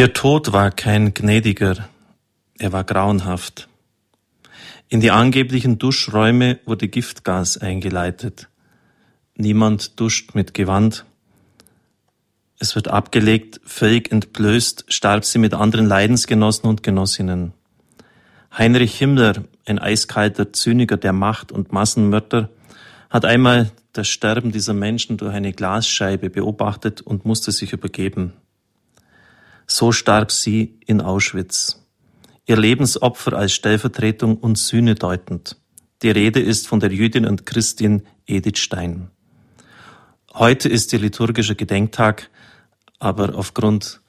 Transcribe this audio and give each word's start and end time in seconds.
Ihr 0.00 0.14
Tod 0.14 0.54
war 0.54 0.70
kein 0.70 1.12
gnädiger, 1.12 1.90
er 2.58 2.72
war 2.72 2.84
grauenhaft. 2.84 3.68
In 4.88 5.02
die 5.02 5.10
angeblichen 5.10 5.76
Duschräume 5.76 6.58
wurde 6.64 6.88
Giftgas 6.88 7.58
eingeleitet. 7.58 8.48
Niemand 9.34 10.00
duscht 10.00 10.34
mit 10.34 10.54
Gewand. 10.54 11.04
Es 12.58 12.74
wird 12.76 12.88
abgelegt, 12.88 13.60
völlig 13.66 14.10
entblößt 14.10 14.86
starb 14.88 15.26
sie 15.26 15.38
mit 15.38 15.52
anderen 15.52 15.84
Leidensgenossen 15.84 16.70
und 16.70 16.82
Genossinnen. 16.82 17.52
Heinrich 18.56 18.96
Himmler, 18.96 19.44
ein 19.66 19.78
eiskalter 19.78 20.50
Zyniker 20.50 20.96
der 20.96 21.12
Macht 21.12 21.52
und 21.52 21.72
Massenmörder, 21.72 22.48
hat 23.10 23.26
einmal 23.26 23.70
das 23.92 24.08
Sterben 24.08 24.50
dieser 24.50 24.72
Menschen 24.72 25.18
durch 25.18 25.34
eine 25.34 25.52
Glasscheibe 25.52 26.30
beobachtet 26.30 27.02
und 27.02 27.26
musste 27.26 27.52
sich 27.52 27.74
übergeben. 27.74 28.32
So 29.72 29.92
starb 29.92 30.32
sie 30.32 30.80
in 30.84 31.00
Auschwitz. 31.00 31.80
Ihr 32.44 32.56
Lebensopfer 32.56 33.34
als 33.34 33.52
Stellvertretung 33.52 34.36
und 34.36 34.58
Sühne 34.58 34.96
deutend. 34.96 35.58
Die 36.02 36.10
Rede 36.10 36.40
ist 36.40 36.66
von 36.66 36.80
der 36.80 36.92
Jüdin 36.92 37.24
und 37.24 37.46
Christin 37.46 38.02
Edith 38.26 38.58
Stein. 38.58 39.10
Heute 40.34 40.68
ist 40.68 40.92
ihr 40.92 40.98
liturgischer 40.98 41.54
Gedenktag, 41.54 42.30
aber 42.98 43.36
aufgrund 43.36 44.00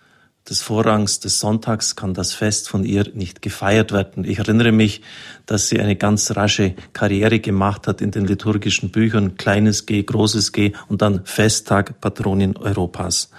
des 0.50 0.64
Vorrangs 0.64 1.20
des 1.20 1.40
Sonntags 1.40 1.96
kann 1.96 2.16
das 2.16 2.34
Fest 2.34 2.68
von 2.68 2.84
ihr 2.84 3.12
nicht 3.14 3.44
gefeiert 3.44 3.92
werden. 3.92 4.24
Ich 4.24 4.40
erinnere 4.40 4.72
mich, 4.72 5.04
dass 5.46 5.70
sie 5.70 5.80
eine 5.80 5.96
ganz 5.96 6.36
rasche 6.36 6.74
Karriere 6.94 7.40
gemacht 7.40 7.86
hat 7.86 8.02
in 8.02 8.10
den 8.10 8.26
liturgischen 8.26 8.90
Büchern, 8.90 9.38
kleines 9.38 9.86
G, 9.86 10.02
großes 10.02 10.54
G 10.54 10.74
und 10.88 11.04
dann 11.04 11.24
Festtag 11.26 12.02
Patronin 12.02 12.58
Europas. 12.58 13.30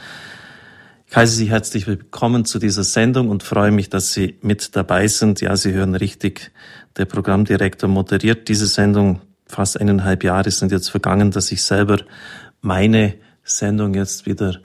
Ich 1.12 1.16
heiße 1.16 1.36
Sie 1.36 1.50
herzlich 1.50 1.86
willkommen 1.86 2.46
zu 2.46 2.58
dieser 2.58 2.84
Sendung 2.84 3.28
und 3.28 3.42
freue 3.42 3.70
mich, 3.70 3.90
dass 3.90 4.14
Sie 4.14 4.38
mit 4.40 4.74
dabei 4.74 5.08
sind. 5.08 5.42
Ja, 5.42 5.56
Sie 5.56 5.74
hören 5.74 5.94
richtig, 5.94 6.52
der 6.96 7.04
Programmdirektor 7.04 7.86
moderiert 7.86 8.48
diese 8.48 8.66
Sendung. 8.66 9.20
Fast 9.44 9.78
eineinhalb 9.78 10.24
Jahre 10.24 10.50
sind 10.50 10.72
jetzt 10.72 10.88
vergangen, 10.88 11.30
dass 11.30 11.52
ich 11.52 11.64
selber 11.64 11.98
meine 12.62 13.12
Sendung 13.44 13.92
jetzt 13.92 14.24
wieder 14.24 14.60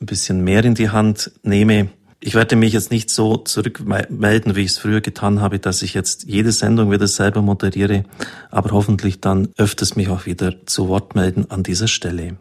ein 0.00 0.06
bisschen 0.06 0.42
mehr 0.42 0.64
in 0.64 0.74
die 0.74 0.90
Hand 0.90 1.30
nehme. 1.44 1.90
Ich 2.18 2.34
werde 2.34 2.56
mich 2.56 2.72
jetzt 2.72 2.90
nicht 2.90 3.08
so 3.08 3.36
zurückmelden, 3.36 4.56
wie 4.56 4.62
ich 4.62 4.72
es 4.72 4.78
früher 4.78 5.02
getan 5.02 5.40
habe, 5.40 5.60
dass 5.60 5.82
ich 5.82 5.94
jetzt 5.94 6.24
jede 6.24 6.50
Sendung 6.50 6.90
wieder 6.90 7.06
selber 7.06 7.42
moderiere, 7.42 8.02
aber 8.50 8.72
hoffentlich 8.72 9.20
dann 9.20 9.50
öfters 9.56 9.94
mich 9.94 10.08
auch 10.08 10.26
wieder 10.26 10.66
zu 10.66 10.88
Wort 10.88 11.14
melden 11.14 11.46
an 11.48 11.62
dieser 11.62 11.86
Stelle. 11.86 12.38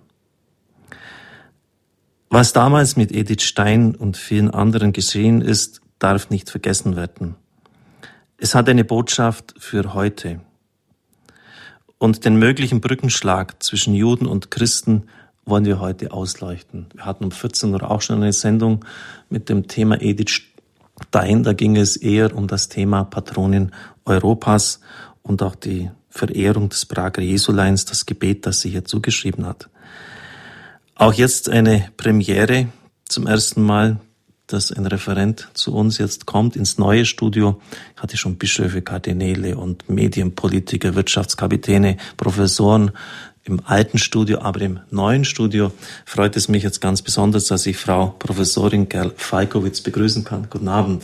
Was 2.33 2.53
damals 2.53 2.95
mit 2.95 3.11
Edith 3.11 3.43
Stein 3.43 3.93
und 3.93 4.15
vielen 4.15 4.49
anderen 4.51 4.93
geschehen 4.93 5.41
ist, 5.41 5.81
darf 5.99 6.29
nicht 6.29 6.49
vergessen 6.49 6.95
werden. 6.95 7.35
Es 8.37 8.55
hat 8.55 8.69
eine 8.69 8.85
Botschaft 8.85 9.53
für 9.57 9.93
heute. 9.93 10.39
Und 11.97 12.23
den 12.23 12.37
möglichen 12.37 12.79
Brückenschlag 12.79 13.61
zwischen 13.61 13.93
Juden 13.93 14.27
und 14.27 14.49
Christen 14.49 15.07
wollen 15.43 15.65
wir 15.65 15.81
heute 15.81 16.13
ausleuchten. 16.13 16.85
Wir 16.93 17.05
hatten 17.05 17.25
um 17.25 17.31
14 17.31 17.73
Uhr 17.73 17.91
auch 17.91 18.01
schon 18.01 18.21
eine 18.21 18.31
Sendung 18.31 18.85
mit 19.29 19.49
dem 19.49 19.67
Thema 19.67 20.01
Edith 20.01 20.41
Stein. 21.05 21.43
Da 21.43 21.51
ging 21.51 21.75
es 21.75 21.97
eher 21.97 22.33
um 22.33 22.47
das 22.47 22.69
Thema 22.69 23.03
Patronin 23.03 23.71
Europas 24.05 24.79
und 25.21 25.43
auch 25.43 25.55
die 25.55 25.91
Verehrung 26.09 26.69
des 26.69 26.85
Prager 26.85 27.21
Jesuleins, 27.21 27.83
das 27.83 28.05
Gebet, 28.05 28.45
das 28.45 28.61
sie 28.61 28.69
hier 28.69 28.85
zugeschrieben 28.85 29.45
hat. 29.45 29.69
Auch 31.01 31.13
jetzt 31.13 31.49
eine 31.49 31.89
Premiere 31.97 32.67
zum 33.09 33.25
ersten 33.25 33.63
Mal, 33.63 33.99
dass 34.45 34.71
ein 34.71 34.85
Referent 34.85 35.49
zu 35.55 35.73
uns 35.73 35.97
jetzt 35.97 36.27
kommt 36.27 36.55
ins 36.55 36.77
neue 36.77 37.05
Studio. 37.05 37.59
Ich 37.95 38.03
hatte 38.03 38.17
schon 38.17 38.35
Bischöfe, 38.35 38.83
Kardinäle 38.83 39.57
und 39.57 39.89
Medienpolitiker, 39.89 40.93
Wirtschaftskapitäne, 40.93 41.97
Professoren 42.17 42.91
im 43.45 43.61
alten 43.65 43.97
Studio, 43.97 44.41
aber 44.41 44.61
im 44.61 44.79
neuen 44.91 45.25
Studio 45.25 45.71
freut 46.05 46.37
es 46.37 46.49
mich 46.49 46.61
jetzt 46.61 46.81
ganz 46.81 47.01
besonders, 47.01 47.45
dass 47.45 47.65
ich 47.65 47.77
Frau 47.77 48.09
Professorin 48.19 48.87
Gerl 48.87 49.11
Falkowitz 49.17 49.81
begrüßen 49.81 50.23
kann. 50.23 50.49
Guten 50.51 50.67
Abend. 50.67 51.03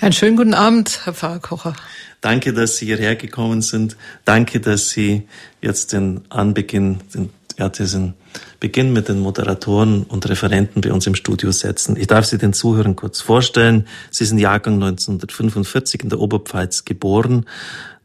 Einen 0.00 0.14
schönen 0.14 0.36
guten 0.36 0.54
Abend, 0.54 1.02
Herr 1.04 1.14
Pfarrer 1.14 1.38
Kocher. 1.38 1.76
Danke, 2.20 2.52
dass 2.52 2.78
Sie 2.78 2.86
hierher 2.86 3.14
gekommen 3.14 3.62
sind. 3.62 3.96
Danke, 4.24 4.58
dass 4.58 4.90
Sie 4.90 5.28
jetzt 5.60 5.92
den 5.92 6.22
Anbeginn, 6.28 6.98
den, 7.14 7.30
ja, 7.56 7.68
diesen 7.68 8.14
Beginn 8.60 8.92
mit 8.92 9.08
den 9.08 9.20
Moderatoren 9.20 10.04
und 10.04 10.28
Referenten 10.28 10.80
bei 10.80 10.92
uns 10.92 11.06
im 11.06 11.14
Studio 11.14 11.52
setzen. 11.52 11.96
Ich 11.96 12.06
darf 12.06 12.24
Sie 12.24 12.38
den 12.38 12.52
Zuhörern 12.52 12.96
kurz 12.96 13.20
vorstellen. 13.20 13.86
Sie 14.10 14.24
sind 14.24 14.38
Jahrgang 14.38 14.74
1945 14.74 16.02
in 16.02 16.08
der 16.08 16.20
Oberpfalz 16.20 16.84
geboren, 16.84 17.46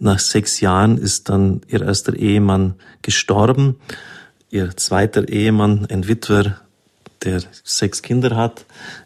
nach 0.04 0.20
sechs 0.20 0.60
Jahren 0.60 0.98
ist 0.98 1.30
dann 1.30 1.62
ihr 1.70 1.82
erster 1.82 2.14
Ehemann 2.14 2.76
gestorben. 3.02 3.78
Ihr 4.50 4.76
zweiter 4.76 5.30
Ehemann, 5.30 5.88
ein 5.90 6.10
Witwer, 6.10 6.60
der 7.24 7.42
sechs 7.64 8.02
Kinder 8.02 8.36
hat, 8.36 8.66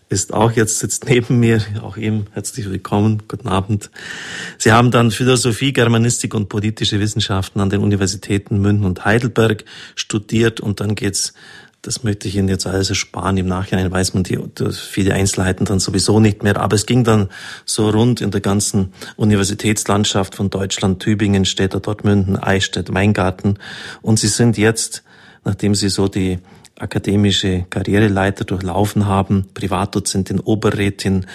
ist 0.09 0.33
auch 0.33 0.51
jetzt 0.51 0.79
sitzt 0.79 1.05
neben 1.09 1.39
mir. 1.39 1.61
Auch 1.81 1.97
ihm 1.97 2.27
herzlich 2.31 2.69
willkommen. 2.69 3.23
Guten 3.27 3.47
Abend. 3.47 3.89
Sie 4.57 4.71
haben 4.71 4.91
dann 4.91 5.11
Philosophie, 5.11 5.73
Germanistik 5.73 6.33
und 6.33 6.49
politische 6.49 6.99
Wissenschaften 6.99 7.59
an 7.59 7.69
den 7.69 7.81
Universitäten 7.81 8.61
München 8.61 8.85
und 8.85 9.03
Heidelberg 9.05 9.65
studiert 9.95 10.59
und 10.59 10.79
dann 10.79 10.95
geht's 10.95 11.33
das 11.83 12.03
möchte 12.03 12.27
ich 12.27 12.35
Ihnen 12.35 12.49
jetzt 12.49 12.67
alles 12.67 12.89
ersparen. 12.89 13.37
Im 13.37 13.47
Nachhinein 13.47 13.89
weiß 13.89 14.13
man 14.13 14.23
die, 14.23 14.37
viele 14.73 15.13
Einzelheiten 15.13 15.63
dann 15.63 15.79
sowieso 15.79 16.19
nicht 16.19 16.43
mehr. 16.43 16.57
Aber 16.57 16.75
es 16.75 16.85
ging 16.85 17.05
dann 17.05 17.29
so 17.65 17.89
rund 17.89 18.19
in 18.19 18.31
der 18.31 18.41
ganzen 18.41 18.91
Universitätslandschaft 19.15 20.35
von 20.35 20.49
Deutschland, 20.49 21.01
Tübingen, 21.01 21.45
Städter, 21.45 21.79
Dortmünden, 21.79 22.35
Eichstätt, 22.35 22.93
Weingarten. 22.93 23.57
Und 24.01 24.19
Sie 24.19 24.27
sind 24.27 24.57
jetzt, 24.57 25.03
nachdem 25.45 25.75
Sie 25.75 25.87
so 25.87 26.09
die 26.09 26.39
akademische 26.79 27.65
Karriereleiter 27.69 28.45
durchlaufen 28.45 29.05
haben, 29.05 29.47
Privatdozentin, 29.53 30.39
Oberrätin, 30.39 31.25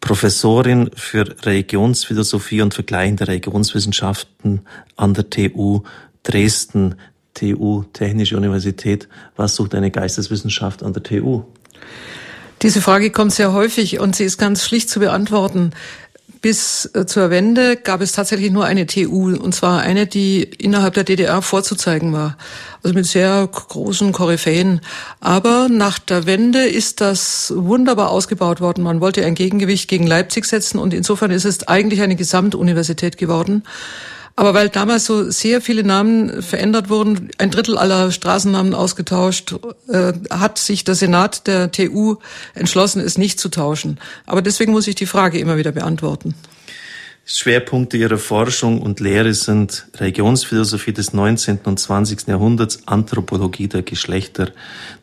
Professorin 0.00 0.90
für 0.94 1.24
Religionsphilosophie 1.44 2.62
und 2.62 2.74
vergleichende 2.74 3.26
Religionswissenschaften 3.28 4.60
an 4.96 5.14
der 5.14 5.28
TU 5.30 5.82
Dresden. 6.22 6.94
TU, 7.34 7.84
Technische 7.92 8.36
Universität, 8.36 9.08
was 9.36 9.54
sucht 9.54 9.74
eine 9.74 9.92
Geisteswissenschaft 9.92 10.82
an 10.82 10.92
der 10.92 11.04
TU? 11.04 11.44
Diese 12.62 12.80
Frage 12.80 13.12
kommt 13.12 13.32
sehr 13.32 13.52
häufig 13.52 14.00
und 14.00 14.16
sie 14.16 14.24
ist 14.24 14.38
ganz 14.38 14.64
schlicht 14.64 14.90
zu 14.90 14.98
beantworten. 14.98 15.70
Bis 16.40 16.88
äh, 16.94 17.06
zur 17.06 17.30
Wende 17.30 17.76
gab 17.76 18.00
es 18.00 18.12
tatsächlich 18.12 18.50
nur 18.50 18.64
eine 18.64 18.86
TU, 18.86 19.34
und 19.34 19.54
zwar 19.54 19.80
eine, 19.80 20.06
die 20.06 20.42
innerhalb 20.42 20.94
der 20.94 21.04
DDR 21.04 21.42
vorzuzeigen 21.42 22.12
war. 22.12 22.36
Also 22.82 22.94
mit 22.94 23.06
sehr 23.06 23.46
großen 23.46 24.12
Koryphäen. 24.12 24.80
Aber 25.20 25.68
nach 25.68 25.98
der 25.98 26.26
Wende 26.26 26.60
ist 26.66 27.00
das 27.00 27.52
wunderbar 27.56 28.10
ausgebaut 28.10 28.60
worden. 28.60 28.84
Man 28.84 29.00
wollte 29.00 29.24
ein 29.24 29.34
Gegengewicht 29.34 29.88
gegen 29.88 30.06
Leipzig 30.06 30.44
setzen 30.44 30.78
und 30.78 30.94
insofern 30.94 31.30
ist 31.30 31.44
es 31.44 31.66
eigentlich 31.66 32.02
eine 32.02 32.14
Gesamtuniversität 32.16 33.18
geworden. 33.18 33.64
Aber 34.38 34.54
weil 34.54 34.68
damals 34.68 35.04
so 35.04 35.32
sehr 35.32 35.60
viele 35.60 35.82
Namen 35.82 36.44
verändert 36.44 36.88
wurden, 36.90 37.28
ein 37.38 37.50
Drittel 37.50 37.76
aller 37.76 38.12
Straßennamen 38.12 38.72
ausgetauscht, 38.72 39.56
äh, 39.88 40.12
hat 40.30 40.58
sich 40.58 40.84
der 40.84 40.94
Senat 40.94 41.48
der 41.48 41.72
TU 41.72 42.18
entschlossen, 42.54 43.00
es 43.00 43.18
nicht 43.18 43.40
zu 43.40 43.48
tauschen. 43.48 43.98
Aber 44.26 44.40
deswegen 44.40 44.70
muss 44.70 44.86
ich 44.86 44.94
die 44.94 45.06
Frage 45.06 45.40
immer 45.40 45.56
wieder 45.56 45.72
beantworten. 45.72 46.36
Schwerpunkte 47.24 47.96
ihrer 47.96 48.16
Forschung 48.16 48.80
und 48.80 49.00
Lehre 49.00 49.34
sind 49.34 49.88
Religionsphilosophie 49.96 50.92
des 50.92 51.12
19. 51.12 51.58
und 51.64 51.80
20. 51.80 52.28
Jahrhunderts, 52.28 52.86
Anthropologie 52.86 53.66
der 53.66 53.82
Geschlechter, 53.82 54.52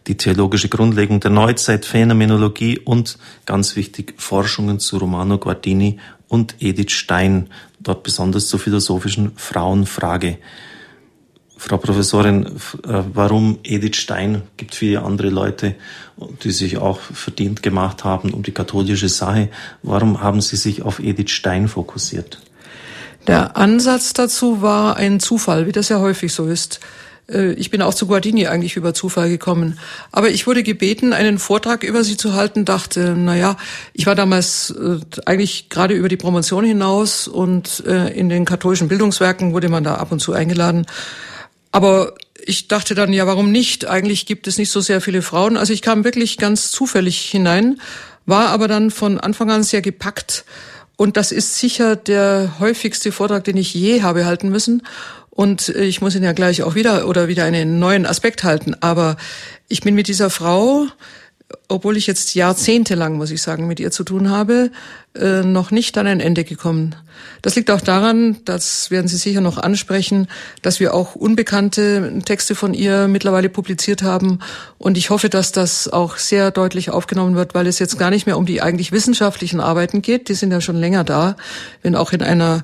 die 0.07 0.15
theologische 0.15 0.69
Grundlegung 0.69 1.19
der 1.19 1.31
Neuzeit, 1.31 1.85
Phänomenologie 1.85 2.79
und, 2.79 3.17
ganz 3.45 3.75
wichtig, 3.75 4.13
Forschungen 4.15 4.79
zu 4.79 4.97
Romano 4.97 5.37
Guardini 5.37 5.99
und 6.29 6.55
Edith 6.59 6.93
Stein, 6.93 7.49
dort 7.85 8.03
besonders 8.03 8.47
zur 8.47 8.59
philosophischen 8.59 9.31
Frauenfrage. 9.37 10.37
Frau 11.57 11.77
Professorin, 11.77 12.45
äh, 12.45 12.49
warum 13.13 13.59
Edith 13.63 13.95
Stein? 13.95 14.41
Gibt 14.57 14.75
viele 14.75 15.03
andere 15.03 15.29
Leute, 15.29 15.75
die 16.43 16.51
sich 16.51 16.77
auch 16.77 16.99
verdient 16.99 17.63
gemacht 17.63 18.03
haben 18.03 18.33
um 18.33 18.43
die 18.43 18.51
katholische 18.51 19.09
Sache. 19.09 19.49
Warum 19.81 20.21
haben 20.21 20.41
Sie 20.41 20.57
sich 20.57 20.81
auf 20.81 20.99
Edith 20.99 21.31
Stein 21.31 21.67
fokussiert? 21.67 22.39
Der 23.27 23.57
Ansatz 23.57 24.13
dazu 24.13 24.61
war 24.61 24.97
ein 24.97 25.19
Zufall, 25.19 25.65
wie 25.65 25.71
das 25.71 25.89
ja 25.89 25.99
häufig 25.99 26.33
so 26.33 26.45
ist. 26.45 26.79
Äh, 27.29 27.53
ich 27.53 27.71
bin 27.71 27.81
auch 27.81 27.93
zu 27.93 28.07
Guardini 28.07 28.47
eigentlich 28.47 28.75
über 28.75 28.93
Zufall 28.93 29.29
gekommen. 29.29 29.79
Aber 30.11 30.29
ich 30.29 30.47
wurde 30.47 30.63
gebeten, 30.63 31.13
einen 31.13 31.39
Vortrag 31.39 31.83
über 31.83 32.03
sie 32.03 32.17
zu 32.17 32.33
halten, 32.33 32.65
dachte, 32.65 33.15
na 33.17 33.35
ja, 33.35 33.57
ich 33.93 34.05
war 34.05 34.15
damals 34.15 34.71
äh, 34.71 34.99
eigentlich 35.25 35.69
gerade 35.69 35.93
über 35.93 36.09
die 36.09 36.17
Promotion 36.17 36.65
hinaus 36.65 37.27
und 37.27 37.83
äh, 37.85 38.09
in 38.09 38.29
den 38.29 38.45
katholischen 38.45 38.87
Bildungswerken 38.87 39.53
wurde 39.53 39.69
man 39.69 39.83
da 39.83 39.95
ab 39.95 40.11
und 40.11 40.19
zu 40.19 40.33
eingeladen. 40.33 40.85
Aber 41.71 42.15
ich 42.45 42.67
dachte 42.67 42.95
dann, 42.95 43.11
ja, 43.11 43.27
warum 43.27 43.51
nicht? 43.51 43.85
Eigentlich 43.85 44.25
gibt 44.25 44.47
es 44.47 44.57
nicht 44.57 44.69
so 44.69 44.81
sehr 44.81 45.01
viele 45.01 45.21
Frauen. 45.21 45.57
Also 45.57 45.73
ich 45.73 45.81
kam 45.81 46.03
wirklich 46.03 46.37
ganz 46.37 46.71
zufällig 46.71 47.19
hinein 47.19 47.77
war 48.25 48.49
aber 48.49 48.67
dann 48.67 48.91
von 48.91 49.19
Anfang 49.19 49.51
an 49.51 49.63
sehr 49.63 49.81
gepackt. 49.81 50.45
Und 50.97 51.17
das 51.17 51.31
ist 51.31 51.57
sicher 51.57 51.95
der 51.95 52.55
häufigste 52.59 53.11
Vortrag, 53.11 53.43
den 53.43 53.57
ich 53.57 53.73
je 53.73 54.01
habe 54.01 54.25
halten 54.25 54.49
müssen. 54.49 54.81
Und 55.35 55.67
ich 55.67 55.99
muss 55.99 56.15
ihn 56.15 56.23
ja 56.23 56.31
gleich 56.31 56.63
auch 56.63 56.75
wieder 56.75 57.09
oder 57.09 57.27
wieder 57.27 57.43
einen 57.43 57.77
neuen 57.77 58.05
Aspekt 58.05 58.45
halten. 58.45 58.73
Aber 58.79 59.17
ich 59.67 59.81
bin 59.81 59.93
mit 59.93 60.07
dieser 60.07 60.29
Frau 60.29 60.87
obwohl 61.67 61.97
ich 61.97 62.07
jetzt 62.07 62.35
jahrzehntelang, 62.35 63.17
muss 63.17 63.31
ich 63.31 63.41
sagen, 63.41 63.67
mit 63.67 63.79
ihr 63.79 63.91
zu 63.91 64.03
tun 64.03 64.29
habe, 64.29 64.71
äh, 65.15 65.43
noch 65.43 65.71
nicht 65.71 65.97
an 65.97 66.07
ein 66.07 66.19
Ende 66.19 66.43
gekommen. 66.43 66.95
Das 67.41 67.55
liegt 67.55 67.71
auch 67.71 67.79
daran, 67.79 68.37
das 68.43 68.91
werden 68.91 69.07
Sie 69.07 69.15
sicher 69.15 69.39
noch 69.39 69.57
ansprechen, 69.57 70.27
dass 70.61 70.79
wir 70.79 70.93
auch 70.93 71.15
unbekannte 71.15 72.19
Texte 72.25 72.55
von 72.55 72.73
ihr 72.73 73.07
mittlerweile 73.07 73.49
publiziert 73.49 74.03
haben. 74.03 74.39
Und 74.77 74.97
ich 74.97 75.09
hoffe, 75.11 75.29
dass 75.29 75.53
das 75.53 75.87
auch 75.87 76.17
sehr 76.17 76.51
deutlich 76.51 76.89
aufgenommen 76.89 77.35
wird, 77.35 77.55
weil 77.55 77.67
es 77.67 77.79
jetzt 77.79 77.97
gar 77.97 78.09
nicht 78.09 78.25
mehr 78.25 78.37
um 78.37 78.45
die 78.45 78.61
eigentlich 78.61 78.91
wissenschaftlichen 78.91 79.61
Arbeiten 79.61 80.01
geht. 80.01 80.27
Die 80.27 80.33
sind 80.33 80.51
ja 80.51 80.59
schon 80.59 80.75
länger 80.75 81.03
da, 81.05 81.37
wenn 81.81 81.95
auch 81.95 82.11
in 82.11 82.21
einer 82.21 82.63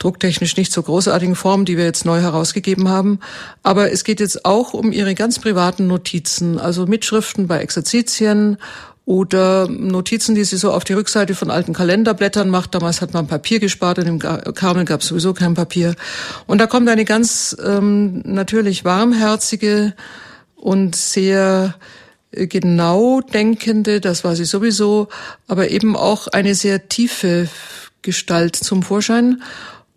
drucktechnisch 0.00 0.56
nicht 0.56 0.72
so 0.72 0.82
großartigen 0.82 1.36
Form, 1.36 1.64
die 1.64 1.76
wir 1.76 1.84
jetzt 1.84 2.04
neu 2.04 2.20
herausgegeben 2.20 2.88
haben. 2.88 3.20
Aber 3.62 3.92
es 3.92 4.02
geht 4.02 4.18
jetzt 4.18 4.44
auch 4.44 4.74
um 4.74 4.90
ihre 4.90 5.14
ganz 5.14 5.38
privaten 5.38 5.86
Notizen, 5.86 6.58
also 6.58 6.86
Mitschriften 6.86 7.46
bei 7.46 7.58
Exerzitien 7.58 8.41
oder 9.04 9.68
Notizen, 9.68 10.34
die 10.34 10.44
sie 10.44 10.56
so 10.56 10.72
auf 10.72 10.84
die 10.84 10.92
Rückseite 10.92 11.34
von 11.34 11.50
alten 11.50 11.72
Kalenderblättern 11.72 12.48
macht. 12.48 12.74
Damals 12.74 13.00
hat 13.00 13.12
man 13.12 13.26
Papier 13.26 13.58
gespart 13.58 13.98
und 13.98 14.06
im 14.06 14.18
Karmel 14.18 14.84
gab 14.84 15.00
es 15.00 15.08
sowieso 15.08 15.34
kein 15.34 15.54
Papier. 15.54 15.96
Und 16.46 16.58
da 16.58 16.66
kommt 16.66 16.88
eine 16.88 17.04
ganz 17.04 17.56
ähm, 17.64 18.22
natürlich 18.24 18.84
warmherzige 18.84 19.94
und 20.54 20.94
sehr 20.94 21.74
äh, 22.30 22.46
genau 22.46 23.20
denkende, 23.20 24.00
das 24.00 24.22
war 24.24 24.36
sie 24.36 24.44
sowieso, 24.44 25.08
aber 25.48 25.70
eben 25.70 25.96
auch 25.96 26.28
eine 26.28 26.54
sehr 26.54 26.88
tiefe 26.88 27.48
Gestalt 28.02 28.56
zum 28.56 28.82
Vorschein. 28.82 29.42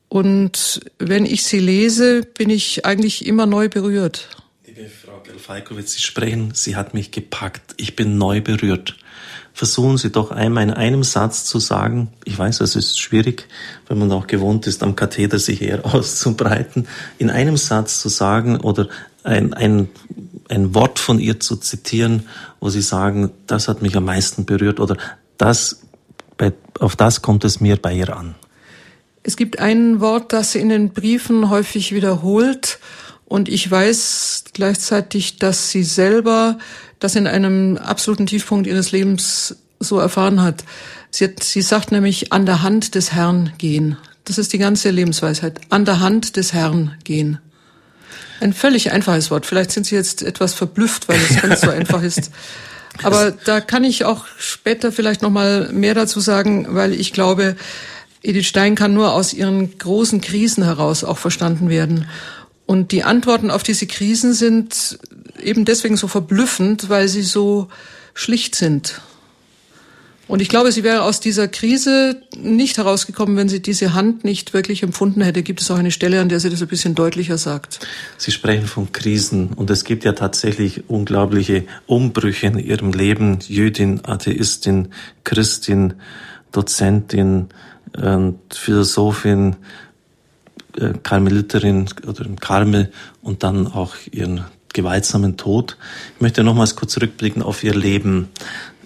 Und 0.09 0.81
wenn 0.99 1.25
ich 1.25 1.43
sie 1.43 1.59
lese, 1.59 2.21
bin 2.21 2.49
ich 2.49 2.85
eigentlich 2.85 3.25
immer 3.25 3.45
neu 3.45 3.69
berührt. 3.69 4.29
Falkowitz, 5.37 5.93
Sie 5.93 6.01
sprechen, 6.01 6.51
sie 6.53 6.75
hat 6.75 6.93
mich 6.93 7.11
gepackt, 7.11 7.75
ich 7.77 7.95
bin 7.95 8.17
neu 8.17 8.41
berührt. 8.41 8.97
Versuchen 9.53 9.97
Sie 9.97 10.11
doch 10.11 10.31
einmal 10.31 10.63
in 10.63 10.71
einem 10.71 11.03
Satz 11.03 11.45
zu 11.45 11.59
sagen, 11.59 12.09
ich 12.25 12.37
weiß, 12.37 12.61
es 12.61 12.75
ist 12.75 12.99
schwierig, 12.99 13.47
wenn 13.87 13.97
man 13.97 14.11
auch 14.11 14.27
gewohnt 14.27 14.67
ist, 14.67 14.83
am 14.83 14.95
Katheter 14.95 15.39
sich 15.39 15.61
eher 15.61 15.85
auszubreiten, 15.93 16.87
in 17.17 17.29
einem 17.29 17.57
Satz 17.57 18.01
zu 18.01 18.09
sagen 18.09 18.59
oder 18.59 18.87
ein, 19.23 19.53
ein, 19.53 19.89
ein 20.49 20.75
Wort 20.75 20.99
von 20.99 21.19
ihr 21.19 21.39
zu 21.39 21.55
zitieren, 21.55 22.27
wo 22.59 22.69
Sie 22.69 22.81
sagen, 22.81 23.31
das 23.47 23.67
hat 23.67 23.81
mich 23.81 23.95
am 23.95 24.05
meisten 24.05 24.45
berührt 24.45 24.79
oder 24.79 24.97
das, 25.37 25.81
bei, 26.37 26.53
auf 26.79 26.95
das 26.95 27.21
kommt 27.21 27.45
es 27.45 27.59
mir 27.59 27.77
bei 27.77 27.93
ihr 27.93 28.15
an. 28.15 28.35
Es 29.23 29.37
gibt 29.37 29.57
ein 29.57 30.01
Wort, 30.01 30.33
das 30.33 30.51
sie 30.51 30.59
in 30.59 30.69
den 30.69 30.91
Briefen 30.91 31.49
häufig 31.49 31.93
wiederholt, 31.93 32.77
und 33.25 33.49
ich 33.49 33.69
weiß 33.69 34.45
gleichzeitig, 34.53 35.37
dass 35.37 35.71
sie 35.71 35.83
selber 35.83 36.57
das 36.99 37.15
in 37.15 37.27
einem 37.27 37.77
absoluten 37.77 38.27
Tiefpunkt 38.27 38.67
ihres 38.67 38.91
Lebens 38.91 39.57
so 39.79 39.99
erfahren 39.99 40.41
hat. 40.41 40.63
Sie, 41.09 41.25
hat, 41.25 41.43
sie 41.43 41.61
sagt 41.61 41.91
nämlich, 41.91 42.31
an 42.31 42.45
der 42.45 42.61
Hand 42.61 42.95
des 42.95 43.13
Herrn 43.13 43.53
gehen. 43.57 43.97
Das 44.25 44.37
ist 44.37 44.53
die 44.53 44.57
ganze 44.57 44.89
Lebensweisheit. 44.89 45.59
An 45.69 45.85
der 45.85 45.99
Hand 45.99 46.35
des 46.35 46.53
Herrn 46.53 46.95
gehen. 47.03 47.39
Ein 48.41 48.53
völlig 48.53 48.91
einfaches 48.91 49.31
Wort. 49.31 49.45
Vielleicht 49.45 49.71
sind 49.71 49.85
Sie 49.85 49.95
jetzt 49.95 50.21
etwas 50.21 50.53
verblüfft, 50.53 51.07
weil 51.07 51.17
es 51.17 51.41
ganz 51.41 51.61
so 51.61 51.69
einfach 51.69 52.03
ist. 52.03 52.31
Aber 53.03 53.31
da 53.31 53.61
kann 53.61 53.83
ich 53.83 54.05
auch 54.05 54.25
später 54.37 54.91
vielleicht 54.91 55.21
noch 55.21 55.29
mal 55.29 55.69
mehr 55.71 55.93
dazu 55.93 56.19
sagen, 56.19 56.67
weil 56.69 56.93
ich 56.93 57.11
glaube, 57.11 57.55
Edith 58.21 58.47
Stein 58.47 58.75
kann 58.75 58.93
nur 58.93 59.13
aus 59.13 59.33
ihren 59.33 59.77
großen 59.77 60.21
Krisen 60.21 60.63
heraus 60.63 61.03
auch 61.03 61.17
verstanden 61.17 61.69
werden. 61.69 62.07
Und 62.65 62.91
die 62.91 63.03
Antworten 63.03 63.51
auf 63.51 63.63
diese 63.63 63.85
Krisen 63.87 64.33
sind 64.33 64.99
eben 65.41 65.65
deswegen 65.65 65.97
so 65.97 66.07
verblüffend, 66.07 66.89
weil 66.89 67.07
sie 67.07 67.21
so 67.21 67.67
schlicht 68.13 68.55
sind. 68.55 69.01
Und 70.27 70.41
ich 70.41 70.49
glaube, 70.49 70.71
sie 70.71 70.83
wäre 70.83 71.03
aus 71.03 71.19
dieser 71.19 71.47
Krise 71.47 72.19
nicht 72.35 72.77
herausgekommen, 72.77 73.37
wenn 73.37 73.47
sie 73.47 73.61
diese 73.61 73.93
Hand 73.93 74.23
nicht 74.23 74.53
wirklich 74.55 74.81
empfunden 74.81 75.21
hätte. 75.21 75.43
Gibt 75.43 75.61
es 75.61 75.69
auch 75.69 75.77
eine 75.77 75.91
Stelle, 75.91 76.19
an 76.19 76.29
der 76.29 76.39
sie 76.39 76.49
das 76.49 76.63
ein 76.63 76.67
bisschen 76.67 76.95
deutlicher 76.95 77.37
sagt? 77.37 77.85
Sie 78.17 78.31
sprechen 78.31 78.65
von 78.65 78.91
Krisen 78.91 79.49
und 79.53 79.69
es 79.69 79.83
gibt 79.83 80.03
ja 80.03 80.13
tatsächlich 80.13 80.89
unglaubliche 80.89 81.65
Umbrüche 81.85 82.47
in 82.47 82.57
ihrem 82.57 82.91
Leben. 82.91 83.37
Jüdin, 83.47 84.03
Atheistin, 84.03 84.87
Christin, 85.23 85.93
Dozentin, 86.51 87.49
Philosophin, 88.49 89.51
äh, 89.51 89.55
Karmeliterin 91.03 91.89
oder 92.07 92.25
im 92.25 92.39
Karmel 92.39 92.91
und 93.21 93.43
dann 93.43 93.67
auch 93.67 93.95
ihren 94.11 94.45
gewaltsamen 94.73 95.37
Tod. 95.37 95.77
Ich 96.15 96.21
möchte 96.21 96.43
nochmals 96.43 96.75
kurz 96.75 96.93
zurückblicken 96.93 97.41
auf 97.41 97.63
ihr 97.63 97.73
Leben. 97.73 98.29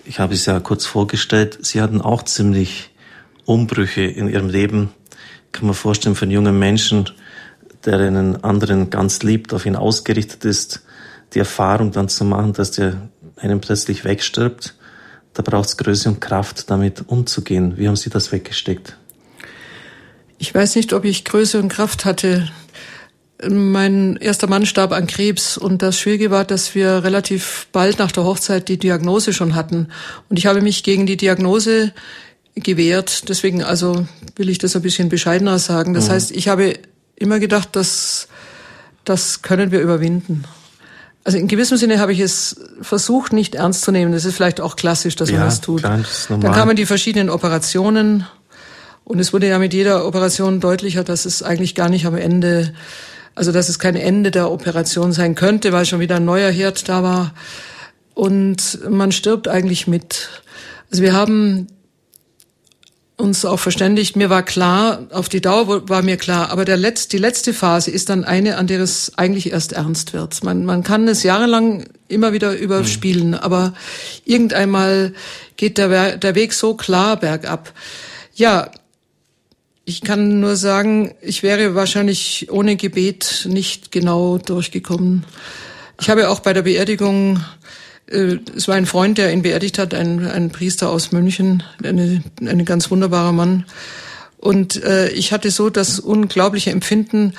Ich 0.05 0.19
habe 0.19 0.33
es 0.33 0.45
ja 0.45 0.59
kurz 0.59 0.85
vorgestellt. 0.85 1.59
Sie 1.61 1.81
hatten 1.81 2.01
auch 2.01 2.23
ziemlich 2.23 2.91
Umbrüche 3.45 4.01
in 4.01 4.29
ihrem 4.29 4.49
Leben. 4.49 4.89
Kann 5.51 5.65
man 5.65 5.75
vorstellen, 5.75 6.15
einen 6.21 6.31
jungen 6.31 6.57
Menschen, 6.57 7.09
der 7.85 7.99
einen 7.99 8.43
anderen 8.43 8.89
ganz 8.89 9.23
liebt, 9.23 9.53
auf 9.53 9.65
ihn 9.65 9.75
ausgerichtet 9.75 10.45
ist, 10.45 10.83
die 11.33 11.39
Erfahrung 11.39 11.91
dann 11.91 12.09
zu 12.09 12.23
machen, 12.23 12.53
dass 12.53 12.71
der 12.71 13.09
einen 13.37 13.61
plötzlich 13.61 14.05
wegstirbt. 14.05 14.75
Da 15.33 15.41
braucht 15.41 15.69
es 15.69 15.77
Größe 15.77 16.09
und 16.09 16.21
Kraft, 16.21 16.69
damit 16.69 17.03
umzugehen. 17.07 17.77
Wie 17.77 17.87
haben 17.87 17.95
Sie 17.95 18.09
das 18.09 18.31
weggesteckt? 18.31 18.97
Ich 20.39 20.55
weiß 20.55 20.75
nicht, 20.75 20.93
ob 20.93 21.03
ich 21.03 21.25
Größe 21.25 21.59
und 21.59 21.67
Kraft 21.67 22.05
hatte. 22.05 22.49
Mein 23.47 24.15
erster 24.15 24.47
Mann 24.47 24.65
starb 24.65 24.93
an 24.93 25.05
Krebs 25.05 25.57
und 25.57 25.81
das 25.81 25.99
Schwierige 25.99 26.31
war, 26.31 26.45
dass 26.45 26.75
wir 26.75 27.03
relativ 27.03 27.67
bald 27.73 27.99
nach 27.99 28.11
der 28.11 28.23
Hochzeit 28.23 28.69
die 28.69 28.79
Diagnose 28.79 29.33
schon 29.33 29.53
hatten. 29.53 29.89
Und 30.29 30.39
ich 30.39 30.45
habe 30.45 30.61
mich 30.61 30.83
gegen 30.83 31.05
die 31.05 31.17
Diagnose 31.17 31.91
gewehrt. 32.55 33.27
Deswegen 33.27 33.63
also 33.63 34.07
will 34.37 34.49
ich 34.49 34.57
das 34.57 34.75
ein 34.77 34.81
bisschen 34.81 35.09
bescheidener 35.09 35.59
sagen. 35.59 35.93
Das 35.93 36.07
mhm. 36.07 36.13
heißt, 36.13 36.31
ich 36.31 36.47
habe 36.47 36.73
immer 37.17 37.39
gedacht, 37.39 37.75
dass 37.75 38.29
das 39.03 39.41
können 39.41 39.71
wir 39.71 39.81
überwinden. 39.81 40.45
Also 41.25 41.37
in 41.37 41.49
gewissem 41.49 41.77
Sinne 41.77 41.99
habe 41.99 42.13
ich 42.13 42.21
es 42.21 42.55
versucht, 42.81 43.33
nicht 43.33 43.55
ernst 43.55 43.81
zu 43.81 43.91
nehmen. 43.91 44.13
Das 44.13 44.23
ist 44.23 44.35
vielleicht 44.35 44.61
auch 44.61 44.77
klassisch, 44.77 45.17
dass 45.17 45.29
ja, 45.29 45.37
man 45.37 45.47
das 45.47 45.59
tut. 45.59 45.81
Klar, 45.81 45.97
das 45.97 46.27
Dann 46.29 46.41
kamen 46.41 46.77
die 46.77 46.85
verschiedenen 46.85 47.29
Operationen 47.29 48.25
und 49.09 49.17
es 49.17 49.33
wurde 49.33 49.47
ja 49.47 49.57
mit 49.57 49.73
jeder 49.73 50.05
Operation 50.05 50.59
deutlicher, 50.59 51.03
dass 51.03 51.25
es 51.25 51.41
eigentlich 51.41 51.73
gar 51.73 51.89
nicht 51.89 52.05
am 52.05 52.15
Ende, 52.15 52.75
also 53.33 53.51
dass 53.51 53.67
es 53.67 53.79
kein 53.79 53.95
Ende 53.95 54.29
der 54.29 54.51
Operation 54.51 55.13
sein 55.13 55.33
könnte, 55.33 55.71
weil 55.73 55.87
schon 55.87 55.99
wieder 55.99 56.17
ein 56.17 56.25
neuer 56.25 56.51
Herd 56.51 56.87
da 56.87 57.01
war. 57.01 57.33
Und 58.13 58.87
man 58.87 59.11
stirbt 59.11 59.47
eigentlich 59.47 59.87
mit. 59.87 60.29
Also 60.91 61.01
wir 61.01 61.13
haben 61.13 61.65
uns 63.17 63.45
auch 63.45 63.59
verständigt. 63.59 64.15
Mir 64.15 64.29
war 64.29 64.43
klar, 64.43 65.07
auf 65.09 65.27
die 65.27 65.41
Dauer 65.41 65.89
war 65.89 66.03
mir 66.03 66.17
klar, 66.17 66.51
aber 66.51 66.63
der 66.63 66.77
Letz-, 66.77 67.07
die 67.07 67.17
letzte 67.17 67.51
Phase 67.51 67.89
ist 67.89 68.09
dann 68.09 68.23
eine, 68.23 68.57
an 68.57 68.67
der 68.67 68.79
es 68.79 69.13
eigentlich 69.17 69.51
erst 69.51 69.73
ernst 69.73 70.13
wird. 70.13 70.43
Man, 70.43 70.65
man 70.65 70.83
kann 70.83 71.07
es 71.07 71.23
jahrelang 71.23 71.85
immer 72.07 72.31
wieder 72.31 72.55
überspielen, 72.55 73.29
mhm. 73.29 73.33
aber 73.33 73.73
irgendeinmal 74.23 75.13
geht 75.57 75.79
der, 75.79 76.17
der 76.17 76.35
Weg 76.35 76.53
so 76.53 76.75
klar 76.75 77.17
bergab. 77.17 77.73
Ja, 78.35 78.69
ich 79.89 80.01
kann 80.01 80.39
nur 80.39 80.55
sagen, 80.55 81.15
ich 81.19 81.41
wäre 81.41 81.73
wahrscheinlich 81.73 82.47
ohne 82.51 82.75
Gebet 82.75 83.47
nicht 83.49 83.91
genau 83.91 84.37
durchgekommen. 84.37 85.25
Ich 85.99 86.11
habe 86.11 86.29
auch 86.29 86.41
bei 86.41 86.53
der 86.53 86.61
Beerdigung, 86.61 87.43
äh, 88.05 88.37
es 88.55 88.67
war 88.67 88.75
ein 88.75 88.85
Freund, 88.85 89.17
der 89.17 89.33
ihn 89.33 89.41
beerdigt 89.41 89.79
hat, 89.79 89.95
ein, 89.95 90.27
ein 90.27 90.51
Priester 90.51 90.91
aus 90.91 91.11
München, 91.11 91.63
eine, 91.83 92.23
ein 92.39 92.65
ganz 92.65 92.91
wunderbarer 92.91 93.31
Mann. 93.31 93.65
Und 94.37 94.81
äh, 94.83 95.09
ich 95.09 95.33
hatte 95.33 95.49
so 95.49 95.71
das 95.71 95.99
unglaubliche 95.99 96.69
Empfinden, 96.69 97.33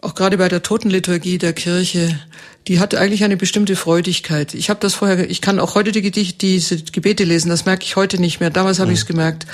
auch 0.00 0.16
gerade 0.16 0.36
bei 0.36 0.48
der 0.48 0.62
Totenliturgie 0.64 1.38
der 1.38 1.52
Kirche, 1.52 2.18
die 2.66 2.80
hat 2.80 2.94
eigentlich 2.94 3.24
eine 3.24 3.36
bestimmte 3.36 3.76
Freudigkeit. 3.76 4.54
Ich 4.54 4.70
habe 4.70 4.80
das 4.80 4.94
vorher, 4.94 5.28
ich 5.28 5.42
kann 5.42 5.60
auch 5.60 5.74
heute 5.74 5.92
die 5.92 6.00
Gedichte, 6.00 6.38
diese 6.38 6.78
Gebete 6.78 7.24
lesen, 7.24 7.50
das 7.50 7.66
merke 7.66 7.84
ich 7.84 7.96
heute 7.96 8.18
nicht 8.18 8.40
mehr. 8.40 8.48
Damals 8.48 8.78
habe 8.78 8.88
mhm. 8.88 8.94
ich 8.94 9.00
es 9.00 9.06
gemerkt. 9.06 9.46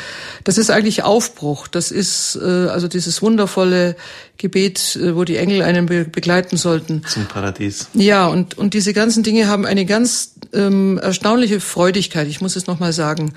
Das 0.44 0.58
ist 0.58 0.70
eigentlich 0.70 1.02
Aufbruch. 1.02 1.66
Das 1.66 1.90
ist 1.90 2.38
äh, 2.40 2.44
also 2.44 2.86
dieses 2.86 3.20
wundervolle 3.20 3.96
Gebet, 4.36 4.96
äh, 4.96 5.16
wo 5.16 5.24
die 5.24 5.36
Engel 5.36 5.62
einen 5.62 5.86
be 5.86 6.04
begleiten 6.04 6.56
sollten. 6.56 7.02
Zum 7.06 7.26
Paradies. 7.26 7.88
Ja, 7.94 8.28
und, 8.28 8.56
und 8.56 8.74
diese 8.74 8.92
ganzen 8.92 9.24
Dinge 9.24 9.48
haben 9.48 9.66
eine 9.66 9.86
ganz 9.86 10.34
ähm, 10.52 10.98
erstaunliche 10.98 11.60
Freudigkeit, 11.60 12.28
ich 12.28 12.40
muss 12.40 12.54
es 12.54 12.68
nochmal 12.68 12.92
sagen. 12.92 13.32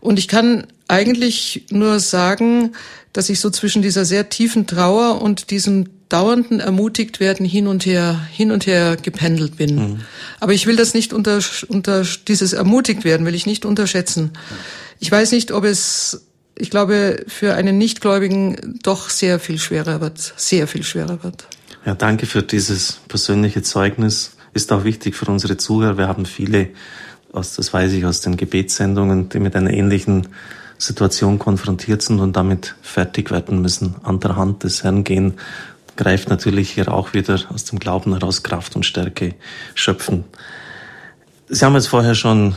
Und 0.00 0.18
ich 0.18 0.28
kann 0.28 0.66
eigentlich 0.88 1.66
nur 1.70 2.00
sagen, 2.00 2.72
dass 3.12 3.28
ich 3.28 3.40
so 3.40 3.50
zwischen 3.50 3.82
dieser 3.82 4.06
sehr 4.06 4.30
tiefen 4.30 4.66
Trauer 4.66 5.20
und 5.20 5.50
diesem 5.50 5.88
dauernden 6.08 6.60
ermutigt 6.60 7.20
werden 7.20 7.44
hin 7.44 7.66
und 7.66 7.86
her, 7.86 8.20
hin 8.32 8.50
und 8.50 8.66
her 8.66 8.96
gependelt 8.96 9.56
bin. 9.56 9.74
Mhm. 9.76 10.00
Aber 10.40 10.52
ich 10.52 10.66
will 10.66 10.76
das 10.76 10.94
nicht 10.94 11.12
unter, 11.12 11.40
unter, 11.68 12.04
dieses 12.26 12.52
ermutigt 12.52 13.04
werden 13.04 13.26
will 13.26 13.34
ich 13.34 13.46
nicht 13.46 13.64
unterschätzen. 13.64 14.32
Ich 15.00 15.10
weiß 15.10 15.32
nicht, 15.32 15.52
ob 15.52 15.64
es, 15.64 16.26
ich 16.56 16.70
glaube, 16.70 17.24
für 17.26 17.54
einen 17.54 17.78
Nichtgläubigen 17.78 18.78
doch 18.82 19.10
sehr 19.10 19.38
viel 19.38 19.58
schwerer 19.58 20.00
wird, 20.00 20.18
sehr 20.36 20.66
viel 20.66 20.82
schwerer 20.82 21.22
wird. 21.22 21.46
Ja, 21.84 21.94
danke 21.94 22.26
für 22.26 22.42
dieses 22.42 23.00
persönliche 23.08 23.62
Zeugnis. 23.62 24.32
Ist 24.54 24.72
auch 24.72 24.84
wichtig 24.84 25.14
für 25.14 25.26
unsere 25.26 25.56
Zuhörer. 25.56 25.98
Wir 25.98 26.08
haben 26.08 26.26
viele, 26.26 26.70
aus, 27.32 27.54
das 27.54 27.72
weiß 27.72 27.92
ich 27.92 28.04
aus 28.04 28.20
den 28.22 28.36
Gebetssendungen, 28.36 29.28
die 29.28 29.38
mit 29.38 29.54
einer 29.54 29.72
ähnlichen 29.72 30.28
Situation 30.78 31.38
konfrontiert 31.38 32.02
sind 32.02 32.20
und 32.20 32.36
damit 32.36 32.74
fertig 32.82 33.30
werden 33.30 33.60
müssen. 33.60 33.96
An 34.02 34.20
der 34.20 34.36
Hand 34.36 34.64
des 34.64 34.84
Herrn 34.84 35.04
gehen, 35.04 35.34
greift 35.98 36.30
natürlich 36.30 36.70
hier 36.70 36.94
auch 36.94 37.12
wieder 37.12 37.40
aus 37.50 37.64
dem 37.64 37.78
Glauben 37.78 38.12
heraus 38.12 38.42
Kraft 38.42 38.76
und 38.76 38.86
Stärke 38.86 39.34
schöpfen. 39.74 40.24
Sie 41.48 41.64
haben 41.64 41.74
jetzt 41.74 41.88
vorher 41.88 42.14
schon 42.14 42.54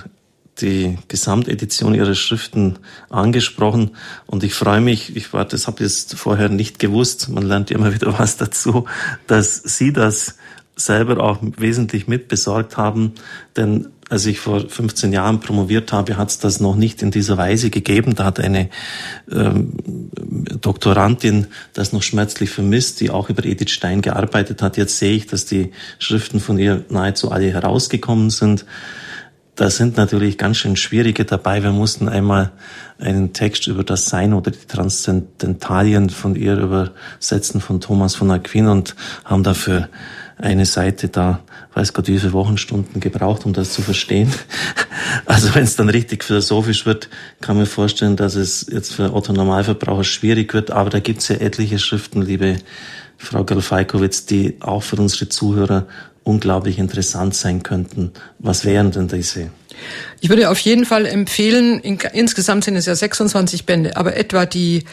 die 0.60 0.98
Gesamtedition 1.08 1.96
Ihrer 1.96 2.14
Schriften 2.14 2.78
angesprochen 3.10 3.92
und 4.28 4.44
ich 4.44 4.54
freue 4.54 4.80
mich, 4.80 5.16
ich 5.16 5.34
war, 5.34 5.44
das 5.44 5.66
habe 5.66 5.84
ich 5.84 5.90
jetzt 5.90 6.16
vorher 6.16 6.50
nicht 6.50 6.78
gewusst, 6.78 7.30
man 7.30 7.44
lernt 7.44 7.72
immer 7.72 7.94
wieder 7.94 8.18
was 8.20 8.38
dazu, 8.38 8.86
dass 9.28 9.56
Sie 9.56 9.92
das 9.92 10.38
selber 10.76 11.22
auch 11.24 11.40
wesentlich 11.42 12.08
mitbesorgt 12.08 12.78
haben, 12.78 13.14
denn 13.56 13.88
als 14.12 14.26
ich 14.26 14.42
vor 14.42 14.68
15 14.68 15.14
Jahren 15.14 15.40
promoviert 15.40 15.94
habe, 15.94 16.18
hat 16.18 16.30
es 16.30 16.38
das 16.38 16.60
noch 16.60 16.76
nicht 16.76 17.02
in 17.02 17.12
dieser 17.12 17.38
Weise 17.38 17.70
gegeben. 17.70 18.14
Da 18.14 18.26
hat 18.26 18.42
eine 18.42 18.70
ähm, 19.32 19.72
Doktorandin 20.60 21.48
das 21.72 21.94
noch 21.94 22.04
schmerzlich 22.04 22.50
vermisst, 22.50 23.00
die 23.00 23.10
auch 23.10 23.30
über 23.30 23.46
Edith 23.46 23.72
Stein 23.72 24.02
gearbeitet 24.02 24.62
hat. 24.62 24.76
Jetzt 24.76 24.98
sehe 24.98 25.14
ich, 25.16 25.28
dass 25.28 25.46
die 25.46 25.72
Schriften 25.98 26.42
von 26.42 26.60
ihr 26.60 26.84
nahezu 26.90 27.32
alle 27.32 27.54
herausgekommen 27.54 28.32
sind. 28.32 28.66
Da 29.56 29.70
sind 29.70 29.96
natürlich 29.96 30.38
ganz 30.38 30.58
schön 30.58 30.76
schwierige 30.76 31.24
dabei. 31.24 31.64
Wir 31.64 31.72
mussten 31.72 32.10
einmal 32.10 32.52
einen 33.00 33.32
Text 33.32 33.68
über 33.68 33.86
das 33.86 34.08
Sein 34.08 34.34
oder 34.34 34.52
die 34.52 34.68
Transzendentalien 34.68 36.10
von 36.10 36.36
ihr 36.36 36.58
übersetzen 36.58 37.62
von 37.62 37.80
Thomas 37.80 38.16
von 38.16 38.30
Aquin 38.30 38.68
und 38.68 38.94
haben 39.24 39.44
dafür 39.44 39.88
eine 40.42 40.66
Seite 40.66 41.08
da, 41.08 41.42
weiß 41.74 41.94
Gott, 41.94 42.08
wie 42.08 42.20
viele 42.20 42.34
Wochenstunden 42.34 43.00
gebraucht, 43.00 43.46
um 43.46 43.54
das 43.54 43.74
zu 43.74 43.82
verstehen. 43.82 44.32
Also 45.26 45.54
wenn 45.56 45.64
es 45.64 45.76
dann 45.76 45.90
richtig 45.90 46.24
philosophisch 46.24 46.86
wird, 46.86 47.10
kann 47.42 47.58
man 47.58 47.66
vorstellen, 47.66 48.16
dass 48.16 48.36
es 48.36 48.68
jetzt 48.72 48.94
für 48.94 49.14
Otto 49.14 49.34
Normalverbraucher 49.34 50.04
schwierig 50.04 50.54
wird. 50.54 50.72
Aber 50.72 50.90
da 50.90 51.00
gibt 51.00 51.22
es 51.22 51.28
ja 51.28 51.38
etliche 51.38 51.80
Schriften, 51.80 52.22
liebe 52.22 52.58
Frau 53.18 53.44
Galfeikowitz, 53.44 54.26
die 54.26 54.58
auch 54.62 54.84
für 54.84 54.98
unsere 54.98 55.30
Zuhörer 55.30 55.88
unglaublich 56.24 56.80
interessant 56.80 57.36
sein 57.36 57.64
könnten. 57.64 58.12
Was 58.40 58.66
wären 58.66 58.92
denn 58.92 59.08
diese? 59.08 59.50
Ich 60.20 60.30
würde 60.30 60.50
auf 60.50 60.60
jeden 60.60 60.86
Fall 60.86 61.06
empfehlen, 61.06 61.80
in, 61.80 61.98
insgesamt 62.14 62.64
sind 62.64 62.76
es 62.76 62.86
ja 62.86 62.96
26 62.96 63.66
Bände, 63.66 63.98
aber 63.98 64.16
etwa 64.16 64.46
die 64.46 64.84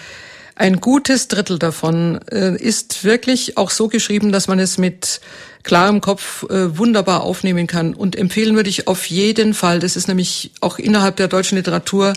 ein 0.59 0.81
gutes 0.81 1.29
Drittel 1.29 1.59
davon 1.59 2.19
äh, 2.33 2.57
ist 2.57 3.05
wirklich 3.05 3.57
auch 3.57 3.71
so 3.71 3.87
geschrieben, 3.87 4.33
dass 4.33 4.49
man 4.49 4.59
es 4.59 4.77
mit 4.77 5.21
klarem 5.63 6.01
Kopf 6.01 6.45
äh, 6.51 6.77
wunderbar 6.77 7.23
aufnehmen 7.23 7.69
kann. 7.69 7.95
Und 7.95 8.17
empfehlen 8.17 8.57
würde 8.57 8.69
ich 8.69 8.89
auf 8.89 9.07
jeden 9.07 9.55
Fall, 9.55 9.79
das 9.79 9.95
ist 9.95 10.09
nämlich 10.09 10.51
auch 10.61 10.81
innerhalb 10.81 11.15
der 11.15 11.29
deutschen 11.29 11.57
Literatur 11.57 12.13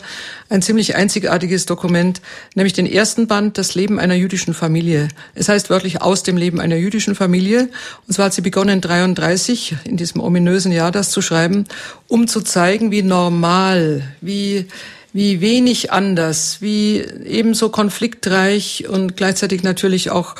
ein 0.50 0.64
ziemlich 0.64 0.96
einzigartiges 0.96 1.68
Dokument, 1.68 2.22
nämlich 2.56 2.74
den 2.74 2.88
ersten 2.88 3.28
Band, 3.28 3.60
Das 3.60 3.76
Leben 3.76 4.00
einer 4.00 4.16
jüdischen 4.16 4.56
Familie. 4.56 5.10
Es 5.36 5.48
heißt 5.48 5.70
wörtlich 5.70 6.02
aus 6.02 6.24
dem 6.24 6.36
Leben 6.36 6.60
einer 6.60 6.78
jüdischen 6.78 7.14
Familie. 7.14 7.70
Und 8.08 8.14
zwar 8.14 8.26
hat 8.26 8.34
sie 8.34 8.42
begonnen, 8.42 8.82
33, 8.82 9.76
in 9.84 9.98
diesem 9.98 10.20
ominösen 10.20 10.72
Jahr, 10.72 10.92
das 10.92 11.12
zu 11.12 11.22
schreiben, 11.22 11.66
um 12.08 12.28
zu 12.28 12.42
zeigen, 12.42 12.90
wie 12.90 13.04
normal, 13.04 14.02
wie 14.20 14.68
wie 15.14 15.42
wenig 15.42 15.92
anders, 15.92 16.58
wie 16.62 17.00
ebenso 17.26 17.70
konfliktreich 17.70 18.88
und 18.88 19.18
gleichzeitig 19.18 19.64
natürlich 19.64 20.10
auch 20.10 20.36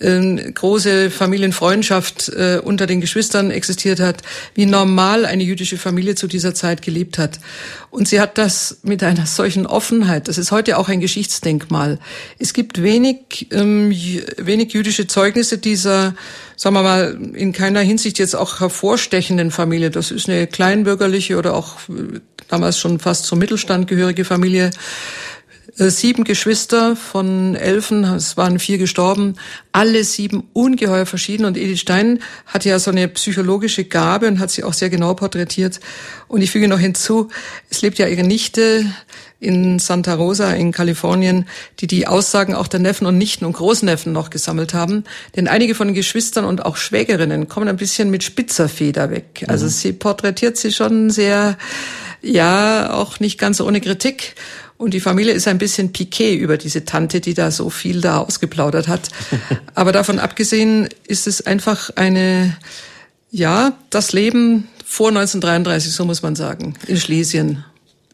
äh, 0.00 0.52
große 0.52 1.10
Familienfreundschaft 1.10 2.30
äh, 2.30 2.60
unter 2.62 2.86
den 2.86 3.00
Geschwistern 3.00 3.50
existiert 3.50 4.00
hat, 4.00 4.22
wie 4.54 4.66
normal 4.66 5.26
eine 5.26 5.42
jüdische 5.42 5.76
Familie 5.76 6.14
zu 6.14 6.26
dieser 6.26 6.54
Zeit 6.54 6.82
gelebt 6.82 7.18
hat. 7.18 7.38
Und 7.90 8.08
sie 8.08 8.20
hat 8.20 8.38
das 8.38 8.78
mit 8.82 9.02
einer 9.02 9.26
solchen 9.26 9.66
Offenheit. 9.66 10.28
Das 10.28 10.38
ist 10.38 10.52
heute 10.52 10.78
auch 10.78 10.88
ein 10.88 11.00
Geschichtsdenkmal. 11.00 11.98
Es 12.38 12.52
gibt 12.52 12.82
wenig, 12.82 13.48
ähm, 13.50 13.90
wenig 13.90 14.72
jüdische 14.72 15.06
Zeugnisse 15.06 15.58
dieser, 15.58 16.14
sagen 16.56 16.76
wir 16.76 16.82
mal, 16.82 17.18
in 17.34 17.52
keiner 17.52 17.80
Hinsicht 17.80 18.18
jetzt 18.18 18.36
auch 18.36 18.60
hervorstechenden 18.60 19.50
Familie. 19.50 19.90
Das 19.90 20.10
ist 20.10 20.28
eine 20.28 20.46
kleinbürgerliche 20.46 21.36
oder 21.36 21.54
auch 21.54 21.78
äh, 21.88 22.20
damals 22.48 22.78
schon 22.78 22.98
fast 22.98 23.24
zum 23.24 23.38
Mittelstand 23.38 23.88
gehörige 23.88 24.24
Familie. 24.24 24.70
Äh, 25.78 25.90
sieben 25.90 26.24
Geschwister 26.24 26.96
von 26.96 27.54
Elfen, 27.54 28.04
es 28.04 28.36
waren 28.36 28.58
vier 28.58 28.78
gestorben, 28.78 29.34
alle 29.72 30.04
sieben 30.04 30.48
ungeheuer 30.52 31.06
verschieden. 31.06 31.44
Und 31.44 31.56
Edith 31.56 31.80
Stein 31.80 32.20
hatte 32.46 32.68
ja 32.68 32.78
so 32.78 32.90
eine 32.90 33.08
psychologische 33.08 33.84
Gabe 33.84 34.26
und 34.26 34.38
hat 34.38 34.50
sie 34.50 34.64
auch 34.64 34.72
sehr 34.72 34.90
genau 34.90 35.14
porträtiert. 35.14 35.80
Und 36.28 36.42
ich 36.42 36.50
füge 36.50 36.68
noch 36.68 36.78
hinzu, 36.78 37.28
es 37.70 37.82
lebt 37.82 37.98
ja 37.98 38.06
ihre 38.08 38.24
Nichte 38.24 38.86
in 39.38 39.78
Santa 39.78 40.14
Rosa 40.14 40.52
in 40.52 40.70
Kalifornien, 40.70 41.46
die 41.80 41.86
die 41.86 42.06
Aussagen 42.06 42.54
auch 42.54 42.66
der 42.66 42.80
Neffen 42.80 43.06
und 43.06 43.16
Nichten 43.16 43.46
und 43.46 43.54
Großneffen 43.54 44.12
noch 44.12 44.28
gesammelt 44.28 44.74
haben. 44.74 45.04
Denn 45.34 45.48
einige 45.48 45.74
von 45.74 45.88
den 45.88 45.94
Geschwistern 45.94 46.44
und 46.44 46.64
auch 46.66 46.76
Schwägerinnen 46.76 47.48
kommen 47.48 47.68
ein 47.68 47.76
bisschen 47.76 48.10
mit 48.10 48.22
spitzer 48.22 48.68
Feder 48.68 49.10
weg. 49.10 49.44
Also 49.48 49.64
mhm. 49.64 49.70
sie 49.70 49.92
porträtiert 49.92 50.58
sie 50.58 50.72
schon 50.72 51.10
sehr, 51.10 51.56
ja, 52.20 52.92
auch 52.92 53.18
nicht 53.18 53.38
ganz 53.38 53.60
ohne 53.60 53.80
Kritik. 53.80 54.34
Und 54.80 54.94
die 54.94 55.00
Familie 55.00 55.34
ist 55.34 55.46
ein 55.46 55.58
bisschen 55.58 55.92
piqué 55.92 56.34
über 56.34 56.56
diese 56.56 56.86
Tante, 56.86 57.20
die 57.20 57.34
da 57.34 57.50
so 57.50 57.68
viel 57.68 58.00
da 58.00 58.16
ausgeplaudert 58.16 58.88
hat. 58.88 59.10
Aber 59.74 59.92
davon 59.92 60.18
abgesehen 60.18 60.88
ist 61.06 61.26
es 61.26 61.46
einfach 61.46 61.90
eine, 61.96 62.56
ja, 63.30 63.76
das 63.90 64.14
Leben 64.14 64.68
vor 64.86 65.08
1933, 65.08 65.92
so 65.92 66.06
muss 66.06 66.22
man 66.22 66.34
sagen, 66.34 66.76
in 66.86 66.96
Schlesien. 66.96 67.62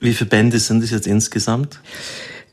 Wie 0.00 0.12
viele 0.12 0.28
Bände 0.28 0.58
sind 0.58 0.82
es 0.82 0.90
jetzt 0.90 1.06
insgesamt? 1.06 1.78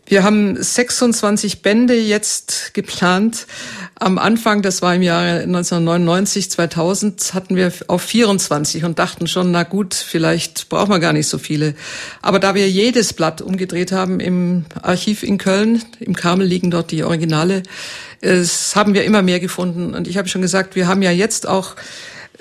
Wir 0.05 0.23
haben 0.23 0.61
26 0.61 1.61
Bände 1.61 1.97
jetzt 1.97 2.73
geplant. 2.73 3.47
Am 3.95 4.17
Anfang, 4.17 4.61
das 4.61 4.81
war 4.81 4.93
im 4.93 5.01
Jahre 5.01 5.43
1999, 5.43 6.51
2000, 6.51 7.33
hatten 7.33 7.55
wir 7.55 7.71
auf 7.87 8.01
24 8.01 8.83
und 8.83 8.99
dachten 8.99 9.27
schon, 9.27 9.51
na 9.51 9.63
gut, 9.63 9.93
vielleicht 9.93 10.67
brauchen 10.67 10.89
wir 10.89 10.99
gar 10.99 11.13
nicht 11.13 11.29
so 11.29 11.37
viele. 11.37 11.73
Aber 12.21 12.39
da 12.39 12.53
wir 12.53 12.69
jedes 12.69 13.13
Blatt 13.13 13.41
umgedreht 13.41 13.93
haben 13.93 14.19
im 14.19 14.65
Archiv 14.81 15.23
in 15.23 15.37
Köln, 15.37 15.81
im 16.01 16.17
Karmel 16.17 16.47
liegen 16.47 16.69
dort 16.69 16.91
die 16.91 17.05
Originale, 17.05 17.63
es 18.19 18.75
haben 18.75 18.93
wir 18.93 19.05
immer 19.05 19.21
mehr 19.21 19.39
gefunden. 19.39 19.95
Und 19.95 20.09
ich 20.09 20.17
habe 20.17 20.27
schon 20.27 20.41
gesagt, 20.41 20.75
wir 20.75 20.87
haben 20.87 21.01
ja 21.01 21.11
jetzt 21.11 21.47
auch 21.47 21.75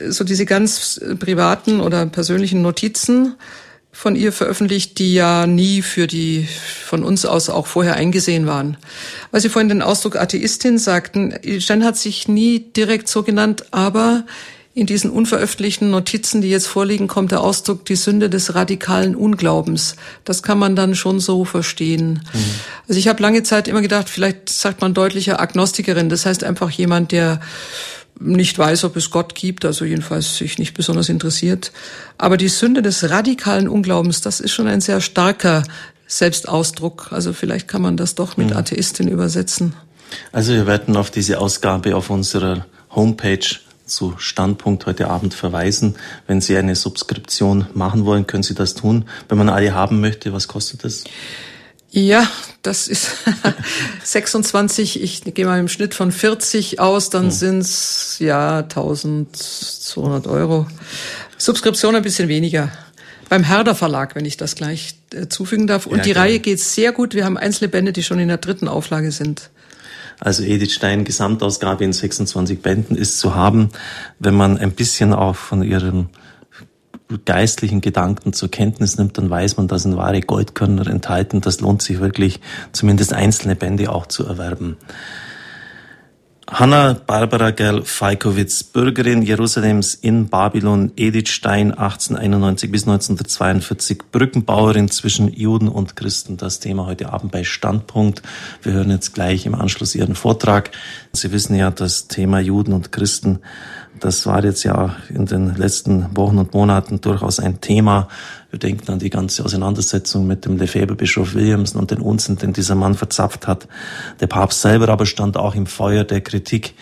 so 0.08 0.24
diese 0.24 0.46
ganz 0.46 1.00
privaten 1.20 1.80
oder 1.80 2.06
persönlichen 2.06 2.60
Notizen 2.60 3.36
von 3.92 4.16
ihr 4.16 4.32
veröffentlicht, 4.32 4.98
die 4.98 5.14
ja 5.14 5.46
nie 5.46 5.82
für 5.82 6.06
die 6.06 6.48
von 6.86 7.04
uns 7.04 7.26
aus 7.26 7.50
auch 7.50 7.66
vorher 7.66 7.94
eingesehen 7.94 8.46
waren. 8.46 8.78
Weil 9.30 9.42
Sie 9.42 9.50
vorhin 9.50 9.68
den 9.68 9.82
Ausdruck 9.82 10.16
Atheistin 10.16 10.78
sagten, 10.78 11.34
Stein 11.60 11.84
hat 11.84 11.98
sich 11.98 12.26
nie 12.26 12.60
direkt 12.74 13.08
so 13.08 13.22
genannt, 13.22 13.66
aber 13.70 14.24
in 14.74 14.86
diesen 14.86 15.10
unveröffentlichten 15.10 15.90
Notizen, 15.90 16.40
die 16.40 16.48
jetzt 16.48 16.66
vorliegen, 16.66 17.06
kommt 17.06 17.30
der 17.30 17.42
Ausdruck 17.42 17.84
die 17.84 17.94
Sünde 17.96 18.30
des 18.30 18.54
radikalen 18.54 19.14
Unglaubens. 19.14 19.96
Das 20.24 20.42
kann 20.42 20.58
man 20.58 20.74
dann 20.74 20.94
schon 20.94 21.20
so 21.20 21.44
verstehen. 21.44 22.22
Mhm. 22.32 22.44
Also 22.88 22.98
ich 22.98 23.06
habe 23.08 23.22
lange 23.22 23.42
Zeit 23.42 23.68
immer 23.68 23.82
gedacht, 23.82 24.08
vielleicht 24.08 24.48
sagt 24.48 24.80
man 24.80 24.94
deutlicher 24.94 25.40
Agnostikerin. 25.40 26.08
Das 26.08 26.24
heißt 26.24 26.42
einfach 26.42 26.70
jemand, 26.70 27.12
der 27.12 27.40
nicht 28.18 28.58
weiß, 28.58 28.84
ob 28.84 28.96
es 28.96 29.10
Gott 29.10 29.34
gibt, 29.34 29.64
also 29.64 29.84
jedenfalls 29.84 30.36
sich 30.36 30.58
nicht 30.58 30.74
besonders 30.74 31.08
interessiert. 31.08 31.72
Aber 32.18 32.36
die 32.36 32.48
Sünde 32.48 32.82
des 32.82 33.10
radikalen 33.10 33.68
Unglaubens, 33.68 34.20
das 34.20 34.40
ist 34.40 34.52
schon 34.52 34.68
ein 34.68 34.80
sehr 34.80 35.00
starker 35.00 35.64
Selbstausdruck. 36.06 37.08
Also 37.10 37.32
vielleicht 37.32 37.68
kann 37.68 37.82
man 37.82 37.96
das 37.96 38.14
doch 38.14 38.36
mit 38.36 38.50
mhm. 38.50 38.56
Atheistin 38.56 39.08
übersetzen. 39.08 39.74
Also 40.30 40.52
wir 40.52 40.66
werden 40.66 40.96
auf 40.96 41.10
diese 41.10 41.40
Ausgabe 41.40 41.96
auf 41.96 42.10
unserer 42.10 42.66
Homepage 42.94 43.46
zu 43.86 44.14
Standpunkt 44.18 44.86
heute 44.86 45.08
Abend 45.08 45.34
verweisen. 45.34 45.96
Wenn 46.26 46.40
Sie 46.40 46.56
eine 46.56 46.76
Subskription 46.76 47.66
machen 47.74 48.04
wollen, 48.04 48.26
können 48.26 48.42
Sie 48.42 48.54
das 48.54 48.74
tun. 48.74 49.06
Wenn 49.28 49.38
man 49.38 49.48
alle 49.48 49.74
haben 49.74 50.00
möchte, 50.00 50.32
was 50.32 50.48
kostet 50.48 50.84
das? 50.84 51.04
Ja, 51.94 52.26
das 52.62 52.88
ist 52.88 53.10
26, 54.02 55.02
ich 55.02 55.22
gehe 55.34 55.44
mal 55.44 55.60
im 55.60 55.68
Schnitt 55.68 55.94
von 55.94 56.10
40 56.10 56.80
aus, 56.80 57.10
dann 57.10 57.24
hm. 57.24 57.30
sind's 57.30 58.16
ja 58.18 58.60
1200 58.60 60.26
Euro. 60.26 60.66
Subskription 61.36 61.94
ein 61.94 62.02
bisschen 62.02 62.28
weniger. 62.28 62.72
Beim 63.28 63.44
Herder 63.44 63.74
Verlag, 63.74 64.14
wenn 64.14 64.24
ich 64.24 64.38
das 64.38 64.54
gleich 64.54 64.94
äh, 65.12 65.28
zufügen 65.28 65.66
darf. 65.66 65.86
Und 65.86 65.98
ja, 65.98 66.02
die 66.02 66.12
gerne. 66.12 66.28
Reihe 66.28 66.38
geht 66.38 66.60
sehr 66.60 66.92
gut. 66.92 67.14
Wir 67.14 67.26
haben 67.26 67.36
einzelne 67.36 67.68
Bände, 67.68 67.92
die 67.92 68.02
schon 68.02 68.18
in 68.18 68.28
der 68.28 68.38
dritten 68.38 68.68
Auflage 68.68 69.12
sind. 69.12 69.50
Also 70.18 70.44
Edith 70.44 70.72
Stein 70.72 71.04
Gesamtausgabe 71.04 71.84
in 71.84 71.92
26 71.92 72.62
Bänden 72.62 72.96
ist 72.96 73.18
zu 73.18 73.34
haben, 73.34 73.70
wenn 74.18 74.34
man 74.34 74.56
ein 74.56 74.72
bisschen 74.72 75.12
auch 75.12 75.36
von 75.36 75.62
ihrem 75.62 76.08
geistlichen 77.18 77.80
Gedanken 77.80 78.32
zur 78.32 78.50
Kenntnis 78.50 78.98
nimmt, 78.98 79.18
dann 79.18 79.30
weiß 79.30 79.56
man, 79.56 79.68
da 79.68 79.78
sind 79.78 79.96
wahre 79.96 80.20
Goldkörner 80.20 80.86
enthalten. 80.86 81.40
Das 81.40 81.60
lohnt 81.60 81.82
sich 81.82 82.00
wirklich, 82.00 82.40
zumindest 82.72 83.12
einzelne 83.12 83.56
Bände 83.56 83.90
auch 83.90 84.06
zu 84.06 84.24
erwerben. 84.26 84.76
Hanna 86.54 86.92
Barbara 86.92 87.50
Gerl 87.50 87.82
Feikowitz, 87.82 88.62
Bürgerin 88.62 89.22
Jerusalems 89.22 89.94
in 89.94 90.28
Babylon, 90.28 90.92
Edith 90.96 91.30
Stein 91.30 91.72
1891 91.72 92.70
bis 92.70 92.82
1942, 92.82 94.10
Brückenbauerin 94.12 94.90
zwischen 94.90 95.32
Juden 95.32 95.68
und 95.68 95.96
Christen. 95.96 96.36
Das 96.36 96.60
Thema 96.60 96.84
heute 96.84 97.10
Abend 97.10 97.32
bei 97.32 97.42
Standpunkt. 97.42 98.20
Wir 98.60 98.74
hören 98.74 98.90
jetzt 98.90 99.14
gleich 99.14 99.46
im 99.46 99.54
Anschluss 99.54 99.94
Ihren 99.94 100.14
Vortrag. 100.14 100.72
Sie 101.12 101.32
wissen 101.32 101.54
ja, 101.54 101.70
das 101.70 102.08
Thema 102.08 102.38
Juden 102.38 102.74
und 102.74 102.92
Christen, 102.92 103.38
das 104.02 104.26
war 104.26 104.44
jetzt 104.44 104.64
ja 104.64 104.96
in 105.08 105.26
den 105.26 105.54
letzten 105.56 106.16
Wochen 106.16 106.38
und 106.38 106.52
Monaten 106.52 107.00
durchaus 107.00 107.40
ein 107.40 107.60
Thema 107.60 108.08
wir 108.52 108.58
denken 108.58 108.92
an 108.92 108.98
die 108.98 109.08
ganze 109.08 109.46
Auseinandersetzung 109.46 110.26
mit 110.26 110.44
dem 110.44 110.58
Lefebvre-Bischof 110.58 111.32
Williamson 111.32 111.80
und 111.80 111.90
den 111.90 112.00
Unsinn, 112.00 112.36
den 112.36 112.52
dieser 112.52 112.74
Mann 112.74 112.94
verzapft 112.94 113.46
hat. 113.46 113.66
Der 114.20 114.26
Papst 114.26 114.60
selber 114.60 114.90
aber 114.90 115.06
stand 115.06 115.38
auch 115.38 115.54
im 115.54 115.64
Feuer 115.64 116.04
der 116.04 116.20
Kritik. 116.20 116.74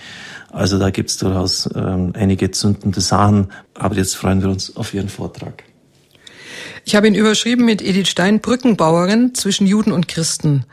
Also 0.51 0.81
da 0.81 0.91
gibt's 0.91 1.17
durchaus 1.19 1.71
ähm, 1.77 2.13
einige 2.17 2.51
zündende 2.51 3.01
Sachen. 3.01 3.53
Aber 3.75 3.95
jetzt 3.95 4.17
freuen 4.17 4.43
wir 4.43 4.49
uns 4.49 4.77
auf 4.77 4.93
Ihren 4.95 5.09
Vortrag. 5.09 5.63
Ich 6.85 6.97
habe 6.97 7.07
ihn 7.07 7.15
überschrieben 7.15 7.65
mit 7.65 7.83
Edith 7.83 8.09
Stein, 8.09 8.41
Brückenbauerin 8.41 9.37
zwischen 9.37 9.69
Juden 9.69 9.93
und 9.93 10.09
Christen. 10.09 10.65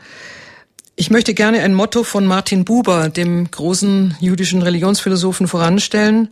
Ich 1.00 1.10
möchte 1.10 1.32
gerne 1.32 1.60
ein 1.60 1.74
Motto 1.74 2.02
von 2.02 2.26
Martin 2.26 2.64
Buber, 2.64 3.08
dem 3.08 3.48
großen 3.48 4.16
jüdischen 4.18 4.62
Religionsphilosophen, 4.62 5.46
voranstellen, 5.46 6.30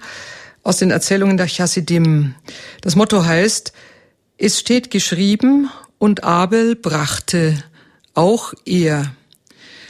aus 0.64 0.78
den 0.78 0.90
Erzählungen 0.90 1.36
der 1.36 1.46
Chassidim. 1.46 2.34
Das 2.80 2.96
Motto 2.96 3.24
heißt, 3.24 3.72
es 4.38 4.58
steht 4.58 4.90
geschrieben, 4.90 5.70
und 5.98 6.24
Abel 6.24 6.74
brachte, 6.74 7.62
auch 8.12 8.54
er. 8.64 9.14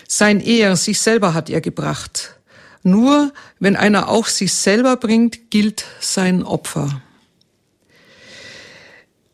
Sein 0.08 0.40
Er, 0.40 0.76
sich 0.76 1.00
selber 1.00 1.32
hat 1.32 1.48
er 1.48 1.62
gebracht. 1.62 2.36
Nur 2.82 3.32
wenn 3.58 3.76
einer 3.76 4.10
auch 4.10 4.26
sich 4.26 4.52
selber 4.52 4.98
bringt, 4.98 5.50
gilt 5.50 5.86
sein 6.00 6.42
Opfer. 6.42 7.00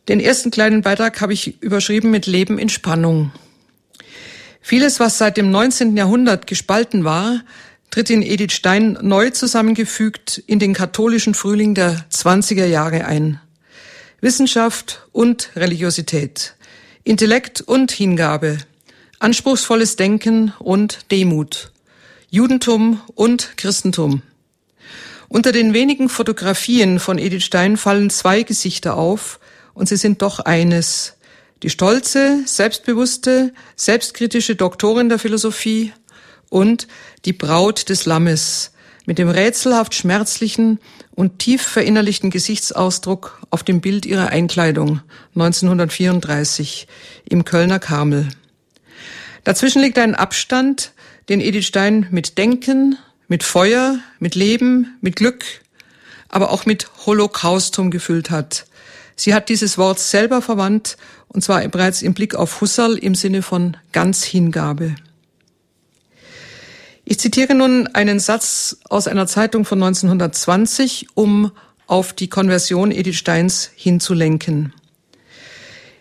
Den 0.06 0.20
ersten 0.20 0.52
kleinen 0.52 0.82
Beitrag 0.82 1.20
habe 1.20 1.32
ich 1.32 1.60
überschrieben 1.60 2.12
mit 2.12 2.26
Leben 2.26 2.60
in 2.60 2.68
Spannung. 2.68 3.32
Vieles, 4.62 5.00
was 5.00 5.18
seit 5.18 5.36
dem 5.36 5.50
19. 5.50 5.96
Jahrhundert 5.96 6.46
gespalten 6.46 7.04
war, 7.04 7.42
tritt 7.90 8.08
in 8.10 8.22
Edith 8.22 8.52
Stein 8.52 8.96
neu 9.02 9.30
zusammengefügt 9.30 10.42
in 10.46 10.60
den 10.60 10.72
katholischen 10.72 11.34
Frühling 11.34 11.74
der 11.74 12.06
20er 12.10 12.64
Jahre 12.64 13.04
ein. 13.04 13.40
Wissenschaft 14.20 15.06
und 15.10 15.50
Religiosität, 15.56 16.54
Intellekt 17.02 17.60
und 17.60 17.90
Hingabe, 17.90 18.58
anspruchsvolles 19.18 19.96
Denken 19.96 20.54
und 20.60 21.10
Demut, 21.10 21.72
Judentum 22.30 23.00
und 23.16 23.56
Christentum. 23.56 24.22
Unter 25.28 25.50
den 25.50 25.74
wenigen 25.74 26.08
Fotografien 26.08 27.00
von 27.00 27.18
Edith 27.18 27.44
Stein 27.44 27.76
fallen 27.76 28.10
zwei 28.10 28.42
Gesichter 28.42 28.96
auf, 28.96 29.40
und 29.74 29.88
sie 29.88 29.96
sind 29.96 30.22
doch 30.22 30.38
eines. 30.40 31.14
Die 31.62 31.70
stolze, 31.70 32.42
selbstbewusste, 32.44 33.52
selbstkritische 33.76 34.56
Doktorin 34.56 35.08
der 35.08 35.20
Philosophie 35.20 35.92
und 36.50 36.88
die 37.24 37.32
Braut 37.32 37.88
des 37.88 38.04
Lammes 38.04 38.72
mit 39.06 39.18
dem 39.18 39.28
rätselhaft 39.28 39.94
schmerzlichen 39.94 40.80
und 41.14 41.38
tief 41.38 41.62
verinnerlichten 41.62 42.30
Gesichtsausdruck 42.30 43.40
auf 43.50 43.62
dem 43.62 43.80
Bild 43.80 44.06
ihrer 44.06 44.28
Einkleidung 44.28 45.00
1934 45.34 46.88
im 47.28 47.44
Kölner 47.44 47.78
Karmel. 47.78 48.28
Dazwischen 49.44 49.82
liegt 49.82 49.98
ein 49.98 50.14
Abstand, 50.14 50.92
den 51.28 51.40
Edith 51.40 51.66
Stein 51.66 52.06
mit 52.10 52.38
Denken, 52.38 52.96
mit 53.28 53.42
Feuer, 53.42 53.98
mit 54.18 54.34
Leben, 54.34 54.96
mit 55.00 55.16
Glück, 55.16 55.44
aber 56.28 56.50
auch 56.50 56.66
mit 56.66 56.88
Holocaustum 57.06 57.90
gefüllt 57.90 58.30
hat. 58.30 58.66
Sie 59.16 59.34
hat 59.34 59.48
dieses 59.48 59.78
Wort 59.78 59.98
selber 59.98 60.42
verwandt, 60.42 60.96
und 61.32 61.42
zwar 61.42 61.66
bereits 61.68 62.02
im 62.02 62.14
Blick 62.14 62.34
auf 62.34 62.60
Husserl 62.60 62.98
im 62.98 63.14
Sinne 63.14 63.42
von 63.42 63.76
ganz 63.92 64.22
Hingabe. 64.24 64.94
Ich 67.04 67.18
zitiere 67.18 67.54
nun 67.54 67.88
einen 67.88 68.20
Satz 68.20 68.78
aus 68.88 69.08
einer 69.08 69.26
Zeitung 69.26 69.64
von 69.64 69.82
1920, 69.82 71.08
um 71.14 71.50
auf 71.86 72.12
die 72.12 72.28
Konversion 72.28 72.92
Edith 72.92 73.16
Steins 73.16 73.70
hinzulenken. 73.74 74.72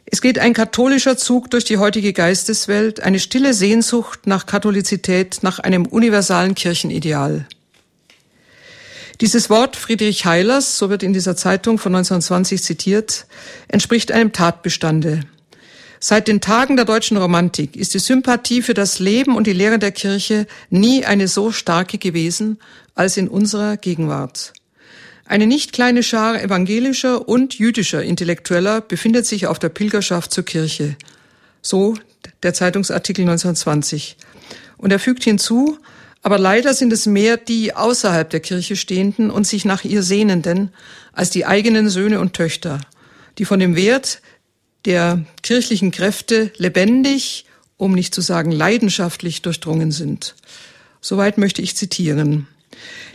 Es 0.05 0.21
geht 0.21 0.39
ein 0.39 0.53
katholischer 0.53 1.17
Zug 1.17 1.49
durch 1.49 1.63
die 1.63 1.77
heutige 1.77 2.11
Geisteswelt, 2.13 2.99
eine 2.99 3.19
stille 3.19 3.53
Sehnsucht 3.53 4.27
nach 4.27 4.45
Katholizität, 4.45 5.39
nach 5.41 5.59
einem 5.59 5.85
universalen 5.85 6.53
Kirchenideal. 6.53 7.47
Dieses 9.21 9.51
Wort 9.51 9.75
Friedrich 9.75 10.25
Heilers, 10.25 10.79
so 10.79 10.89
wird 10.89 11.03
in 11.03 11.13
dieser 11.13 11.35
Zeitung 11.35 11.77
von 11.77 11.93
1920 11.93 12.63
zitiert, 12.63 13.27
entspricht 13.67 14.11
einem 14.11 14.31
Tatbestande. 14.31 15.21
Seit 15.99 16.27
den 16.27 16.41
Tagen 16.41 16.75
der 16.75 16.85
deutschen 16.85 17.17
Romantik 17.17 17.75
ist 17.75 17.93
die 17.93 17.99
Sympathie 17.99 18.63
für 18.63 18.73
das 18.73 18.97
Leben 18.97 19.35
und 19.35 19.45
die 19.45 19.53
Lehre 19.53 19.77
der 19.77 19.91
Kirche 19.91 20.47
nie 20.71 21.05
eine 21.05 21.27
so 21.27 21.51
starke 21.51 21.99
gewesen 21.99 22.57
als 22.95 23.15
in 23.15 23.27
unserer 23.27 23.77
Gegenwart. 23.77 24.53
Eine 25.25 25.45
nicht 25.45 25.71
kleine 25.71 26.01
Schar 26.01 26.41
evangelischer 26.41 27.29
und 27.29 27.53
jüdischer 27.53 28.01
Intellektueller 28.01 28.81
befindet 28.81 29.27
sich 29.27 29.45
auf 29.45 29.59
der 29.59 29.69
Pilgerschaft 29.69 30.33
zur 30.33 30.45
Kirche. 30.45 30.95
So 31.61 31.95
der 32.41 32.55
Zeitungsartikel 32.55 33.21
1920. 33.21 34.17
Und 34.77 34.91
er 34.91 34.97
fügt 34.97 35.23
hinzu, 35.23 35.77
aber 36.21 36.37
leider 36.37 36.73
sind 36.73 36.93
es 36.93 37.05
mehr 37.05 37.37
die 37.37 37.73
außerhalb 37.73 38.29
der 38.29 38.39
Kirche 38.39 38.75
stehenden 38.75 39.31
und 39.31 39.47
sich 39.47 39.65
nach 39.65 39.83
ihr 39.83 40.03
sehnenden 40.03 40.71
als 41.13 41.29
die 41.31 41.45
eigenen 41.45 41.89
Söhne 41.89 42.19
und 42.19 42.33
Töchter, 42.33 42.79
die 43.37 43.45
von 43.45 43.59
dem 43.59 43.75
Wert 43.75 44.21
der 44.85 45.23
kirchlichen 45.41 45.91
Kräfte 45.91 46.51
lebendig, 46.57 47.45
um 47.77 47.93
nicht 47.93 48.13
zu 48.13 48.21
sagen 48.21 48.51
leidenschaftlich 48.51 49.41
durchdrungen 49.41 49.91
sind. 49.91 50.35
Soweit 51.01 51.37
möchte 51.37 51.61
ich 51.61 51.75
zitieren. 51.75 52.47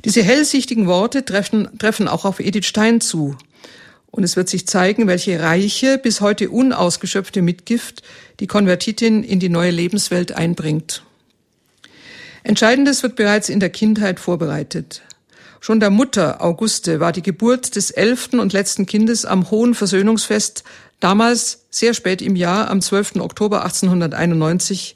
Diese 0.04 0.22
hellsichtigen 0.22 0.86
Worte 0.86 1.24
treffen, 1.24 1.78
treffen 1.78 2.08
auch 2.08 2.24
auf 2.24 2.40
Edith 2.40 2.66
Stein 2.66 3.00
zu. 3.00 3.36
Und 4.10 4.24
es 4.24 4.36
wird 4.36 4.48
sich 4.48 4.66
zeigen, 4.66 5.06
welche 5.06 5.40
reiche, 5.40 5.98
bis 5.98 6.20
heute 6.20 6.50
unausgeschöpfte 6.50 7.42
Mitgift 7.42 8.02
die 8.40 8.46
Konvertitin 8.46 9.22
in 9.22 9.40
die 9.40 9.48
neue 9.48 9.70
Lebenswelt 9.70 10.32
einbringt. 10.32 11.05
Entscheidendes 12.46 13.02
wird 13.02 13.16
bereits 13.16 13.48
in 13.48 13.58
der 13.58 13.70
Kindheit 13.70 14.20
vorbereitet. 14.20 15.02
Schon 15.58 15.80
der 15.80 15.90
Mutter 15.90 16.44
Auguste 16.44 17.00
war 17.00 17.10
die 17.10 17.22
Geburt 17.22 17.74
des 17.74 17.90
elften 17.90 18.38
und 18.38 18.52
letzten 18.52 18.86
Kindes 18.86 19.24
am 19.24 19.50
Hohen 19.50 19.74
Versöhnungsfest 19.74 20.62
damals 21.00 21.66
sehr 21.70 21.92
spät 21.92 22.22
im 22.22 22.36
Jahr, 22.36 22.70
am 22.70 22.80
12. 22.80 23.16
Oktober 23.16 23.64
1891, 23.64 24.94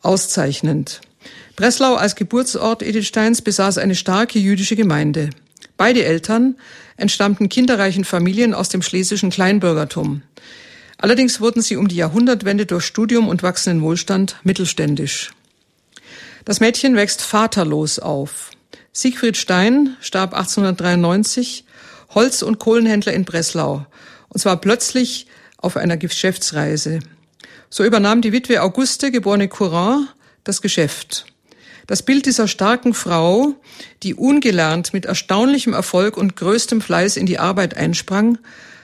auszeichnend. 0.00 1.02
Breslau 1.54 1.96
als 1.96 2.16
Geburtsort 2.16 2.82
Edith 2.82 3.06
Steins 3.06 3.42
besaß 3.42 3.76
eine 3.76 3.94
starke 3.94 4.38
jüdische 4.38 4.74
Gemeinde. 4.74 5.28
Beide 5.76 6.06
Eltern 6.06 6.56
entstammten 6.96 7.50
kinderreichen 7.50 8.06
Familien 8.06 8.54
aus 8.54 8.70
dem 8.70 8.80
schlesischen 8.80 9.28
Kleinbürgertum. 9.28 10.22
Allerdings 10.96 11.42
wurden 11.42 11.60
sie 11.60 11.76
um 11.76 11.88
die 11.88 11.96
Jahrhundertwende 11.96 12.64
durch 12.64 12.86
Studium 12.86 13.28
und 13.28 13.42
wachsenden 13.42 13.82
Wohlstand 13.82 14.36
mittelständisch. 14.44 15.32
Das 16.44 16.60
Mädchen 16.60 16.96
wächst 16.96 17.22
vaterlos 17.22 17.98
auf. 17.98 18.50
Siegfried 18.92 19.36
Stein 19.36 19.96
starb 20.00 20.34
1893, 20.34 21.64
Holz- 22.14 22.42
und 22.42 22.58
Kohlenhändler 22.58 23.12
in 23.12 23.24
Breslau 23.24 23.86
und 24.30 24.40
zwar 24.40 24.56
plötzlich 24.56 25.26
auf 25.58 25.76
einer 25.76 25.96
Geschäftsreise. 25.96 27.00
So 27.68 27.84
übernahm 27.84 28.22
die 28.22 28.32
Witwe 28.32 28.62
Auguste, 28.62 29.10
geborene 29.10 29.48
Courant, 29.48 30.08
das 30.44 30.62
Geschäft. 30.62 31.26
Das 31.86 32.02
Bild 32.02 32.26
dieser 32.26 32.48
starken 32.48 32.94
Frau, 32.94 33.54
die 34.02 34.14
ungelernt 34.14 34.92
mit 34.92 35.04
erstaunlichem 35.04 35.72
Erfolg 35.72 36.16
und 36.16 36.36
größtem 36.36 36.80
Fleiß 36.80 37.16
in 37.16 37.26
die 37.26 37.38
Arbeit 37.38 37.76
einsprang, 37.76 38.38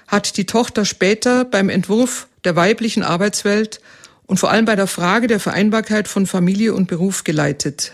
hat 0.08 0.36
die 0.36 0.46
Tochter 0.46 0.84
später 0.84 1.44
beim 1.44 1.68
Entwurf 1.68 2.28
der 2.44 2.56
weiblichen 2.56 3.02
Arbeitswelt 3.02 3.80
und 4.26 4.38
vor 4.38 4.50
allem 4.50 4.64
bei 4.64 4.76
der 4.76 4.86
Frage 4.86 5.26
der 5.26 5.40
Vereinbarkeit 5.40 6.08
von 6.08 6.26
Familie 6.26 6.74
und 6.74 6.88
Beruf 6.88 7.24
geleitet. 7.24 7.92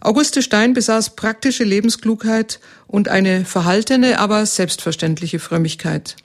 Auguste 0.00 0.42
Stein 0.42 0.74
besaß 0.74 1.16
praktische 1.16 1.64
Lebensklugheit 1.64 2.60
und 2.86 3.08
eine 3.08 3.44
verhaltene, 3.44 4.18
aber 4.18 4.44
selbstverständliche 4.44 5.38
Frömmigkeit. 5.38 6.16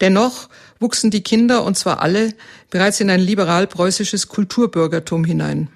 Dennoch 0.00 0.48
wuchsen 0.80 1.10
die 1.10 1.22
Kinder, 1.22 1.64
und 1.64 1.76
zwar 1.76 2.00
alle, 2.00 2.34
bereits 2.70 3.00
in 3.00 3.10
ein 3.10 3.20
liberal-preußisches 3.20 4.28
Kulturbürgertum 4.28 5.24
hinein. 5.24 5.68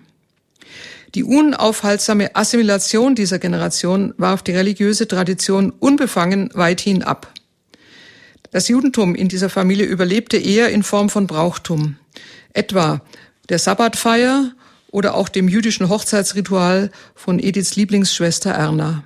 Die 1.15 1.25
unaufhaltsame 1.25 2.35
Assimilation 2.35 3.15
dieser 3.15 3.39
Generation 3.39 4.15
warf 4.17 4.43
die 4.43 4.53
religiöse 4.53 5.07
Tradition 5.07 5.71
unbefangen 5.71 6.51
weithin 6.55 7.03
ab. 7.03 7.33
Das 8.51 8.69
Judentum 8.69 9.15
in 9.15 9.29
dieser 9.29 9.51
Familie 9.51 9.87
überlebte 9.87 10.39
eher 10.39 10.71
in 10.71 10.83
Form 10.83 11.09
von 11.11 11.27
Brauchtum, 11.27 11.97
etwa 12.57 13.03
der 13.49 13.59
Sabbatfeier 13.59 14.53
oder 14.91 15.15
auch 15.15 15.29
dem 15.29 15.49
jüdischen 15.49 15.89
Hochzeitsritual 15.89 16.91
von 17.15 17.39
Ediths 17.39 17.77
Lieblingsschwester 17.77 18.51
Erna. 18.51 19.05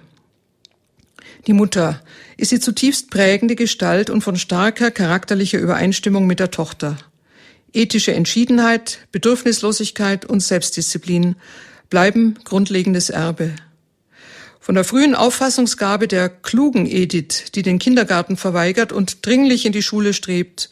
Die 1.46 1.52
Mutter 1.52 2.00
ist 2.36 2.52
die 2.52 2.60
zutiefst 2.60 3.10
prägende 3.10 3.56
Gestalt 3.56 4.10
und 4.10 4.22
von 4.22 4.36
starker 4.36 4.90
charakterlicher 4.90 5.58
Übereinstimmung 5.58 6.26
mit 6.26 6.38
der 6.38 6.50
Tochter. 6.50 6.96
Ethische 7.72 8.12
Entschiedenheit, 8.12 9.06
Bedürfnislosigkeit 9.12 10.24
und 10.24 10.40
Selbstdisziplin 10.40 11.36
bleiben 11.88 12.38
grundlegendes 12.44 13.10
Erbe. 13.10 13.54
Von 14.60 14.74
der 14.74 14.84
frühen 14.84 15.14
Auffassungsgabe 15.14 16.06
der 16.06 16.28
klugen 16.28 16.86
Edith, 16.86 17.52
die 17.54 17.62
den 17.62 17.78
Kindergarten 17.78 18.36
verweigert 18.36 18.92
und 18.92 19.24
dringlich 19.24 19.64
in 19.64 19.72
die 19.72 19.82
Schule 19.82 20.12
strebt, 20.12 20.68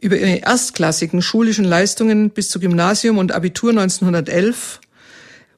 über 0.00 0.16
ihre 0.16 0.42
erstklassigen 0.42 1.22
schulischen 1.22 1.64
Leistungen 1.64 2.30
bis 2.30 2.50
zu 2.50 2.60
Gymnasium 2.60 3.18
und 3.18 3.32
Abitur 3.32 3.70
1911, 3.70 4.80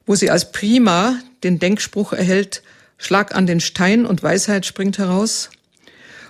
wo 0.06 0.14
sie 0.14 0.30
als 0.30 0.52
Prima 0.52 1.18
den 1.44 1.58
Denkspruch 1.58 2.12
erhält, 2.12 2.62
Schlag 2.96 3.34
an 3.34 3.46
den 3.46 3.60
Stein 3.60 4.04
und 4.04 4.22
Weisheit 4.22 4.66
springt 4.66 4.98
heraus. 4.98 5.50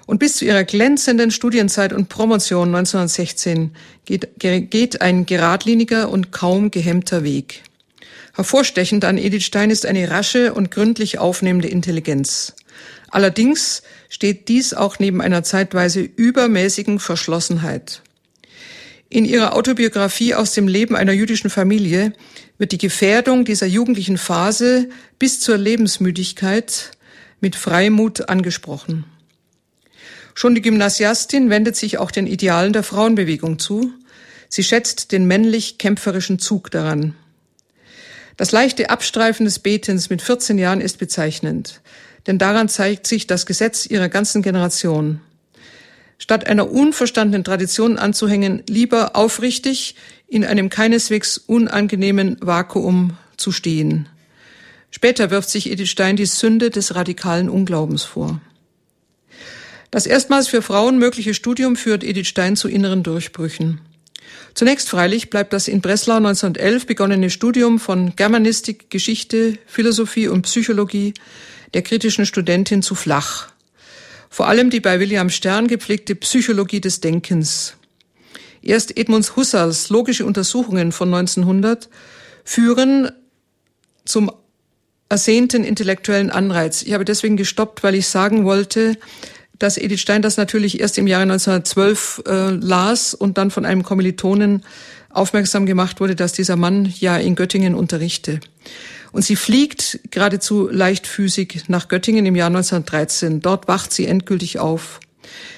Und 0.07 0.19
bis 0.19 0.37
zu 0.37 0.45
ihrer 0.45 0.65
glänzenden 0.65 1.31
Studienzeit 1.31 1.93
und 1.93 2.09
Promotion 2.09 2.69
1916 2.75 3.73
geht, 4.05 4.29
geht 4.39 5.01
ein 5.01 5.27
geradliniger 5.27 6.09
und 6.11 6.33
kaum 6.33 6.71
gehemmter 6.71 7.23
Weg. 7.23 7.63
Hervorstechend 8.35 9.05
an 9.05 9.19
Edith 9.19 9.45
Stein 9.45 9.71
ist 9.71 9.87
eine 9.87 10.11
rasche 10.11 10.55
und 10.55 10.71
gründlich 10.71 11.19
aufnehmende 11.19 11.69
Intelligenz. 11.69 12.55
Allerdings 13.11 13.83
steht 14.11 14.49
dies 14.49 14.75
auch 14.75 14.99
neben 14.99 15.23
einer 15.23 15.43
zeitweise 15.43 16.01
übermäßigen 16.01 16.99
Verschlossenheit. 16.99 18.03
In 19.09 19.25
ihrer 19.25 19.57
Autobiografie 19.57 20.35
aus 20.35 20.53
dem 20.53 20.69
Leben 20.69 20.95
einer 20.95 21.13
jüdischen 21.13 21.49
Familie 21.49 22.13
wird 22.59 22.73
die 22.73 22.79
Gefährdung 22.79 23.45
dieser 23.47 23.67
jugendlichen 23.67 24.19
Phase 24.19 24.89
bis 25.19 25.41
zur 25.41 25.57
Lebensmüdigkeit 25.57 26.91
mit 27.41 27.57
Freimut 27.57 28.29
angesprochen. 28.29 29.05
Schon 30.35 30.55
die 30.55 30.63
Gymnasiastin 30.63 31.49
wendet 31.51 31.77
sich 31.77 31.99
auch 31.99 32.11
den 32.11 32.27
Idealen 32.27 32.73
der 32.73 32.83
Frauenbewegung 32.83 33.59
zu. 33.59 33.93
Sie 34.49 34.65
schätzt 34.65 35.13
den 35.13 35.27
männlich-kämpferischen 35.27 36.39
Zug 36.39 36.71
daran. 36.71 37.15
Das 38.37 38.53
leichte 38.53 38.91
Abstreifen 38.91 39.45
des 39.45 39.59
Betens 39.59 40.09
mit 40.11 40.23
14 40.23 40.59
Jahren 40.59 40.81
ist 40.81 40.99
bezeichnend, 40.99 41.81
denn 42.31 42.39
daran 42.39 42.69
zeigt 42.69 43.09
sich 43.09 43.27
das 43.27 43.45
Gesetz 43.45 43.87
ihrer 43.87 44.09
ganzen 44.09 44.41
Generation 44.41 45.21
statt 46.21 46.47
einer 46.47 46.71
unverstandenen 46.71 47.43
Tradition 47.43 47.99
anzuhängen, 47.99 48.63
lieber 48.69 49.17
aufrichtig 49.17 49.97
in 50.29 50.45
einem 50.45 50.69
keineswegs 50.69 51.39
unangenehmen 51.39 52.37
Vakuum 52.41 53.17
zu 53.37 53.51
stehen. 53.51 54.09
Später 54.93 55.31
wirft 55.31 55.51
sich 55.51 55.71
Edith 55.71 55.89
Stein 55.89 56.17
die 56.17 56.27
Sünde 56.27 56.71
des 56.71 56.95
radikalen 56.95 57.49
Unglaubens 57.49 58.05
vor. 58.05 58.41
Das 59.91 60.07
erstmals 60.07 60.47
für 60.47 60.63
Frauen 60.63 60.99
mögliche 60.99 61.35
Studium 61.35 61.75
führt 61.75 62.05
Edith 62.05 62.29
Stein 62.29 62.55
zu 62.55 62.69
inneren 62.69 63.03
Durchbrüchen. 63.03 63.81
Zunächst 64.55 64.89
freilich 64.89 65.31
bleibt 65.31 65.53
das 65.53 65.69
in 65.69 65.81
Breslau 65.81 66.17
1911 66.17 66.87
begonnene 66.87 67.31
Studium 67.31 67.81
von 67.81 68.15
Germanistik, 68.15 68.91
Geschichte, 68.91 69.59
Philosophie 69.67 70.29
und 70.29 70.43
Psychologie 70.43 71.15
der 71.75 71.83
kritischen 71.83 72.27
Studentin 72.27 72.83
zu 72.83 72.95
flach. 72.95 73.49
Vor 74.29 74.47
allem 74.47 74.71
die 74.71 74.81
bei 74.81 75.01
William 75.01 75.31
Stern 75.31 75.67
gepflegte 75.67 76.15
Psychologie 76.15 76.81
des 76.81 77.01
Denkens. 77.01 77.75
Erst 78.63 78.97
Edmunds 78.97 79.37
Husserls 79.37 79.89
logische 79.89 80.25
Untersuchungen 80.25 80.93
von 80.93 81.13
1900 81.13 81.89
führen 82.45 83.11
zum 84.05 84.31
ersehnten 85.09 85.65
intellektuellen 85.65 86.31
Anreiz. 86.31 86.83
Ich 86.83 86.93
habe 86.93 87.05
deswegen 87.05 87.37
gestoppt, 87.37 87.83
weil 87.83 87.95
ich 87.95 88.07
sagen 88.07 88.45
wollte, 88.45 88.97
dass 89.59 89.77
Edith 89.77 90.01
Stein 90.01 90.23
das 90.23 90.37
natürlich 90.37 90.81
erst 90.81 90.99
im 90.99 91.07
Jahre 91.07 91.23
1912 91.23 92.23
äh, 92.27 92.51
las 92.51 93.15
und 93.15 93.37
dann 93.37 93.51
von 93.51 93.67
einem 93.67 93.83
Kommilitonen 93.83 94.63
aufmerksam 95.11 95.67
gemacht 95.67 96.01
wurde, 96.01 96.15
dass 96.15 96.33
dieser 96.33 96.57
Mann 96.57 96.93
ja 96.99 97.17
in 97.17 97.35
Göttingen 97.35 97.75
unterrichte. 97.75 98.41
Und 99.13 99.23
sie 99.25 99.37
fliegt 99.37 100.01
geradezu 100.11 100.69
leichtfüßig 100.69 101.65
nach 101.69 101.89
Göttingen 101.89 102.27
im 102.27 102.37
Jahr 102.37 102.49
1913. 102.49 103.41
Dort 103.41 103.69
wacht 103.69 103.93
sie 103.93 104.07
endgültig 104.07 104.59
auf. 104.59 105.01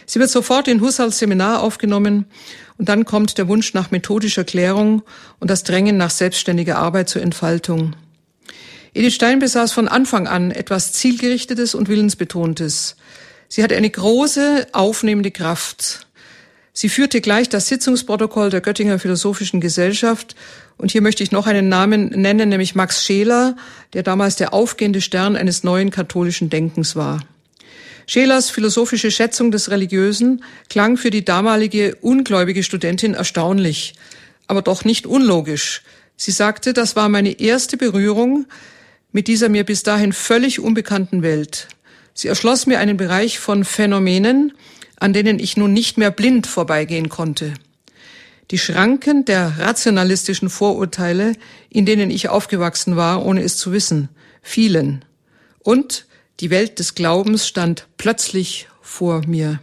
Sie 0.07 0.21
wird 0.21 0.31
sofort 0.31 0.69
in 0.69 0.81
Husserls 0.81 1.19
Seminar 1.19 1.63
aufgenommen 1.63 2.27
und 2.79 2.89
dann 2.89 3.05
kommt 3.05 3.39
der 3.39 3.49
Wunsch 3.49 3.75
nach 3.75 3.91
methodischer 3.91 4.45
Klärung 4.45 5.03
und 5.39 5.51
das 5.51 5.65
Drängen 5.65 5.97
nach 5.97 6.11
selbstständiger 6.11 6.79
Arbeit 6.79 7.09
zur 7.09 7.23
Entfaltung. 7.23 7.95
Edith 8.95 9.15
Stein 9.15 9.39
besaß 9.39 9.73
von 9.73 9.89
Anfang 9.89 10.27
an 10.27 10.51
etwas 10.51 10.93
Zielgerichtetes 10.93 11.75
und 11.75 11.89
Willensbetontes. 11.89 12.97
Sie 13.49 13.63
hatte 13.63 13.77
eine 13.77 13.89
große 13.89 14.67
aufnehmende 14.73 15.31
Kraft. 15.31 16.07
Sie 16.75 16.89
führte 16.89 17.21
gleich 17.21 17.51
das 17.51 17.69
Sitzungsprotokoll 17.69 18.49
der 18.49 18.63
Göttinger 18.63 18.99
Philosophischen 18.99 19.61
Gesellschaft 19.61 20.35
und 20.79 20.91
hier 20.91 21.03
möchte 21.03 21.23
ich 21.23 21.31
noch 21.31 21.47
einen 21.47 21.69
Namen 21.69 22.09
nennen, 22.09 22.49
nämlich 22.49 22.75
Max 22.75 23.05
Scheler, 23.05 23.57
der 23.93 24.03
damals 24.03 24.37
der 24.37 24.55
aufgehende 24.55 25.03
Stern 25.03 25.37
eines 25.37 25.65
neuen 25.65 25.91
katholischen 25.91 26.49
Denkens 26.49 26.97
war. 26.97 27.21
Schelers 28.07 28.51
philosophische 28.51 29.11
Schätzung 29.11 29.51
des 29.51 29.71
Religiösen 29.71 30.43
klang 30.71 30.97
für 30.97 31.11
die 31.11 31.25
damalige 31.25 31.97
ungläubige 32.01 32.63
Studentin 32.63 33.15
erstaunlich, 33.15 33.95
aber 34.47 34.63
doch 34.63 34.85
nicht 34.85 35.07
unlogisch. 35.07 35.83
Sie 36.17 36.31
sagte, 36.31 36.73
das 36.73 36.97
war 36.97 37.09
meine 37.09 37.39
erste 37.39 37.77
Berührung 37.77 38.47
mit 39.13 39.29
dieser 39.29 39.51
mir 39.51 39.65
bis 39.65 39.83
dahin 39.83 40.13
völlig 40.13 40.59
unbekannten 40.59 41.23
Welt. 41.23 41.69
Sie 42.15 42.29
erschloss 42.29 42.67
mir 42.67 42.79
einen 42.79 42.97
Bereich 42.97 43.39
von 43.39 43.65
Phänomenen, 43.65 44.53
an 45.03 45.13
denen 45.13 45.41
ich 45.41 45.57
nun 45.57 45.73
nicht 45.73 45.99
mehr 45.99 46.13
blind 46.13 46.47
vorbeigehen 46.47 47.09
konnte. 47.09 47.55
Die 48.53 48.59
Schranken 48.59 49.25
der 49.25 49.59
rationalistischen 49.59 50.49
Vorurteile, 50.49 51.33
in 51.71 51.87
denen 51.87 52.11
ich 52.11 52.29
aufgewachsen 52.29 52.95
war, 52.95 53.27
ohne 53.27 53.43
es 53.43 53.57
zu 53.57 53.73
wissen, 53.73 54.11
fielen. 54.43 55.05
Und 55.59 56.07
die 56.39 56.51
Welt 56.51 56.79
des 56.79 56.95
Glaubens 56.95 57.49
stand 57.49 57.89
plötzlich 57.99 58.69
vor 58.81 59.27
mir. 59.27 59.59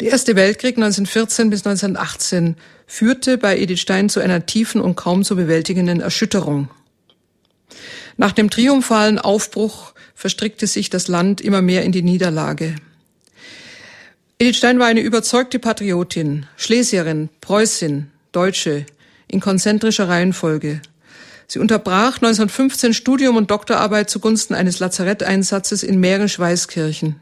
Der 0.00 0.10
Erste 0.10 0.34
Weltkrieg 0.34 0.76
1914 0.76 1.48
bis 1.48 1.64
1918 1.64 2.56
führte 2.86 3.38
bei 3.38 3.58
Edith 3.58 3.80
Stein 3.80 4.08
zu 4.08 4.18
einer 4.18 4.44
tiefen 4.44 4.80
und 4.80 4.96
kaum 4.96 5.22
zu 5.22 5.36
bewältigenden 5.36 6.00
Erschütterung. 6.00 6.68
Nach 8.16 8.32
dem 8.32 8.50
triumphalen 8.50 9.20
Aufbruch 9.20 9.92
verstrickte 10.14 10.66
sich 10.66 10.90
das 10.90 11.06
Land 11.06 11.40
immer 11.40 11.62
mehr 11.62 11.84
in 11.84 11.92
die 11.92 12.02
Niederlage. 12.02 12.74
Edith 14.38 14.58
Stein 14.58 14.78
war 14.78 14.86
eine 14.86 15.00
überzeugte 15.00 15.58
Patriotin, 15.58 16.44
Schlesierin, 16.58 17.30
Preußin, 17.40 18.10
Deutsche, 18.32 18.84
in 19.28 19.40
konzentrischer 19.40 20.10
Reihenfolge. 20.10 20.82
Sie 21.46 21.58
unterbrach 21.58 22.16
1915 22.16 22.92
Studium 22.92 23.36
und 23.36 23.50
Doktorarbeit 23.50 24.10
zugunsten 24.10 24.52
eines 24.52 24.78
Lazaretteinsatzes 24.78 25.82
in 25.82 25.98
Mährisch-Weißkirchen. 26.00 27.14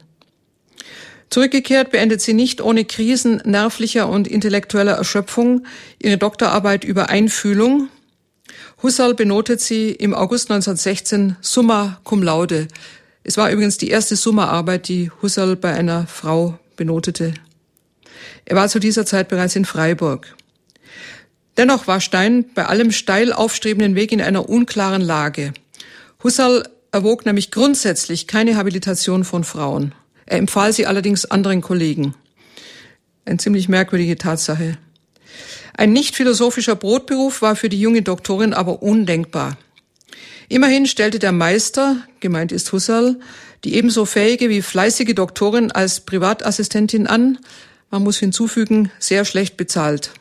Zurückgekehrt 1.29 1.91
beendet 1.91 2.19
sie 2.19 2.33
nicht 2.33 2.59
ohne 2.59 2.83
Krisen 2.83 3.41
nervlicher 3.45 4.09
und 4.09 4.27
intellektueller 4.27 4.95
Erschöpfung 4.95 5.65
ihre 5.99 6.17
Doktorarbeit 6.17 6.83
über 6.83 7.07
Einfühlung. 7.07 7.87
Husserl 8.83 9.13
benotet 9.13 9.61
sie 9.61 9.91
im 9.91 10.13
August 10.13 10.51
1916 10.51 11.37
summa 11.39 11.97
cum 12.03 12.21
laude. 12.21 12.67
Es 13.23 13.37
war 13.37 13.49
übrigens 13.51 13.77
die 13.77 13.89
erste 13.89 14.17
Summa-Arbeit, 14.17 14.89
die 14.89 15.11
Husserl 15.21 15.55
bei 15.55 15.73
einer 15.73 16.07
Frau 16.07 16.59
benotete. 16.75 17.33
Er 18.45 18.55
war 18.55 18.69
zu 18.69 18.79
dieser 18.79 19.05
Zeit 19.05 19.27
bereits 19.27 19.55
in 19.55 19.65
Freiburg. 19.65 20.35
Dennoch 21.57 21.87
war 21.87 22.01
Stein 22.01 22.45
bei 22.53 22.65
allem 22.65 22.91
steil 22.91 23.31
aufstrebenden 23.31 23.95
Weg 23.95 24.11
in 24.11 24.21
einer 24.21 24.49
unklaren 24.49 25.01
Lage. 25.01 25.53
Husserl 26.23 26.67
erwog 26.91 27.25
nämlich 27.25 27.51
grundsätzlich 27.51 28.27
keine 28.27 28.57
Habilitation 28.57 29.23
von 29.23 29.43
Frauen. 29.43 29.93
Er 30.25 30.37
empfahl 30.37 30.73
sie 30.73 30.85
allerdings 30.85 31.25
anderen 31.25 31.61
Kollegen. 31.61 32.15
Eine 33.25 33.37
ziemlich 33.37 33.69
merkwürdige 33.69 34.17
Tatsache. 34.17 34.77
Ein 35.77 35.93
nicht 35.93 36.15
philosophischer 36.15 36.75
Brotberuf 36.75 37.41
war 37.41 37.55
für 37.55 37.69
die 37.69 37.79
junge 37.79 38.01
Doktorin 38.01 38.53
aber 38.53 38.81
undenkbar. 38.81 39.57
Immerhin 40.47 40.85
stellte 40.85 41.19
der 41.19 41.31
Meister, 41.31 41.97
gemeint 42.19 42.51
ist 42.51 42.71
Husserl, 42.71 43.19
die 43.65 43.75
ebenso 43.75 44.05
fähige 44.05 44.47
wie 44.49 44.61
fleißige 44.61 45.15
Doktorin 45.15 45.71
als 45.71 46.01
Privatassistentin 46.01 47.07
an, 47.07 47.39
man 47.89 48.03
muss 48.03 48.17
hinzufügen, 48.19 48.91
sehr 48.99 49.25
schlecht 49.25 49.57
bezahlt. 49.57 50.11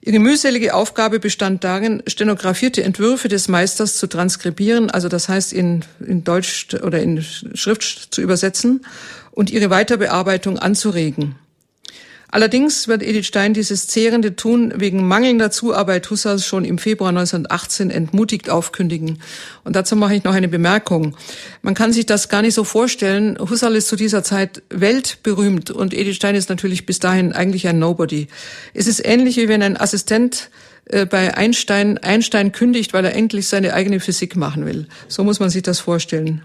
Ihre 0.00 0.20
mühselige 0.20 0.74
Aufgabe 0.74 1.18
bestand 1.18 1.64
darin, 1.64 2.02
stenografierte 2.06 2.84
Entwürfe 2.84 3.28
des 3.28 3.48
Meisters 3.48 3.96
zu 3.96 4.06
transkribieren, 4.06 4.90
also 4.90 5.08
das 5.08 5.28
heißt 5.28 5.52
in, 5.52 5.84
in 6.06 6.24
Deutsch 6.24 6.68
oder 6.74 7.00
in 7.00 7.22
Schrift 7.22 8.14
zu 8.14 8.20
übersetzen 8.20 8.86
und 9.32 9.50
ihre 9.50 9.70
Weiterbearbeitung 9.70 10.58
anzuregen. 10.58 11.34
Allerdings 12.30 12.88
wird 12.88 13.02
Edith 13.02 13.26
Stein 13.26 13.54
dieses 13.54 13.86
zehrende 13.86 14.36
Tun 14.36 14.74
wegen 14.76 15.06
mangelnder 15.06 15.50
Zuarbeit 15.50 16.10
Husserls 16.10 16.44
schon 16.44 16.64
im 16.64 16.76
Februar 16.76 17.08
1918 17.08 17.90
entmutigt 17.90 18.50
aufkündigen. 18.50 19.20
Und 19.64 19.76
dazu 19.76 19.96
mache 19.96 20.14
ich 20.14 20.24
noch 20.24 20.34
eine 20.34 20.48
Bemerkung. 20.48 21.16
Man 21.62 21.74
kann 21.74 21.92
sich 21.92 22.04
das 22.04 22.28
gar 22.28 22.42
nicht 22.42 22.54
so 22.54 22.64
vorstellen. 22.64 23.38
Husserl 23.38 23.76
ist 23.76 23.88
zu 23.88 23.96
dieser 23.96 24.22
Zeit 24.22 24.62
weltberühmt 24.68 25.70
und 25.70 25.94
Edith 25.94 26.16
Stein 26.16 26.34
ist 26.34 26.50
natürlich 26.50 26.84
bis 26.84 26.98
dahin 26.98 27.32
eigentlich 27.32 27.66
ein 27.66 27.78
Nobody. 27.78 28.28
Es 28.74 28.86
ist 28.86 29.04
ähnlich 29.04 29.38
wie 29.38 29.48
wenn 29.48 29.62
ein 29.62 29.80
Assistent 29.80 30.50
äh, 30.86 31.06
bei 31.06 31.34
Einstein 31.34 31.96
Einstein 31.96 32.52
kündigt, 32.52 32.92
weil 32.92 33.06
er 33.06 33.14
endlich 33.14 33.48
seine 33.48 33.72
eigene 33.72 34.00
Physik 34.00 34.36
machen 34.36 34.66
will. 34.66 34.86
So 35.08 35.24
muss 35.24 35.40
man 35.40 35.48
sich 35.48 35.62
das 35.62 35.80
vorstellen. 35.80 36.42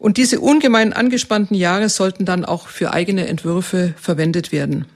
Und 0.00 0.16
diese 0.16 0.40
ungemein 0.40 0.94
angespannten 0.94 1.54
Jahre 1.54 1.90
sollten 1.90 2.24
dann 2.24 2.46
auch 2.46 2.68
für 2.68 2.92
eigene 2.94 3.28
Entwürfe 3.28 3.92
verwendet 4.00 4.50
werden. 4.50 4.86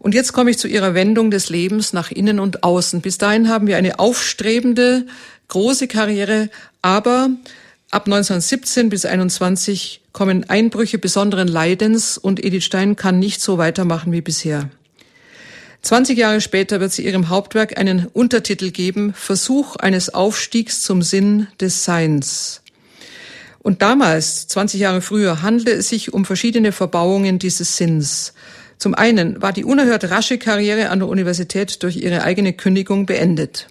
Und 0.00 0.12
jetzt 0.12 0.32
komme 0.32 0.50
ich 0.50 0.58
zu 0.58 0.66
Ihrer 0.66 0.94
Wendung 0.94 1.30
des 1.30 1.48
Lebens 1.48 1.92
nach 1.92 2.10
innen 2.10 2.40
und 2.40 2.64
außen. 2.64 3.00
Bis 3.00 3.18
dahin 3.18 3.48
haben 3.48 3.68
wir 3.68 3.76
eine 3.76 4.00
aufstrebende, 4.00 5.06
große 5.46 5.86
Karriere, 5.86 6.50
aber 6.82 7.30
ab 7.92 8.06
1917 8.06 8.88
bis 8.88 9.04
21 9.04 10.00
kommen 10.12 10.50
Einbrüche 10.50 10.98
besonderen 10.98 11.46
Leidens 11.46 12.18
und 12.18 12.44
Edith 12.44 12.64
Stein 12.64 12.96
kann 12.96 13.20
nicht 13.20 13.40
so 13.40 13.56
weitermachen 13.56 14.10
wie 14.10 14.20
bisher. 14.20 14.68
20 15.82 16.18
Jahre 16.18 16.40
später 16.40 16.80
wird 16.80 16.92
sie 16.92 17.04
ihrem 17.04 17.28
Hauptwerk 17.28 17.78
einen 17.78 18.06
Untertitel 18.06 18.72
geben, 18.72 19.14
Versuch 19.14 19.76
eines 19.76 20.12
Aufstiegs 20.12 20.82
zum 20.82 21.02
Sinn 21.02 21.46
des 21.60 21.84
Seins. 21.84 22.61
Und 23.62 23.80
damals, 23.80 24.48
20 24.48 24.80
Jahre 24.80 25.00
früher, 25.00 25.42
handelte 25.42 25.72
es 25.72 25.88
sich 25.88 26.12
um 26.12 26.24
verschiedene 26.24 26.72
Verbauungen 26.72 27.38
dieses 27.38 27.76
Sinns. 27.76 28.34
Zum 28.76 28.94
einen 28.94 29.40
war 29.40 29.52
die 29.52 29.64
unerhört 29.64 30.10
rasche 30.10 30.36
Karriere 30.36 30.90
an 30.90 30.98
der 30.98 31.08
Universität 31.08 31.82
durch 31.84 31.96
ihre 31.96 32.24
eigene 32.24 32.52
Kündigung 32.52 33.06
beendet. 33.06 33.68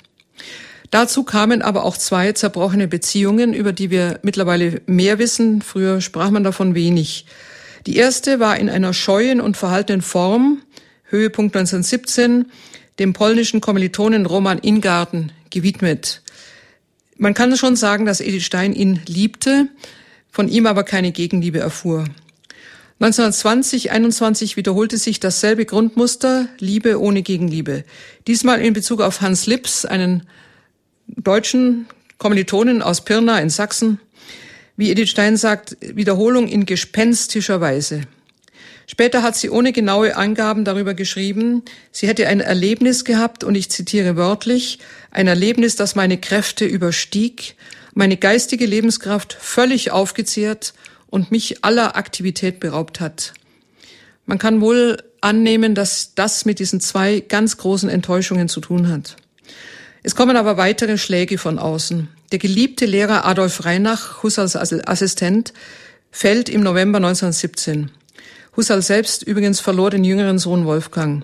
Dazu 0.92 1.24
kamen 1.24 1.62
aber 1.62 1.84
auch 1.84 1.98
zwei 1.98 2.32
zerbrochene 2.32 2.88
Beziehungen, 2.88 3.54
über 3.54 3.74
die 3.74 3.90
wir 3.92 4.20
mittlerweile 4.24 4.82
mehr 4.86 5.20
wissen. 5.20 5.62
Früher 5.62 6.00
sprach 6.00 6.32
man 6.32 6.46
davon 6.46 6.74
wenig. 6.74 7.26
Die 7.86 7.98
erste 7.98 8.40
war 8.40 8.58
in 8.58 8.70
einer 8.70 8.94
scheuen 8.94 9.42
und 9.42 9.58
verhaltenen 9.58 10.02
Form, 10.02 10.62
Höhepunkt 11.06 11.56
1917, 11.56 12.52
dem 13.00 13.12
polnischen 13.14 13.60
Kommilitonen 13.60 14.26
Roman 14.26 14.60
Ingarten 14.62 15.34
gewidmet. 15.50 16.22
Man 17.22 17.36
kann 17.36 17.56
schon 17.56 17.76
sagen, 17.76 18.08
dass 18.08 18.20
Edith 18.20 18.44
Stein 18.44 18.74
ihn 18.74 19.00
liebte, 19.06 19.68
von 20.32 20.48
ihm 20.48 20.66
aber 20.66 20.84
keine 20.84 21.12
Gegenliebe 21.12 21.60
erfuhr. 21.60 22.06
1920, 23.00 23.92
21 23.92 24.58
wiederholte 24.58 24.98
sich 24.98 25.20
dasselbe 25.20 25.68
Grundmuster, 25.68 26.48
Liebe 26.58 27.00
ohne 27.00 27.22
Gegenliebe. 27.22 27.84
Diesmal 28.26 28.60
in 28.62 28.74
Bezug 28.74 29.02
auf 29.02 29.22
Hans 29.22 29.46
Lips, 29.46 29.86
einen 29.86 30.24
deutschen 31.06 31.86
Kommilitonen 32.18 32.82
aus 32.82 33.06
Pirna 33.06 33.40
in 33.40 33.52
Sachsen. 33.52 34.00
Wie 34.76 34.90
Edith 34.90 35.12
Stein 35.12 35.38
sagt, 35.38 35.78
Wiederholung 35.80 36.48
in 36.48 36.66
gespenstischer 36.66 37.62
Weise. 37.62 38.02
Später 38.88 39.24
hat 39.24 39.38
sie 39.38 39.50
ohne 39.50 39.72
genaue 39.72 40.18
Angaben 40.18 40.66
darüber 40.66 40.94
geschrieben, 40.96 41.64
sie 41.92 42.08
hätte 42.08 42.28
ein 42.28 42.42
Erlebnis 42.42 43.06
gehabt, 43.06 43.44
und 43.44 43.56
ich 43.56 43.70
zitiere 43.70 44.18
wörtlich, 44.18 44.80
ein 45.12 45.28
Erlebnis, 45.28 45.76
das 45.76 45.96
meine 45.96 46.18
Kräfte 46.18 46.66
überstieg, 46.66 47.56
meine 47.94 48.18
geistige 48.18 48.66
Lebenskraft 48.66 49.34
völlig 49.34 49.92
aufgezehrt 49.92 50.74
und 51.08 51.32
mich 51.32 51.64
aller 51.64 51.96
Aktivität 51.96 52.60
beraubt 52.60 53.00
hat. 53.00 53.34
Man 54.26 54.38
kann 54.38 54.62
wohl 54.62 54.98
annehmen, 55.20 55.76
dass 55.76 56.16
das 56.16 56.46
mit 56.46 56.60
diesen 56.60 56.80
zwei 56.80 57.20
ganz 57.20 57.58
großen 57.58 57.90
Enttäuschungen 57.90 58.50
zu 58.50 58.62
tun 58.62 58.88
hat. 58.88 59.18
Es 60.04 60.16
kommen 60.16 60.36
aber 60.36 60.58
weitere 60.58 60.98
Schläge 60.98 61.38
von 61.38 61.60
außen. 61.60 62.08
Der 62.32 62.40
geliebte 62.40 62.86
Lehrer 62.86 63.26
Adolf 63.26 63.66
Reinach, 63.66 64.24
Husserls 64.24 64.56
Assistent, 64.56 65.54
fällt 66.12 66.50
im 66.50 66.62
November 66.62 66.98
1917. 66.98 67.92
Husserl 68.56 68.82
selbst 68.82 69.24
übrigens 69.24 69.60
verlor 69.60 69.92
den 69.92 70.04
jüngeren 70.04 70.40
Sohn 70.40 70.66
Wolfgang. 70.66 71.24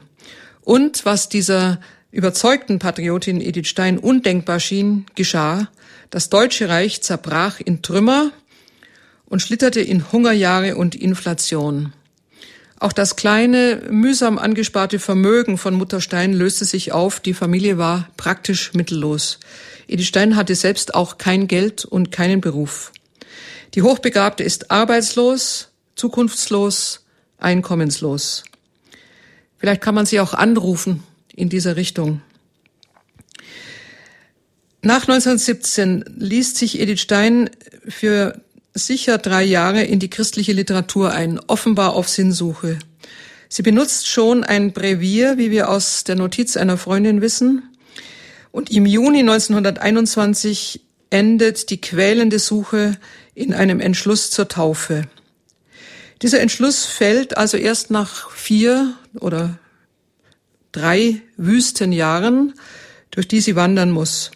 Und 0.62 1.06
was 1.06 1.30
dieser 1.30 1.80
überzeugten 2.12 2.80
Patriotin 2.80 3.42
Edith 3.42 3.68
Stein 3.68 3.98
undenkbar 3.98 4.60
schien, 4.60 5.06
geschah. 5.16 5.70
Das 6.10 6.30
Deutsche 6.30 6.70
Reich 6.70 7.02
zerbrach 7.02 7.60
in 7.60 7.82
Trümmer 7.82 8.32
und 9.26 9.42
schlitterte 9.42 9.82
in 9.82 10.12
Hungerjahre 10.12 10.78
und 10.78 10.96
Inflation. 10.96 11.94
Auch 12.80 12.94
das 12.94 13.16
kleine, 13.16 13.82
mühsam 13.90 14.38
angesparte 14.38 15.00
Vermögen 15.00 15.58
von 15.58 15.74
Mutter 15.74 16.00
Stein 16.00 16.34
löste 16.34 16.64
sich 16.64 16.92
auf. 16.92 17.20
Die 17.20 17.34
Familie 17.34 17.78
war 17.78 18.08
praktisch 18.18 18.74
mittellos. 18.74 19.40
Edith 19.88 20.08
Stein 20.08 20.36
hatte 20.36 20.56
selbst 20.56 20.94
auch 20.94 21.18
kein 21.18 21.48
Geld 21.48 21.86
und 21.86 22.12
keinen 22.12 22.40
Beruf. 22.40 22.92
Die 23.74 23.82
Hochbegabte 23.82 24.44
ist 24.44 24.72
arbeitslos, 24.72 25.70
zukunftslos, 25.96 27.04
einkommenslos. 27.38 28.44
Vielleicht 29.58 29.82
kann 29.82 29.96
man 29.96 30.06
sie 30.06 30.20
auch 30.20 30.34
anrufen 30.34 31.04
in 31.38 31.48
dieser 31.48 31.78
Richtung. 31.78 32.22
Nach 34.82 35.04
1917 35.04 36.04
liest 36.18 36.58
sich 36.58 36.80
Edith 36.80 37.00
Stein 37.00 37.50
für 37.88 38.42
sicher 38.74 39.18
drei 39.18 39.44
Jahre 39.44 39.84
in 39.84 40.00
die 40.00 40.10
christliche 40.10 40.54
Literatur 40.54 41.12
ein, 41.12 41.40
offenbar 41.48 41.94
auf 41.94 42.10
Sinnsuche. 42.10 42.80
Sie 43.50 43.62
benutzt 43.62 44.08
schon 44.08 44.44
ein 44.44 44.74
Brevier, 44.74 45.38
wie 45.38 45.52
wir 45.52 45.70
aus 45.70 46.04
der 46.04 46.16
Notiz 46.16 46.58
einer 46.58 46.78
Freundin 46.78 47.22
wissen. 47.22 47.64
Und 48.52 48.72
im 48.72 48.86
Juni 48.86 49.20
1921 49.20 50.82
endet 51.10 51.70
die 51.70 51.80
quälende 51.80 52.40
Suche 52.40 52.98
in 53.36 53.54
einem 53.54 53.80
Entschluss 53.80 54.32
zur 54.32 54.48
Taufe. 54.48 55.04
Dieser 56.22 56.40
Entschluss 56.40 56.86
fällt 56.86 57.38
also 57.38 57.58
erst 57.58 57.92
nach 57.92 58.32
vier 58.32 58.96
oder 59.20 59.60
drei 60.78 61.22
wüsten 61.38 61.92
Jahren, 61.92 62.54
durch 63.12 63.28
die 63.28 63.42
sie 63.42 63.56
wandern 63.56 63.92
muss. 63.92 64.32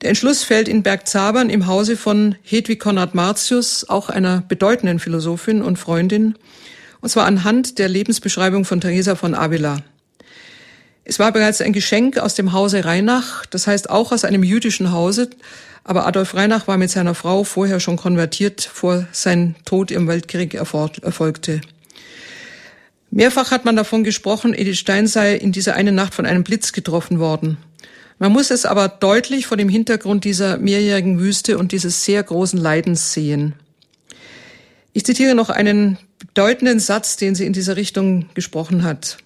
Der 0.00 0.10
Entschluss 0.10 0.44
fällt 0.44 0.68
in 0.68 0.82
Bergzabern 0.82 1.50
im 1.50 1.66
Hause 1.66 1.96
von 1.96 2.36
Hedwig 2.42 2.80
Konrad 2.80 3.14
Martius, 3.14 3.88
auch 3.88 4.08
einer 4.08 4.42
bedeutenden 4.46 4.98
Philosophin 4.98 5.60
und 5.60 5.78
Freundin, 5.78 6.36
und 7.00 7.08
zwar 7.10 7.26
anhand 7.26 7.78
der 7.78 7.88
Lebensbeschreibung 7.88 8.64
von 8.64 8.80
Teresa 8.80 9.14
von 9.14 9.34
Avila. 9.34 9.82
Es 11.04 11.18
war 11.18 11.32
bereits 11.32 11.60
ein 11.60 11.72
Geschenk 11.72 12.18
aus 12.18 12.34
dem 12.34 12.52
Hause 12.52 12.84
Reinach, 12.84 13.46
das 13.46 13.66
heißt 13.66 13.90
auch 13.90 14.12
aus 14.12 14.24
einem 14.24 14.42
jüdischen 14.42 14.92
Hause, 14.92 15.30
aber 15.84 16.06
Adolf 16.06 16.34
Reinach 16.34 16.68
war 16.68 16.76
mit 16.76 16.90
seiner 16.90 17.14
Frau 17.14 17.44
vorher 17.44 17.80
schon 17.80 17.96
konvertiert, 17.96 18.62
vor 18.62 19.06
sein 19.10 19.56
Tod 19.64 19.90
im 19.90 20.06
Weltkrieg 20.06 20.54
erfolgte. 20.54 21.60
Mehrfach 23.10 23.50
hat 23.50 23.64
man 23.64 23.76
davon 23.76 24.04
gesprochen, 24.04 24.54
Edith 24.54 24.78
Stein 24.78 25.06
sei 25.06 25.34
in 25.34 25.52
dieser 25.52 25.74
einen 25.74 25.94
Nacht 25.94 26.14
von 26.14 26.26
einem 26.26 26.44
Blitz 26.44 26.72
getroffen 26.72 27.18
worden. 27.18 27.56
Man 28.18 28.32
muss 28.32 28.50
es 28.50 28.66
aber 28.66 28.88
deutlich 28.88 29.46
vor 29.46 29.56
dem 29.56 29.68
Hintergrund 29.68 30.24
dieser 30.24 30.58
mehrjährigen 30.58 31.18
Wüste 31.18 31.56
und 31.56 31.72
dieses 31.72 32.04
sehr 32.04 32.22
großen 32.22 32.58
Leidens 32.58 33.12
sehen. 33.12 33.54
Ich 34.92 35.04
zitiere 35.04 35.34
noch 35.34 35.50
einen 35.50 35.98
bedeutenden 36.18 36.80
Satz, 36.80 37.16
den 37.16 37.34
sie 37.34 37.46
in 37.46 37.52
dieser 37.52 37.76
Richtung 37.76 38.28
gesprochen 38.34 38.82
hat. 38.82 39.18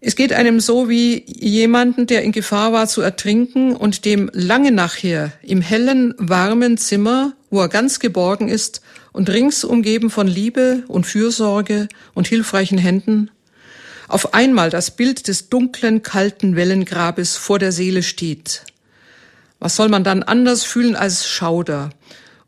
Es 0.00 0.14
geht 0.14 0.32
einem 0.32 0.60
so 0.60 0.88
wie 0.88 1.24
jemanden, 1.26 2.06
der 2.06 2.22
in 2.22 2.30
Gefahr 2.30 2.72
war 2.72 2.86
zu 2.86 3.00
ertrinken 3.00 3.74
und 3.74 4.04
dem 4.04 4.30
lange 4.32 4.70
nachher 4.70 5.32
im 5.42 5.60
hellen, 5.60 6.14
warmen 6.18 6.78
Zimmer, 6.78 7.32
wo 7.50 7.60
er 7.60 7.68
ganz 7.68 7.98
geborgen 7.98 8.48
ist 8.48 8.80
und 9.18 9.30
rings 9.30 9.64
umgeben 9.64 10.10
von 10.10 10.28
Liebe 10.28 10.84
und 10.86 11.04
Fürsorge 11.04 11.88
und 12.14 12.28
hilfreichen 12.28 12.78
Händen, 12.78 13.32
auf 14.06 14.32
einmal 14.32 14.70
das 14.70 14.92
Bild 14.92 15.26
des 15.26 15.48
dunklen, 15.48 16.04
kalten 16.04 16.54
Wellengrabes 16.54 17.36
vor 17.36 17.58
der 17.58 17.72
Seele 17.72 18.04
steht. 18.04 18.62
Was 19.58 19.74
soll 19.74 19.88
man 19.88 20.04
dann 20.04 20.22
anders 20.22 20.62
fühlen 20.62 20.94
als 20.94 21.26
Schauder? 21.26 21.90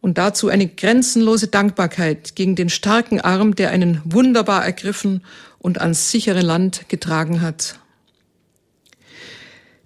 Und 0.00 0.16
dazu 0.16 0.46
eine 0.46 0.68
grenzenlose 0.68 1.48
Dankbarkeit 1.48 2.36
gegen 2.36 2.54
den 2.54 2.68
starken 2.68 3.20
Arm, 3.20 3.56
der 3.56 3.70
einen 3.70 4.00
wunderbar 4.04 4.64
ergriffen 4.64 5.24
und 5.58 5.80
ans 5.80 6.12
sichere 6.12 6.40
Land 6.40 6.88
getragen 6.88 7.40
hat. 7.40 7.80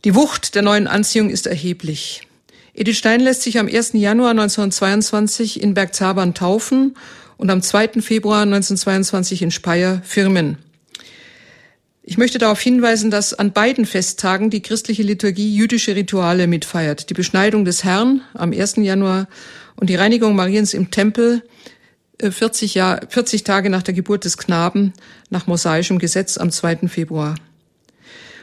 Die 0.04 0.14
Wucht 0.14 0.54
der 0.54 0.60
neuen 0.60 0.86
Anziehung 0.86 1.30
ist 1.30 1.46
erheblich. 1.46 2.28
Edith 2.76 2.98
Stein 2.98 3.20
lässt 3.20 3.42
sich 3.42 3.60
am 3.60 3.68
1. 3.68 3.92
Januar 3.92 4.30
1922 4.30 5.62
in 5.62 5.74
Bergzabern 5.74 6.34
taufen 6.34 6.96
und 7.36 7.48
am 7.50 7.62
2. 7.62 8.00
Februar 8.00 8.42
1922 8.42 9.42
in 9.42 9.52
Speyer 9.52 10.02
firmen. 10.02 10.58
Ich 12.02 12.18
möchte 12.18 12.38
darauf 12.38 12.60
hinweisen, 12.60 13.12
dass 13.12 13.32
an 13.32 13.52
beiden 13.52 13.86
Festtagen 13.86 14.50
die 14.50 14.60
christliche 14.60 15.04
Liturgie 15.04 15.54
jüdische 15.54 15.94
Rituale 15.94 16.48
mitfeiert. 16.48 17.10
Die 17.10 17.14
Beschneidung 17.14 17.64
des 17.64 17.84
Herrn 17.84 18.22
am 18.34 18.52
1. 18.52 18.74
Januar 18.78 19.28
und 19.76 19.88
die 19.88 19.94
Reinigung 19.94 20.34
Mariens 20.34 20.74
im 20.74 20.90
Tempel 20.90 21.42
40, 22.20 22.74
Jahr, 22.74 23.00
40 23.08 23.44
Tage 23.44 23.70
nach 23.70 23.82
der 23.82 23.94
Geburt 23.94 24.24
des 24.24 24.36
Knaben 24.36 24.92
nach 25.30 25.46
mosaischem 25.46 26.00
Gesetz 26.00 26.38
am 26.38 26.50
2. 26.50 26.88
Februar. 26.88 27.36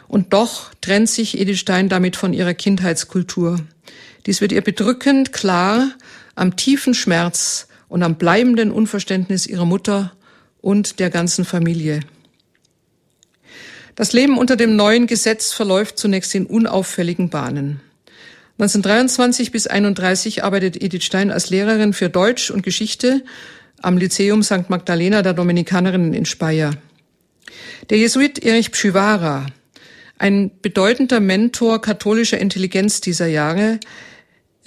Und 0.08 0.34
doch 0.34 0.74
trennt 0.82 1.10
sich 1.10 1.40
Edith 1.40 1.60
Stein 1.60 1.90
damit 1.90 2.16
von 2.16 2.34
ihrer 2.34 2.54
Kindheitskultur. 2.54 3.60
Dies 4.26 4.42
wird 4.42 4.52
ihr 4.52 4.62
bedrückend 4.62 5.34
klar 5.34 5.92
am 6.36 6.56
tiefen 6.56 6.94
Schmerz 6.94 7.68
und 7.88 8.04
am 8.04 8.16
bleibenden 8.16 8.72
Unverständnis 8.72 9.48
ihrer 9.48 9.66
Mutter 9.66 10.14
und 10.62 11.00
der 11.00 11.10
ganzen 11.10 11.44
Familie. 11.46 12.02
Das 13.96 14.14
Leben 14.14 14.38
unter 14.38 14.56
dem 14.56 14.76
neuen 14.76 15.08
Gesetz 15.08 15.52
verläuft 15.52 15.98
zunächst 15.98 16.34
in 16.34 16.46
unauffälligen 16.46 17.30
Bahnen. 17.30 17.82
1923 18.58 19.52
bis 19.52 19.68
31 19.68 20.44
arbeitet 20.44 20.82
Edith 20.82 21.04
Stein 21.04 21.32
als 21.32 21.50
Lehrerin 21.50 21.94
für 21.94 22.10
Deutsch 22.10 22.52
und 22.52 22.62
Geschichte 22.62 23.24
am 23.82 23.98
Lyzeum 23.98 24.44
St. 24.44 24.70
Magdalena 24.70 25.24
der 25.24 25.34
Dominikanerinnen 25.34 26.14
in 26.14 26.26
Speyer. 26.26 26.72
Der 27.90 27.98
Jesuit 27.98 28.40
Erich 28.44 28.72
Pschywara, 28.72 29.48
ein 30.20 30.52
bedeutender 30.62 31.20
Mentor 31.20 31.82
katholischer 31.82 32.38
Intelligenz 32.38 33.02
dieser 33.02 33.26
Jahre, 33.26 33.80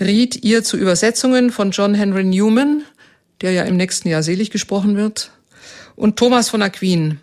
riet 0.00 0.42
ihr 0.42 0.64
zu 0.64 0.76
Übersetzungen 0.76 1.50
von 1.50 1.70
John 1.70 1.94
Henry 1.94 2.24
Newman, 2.24 2.83
der 3.40 3.52
ja 3.52 3.62
im 3.64 3.76
nächsten 3.76 4.09
Jahr 4.09 4.22
selig 4.22 4.50
gesprochen 4.50 4.96
wird, 4.96 5.30
und 5.96 6.16
Thomas 6.16 6.48
von 6.48 6.62
Aquin, 6.62 7.20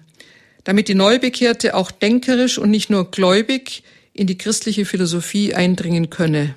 damit 0.64 0.88
die 0.88 0.96
Neubekehrte 0.96 1.76
auch 1.76 1.92
denkerisch 1.92 2.58
und 2.58 2.72
nicht 2.72 2.90
nur 2.90 3.12
gläubig 3.12 3.84
in 4.14 4.28
die 4.28 4.38
christliche 4.38 4.86
Philosophie 4.86 5.54
eindringen 5.54 6.10
könne. 6.10 6.56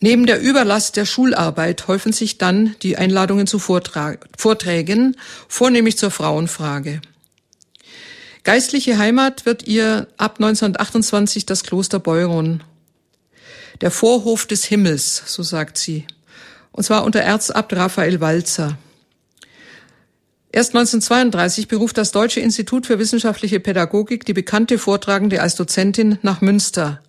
Neben 0.00 0.26
der 0.26 0.40
Überlast 0.40 0.96
der 0.96 1.06
Schularbeit 1.06 1.88
häufen 1.88 2.12
sich 2.12 2.36
dann 2.38 2.76
die 2.82 2.98
Einladungen 2.98 3.46
zu 3.46 3.58
Vorträgen, 3.58 5.16
vornehmlich 5.48 5.96
zur 5.96 6.10
Frauenfrage. 6.10 7.00
Geistliche 8.44 8.98
Heimat 8.98 9.46
wird 9.46 9.66
ihr 9.66 10.06
ab 10.18 10.36
1928 10.36 11.46
das 11.46 11.64
Kloster 11.64 11.98
Beuron. 11.98 12.62
Der 13.80 13.90
Vorhof 13.90 14.46
des 14.46 14.64
Himmels, 14.64 15.22
so 15.26 15.42
sagt 15.42 15.78
sie. 15.78 16.06
Und 16.72 16.84
zwar 16.84 17.04
unter 17.04 17.20
Erzabt 17.20 17.74
Raphael 17.74 18.20
Walzer. 18.20 18.78
Erst 20.52 20.74
1932 20.74 21.68
beruft 21.68 21.98
das 21.98 22.12
Deutsche 22.12 22.40
Institut 22.40 22.86
für 22.86 22.98
wissenschaftliche 22.98 23.60
Pädagogik 23.60 24.24
die 24.24 24.32
bekannte 24.32 24.78
Vortragende 24.78 25.42
als 25.42 25.54
Dozentin 25.56 26.18
nach 26.22 26.40
Münster. 26.40 27.02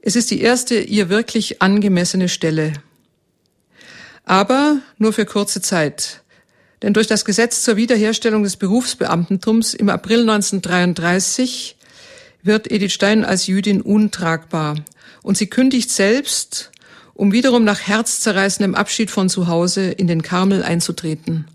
Es 0.00 0.14
ist 0.14 0.30
die 0.30 0.40
erste 0.40 0.78
ihr 0.78 1.08
wirklich 1.08 1.60
angemessene 1.62 2.28
Stelle. 2.28 2.72
Aber 4.24 4.78
nur 4.98 5.12
für 5.12 5.24
kurze 5.24 5.60
Zeit. 5.60 6.22
Denn 6.82 6.92
durch 6.92 7.06
das 7.08 7.24
Gesetz 7.24 7.62
zur 7.62 7.76
Wiederherstellung 7.76 8.44
des 8.44 8.56
Berufsbeamtentums 8.56 9.74
im 9.74 9.88
April 9.88 10.20
1933 10.20 11.76
wird 12.42 12.70
Edith 12.70 12.92
Stein 12.92 13.24
als 13.24 13.46
Jüdin 13.46 13.80
untragbar. 13.80 14.76
Und 15.22 15.36
sie 15.36 15.46
kündigt 15.46 15.90
selbst, 15.90 16.72
um 17.14 17.32
wiederum 17.32 17.64
nach 17.64 17.80
herzzerreißendem 17.80 18.74
Abschied 18.74 19.10
von 19.10 19.28
zu 19.28 19.46
Hause 19.46 19.90
in 19.90 20.06
den 20.06 20.22
Karmel 20.22 20.62
einzutreten. 20.62 21.46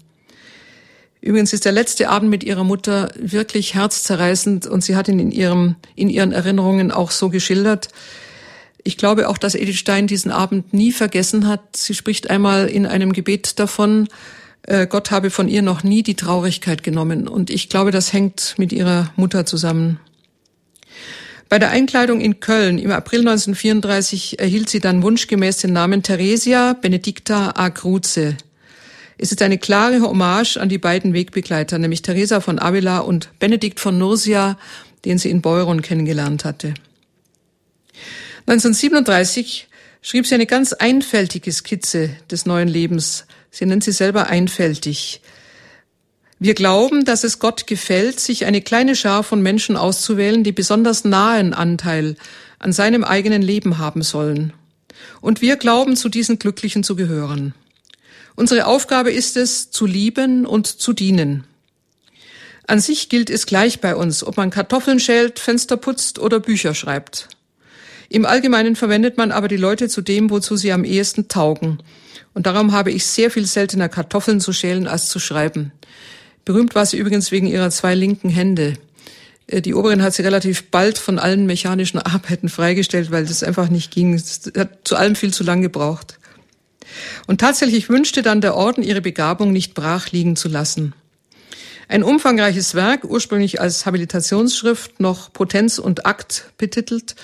Übrigens 1.19 1.51
ist 1.51 1.65
der 1.65 1.71
letzte 1.71 2.09
Abend 2.09 2.29
mit 2.29 2.43
ihrer 2.43 2.63
Mutter 2.63 3.11
wirklich 3.19 3.73
herzzerreißend 3.73 4.67
und 4.67 4.83
sie 4.83 4.95
hat 4.95 5.07
ihn 5.07 5.19
in, 5.19 5.31
ihrem, 5.31 5.75
in 5.95 6.09
ihren 6.09 6.31
Erinnerungen 6.31 6.91
auch 6.91 7.11
so 7.11 7.29
geschildert. 7.29 7.89
Ich 8.83 8.97
glaube 8.97 9.27
auch, 9.27 9.37
dass 9.37 9.55
Edith 9.55 9.77
Stein 9.77 10.07
diesen 10.07 10.31
Abend 10.31 10.73
nie 10.73 10.91
vergessen 10.91 11.47
hat. 11.47 11.75
Sie 11.75 11.95
spricht 11.95 12.29
einmal 12.29 12.67
in 12.67 12.85
einem 12.85 13.11
Gebet 13.11 13.59
davon, 13.59 14.07
äh, 14.63 14.85
Gott 14.87 15.11
habe 15.11 15.29
von 15.29 15.47
ihr 15.47 15.61
noch 15.61 15.83
nie 15.83 16.03
die 16.03 16.15
Traurigkeit 16.15 16.83
genommen. 16.83 17.27
Und 17.27 17.49
ich 17.49 17.67
glaube, 17.67 17.91
das 17.91 18.13
hängt 18.13 18.55
mit 18.57 18.71
ihrer 18.71 19.11
Mutter 19.15 19.45
zusammen. 19.45 19.99
Bei 21.49 21.59
der 21.59 21.71
Einkleidung 21.71 22.19
in 22.19 22.41
Köln 22.41 22.77
im 22.77 22.91
April 22.91 23.21
1934 23.21 24.39
erhielt 24.39 24.69
sie 24.69 24.81
dann 24.81 25.01
wunschgemäß 25.01 25.57
den 25.57 25.71
Namen 25.71 26.03
Theresia 26.03 26.73
Benedicta 26.73 27.51
a 27.55 27.69
Cruze. 27.69 28.35
Es 29.17 29.31
ist 29.31 29.41
eine 29.41 29.57
klare 29.57 30.01
Hommage 30.01 30.57
an 30.57 30.67
die 30.67 30.77
beiden 30.77 31.13
Wegbegleiter, 31.13 31.79
nämlich 31.79 32.01
Teresa 32.01 32.41
von 32.41 32.59
Avila 32.59 32.99
und 32.99 33.29
Benedikt 33.39 33.79
von 33.79 33.97
Nursia, 33.97 34.57
den 35.05 35.17
sie 35.17 35.29
in 35.29 35.41
Beuron 35.41 35.81
kennengelernt 35.81 36.43
hatte. 36.43 36.73
1937 38.47 39.69
schrieb 40.01 40.27
sie 40.27 40.35
eine 40.35 40.45
ganz 40.47 40.73
einfältige 40.73 41.51
Skizze 41.51 42.09
des 42.29 42.45
neuen 42.45 42.67
Lebens. 42.67 43.25
Sie 43.51 43.65
nennt 43.65 43.85
sie 43.85 43.93
selber 43.93 44.27
einfältig. 44.27 45.21
Wir 46.39 46.53
glauben, 46.53 47.03
dass 47.03 47.23
es 47.23 47.39
Gott 47.39 47.65
gefällt, 47.65 48.19
sich 48.19 48.45
eine 48.45 48.61
kleine 48.61 48.95
Schar 48.95 49.23
von 49.23 49.41
Menschen 49.41 49.75
auszuwählen, 49.75 50.43
die 50.43 50.51
besonders 50.51 51.03
nahen 51.03 51.53
Anteil 51.53 52.15
an 52.59 52.73
seinem 52.73 53.03
eigenen 53.03 53.41
Leben 53.41 53.79
haben 53.79 54.03
sollen. 54.03 54.53
Und 55.19 55.41
wir 55.41 55.55
glauben, 55.55 55.95
zu 55.95 56.09
diesen 56.09 56.37
Glücklichen 56.37 56.83
zu 56.83 56.95
gehören. 56.95 57.55
Unsere 58.35 58.67
Aufgabe 58.67 59.11
ist 59.11 59.35
es, 59.35 59.71
zu 59.71 59.87
lieben 59.87 60.45
und 60.45 60.67
zu 60.67 60.93
dienen. 60.93 61.45
An 62.67 62.79
sich 62.79 63.09
gilt 63.09 63.31
es 63.31 63.47
gleich 63.47 63.81
bei 63.81 63.95
uns, 63.95 64.23
ob 64.23 64.37
man 64.37 64.51
Kartoffeln 64.51 64.99
schält, 64.99 65.39
Fenster 65.39 65.77
putzt 65.77 66.19
oder 66.19 66.39
Bücher 66.39 66.75
schreibt. 66.75 67.29
Im 68.09 68.25
Allgemeinen 68.25 68.75
verwendet 68.75 69.17
man 69.17 69.31
aber 69.31 69.47
die 69.47 69.57
Leute 69.57 69.89
zu 69.89 70.01
dem, 70.01 70.29
wozu 70.29 70.55
sie 70.55 70.71
am 70.71 70.83
ehesten 70.83 71.29
taugen. 71.29 71.79
Und 72.33 72.45
darum 72.45 72.73
habe 72.73 72.91
ich 72.91 73.05
sehr 73.05 73.31
viel 73.31 73.45
seltener 73.45 73.89
Kartoffeln 73.89 74.39
zu 74.39 74.53
schälen 74.53 74.87
als 74.87 75.09
zu 75.09 75.19
schreiben. 75.19 75.71
Berühmt 76.47 76.75
war 76.75 76.85
sie 76.85 76.95
übrigens 76.95 77.33
wegen 77.33 77.45
ihrer 77.45 77.69
zwei 77.71 77.93
linken 77.93 78.29
Hände. 78.29 78.75
Äh, 79.47 79.61
die 79.61 79.73
oberen 79.73 80.01
hat 80.01 80.13
sie 80.13 80.21
relativ 80.21 80.71
bald 80.71 80.97
von 80.97 81.19
allen 81.19 81.45
mechanischen 81.45 81.99
Arbeiten 81.99 82.47
freigestellt, 82.47 83.11
weil 83.11 83.25
das 83.25 83.43
einfach 83.43 83.69
nicht 83.69 83.91
ging. 83.91 84.13
Es 84.13 84.49
hat 84.57 84.87
zu 84.87 84.95
allem 84.95 85.15
viel 85.15 85.33
zu 85.33 85.43
lang 85.43 85.61
gebraucht. 85.61 86.17
Und 87.27 87.41
tatsächlich 87.41 87.89
wünschte 87.89 88.21
dann 88.21 88.39
der 88.39 88.55
Orden, 88.55 88.81
ihre 88.81 89.01
Begabung 89.01 89.51
nicht 89.51 89.73
brach 89.73 90.13
liegen 90.13 90.37
zu 90.37 90.47
lassen. 90.47 90.93
Ein 91.89 92.01
umfangreiches 92.01 92.75
Werk, 92.75 93.03
ursprünglich 93.03 93.59
als 93.59 93.85
Habilitationsschrift 93.85 95.01
noch 95.01 95.33
Potenz 95.33 95.79
und 95.79 96.05
Akt 96.05 96.45
betitelt, 96.57 97.17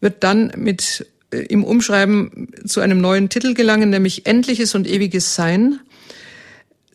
wird 0.00 0.22
dann 0.22 0.52
mit 0.56 1.04
äh, 1.32 1.38
im 1.38 1.64
Umschreiben 1.64 2.52
zu 2.64 2.78
einem 2.78 3.00
neuen 3.00 3.28
Titel 3.28 3.54
gelangen, 3.54 3.90
nämlich 3.90 4.24
Endliches 4.24 4.76
und 4.76 4.86
ewiges 4.86 5.34
Sein. 5.34 5.80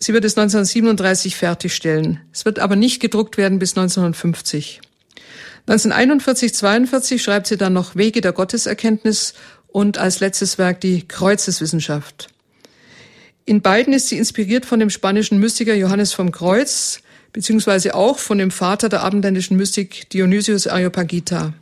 Sie 0.04 0.14
wird 0.14 0.26
es 0.26 0.38
1937 0.38 1.38
fertigstellen. 1.38 2.20
Es 2.34 2.44
wird 2.44 2.60
aber 2.60 2.76
nicht 2.76 3.00
gedruckt 3.00 3.38
werden 3.38 3.58
bis 3.58 3.72
1950. 3.72 4.82
1941, 5.66 6.54
42 6.54 7.24
schreibt 7.24 7.48
sie 7.48 7.56
dann 7.56 7.72
noch 7.72 7.96
Wege 7.96 8.20
der 8.20 8.34
Gotteserkenntnis 8.34 9.34
und 9.68 9.98
als 9.98 10.20
letztes 10.20 10.58
Werk 10.58 10.82
die 10.82 11.08
Kreuzeswissenschaft. 11.08 12.28
In 13.46 13.62
beiden 13.62 13.94
ist 13.94 14.10
sie 14.10 14.18
inspiriert 14.18 14.66
von 14.66 14.82
dem 14.82 14.90
spanischen 14.90 15.40
Mystiker 15.40 15.74
Johannes 15.74 16.12
vom 16.12 16.34
Kreuz, 16.34 17.00
beziehungsweise 17.32 17.96
auch 17.96 18.20
von 18.20 18.40
dem 18.40 18.52
Vater 18.52 18.90
der 18.90 19.04
abendländischen 19.04 19.56
Mystik 19.56 20.10
Dionysius 20.10 20.68
Areopagita 20.68 21.54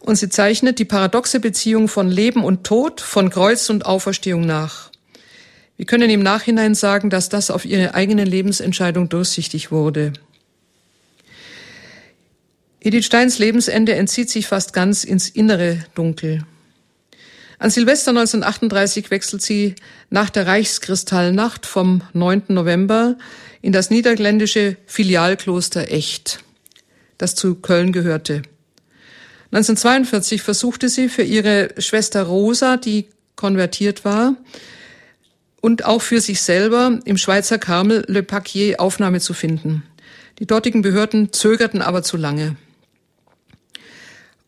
und 0.00 0.16
sie 0.16 0.30
zeichnet 0.30 0.78
die 0.78 0.86
paradoxe 0.86 1.40
Beziehung 1.40 1.88
von 1.88 2.10
Leben 2.10 2.42
und 2.42 2.64
Tod, 2.64 3.02
von 3.02 3.28
Kreuz 3.28 3.68
und 3.68 3.84
Auferstehung 3.84 4.46
nach. 4.46 4.93
Wir 5.76 5.86
können 5.86 6.10
im 6.10 6.22
Nachhinein 6.22 6.74
sagen, 6.74 7.10
dass 7.10 7.28
das 7.28 7.50
auf 7.50 7.64
ihre 7.64 7.94
eigene 7.94 8.24
Lebensentscheidung 8.24 9.08
durchsichtig 9.08 9.72
wurde. 9.72 10.12
Edith 12.80 13.06
Steins 13.06 13.38
Lebensende 13.38 13.94
entzieht 13.94 14.30
sich 14.30 14.46
fast 14.46 14.72
ganz 14.72 15.04
ins 15.04 15.28
innere 15.28 15.84
Dunkel. 15.94 16.44
An 17.58 17.70
Silvester 17.70 18.10
1938 18.10 19.10
wechselt 19.10 19.40
sie 19.40 19.74
nach 20.10 20.28
der 20.28 20.46
Reichskristallnacht 20.46 21.66
vom 21.66 22.02
9. 22.12 22.42
November 22.48 23.16
in 23.62 23.72
das 23.72 23.90
niederländische 23.90 24.76
Filialkloster 24.86 25.90
Echt, 25.90 26.40
das 27.16 27.34
zu 27.34 27.54
Köln 27.54 27.92
gehörte. 27.92 28.42
1942 29.50 30.42
versuchte 30.42 30.88
sie 30.88 31.08
für 31.08 31.22
ihre 31.22 31.70
Schwester 31.78 32.24
Rosa, 32.24 32.76
die 32.76 33.06
konvertiert 33.36 34.04
war, 34.04 34.36
und 35.64 35.86
auch 35.86 36.02
für 36.02 36.20
sich 36.20 36.42
selber 36.42 37.00
im 37.06 37.16
Schweizer 37.16 37.56
Karmel 37.56 38.04
Le 38.06 38.22
Paquier 38.22 38.78
Aufnahme 38.82 39.20
zu 39.20 39.32
finden. 39.32 39.82
Die 40.38 40.44
dortigen 40.44 40.82
Behörden 40.82 41.32
zögerten 41.32 41.80
aber 41.80 42.02
zu 42.02 42.18
lange. 42.18 42.56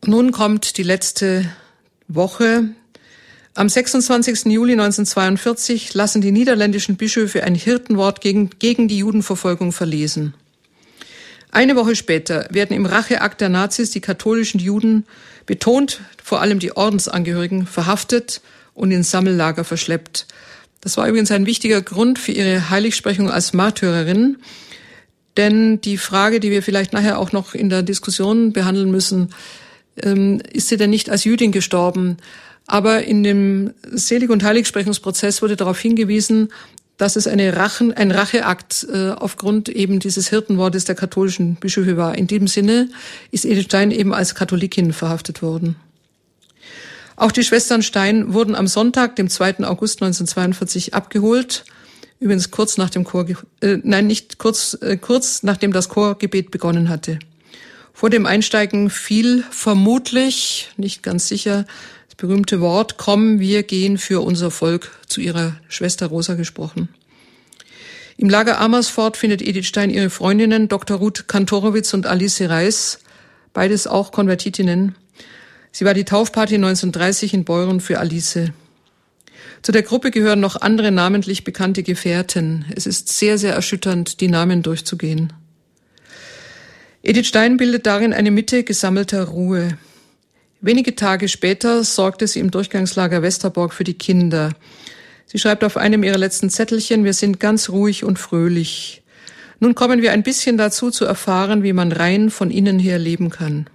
Nun 0.05 0.31
kommt 0.31 0.77
die 0.77 0.83
letzte 0.83 1.49
Woche. 2.07 2.69
Am 3.55 3.67
26. 3.67 4.45
Juli 4.45 4.73
1942 4.73 5.95
lassen 5.95 6.21
die 6.21 6.31
niederländischen 6.31 6.97
Bischöfe 6.97 7.43
ein 7.43 7.55
Hirtenwort 7.55 8.21
gegen, 8.21 8.51
gegen 8.59 8.87
die 8.87 8.99
Judenverfolgung 8.99 9.71
verlesen. 9.71 10.35
Eine 11.49 11.75
Woche 11.75 11.95
später 11.95 12.45
werden 12.51 12.77
im 12.77 12.85
Racheakt 12.85 13.41
der 13.41 13.49
Nazis 13.49 13.89
die 13.89 14.01
katholischen 14.01 14.59
Juden, 14.59 15.07
betont 15.47 15.99
vor 16.23 16.41
allem 16.41 16.59
die 16.59 16.77
Ordensangehörigen, 16.77 17.65
verhaftet 17.65 18.39
und 18.75 18.91
ins 18.91 19.09
Sammellager 19.09 19.63
verschleppt. 19.63 20.27
Das 20.81 20.97
war 20.97 21.07
übrigens 21.07 21.31
ein 21.31 21.45
wichtiger 21.45 21.81
Grund 21.81 22.19
für 22.19 22.31
ihre 22.31 22.69
Heiligsprechung 22.69 23.29
als 23.29 23.53
Märtyrerin. 23.53 24.37
Denn 25.35 25.81
die 25.81 25.97
Frage, 25.97 26.39
die 26.39 26.51
wir 26.51 26.63
vielleicht 26.63 26.93
nachher 26.93 27.19
auch 27.19 27.31
noch 27.31 27.53
in 27.53 27.69
der 27.69 27.83
Diskussion 27.83 28.53
behandeln 28.53 28.89
müssen, 28.89 29.29
ähm, 30.01 30.41
ist 30.51 30.69
sie 30.69 30.77
denn 30.77 30.89
nicht 30.89 31.09
als 31.09 31.23
Jüdin 31.23 31.51
gestorben? 31.51 32.17
Aber 32.65 33.03
in 33.03 33.23
dem 33.23 33.73
Selig- 33.91 34.29
und 34.29 34.43
Heiligsprechungsprozess 34.43 35.41
wurde 35.41 35.55
darauf 35.55 35.79
hingewiesen, 35.79 36.49
dass 36.97 37.15
es 37.15 37.27
eine 37.27 37.55
Rachen, 37.55 37.93
ein 37.93 38.11
Racheakt 38.11 38.87
äh, 38.91 39.11
aufgrund 39.11 39.69
eben 39.69 39.99
dieses 39.99 40.29
Hirtenwortes 40.29 40.85
der 40.85 40.95
katholischen 40.95 41.55
Bischöfe 41.55 41.95
war. 41.95 42.17
In 42.17 42.27
diesem 42.27 42.47
Sinne 42.47 42.89
ist 43.31 43.45
Edith 43.45 43.65
Stein 43.65 43.91
eben 43.91 44.13
als 44.13 44.35
Katholikin 44.35 44.91
verhaftet 44.93 45.41
worden. 45.41 45.75
Auch 47.17 47.31
die 47.31 47.43
Schwestern 47.43 47.81
Stein 47.81 48.33
wurden 48.33 48.53
am 48.53 48.67
Sonntag, 48.67 49.15
dem 49.15 49.27
2. 49.27 49.65
August 49.65 50.03
1942, 50.03 50.93
abgeholt. 50.93 51.65
Übrigens 52.19 52.51
kurz 52.51 52.77
nach 52.77 52.91
dem 52.91 53.03
Chor, 53.03 53.25
äh, 53.61 53.77
nein, 53.83 54.05
nicht 54.05 54.37
kurz, 54.37 54.77
äh, 54.81 54.97
kurz 54.97 55.41
nachdem 55.41 55.73
das 55.73 55.89
Chorgebet 55.89 56.51
begonnen 56.51 56.89
hatte. 56.89 57.17
Vor 57.91 58.11
dem 58.11 58.27
Einsteigen 58.27 58.91
fiel 58.91 59.43
vermutlich, 59.49 60.69
nicht 60.77 61.01
ganz 61.01 61.27
sicher, 61.27 61.65
das 62.05 62.15
berühmte 62.17 62.61
Wort, 62.61 62.97
komm, 62.97 63.39
wir 63.39 63.63
gehen 63.63 63.97
für 63.97 64.21
unser 64.21 64.51
Volk 64.51 64.91
zu 65.07 65.19
ihrer 65.19 65.55
Schwester 65.67 66.05
Rosa 66.05 66.35
gesprochen. 66.35 66.89
Im 68.17 68.29
Lager 68.29 68.59
Amersfoort 68.59 69.17
findet 69.17 69.41
Edith 69.41 69.65
Stein 69.65 69.89
ihre 69.89 70.11
Freundinnen 70.11 70.67
Dr. 70.67 70.97
Ruth 70.97 71.27
Kantorowitz 71.27 71.95
und 71.95 72.05
Alice 72.05 72.41
Reis, 72.41 72.99
beides 73.53 73.87
auch 73.87 74.11
Konvertitinnen. 74.11 74.95
Sie 75.77 75.85
war 75.85 75.93
die 75.93 76.05
Taufparty 76.05 76.55
1930 76.55 77.35
in 77.35 77.45
Beuren 77.45 77.81
für 77.81 77.99
Alice. 77.99 78.49
Zu 79.61 79.71
der 79.71 79.83
Gruppe 79.83 80.09
gehören 80.09 80.39
noch 80.39 80.59
andere 80.59 80.91
namentlich 80.91 81.43
bekannte 81.43 81.83
Gefährten. 81.83 82.65
Es 82.75 82.87
ist 82.87 83.09
sehr, 83.09 83.37
sehr 83.37 83.53
erschütternd, 83.53 84.19
die 84.19 84.27
Namen 84.27 84.63
durchzugehen. 84.63 85.33
Edith 87.03 87.27
Stein 87.27 87.57
bildet 87.57 87.85
darin 87.85 88.11
eine 88.11 88.31
Mitte 88.31 88.63
gesammelter 88.63 89.25
Ruhe. 89.25 89.77
Wenige 90.61 90.95
Tage 90.95 91.27
später 91.27 91.83
sorgte 91.83 92.25
sie 92.25 92.39
im 92.39 92.49
Durchgangslager 92.49 93.21
Westerborg 93.21 93.71
für 93.71 93.83
die 93.83 93.99
Kinder. 93.99 94.53
Sie 95.27 95.37
schreibt 95.37 95.63
auf 95.63 95.77
einem 95.77 96.03
ihrer 96.03 96.17
letzten 96.17 96.49
Zettelchen, 96.49 97.03
wir 97.03 97.13
sind 97.13 97.39
ganz 97.39 97.69
ruhig 97.69 98.03
und 98.03 98.17
fröhlich. 98.17 99.03
Nun 99.59 99.75
kommen 99.75 100.01
wir 100.01 100.11
ein 100.11 100.23
bisschen 100.23 100.57
dazu 100.57 100.89
zu 100.89 101.05
erfahren, 101.05 101.61
wie 101.61 101.73
man 101.73 101.91
rein 101.91 102.31
von 102.31 102.49
innen 102.49 102.79
her 102.79 102.97
leben 102.97 103.29
kann. 103.29 103.67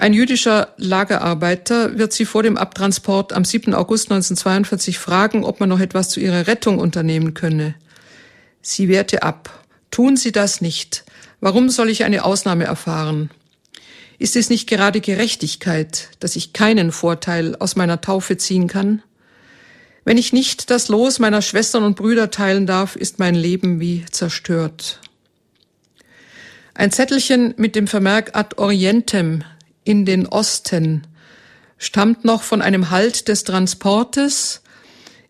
Ein 0.00 0.14
jüdischer 0.14 0.72
Lagerarbeiter 0.78 1.98
wird 1.98 2.14
sie 2.14 2.24
vor 2.24 2.42
dem 2.42 2.56
Abtransport 2.56 3.34
am 3.34 3.44
7. 3.44 3.74
August 3.74 4.10
1942 4.10 4.98
fragen, 4.98 5.44
ob 5.44 5.60
man 5.60 5.68
noch 5.68 5.78
etwas 5.78 6.08
zu 6.08 6.20
ihrer 6.20 6.46
Rettung 6.46 6.78
unternehmen 6.78 7.34
könne. 7.34 7.74
Sie 8.62 8.88
wehrte 8.88 9.22
ab. 9.22 9.62
Tun 9.90 10.16
Sie 10.16 10.32
das 10.32 10.62
nicht. 10.62 11.04
Warum 11.40 11.68
soll 11.68 11.90
ich 11.90 12.02
eine 12.02 12.24
Ausnahme 12.24 12.64
erfahren? 12.64 13.28
Ist 14.18 14.36
es 14.36 14.48
nicht 14.48 14.70
gerade 14.70 15.02
Gerechtigkeit, 15.02 16.08
dass 16.18 16.34
ich 16.34 16.54
keinen 16.54 16.92
Vorteil 16.92 17.54
aus 17.56 17.76
meiner 17.76 18.00
Taufe 18.00 18.38
ziehen 18.38 18.68
kann? 18.68 19.02
Wenn 20.06 20.16
ich 20.16 20.32
nicht 20.32 20.70
das 20.70 20.88
Los 20.88 21.18
meiner 21.18 21.42
Schwestern 21.42 21.84
und 21.84 21.96
Brüder 21.96 22.30
teilen 22.30 22.66
darf, 22.66 22.96
ist 22.96 23.18
mein 23.18 23.34
Leben 23.34 23.80
wie 23.80 24.06
zerstört. 24.10 24.98
Ein 26.72 26.90
Zettelchen 26.90 27.52
mit 27.58 27.76
dem 27.76 27.86
Vermerk 27.86 28.34
ad 28.34 28.56
orientem 28.56 29.44
in 29.84 30.04
den 30.04 30.26
Osten 30.26 31.06
stammt 31.78 32.24
noch 32.24 32.42
von 32.42 32.62
einem 32.62 32.90
Halt 32.90 33.28
des 33.28 33.44
Transportes 33.44 34.62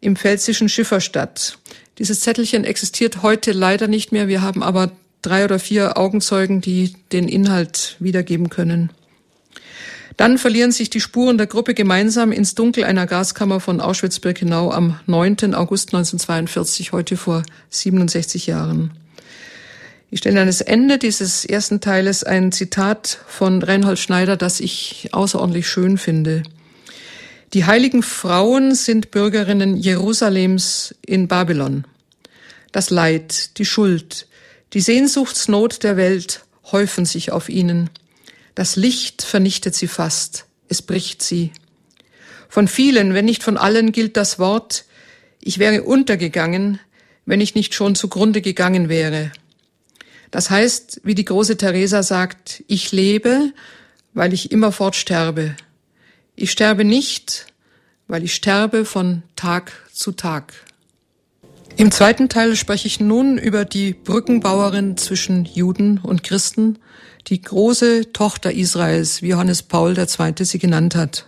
im 0.00 0.16
pfälzischen 0.16 0.68
Schifferstadt. 0.68 1.58
Dieses 1.98 2.20
Zettelchen 2.20 2.64
existiert 2.64 3.22
heute 3.22 3.52
leider 3.52 3.86
nicht 3.86 4.12
mehr. 4.12 4.26
Wir 4.26 4.42
haben 4.42 4.62
aber 4.62 4.90
drei 5.22 5.44
oder 5.44 5.58
vier 5.58 5.98
Augenzeugen, 5.98 6.60
die 6.60 6.94
den 7.12 7.28
Inhalt 7.28 7.96
wiedergeben 8.00 8.48
können. 8.48 8.90
Dann 10.16 10.38
verlieren 10.38 10.72
sich 10.72 10.90
die 10.90 11.00
Spuren 11.00 11.38
der 11.38 11.46
Gruppe 11.46 11.72
gemeinsam 11.72 12.32
ins 12.32 12.54
Dunkel 12.54 12.84
einer 12.84 13.06
Gaskammer 13.06 13.60
von 13.60 13.80
Auschwitz-Birkenau 13.80 14.70
am 14.70 14.98
9. 15.06 15.54
August 15.54 15.94
1942, 15.94 16.92
heute 16.92 17.16
vor 17.16 17.42
67 17.70 18.46
Jahren. 18.46 18.90
Ich 20.12 20.18
stelle 20.18 20.40
an 20.40 20.48
das 20.48 20.60
Ende 20.60 20.98
dieses 20.98 21.44
ersten 21.44 21.80
Teiles 21.80 22.24
ein 22.24 22.50
Zitat 22.50 23.18
von 23.28 23.62
Reinhold 23.62 24.00
Schneider, 24.00 24.36
das 24.36 24.58
ich 24.58 25.10
außerordentlich 25.12 25.68
schön 25.68 25.98
finde. 25.98 26.42
Die 27.54 27.64
heiligen 27.64 28.02
Frauen 28.02 28.74
sind 28.74 29.12
Bürgerinnen 29.12 29.76
Jerusalems 29.76 30.96
in 31.06 31.28
Babylon. 31.28 31.84
Das 32.72 32.90
Leid, 32.90 33.56
die 33.58 33.64
Schuld, 33.64 34.26
die 34.72 34.80
Sehnsuchtsnot 34.80 35.84
der 35.84 35.96
Welt 35.96 36.44
häufen 36.72 37.04
sich 37.04 37.30
auf 37.30 37.48
ihnen. 37.48 37.88
Das 38.56 38.74
Licht 38.74 39.22
vernichtet 39.22 39.76
sie 39.76 39.88
fast, 39.88 40.46
es 40.68 40.82
bricht 40.82 41.22
sie. 41.22 41.52
Von 42.48 42.66
vielen, 42.66 43.14
wenn 43.14 43.26
nicht 43.26 43.44
von 43.44 43.56
allen, 43.56 43.92
gilt 43.92 44.16
das 44.16 44.40
Wort, 44.40 44.86
ich 45.40 45.60
wäre 45.60 45.84
untergegangen, 45.84 46.80
wenn 47.26 47.40
ich 47.40 47.54
nicht 47.54 47.74
schon 47.74 47.94
zugrunde 47.94 48.40
gegangen 48.42 48.88
wäre. 48.88 49.30
Das 50.30 50.50
heißt, 50.50 51.00
wie 51.04 51.14
die 51.14 51.24
große 51.24 51.56
Teresa 51.56 52.02
sagt, 52.02 52.62
ich 52.68 52.92
lebe, 52.92 53.52
weil 54.14 54.32
ich 54.32 54.52
immerfort 54.52 54.94
sterbe. 54.96 55.56
Ich 56.36 56.50
sterbe 56.50 56.84
nicht, 56.84 57.46
weil 58.08 58.24
ich 58.24 58.34
sterbe 58.34 58.84
von 58.84 59.22
Tag 59.36 59.72
zu 59.92 60.12
Tag. 60.12 60.52
Im 61.76 61.90
zweiten 61.90 62.28
Teil 62.28 62.56
spreche 62.56 62.86
ich 62.86 63.00
nun 63.00 63.38
über 63.38 63.64
die 63.64 63.94
Brückenbauerin 63.94 64.96
zwischen 64.96 65.44
Juden 65.44 65.98
und 65.98 66.22
Christen, 66.22 66.78
die 67.28 67.40
große 67.40 68.12
Tochter 68.12 68.52
Israels, 68.52 69.22
wie 69.22 69.28
Johannes 69.28 69.62
Paul 69.62 69.96
II. 69.96 70.44
sie 70.44 70.58
genannt 70.58 70.94
hat. 70.94 71.26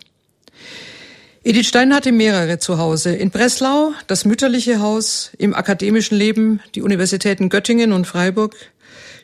Edith 1.44 1.66
Stein 1.66 1.92
hatte 1.92 2.12
mehrere 2.12 2.58
zu 2.58 2.78
Hause. 2.78 3.14
In 3.14 3.30
Breslau 3.30 3.92
das 4.06 4.24
mütterliche 4.24 4.80
Haus, 4.80 5.32
im 5.38 5.54
akademischen 5.54 6.16
Leben 6.16 6.60
die 6.76 6.82
Universitäten 6.82 7.48
Göttingen 7.48 7.92
und 7.92 8.06
Freiburg, 8.06 8.54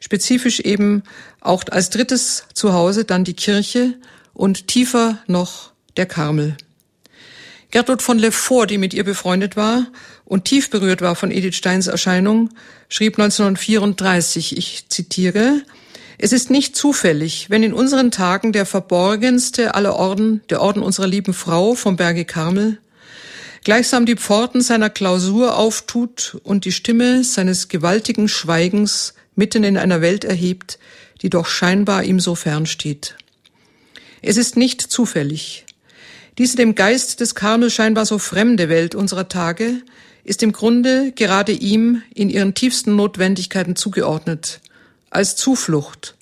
spezifisch 0.01 0.61
eben 0.61 1.03
auch 1.41 1.65
als 1.71 1.91
drittes 1.91 2.45
Zuhause 2.55 3.05
dann 3.05 3.25
die 3.25 3.35
Kirche 3.35 3.95
und 4.35 4.69
tiefer 4.69 5.19
noch 5.27 5.73
der 5.97 6.07
Karmel. 6.07 6.57
Gertrud 7.71 8.01
von 8.01 8.19
Lefort, 8.19 8.71
die 8.71 8.79
mit 8.79 8.95
ihr 8.95 9.05
befreundet 9.05 9.57
war 9.57 9.87
und 10.25 10.47
tief 10.47 10.71
berührt 10.71 11.03
war 11.03 11.15
von 11.15 11.31
Edith 11.31 11.57
Steins 11.57 11.87
Erscheinung, 11.87 12.51
schrieb 12.89 13.19
1934, 13.19 14.57
ich 14.57 14.89
zitiere, 14.89 15.63
es 16.17 16.33
ist 16.33 16.51
nicht 16.51 16.75
zufällig, 16.75 17.51
wenn 17.51 17.63
in 17.63 17.75
unseren 17.75 18.11
Tagen 18.11 18.53
der 18.53 18.67
verborgenste 18.67 19.75
aller 19.75 19.95
Orden, 19.95 20.41
der 20.51 20.63
Orden 20.63 20.83
unserer 20.83 21.07
lieben 21.07 21.35
Frau 21.35 21.75
vom 21.75 21.97
Berge 21.97 22.25
Karmel, 22.25 22.79
gleichsam 23.65 24.07
die 24.07 24.17
Pforten 24.17 24.61
seiner 24.63 24.89
Klausur 24.91 25.57
auftut 25.57 26.39
und 26.43 26.65
die 26.65 26.73
Stimme 26.73 27.23
seines 27.23 27.69
gewaltigen 27.69 28.29
Schweigens 28.29 29.15
mitten 29.39 29.65
in 29.65 29.79
einer 29.79 30.03
Welt 30.03 30.25
erhebt, 30.25 30.79
die 31.23 31.31
doch 31.31 31.47
scheinbar 31.47 32.03
ihm 32.05 32.21
so 32.21 32.35
fern 32.35 32.67
steht. 32.67 33.17
Es 34.21 34.37
ist 34.37 34.57
nicht 34.57 34.83
zufällig. 34.83 35.65
Diese 36.37 36.57
dem 36.57 36.75
Geist 36.75 37.21
des 37.21 37.35
Karmel 37.35 37.71
scheinbar 37.71 38.05
so 38.05 38.19
fremde 38.19 38.69
Welt 38.69 38.95
unserer 38.95 39.29
Tage 39.29 39.83
ist 40.25 40.43
im 40.43 40.53
Grunde 40.53 41.13
gerade 41.13 41.53
ihm 41.53 42.03
in 42.15 42.29
ihren 42.29 42.55
tiefsten 42.55 42.97
Notwendigkeiten 42.97 43.77
zugeordnet, 43.77 44.61
als 45.11 45.37
Zuflucht, 45.37 46.17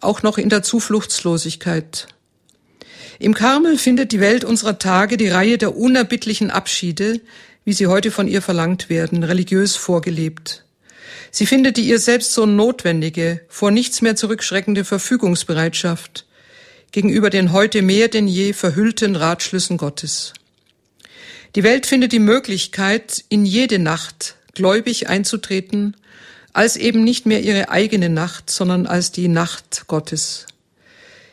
auch 0.00 0.22
noch 0.22 0.36
in 0.36 0.48
der 0.48 0.62
Zufluchtslosigkeit. 0.62 2.08
Im 3.18 3.34
Karmel 3.34 3.78
findet 3.78 4.12
die 4.12 4.20
Welt 4.20 4.44
unserer 4.44 4.78
Tage 4.78 5.16
die 5.16 5.28
Reihe 5.28 5.58
der 5.58 5.76
unerbittlichen 5.76 6.50
Abschiede, 6.50 7.20
wie 7.64 7.72
sie 7.72 7.86
heute 7.86 8.10
von 8.10 8.26
ihr 8.26 8.42
verlangt 8.42 8.88
werden, 8.88 9.22
religiös 9.22 9.76
vorgelebt. 9.76 10.64
Sie 11.34 11.46
findet 11.46 11.78
die 11.78 11.88
ihr 11.88 11.98
selbst 11.98 12.34
so 12.34 12.44
notwendige, 12.44 13.40
vor 13.48 13.70
nichts 13.70 14.02
mehr 14.02 14.14
zurückschreckende 14.14 14.84
Verfügungsbereitschaft 14.84 16.26
gegenüber 16.92 17.30
den 17.30 17.52
heute 17.52 17.80
mehr 17.80 18.08
denn 18.08 18.28
je 18.28 18.52
verhüllten 18.52 19.16
Ratschlüssen 19.16 19.78
Gottes. 19.78 20.34
Die 21.56 21.62
Welt 21.62 21.86
findet 21.86 22.12
die 22.12 22.18
Möglichkeit, 22.18 23.24
in 23.30 23.46
jede 23.46 23.78
Nacht 23.78 24.36
gläubig 24.52 25.08
einzutreten, 25.08 25.96
als 26.52 26.76
eben 26.76 27.02
nicht 27.02 27.24
mehr 27.24 27.40
ihre 27.40 27.70
eigene 27.70 28.10
Nacht, 28.10 28.50
sondern 28.50 28.86
als 28.86 29.10
die 29.10 29.28
Nacht 29.28 29.84
Gottes. 29.86 30.46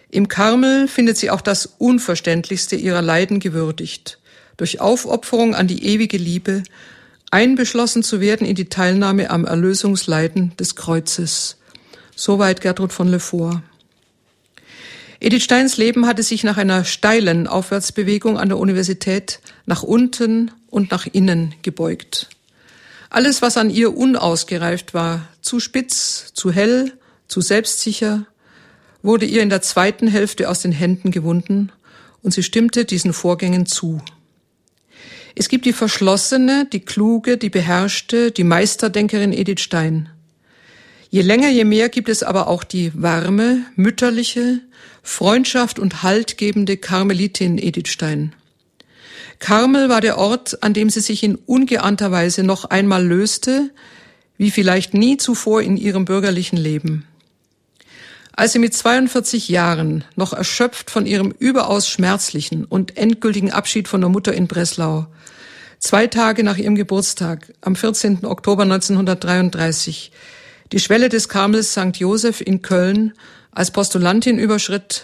Im 0.10 0.30
Karmel 0.30 0.88
findet 0.88 1.18
sie 1.18 1.30
auch 1.30 1.42
das 1.42 1.66
Unverständlichste 1.78 2.78
ihrer 2.78 3.02
Leiden 3.02 3.42
gewürdigt, 3.42 4.18
durch 4.56 4.80
Aufopferung 4.80 5.56
an 5.56 5.68
die 5.68 5.86
ewige 5.86 6.18
Liebe 6.18 6.64
einbeschlossen 7.32 8.04
zu 8.04 8.22
werden 8.22 8.46
in 8.46 8.56
die 8.56 8.70
Teilnahme 8.70 9.30
am 9.30 9.46
Erlösungsleiden 9.46 10.56
des 10.58 10.76
Kreuzes. 10.76 11.58
Soweit 12.16 12.62
Gertrud 12.62 12.92
von 12.92 13.08
Lefort. 13.08 13.62
Edith 15.22 15.44
Steins 15.44 15.78
Leben 15.78 16.08
hatte 16.08 16.24
sich 16.24 16.44
nach 16.44 16.58
einer 16.58 16.86
steilen 16.86 17.48
Aufwärtsbewegung 17.48 18.38
an 18.38 18.50
der 18.50 18.58
Universität 18.58 19.40
nach 19.66 19.84
unten 19.84 20.52
und 20.70 20.92
nach 20.92 21.08
innen 21.08 21.56
gebeugt. 21.62 22.30
Alles, 23.10 23.42
was 23.42 23.58
an 23.58 23.70
ihr 23.70 23.96
unausgereift 23.98 24.94
war, 24.94 25.28
zu 25.42 25.60
spitz, 25.60 26.32
zu 26.34 26.52
hell, 26.52 26.94
zu 27.28 27.42
selbstsicher, 27.42 28.26
wurde 29.02 29.26
ihr 29.26 29.42
in 29.42 29.50
der 29.50 29.62
zweiten 29.62 30.08
Hälfte 30.08 30.50
aus 30.50 30.62
den 30.62 30.72
Händen 30.72 31.12
gewunden 31.12 31.72
und 32.22 32.34
sie 32.34 32.44
stimmte 32.44 32.86
diesen 32.86 33.14
Vorgängen 33.14 33.66
zu. 33.66 34.02
Es 35.36 35.50
gibt 35.50 35.66
die 35.66 35.74
verschlossene, 35.74 36.66
die 36.72 36.80
kluge, 36.80 37.38
die 37.38 37.50
beherrschte, 37.50 38.32
die 38.32 38.44
Meisterdenkerin 38.44 39.34
Edith 39.34 39.62
Stein. 39.62 40.10
Je 41.10 41.22
länger, 41.22 41.50
je 41.50 41.66
mehr 41.66 41.90
gibt 41.90 42.10
es 42.10 42.22
aber 42.24 42.48
auch 42.48 42.64
die 42.64 42.92
warme, 42.94 43.66
mütterliche, 43.76 44.60
Freundschaft 45.02 45.80
und 45.80 46.04
haltgebende 46.04 46.78
Karmelitin 46.78 47.58
Edith 47.58 47.88
Stein. 47.88 48.36
Karmel 49.40 49.90
war 49.90 50.02
der 50.02 50.18
Ort, 50.18 50.62
an 50.64 50.74
dem 50.74 50.90
sie 50.90 51.00
sich 51.00 51.24
in 51.24 51.36
ungeahnter 51.36 52.12
Weise 52.12 52.44
noch 52.44 52.66
einmal 52.66 53.06
löste, 53.06 53.72
wie 54.38 54.52
vielleicht 54.52 54.94
nie 54.94 55.18
zuvor 55.18 55.62
in 55.62 55.78
ihrem 55.78 56.06
bürgerlichen 56.06 56.58
Leben. 56.58 57.06
Als 58.40 58.54
sie 58.54 58.60
mit 58.60 58.74
42 58.74 59.50
Jahren, 59.50 60.06
noch 60.16 60.32
erschöpft 60.32 60.90
von 60.90 61.06
ihrem 61.06 61.32
überaus 61.40 61.90
schmerzlichen 61.90 62.64
und 62.64 62.96
endgültigen 62.96 63.52
Abschied 63.52 63.90
von 63.90 64.00
der 64.00 64.10
Mutter 64.10 64.34
in 64.34 64.48
Breslau, 64.48 65.08
zwei 65.80 66.08
Tage 66.08 66.46
nach 66.46 66.56
ihrem 66.56 66.76
Geburtstag, 66.76 67.54
am 67.60 67.76
14. 67.76 68.24
Oktober 68.24 68.64
1933, 68.64 70.14
die 70.72 70.80
Schwelle 70.80 71.10
des 71.10 71.28
Karmels 71.28 71.74
St. 71.74 71.98
Joseph 71.98 72.40
in 72.40 72.62
Köln 72.62 73.12
als 73.52 73.72
Postulantin 73.72 74.40
überschritt, 74.40 75.04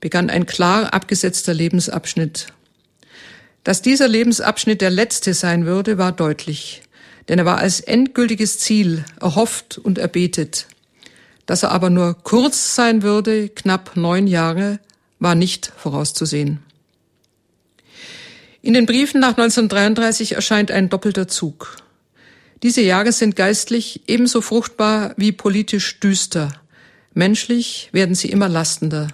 begann 0.00 0.28
ein 0.28 0.44
klar 0.44 0.92
abgesetzter 0.92 1.54
Lebensabschnitt. 1.54 2.48
Dass 3.62 3.82
dieser 3.82 4.08
Lebensabschnitt 4.08 4.80
der 4.80 4.90
letzte 4.90 5.32
sein 5.32 5.64
würde, 5.64 5.96
war 5.96 6.10
deutlich, 6.10 6.82
denn 7.28 7.38
er 7.38 7.44
war 7.44 7.58
als 7.58 7.78
endgültiges 7.78 8.58
Ziel 8.58 9.04
erhofft 9.20 9.78
und 9.78 9.98
erbetet. 9.98 10.66
Dass 11.48 11.62
er 11.62 11.72
aber 11.72 11.88
nur 11.88 12.14
kurz 12.24 12.74
sein 12.74 13.02
würde, 13.02 13.48
knapp 13.48 13.96
neun 13.96 14.26
Jahre, 14.26 14.80
war 15.18 15.34
nicht 15.34 15.72
vorauszusehen. 15.78 16.60
In 18.60 18.74
den 18.74 18.84
Briefen 18.84 19.18
nach 19.18 19.30
1933 19.30 20.32
erscheint 20.32 20.70
ein 20.70 20.90
doppelter 20.90 21.26
Zug. 21.26 21.78
Diese 22.62 22.82
Jahre 22.82 23.12
sind 23.12 23.34
geistlich 23.34 24.02
ebenso 24.06 24.42
fruchtbar 24.42 25.14
wie 25.16 25.32
politisch 25.32 26.00
düster. 26.00 26.52
Menschlich 27.14 27.88
werden 27.92 28.14
sie 28.14 28.30
immer 28.30 28.50
lastender. 28.50 29.08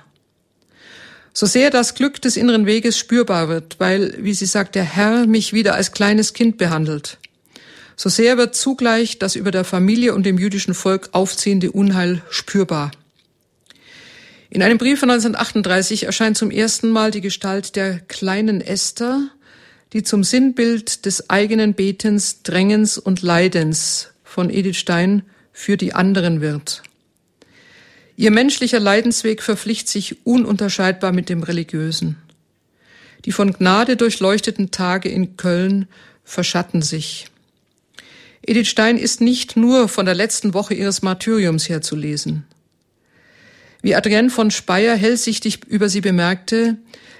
So 1.32 1.46
sehr 1.46 1.70
das 1.70 1.94
Glück 1.94 2.20
des 2.20 2.36
inneren 2.36 2.66
Weges 2.66 2.98
spürbar 2.98 3.48
wird, 3.48 3.78
weil, 3.78 4.16
wie 4.18 4.34
sie 4.34 4.46
sagt, 4.46 4.74
der 4.74 4.82
Herr 4.82 5.28
mich 5.28 5.52
wieder 5.52 5.76
als 5.76 5.92
kleines 5.92 6.32
Kind 6.32 6.58
behandelt, 6.58 7.18
so 7.96 8.08
sehr 8.08 8.36
wird 8.36 8.54
zugleich 8.54 9.18
das 9.18 9.36
über 9.36 9.50
der 9.50 9.64
Familie 9.64 10.14
und 10.14 10.24
dem 10.24 10.38
jüdischen 10.38 10.74
Volk 10.74 11.10
aufziehende 11.12 11.72
Unheil 11.72 12.22
spürbar. 12.30 12.90
In 14.50 14.62
einem 14.62 14.78
Brief 14.78 15.00
von 15.00 15.10
1938 15.10 16.04
erscheint 16.04 16.36
zum 16.36 16.50
ersten 16.50 16.90
Mal 16.90 17.10
die 17.10 17.20
Gestalt 17.20 17.76
der 17.76 17.98
kleinen 17.98 18.60
Esther, 18.60 19.28
die 19.92 20.02
zum 20.02 20.24
Sinnbild 20.24 21.06
des 21.06 21.30
eigenen 21.30 21.74
Betens, 21.74 22.42
Drängens 22.42 22.98
und 22.98 23.22
Leidens 23.22 24.10
von 24.22 24.50
Edith 24.50 24.76
Stein 24.76 25.22
für 25.52 25.76
die 25.76 25.94
anderen 25.94 26.40
wird. 26.40 26.82
Ihr 28.16 28.30
menschlicher 28.30 28.80
Leidensweg 28.80 29.42
verpflichtet 29.42 29.88
sich 29.88 30.24
ununterscheidbar 30.24 31.12
mit 31.12 31.28
dem 31.28 31.42
religiösen. 31.42 32.16
Die 33.24 33.32
von 33.32 33.52
Gnade 33.52 33.96
durchleuchteten 33.96 34.70
Tage 34.70 35.08
in 35.08 35.36
Köln 35.36 35.88
verschatten 36.24 36.82
sich. 36.82 37.26
Edith 38.46 38.68
Stein 38.68 38.98
ist 38.98 39.22
nicht 39.22 39.56
nur 39.56 39.88
von 39.88 40.04
der 40.04 40.14
letzten 40.14 40.52
Woche 40.52 40.74
ihres 40.74 41.00
Martyriums 41.00 41.68
her 41.68 41.80
zu 41.80 41.96
lesen. 41.96 42.44
Wie 43.80 43.94
Adrienne 43.94 44.28
von 44.28 44.50
Speyer 44.50 44.96
hellsichtig 44.96 45.64
über 45.66 45.88
sie 45.88 46.02
bemerkte, 46.02 46.76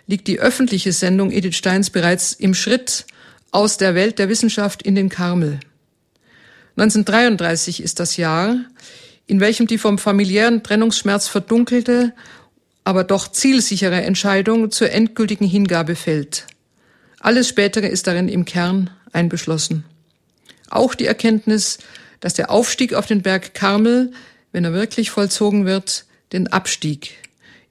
liegt 0.07 0.29
die 0.29 0.41
öffentliche 0.41 0.93
Sendung 0.93 1.31
Edith 1.31 1.57
Steins 1.57 1.89
bereits 1.89 2.35
im 2.35 2.53
Schritt 2.53 3.07
aus 3.53 3.79
der 3.79 3.95
Welt 3.95 4.19
der 4.19 4.29
Wissenschaft 4.29 4.83
in 4.83 4.95
den 4.95 5.09
Karmel. 5.09 5.61
1933 6.77 7.83
ist 7.83 8.01
das 8.01 8.17
Jahr, 8.17 8.57
in 9.27 9.41
welchem 9.41 9.67
die 9.67 9.79
vom 9.79 9.97
familiären 9.97 10.63
Trennungsschmerz 10.63 11.29
verdunkelte, 11.29 12.13
aber 12.83 13.05
doch 13.05 13.29
zielsichere 13.29 14.03
Entscheidung 14.03 14.71
zur 14.71 14.91
endgültigen 14.91 15.47
Hingabe 15.47 15.95
fällt. 15.97 16.47
Alles 17.21 17.49
Spätere 17.49 17.87
ist 17.87 18.07
darin 18.07 18.29
im 18.29 18.45
Kern 18.45 18.91
einbeschlossen. 19.13 19.85
Auch 20.71 20.95
die 20.95 21.07
Erkenntnis, 21.07 21.79
dass 22.21 22.35
der 22.35 22.51
Aufstieg 22.51 22.95
auf 22.95 23.07
den 23.07 23.23
Berg 23.23 23.55
Karmel, 23.55 24.13
wenn 24.53 24.65
er 24.65 24.73
wirklich 24.73 25.11
vollzogen 25.11 25.67
wird, 25.67 26.05
den 26.33 26.49
Abstieg 26.49 27.17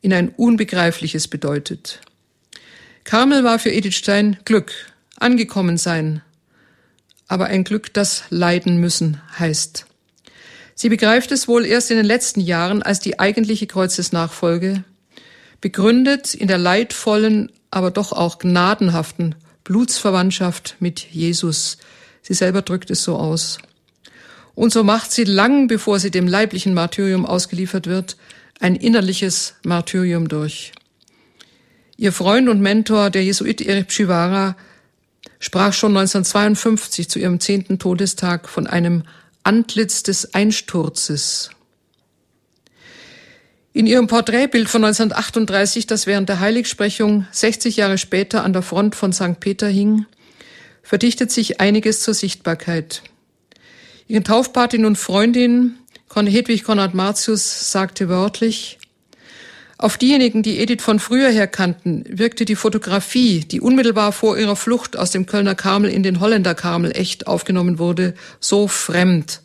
in 0.02 0.14
ein 0.14 0.30
Unbegreifliches 0.30 1.28
bedeutet. 1.28 2.02
Karmel 3.04 3.44
war 3.44 3.60
für 3.60 3.72
Edith 3.72 3.96
Stein 3.96 4.38
Glück, 4.46 4.72
angekommen 5.18 5.78
sein, 5.78 6.22
aber 7.28 7.46
ein 7.46 7.64
Glück, 7.64 7.94
das 7.94 8.24
leiden 8.30 8.78
müssen 8.78 9.22
heißt. 9.39 9.86
Sie 10.76 10.89
begreift 10.89 11.32
es 11.32 11.48
wohl 11.48 11.66
erst 11.66 11.91
in 11.91 11.98
den 11.98 12.06
letzten 12.06 12.39
Jahren 12.39 12.84
als 12.84 13.00
die 13.00 13.20
eigentliche 13.20 13.68
Kreuzesnachfolge, 13.68 14.84
begründet 15.62 16.34
in 16.34 16.48
der 16.48 16.58
leidvollen, 16.58 17.52
aber 17.72 17.91
doch 17.91 18.12
auch 18.12 18.39
gnadenhaften 18.39 19.36
Blutsverwandtschaft 19.64 20.76
mit 20.80 21.00
Jesus, 21.00 21.78
Sie 22.24 22.34
selber 22.34 22.63
drückt 22.63 22.89
es 22.89 23.03
so 23.03 23.17
aus. 23.17 23.59
Und 24.55 24.74
so 24.74 24.84
macht 24.84 25.11
sie 25.11 25.26
lang, 25.26 25.67
bevor 25.67 25.99
sie 25.99 26.09
dem 26.09 26.28
leiblichen 26.28 26.74
Martyrium 26.74 27.26
ausgeliefert 27.26 27.86
wird, 27.86 28.17
ein 28.59 28.76
innerliches 28.76 29.55
Martyrium 29.63 30.30
durch. 30.30 30.71
Ihr 31.97 32.11
Freund 32.11 32.49
und 32.49 32.61
Mentor, 32.61 33.09
der 33.09 33.24
Jesuit 33.24 33.61
Erich 33.61 33.88
Chivara, 33.88 34.55
sprach 35.39 35.74
schon 35.74 35.91
1952 35.91 37.09
zu 37.09 37.19
ihrem 37.19 37.39
zehnten 37.39 37.78
Todestag 37.78 38.47
von 38.47 38.65
einem 38.65 39.03
Antlitz 39.43 40.03
des 40.03 40.34
Einsturzes. 40.34 41.49
In 43.74 43.88
ihrem 43.88 44.07
Porträtbild 44.07 44.69
von 44.69 44.84
1938, 44.86 45.88
das 45.88 46.07
während 46.07 46.30
der 46.30 46.39
Heiligsprechung 46.39 47.26
60 47.32 47.76
Jahre 47.76 47.97
später 47.97 48.43
an 48.43 48.53
der 48.53 48.61
Front 48.61 48.95
von 48.95 49.11
St. 49.11 49.39
Peter 49.39 49.67
hing, 49.67 50.05
verdichtet 50.84 51.31
sich 51.31 51.59
einiges 51.59 52.01
zur 52.01 52.13
Sichtbarkeit. 52.13 53.01
Ihre 54.07 54.23
Taufpatin 54.23 54.86
und 54.86 54.97
Freundin, 54.97 55.75
Hedwig 56.13 56.63
Konrad 56.63 56.93
Martius, 56.93 57.71
sagte 57.71 58.09
wörtlich, 58.09 58.77
auf 59.84 59.97
diejenigen, 59.97 60.43
die 60.43 60.59
Edith 60.59 60.81
von 60.81 60.99
früher 60.99 61.29
her 61.29 61.47
kannten, 61.47 62.05
wirkte 62.07 62.45
die 62.45 62.55
Fotografie, 62.55 63.41
die 63.41 63.59
unmittelbar 63.59 64.11
vor 64.11 64.38
ihrer 64.38 64.55
Flucht 64.55 64.95
aus 64.95 65.11
dem 65.11 65.25
Kölner 65.25 65.55
Karmel 65.55 65.91
in 65.91 66.03
den 66.03 66.19
Holländer 66.19 66.55
Karmel 66.55 66.91
echt 66.95 67.27
aufgenommen 67.27 67.79
wurde, 67.79 68.13
so 68.39 68.67
fremd, 68.67 69.41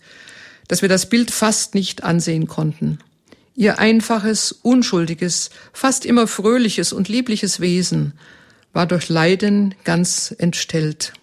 dass 0.68 0.82
wir 0.82 0.89
das 0.89 1.09
Bild 1.09 1.30
fast 1.30 1.74
nicht 1.74 2.05
ansehen 2.05 2.47
konnten. 2.47 3.01
Ihr 3.57 3.80
einfaches, 3.80 4.53
unschuldiges, 4.53 5.51
fast 5.72 6.07
immer 6.07 6.28
fröhliches 6.28 6.93
und 6.93 7.09
liebliches 7.09 7.59
Wesen 7.59 8.12
war 8.72 8.86
durch 8.86 9.09
Leiden 9.09 9.74
ganz 9.82 10.32
entstellt. 10.39 11.14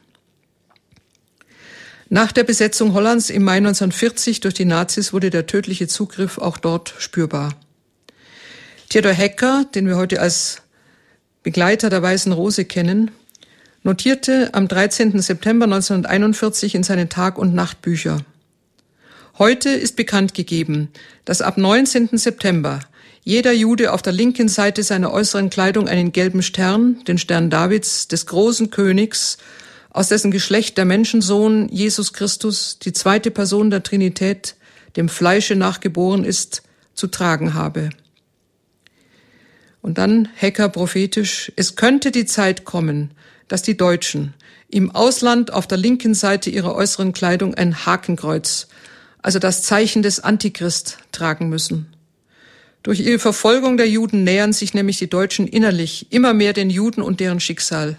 Nach 2.09 2.31
der 2.31 2.43
Besetzung 2.43 2.93
Hollands 2.93 3.31
im 3.31 3.43
Mai 3.43 3.57
1940 3.57 4.39
durch 4.39 4.53
die 4.53 4.65
Nazis 4.65 5.11
wurde 5.11 5.31
der 5.31 5.47
tödliche 5.47 5.87
Zugriff 5.87 6.37
auch 6.37 6.57
dort 6.57 6.93
spürbar. 6.99 7.55
Theodor 8.89 9.11
Hecker, 9.11 9.65
den 9.73 9.87
wir 9.87 9.97
heute 9.97 10.21
als 10.21 10.61
Begleiter 11.41 11.89
der 11.89 12.03
Weißen 12.03 12.31
Rose 12.31 12.65
kennen, 12.65 13.09
notierte 13.81 14.53
am 14.53 14.67
13. 14.67 15.19
September 15.19 15.65
1941 15.65 16.75
in 16.75 16.83
seinen 16.83 17.09
Tag- 17.09 17.39
und 17.39 17.55
Nachtbücher. 17.55 18.19
Heute 19.39 19.69
ist 19.69 19.95
bekannt 19.95 20.35
gegeben, 20.35 20.89
dass 21.25 21.41
ab 21.41 21.57
19. 21.57 22.17
September 22.17 22.81
jeder 23.23 23.51
Jude 23.51 23.91
auf 23.91 24.03
der 24.03 24.13
linken 24.13 24.47
Seite 24.47 24.83
seiner 24.83 25.11
äußeren 25.11 25.49
Kleidung 25.49 25.87
einen 25.87 26.11
gelben 26.11 26.43
Stern, 26.43 27.03
den 27.05 27.17
Stern 27.17 27.49
Davids, 27.49 28.07
des 28.07 28.27
großen 28.27 28.69
Königs 28.69 29.39
aus 29.95 30.09
dessen 30.09 30.29
Geschlecht 30.29 30.77
der 30.77 30.83
Menschensohn 30.83 31.69
Jesus 31.69 32.11
Christus, 32.11 32.79
die 32.79 32.91
zweite 32.91 33.31
Person 33.31 33.69
der 33.69 33.81
Trinität, 33.81 34.55
dem 34.97 35.07
Fleische 35.07 35.55
nachgeboren 35.55 36.25
ist, 36.25 36.63
zu 36.93 37.07
tragen 37.07 37.53
habe. 37.53 37.91
Und 39.81 39.97
dann 39.97 40.27
Hecker 40.35 40.67
prophetisch, 40.67 41.49
es 41.55 41.77
könnte 41.77 42.11
die 42.11 42.25
Zeit 42.25 42.65
kommen, 42.65 43.11
dass 43.47 43.61
die 43.61 43.77
Deutschen 43.77 44.33
im 44.67 44.91
Ausland 44.91 45.53
auf 45.53 45.65
der 45.65 45.77
linken 45.77 46.13
Seite 46.13 46.49
ihrer 46.49 46.75
äußeren 46.75 47.13
Kleidung 47.13 47.55
ein 47.55 47.85
Hakenkreuz, 47.85 48.67
also 49.21 49.39
das 49.39 49.63
Zeichen 49.63 50.01
des 50.01 50.19
Antichrist, 50.19 50.97
tragen 51.13 51.47
müssen. 51.47 51.87
Durch 52.83 52.99
ihre 52.99 53.19
Verfolgung 53.19 53.77
der 53.77 53.87
Juden 53.87 54.25
nähern 54.25 54.51
sich 54.51 54.73
nämlich 54.73 54.97
die 54.97 55.09
Deutschen 55.09 55.47
innerlich 55.47 56.11
immer 56.11 56.33
mehr 56.33 56.51
den 56.51 56.69
Juden 56.69 57.01
und 57.01 57.21
deren 57.21 57.39
Schicksal. 57.39 57.95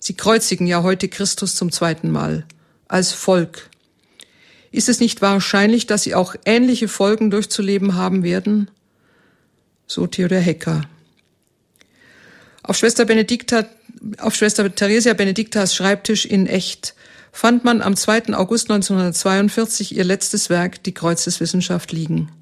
Sie 0.00 0.14
kreuzigen 0.14 0.66
ja 0.66 0.82
heute 0.82 1.08
Christus 1.08 1.54
zum 1.54 1.70
zweiten 1.70 2.10
Mal 2.10 2.46
als 2.88 3.12
Volk. 3.12 3.68
Ist 4.72 4.88
es 4.88 4.98
nicht 4.98 5.20
wahrscheinlich, 5.20 5.86
dass 5.86 6.04
sie 6.04 6.14
auch 6.14 6.34
ähnliche 6.46 6.88
Folgen 6.88 7.30
durchzuleben 7.30 7.94
haben 7.94 8.22
werden? 8.22 8.70
So 9.86 10.06
Theodor 10.06 10.38
Hecker. 10.38 10.82
Auf 12.62 12.76
Schwester 12.76 13.04
Benedikta, 13.04 13.66
auf 14.18 14.34
Schwester 14.34 14.74
Theresia 14.74 15.12
Benediktas 15.12 15.74
Schreibtisch 15.74 16.24
in 16.24 16.46
Echt 16.46 16.94
fand 17.30 17.64
man 17.64 17.82
am 17.82 17.94
2. 17.94 18.34
August 18.34 18.70
1942 18.70 19.96
ihr 19.96 20.04
letztes 20.04 20.48
Werk, 20.48 20.82
die 20.82 20.94
Kreuzeswissenschaft, 20.94 21.92
liegen. 21.92 22.32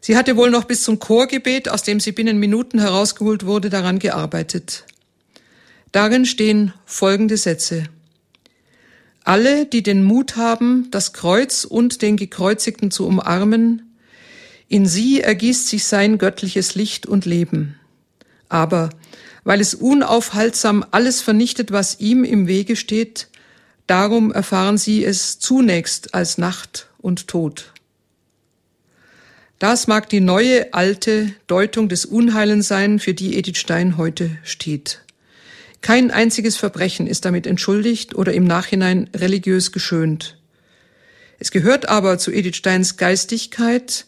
Sie 0.00 0.16
hatte 0.16 0.36
wohl 0.36 0.50
noch 0.50 0.64
bis 0.64 0.82
zum 0.82 0.98
Chorgebet, 0.98 1.68
aus 1.68 1.82
dem 1.82 2.00
sie 2.00 2.12
binnen 2.12 2.38
Minuten 2.38 2.80
herausgeholt 2.80 3.44
wurde, 3.44 3.68
daran 3.68 3.98
gearbeitet. 3.98 4.84
Darin 5.92 6.24
stehen 6.24 6.72
folgende 6.86 7.36
Sätze. 7.36 7.84
Alle, 9.24 9.66
die 9.66 9.82
den 9.82 10.02
Mut 10.02 10.36
haben, 10.36 10.88
das 10.90 11.12
Kreuz 11.12 11.64
und 11.64 12.02
den 12.02 12.16
Gekreuzigten 12.16 12.90
zu 12.90 13.06
umarmen, 13.06 13.94
in 14.68 14.86
sie 14.86 15.20
ergießt 15.20 15.68
sich 15.68 15.84
sein 15.84 16.16
göttliches 16.18 16.74
Licht 16.74 17.06
und 17.06 17.26
Leben. 17.26 17.76
Aber 18.48 18.90
weil 19.44 19.60
es 19.60 19.74
unaufhaltsam 19.74 20.84
alles 20.92 21.20
vernichtet, 21.20 21.72
was 21.72 22.00
ihm 22.00 22.24
im 22.24 22.46
Wege 22.46 22.74
steht, 22.74 23.28
darum 23.86 24.32
erfahren 24.32 24.78
sie 24.78 25.04
es 25.04 25.38
zunächst 25.38 26.14
als 26.14 26.38
Nacht 26.38 26.88
und 26.98 27.28
Tod. 27.28 27.72
Das 29.58 29.86
mag 29.86 30.08
die 30.08 30.20
neue, 30.20 30.72
alte 30.72 31.34
Deutung 31.46 31.88
des 31.88 32.04
Unheilen 32.04 32.62
sein, 32.62 32.98
für 32.98 33.14
die 33.14 33.36
Edith 33.36 33.58
Stein 33.58 33.96
heute 33.96 34.30
steht. 34.42 35.01
Kein 35.82 36.10
einziges 36.10 36.56
Verbrechen 36.56 37.06
ist 37.06 37.24
damit 37.24 37.46
entschuldigt 37.46 38.14
oder 38.14 38.32
im 38.32 38.44
Nachhinein 38.44 39.10
religiös 39.14 39.72
geschönt. 39.72 40.38
Es 41.38 41.50
gehört 41.50 41.88
aber 41.88 42.18
zu 42.18 42.30
Edith 42.30 42.56
Steins 42.56 42.96
Geistigkeit, 42.96 44.06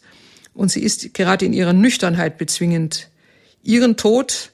und 0.53 0.71
sie 0.71 0.81
ist 0.81 1.13
gerade 1.13 1.45
in 1.45 1.53
ihrer 1.53 1.73
Nüchternheit 1.73 2.37
bezwingend, 2.37 3.09
ihren 3.61 3.97
Tod 3.97 4.51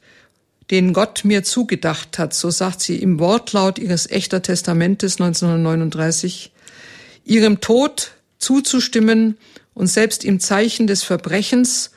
den 0.71 0.93
Gott 0.93 1.23
mir 1.23 1.43
zugedacht 1.43 2.17
hat, 2.17 2.33
so 2.33 2.49
sagt 2.49 2.81
sie 2.81 2.95
im 2.95 3.19
Wortlaut 3.19 3.77
ihres 3.77 4.09
echter 4.09 4.41
Testamentes 4.41 5.19
1939, 5.19 6.51
ihrem 7.25 7.61
Tod 7.61 8.13
zuzustimmen 8.39 9.37
und 9.73 9.87
selbst 9.87 10.23
im 10.23 10.39
Zeichen 10.39 10.87
des 10.87 11.03
Verbrechens 11.03 11.91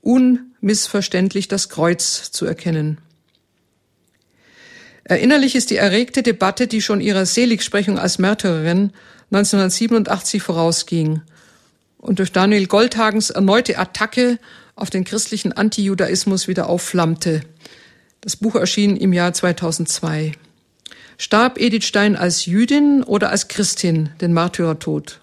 unmissverständlich 0.00 1.48
das 1.48 1.68
Kreuz 1.68 2.30
zu 2.30 2.46
erkennen. 2.46 2.98
Erinnerlich 5.10 5.56
ist 5.56 5.70
die 5.70 5.76
erregte 5.76 6.22
Debatte, 6.22 6.68
die 6.68 6.80
schon 6.80 7.00
ihrer 7.00 7.26
Seligsprechung 7.26 7.98
als 7.98 8.20
Märtyrerin 8.20 8.92
1987 9.32 10.40
vorausging 10.40 11.22
und 11.98 12.20
durch 12.20 12.30
Daniel 12.30 12.68
Goldhagens 12.68 13.30
erneute 13.30 13.76
Attacke 13.76 14.38
auf 14.76 14.88
den 14.88 15.02
christlichen 15.02 15.52
Antijudaismus 15.52 16.46
wieder 16.46 16.68
aufflammte. 16.68 17.40
Das 18.20 18.36
Buch 18.36 18.54
erschien 18.54 18.96
im 18.96 19.12
Jahr 19.12 19.32
2002. 19.32 20.30
Starb 21.18 21.58
Edith 21.58 21.86
Stein 21.86 22.14
als 22.14 22.46
Jüdin 22.46 23.02
oder 23.02 23.30
als 23.30 23.48
Christin 23.48 24.10
den 24.20 24.32
Märtyrertod? 24.32 25.18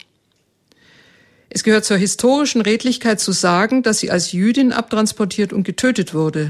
Es 1.50 1.64
gehört 1.64 1.86
zur 1.86 1.96
historischen 1.96 2.60
Redlichkeit 2.60 3.22
zu 3.22 3.32
sagen, 3.32 3.84
dass 3.84 4.00
sie 4.00 4.12
als 4.12 4.34
Jüdin 4.34 4.74
abtransportiert 4.74 5.54
und 5.54 5.64
getötet 5.64 6.14
wurde. 6.14 6.50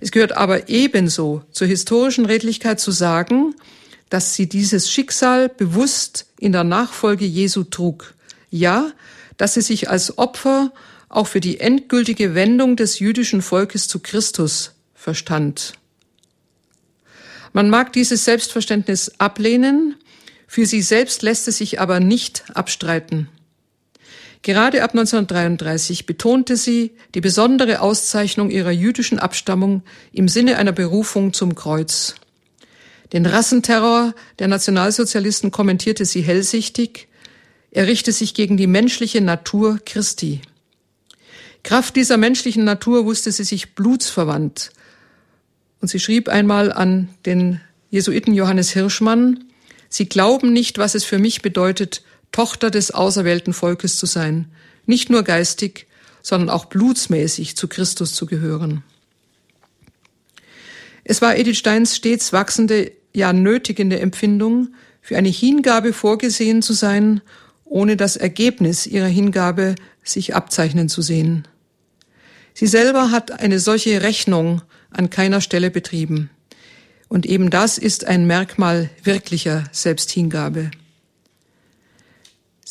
Es 0.00 0.10
gehört 0.10 0.32
aber 0.32 0.68
ebenso 0.68 1.42
zur 1.52 1.66
historischen 1.66 2.26
Redlichkeit 2.26 2.80
zu 2.80 2.90
sagen, 2.90 3.54
dass 4.08 4.34
sie 4.34 4.48
dieses 4.48 4.90
Schicksal 4.90 5.48
bewusst 5.48 6.26
in 6.38 6.52
der 6.52 6.64
Nachfolge 6.64 7.26
Jesu 7.26 7.64
trug. 7.64 8.14
Ja, 8.50 8.92
dass 9.36 9.54
sie 9.54 9.60
sich 9.60 9.88
als 9.88 10.18
Opfer 10.18 10.72
auch 11.08 11.26
für 11.26 11.40
die 11.40 11.60
endgültige 11.60 12.34
Wendung 12.34 12.76
des 12.76 12.98
jüdischen 12.98 13.42
Volkes 13.42 13.88
zu 13.88 14.00
Christus 14.00 14.72
verstand. 14.94 15.74
Man 17.52 17.68
mag 17.68 17.92
dieses 17.92 18.24
Selbstverständnis 18.24 19.12
ablehnen, 19.18 19.96
für 20.46 20.66
sie 20.66 20.82
selbst 20.82 21.22
lässt 21.22 21.46
es 21.46 21.58
sich 21.58 21.80
aber 21.80 22.00
nicht 22.00 22.44
abstreiten. 22.54 23.28
Gerade 24.42 24.82
ab 24.82 24.90
1933 24.90 26.06
betonte 26.06 26.56
sie 26.56 26.92
die 27.14 27.20
besondere 27.20 27.80
Auszeichnung 27.80 28.50
ihrer 28.50 28.70
jüdischen 28.70 29.18
Abstammung 29.18 29.82
im 30.12 30.28
Sinne 30.28 30.56
einer 30.56 30.72
Berufung 30.72 31.34
zum 31.34 31.54
Kreuz. 31.54 32.14
Den 33.12 33.26
Rassenterror 33.26 34.14
der 34.38 34.48
Nationalsozialisten 34.48 35.50
kommentierte 35.50 36.04
sie 36.04 36.22
hellsichtig, 36.22 37.08
er 37.72 37.86
richte 37.86 38.12
sich 38.12 38.34
gegen 38.34 38.56
die 38.56 38.66
menschliche 38.66 39.20
Natur 39.20 39.78
Christi. 39.84 40.40
Kraft 41.62 41.94
dieser 41.94 42.16
menschlichen 42.16 42.64
Natur 42.64 43.04
wusste 43.04 43.30
sie 43.30 43.44
sich 43.44 43.74
blutsverwandt 43.74 44.70
und 45.80 45.88
sie 45.88 46.00
schrieb 46.00 46.28
einmal 46.28 46.72
an 46.72 47.10
den 47.26 47.60
Jesuiten 47.90 48.32
Johannes 48.34 48.70
Hirschmann, 48.70 49.44
Sie 49.92 50.08
glauben 50.08 50.52
nicht, 50.52 50.78
was 50.78 50.94
es 50.94 51.04
für 51.04 51.18
mich 51.18 51.42
bedeutet, 51.42 52.02
Tochter 52.32 52.70
des 52.70 52.92
auserwählten 52.92 53.52
Volkes 53.52 53.96
zu 53.96 54.06
sein, 54.06 54.46
nicht 54.86 55.10
nur 55.10 55.22
geistig, 55.22 55.86
sondern 56.22 56.50
auch 56.50 56.66
blutsmäßig 56.66 57.56
zu 57.56 57.68
Christus 57.68 58.14
zu 58.14 58.26
gehören. 58.26 58.82
Es 61.04 61.22
war 61.22 61.36
Edith 61.36 61.58
Steins 61.58 61.96
stets 61.96 62.32
wachsende, 62.32 62.92
ja 63.12 63.32
nötigende 63.32 64.00
Empfindung, 64.00 64.74
für 65.00 65.16
eine 65.16 65.28
Hingabe 65.28 65.92
vorgesehen 65.92 66.62
zu 66.62 66.72
sein, 66.72 67.20
ohne 67.64 67.96
das 67.96 68.16
Ergebnis 68.16 68.86
ihrer 68.86 69.06
Hingabe 69.06 69.74
sich 70.02 70.34
abzeichnen 70.34 70.88
zu 70.88 71.02
sehen. 71.02 71.48
Sie 72.52 72.66
selber 72.66 73.10
hat 73.10 73.30
eine 73.40 73.58
solche 73.58 74.02
Rechnung 74.02 74.62
an 74.90 75.08
keiner 75.08 75.40
Stelle 75.40 75.70
betrieben. 75.70 76.30
Und 77.08 77.26
eben 77.26 77.50
das 77.50 77.78
ist 77.78 78.06
ein 78.06 78.26
Merkmal 78.26 78.90
wirklicher 79.02 79.64
Selbsthingabe. 79.72 80.70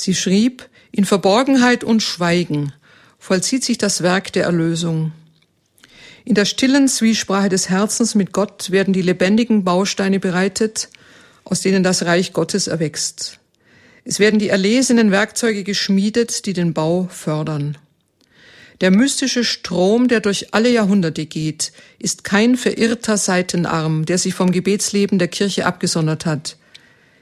Sie 0.01 0.15
schrieb, 0.15 0.69
in 0.93 1.03
Verborgenheit 1.03 1.83
und 1.83 2.01
Schweigen 2.01 2.71
vollzieht 3.17 3.65
sich 3.65 3.77
das 3.77 4.01
Werk 4.01 4.31
der 4.31 4.45
Erlösung. 4.45 5.11
In 6.23 6.35
der 6.35 6.45
stillen 6.45 6.87
Zwiesprache 6.87 7.49
des 7.49 7.69
Herzens 7.69 8.15
mit 8.15 8.31
Gott 8.31 8.71
werden 8.71 8.93
die 8.93 9.01
lebendigen 9.01 9.65
Bausteine 9.65 10.21
bereitet, 10.21 10.87
aus 11.43 11.59
denen 11.59 11.83
das 11.83 12.05
Reich 12.05 12.31
Gottes 12.31 12.67
erwächst. 12.67 13.39
Es 14.05 14.19
werden 14.19 14.39
die 14.39 14.47
erlesenen 14.47 15.11
Werkzeuge 15.11 15.65
geschmiedet, 15.65 16.45
die 16.45 16.53
den 16.53 16.73
Bau 16.73 17.09
fördern. 17.11 17.77
Der 18.79 18.91
mystische 18.91 19.43
Strom, 19.43 20.07
der 20.07 20.21
durch 20.21 20.53
alle 20.53 20.69
Jahrhunderte 20.69 21.25
geht, 21.25 21.73
ist 21.99 22.23
kein 22.23 22.55
verirrter 22.55 23.17
Seitenarm, 23.17 24.05
der 24.05 24.17
sich 24.17 24.33
vom 24.33 24.53
Gebetsleben 24.53 25.19
der 25.19 25.27
Kirche 25.27 25.65
abgesondert 25.65 26.25
hat. 26.25 26.55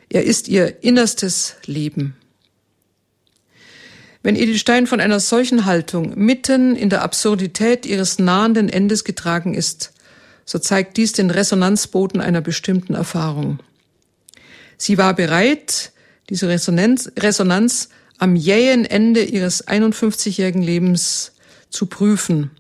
Er 0.09 0.25
ist 0.25 0.47
ihr 0.47 0.83
innerstes 0.83 1.55
Leben. 1.65 2.15
Wenn 4.23 4.35
Edith 4.35 4.59
Stein 4.59 4.87
von 4.87 4.99
einer 4.99 5.19
solchen 5.19 5.65
Haltung 5.65 6.13
mitten 6.15 6.75
in 6.75 6.89
der 6.89 7.03
Absurdität 7.03 7.85
ihres 7.85 8.19
nahenden 8.19 8.69
Endes 8.69 9.03
getragen 9.03 9.53
ist, 9.53 9.93
so 10.45 10.59
zeigt 10.59 10.97
dies 10.97 11.11
den 11.11 11.29
Resonanzboden 11.29 12.21
einer 12.21 12.41
bestimmten 12.41 12.93
Erfahrung. 12.93 13.59
Sie 14.77 14.97
war 14.97 15.13
bereit, 15.13 15.91
diese 16.29 16.47
Resonanz, 16.47 17.11
Resonanz 17.17 17.89
am 18.17 18.35
jähen 18.35 18.85
Ende 18.85 19.23
ihres 19.23 19.67
51-jährigen 19.67 20.61
Lebens 20.61 21.33
zu 21.69 21.85
prüfen. 21.85 22.51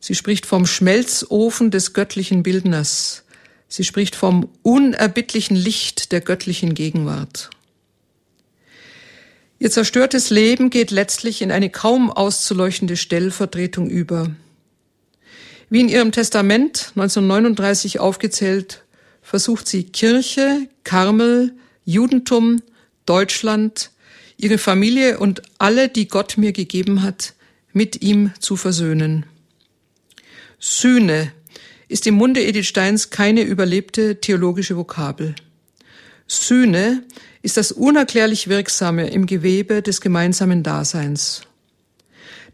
Sie 0.00 0.14
spricht 0.14 0.46
vom 0.46 0.66
Schmelzofen 0.66 1.70
des 1.70 1.92
göttlichen 1.92 2.42
Bildners. 2.42 3.24
Sie 3.68 3.84
spricht 3.84 4.14
vom 4.14 4.48
unerbittlichen 4.62 5.56
Licht 5.56 6.12
der 6.12 6.20
göttlichen 6.20 6.74
Gegenwart. 6.74 7.50
Ihr 9.64 9.70
zerstörtes 9.70 10.28
Leben 10.28 10.68
geht 10.68 10.90
letztlich 10.90 11.40
in 11.40 11.50
eine 11.50 11.70
kaum 11.70 12.10
auszuleuchtende 12.10 12.98
Stellvertretung 12.98 13.88
über. 13.88 14.30
Wie 15.70 15.80
in 15.80 15.88
ihrem 15.88 16.12
Testament 16.12 16.92
1939 16.96 17.98
aufgezählt, 17.98 18.84
versucht 19.22 19.66
sie 19.66 19.84
Kirche, 19.84 20.68
Karmel, 20.84 21.54
Judentum, 21.86 22.60
Deutschland, 23.06 23.90
ihre 24.36 24.58
Familie 24.58 25.18
und 25.18 25.40
alle, 25.56 25.88
die 25.88 26.08
Gott 26.08 26.36
mir 26.36 26.52
gegeben 26.52 27.02
hat, 27.02 27.32
mit 27.72 28.02
ihm 28.02 28.32
zu 28.40 28.56
versöhnen. 28.56 29.24
Sühne 30.58 31.32
ist 31.88 32.06
im 32.06 32.16
Munde 32.16 32.44
Edith 32.44 32.66
Steins 32.66 33.08
keine 33.08 33.40
überlebte 33.40 34.20
theologische 34.20 34.76
Vokabel. 34.76 35.34
Sühne 36.26 37.02
ist 37.42 37.56
das 37.56 37.72
unerklärlich 37.72 38.48
Wirksame 38.48 39.08
im 39.10 39.26
Gewebe 39.26 39.82
des 39.82 40.00
gemeinsamen 40.00 40.62
Daseins. 40.62 41.42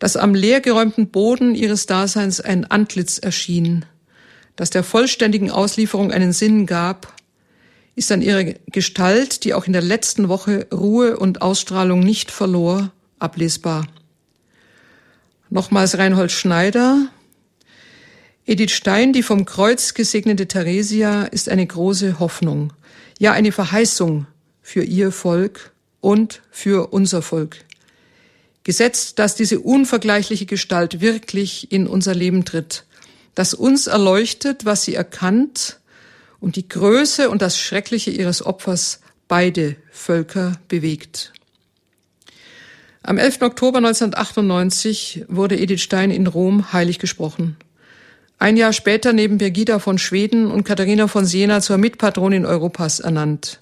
dass 0.01 0.17
am 0.17 0.35
leergeräumten 0.35 1.11
Boden 1.11 1.55
ihres 1.55 1.87
Daseins 1.87 2.41
ein 2.41 2.65
Antlitz 2.65 3.19
erschien, 3.19 3.85
das 4.57 4.71
der 4.71 4.83
vollständigen 4.83 5.51
Auslieferung 5.51 6.11
einen 6.11 6.33
Sinn 6.33 6.67
gab, 6.67 7.15
ist 7.95 8.11
an 8.11 8.23
ihrer 8.23 8.45
Gestalt, 8.73 9.45
die 9.45 9.53
auch 9.53 9.67
in 9.67 9.75
der 9.75 9.83
letzten 9.83 10.29
Woche 10.29 10.67
Ruhe 10.73 11.19
und 11.19 11.43
Ausstrahlung 11.43 12.01
nicht 12.01 12.31
verlor, 12.31 12.93
ablesbar. 13.19 13.87
Nochmals 15.51 15.99
Reinhold 15.99 16.33
Schneider. 16.33 17.09
Edith 18.47 18.73
Stein, 18.73 19.13
die 19.13 19.23
vom 19.23 19.45
Kreuz 19.45 19.93
gesegnete 19.93 20.49
Theresia, 20.49 21.25
ist 21.25 21.49
eine 21.51 21.67
große 21.67 22.19
Hoffnung, 22.21 22.73
ja 23.21 23.33
eine 23.33 23.53
Verheißung 23.53 24.27
für 24.63 24.83
ihr 24.83 25.13
Volk 25.13 25.73
und 26.01 26.41
für 26.51 26.93
unser 26.93 27.23
Volk. 27.23 27.59
Gesetzt, 28.65 29.19
dass 29.19 29.37
diese 29.37 29.61
unvergleichliche 29.61 30.47
Gestalt 30.47 31.01
wirklich 31.01 31.71
in 31.71 31.87
unser 31.87 32.15
Leben 32.15 32.45
tritt, 32.45 32.85
dass 33.35 33.55
uns 33.55 33.87
erleuchtet, 33.87 34.65
was 34.65 34.85
sie 34.85 34.95
erkannt 34.95 35.79
und 36.41 36.57
die 36.57 36.67
Größe 36.67 37.29
und 37.29 37.43
das 37.43 37.59
Schreckliche 37.59 38.11
ihres 38.11 38.45
Opfers 38.45 39.01
beide 39.29 39.77
Völker 39.93 40.55
bewegt. 40.69 41.33
Am 43.03 43.19
11. 43.19 43.43
Oktober 43.43 43.79
1998 43.79 45.27
wurde 45.29 45.59
Edith 45.59 45.83
Stein 45.83 46.11
in 46.11 46.27
Rom 46.27 46.73
heilig 46.73 46.99
gesprochen. 46.99 47.57
Ein 48.41 48.57
Jahr 48.57 48.73
später 48.73 49.13
neben 49.13 49.37
Birgitta 49.37 49.81
von 49.81 49.99
Schweden 49.99 50.51
und 50.51 50.65
Katharina 50.65 51.09
von 51.09 51.27
Siena 51.27 51.61
zur 51.61 51.77
Mitpatronin 51.77 52.47
Europas 52.47 52.99
ernannt. 52.99 53.61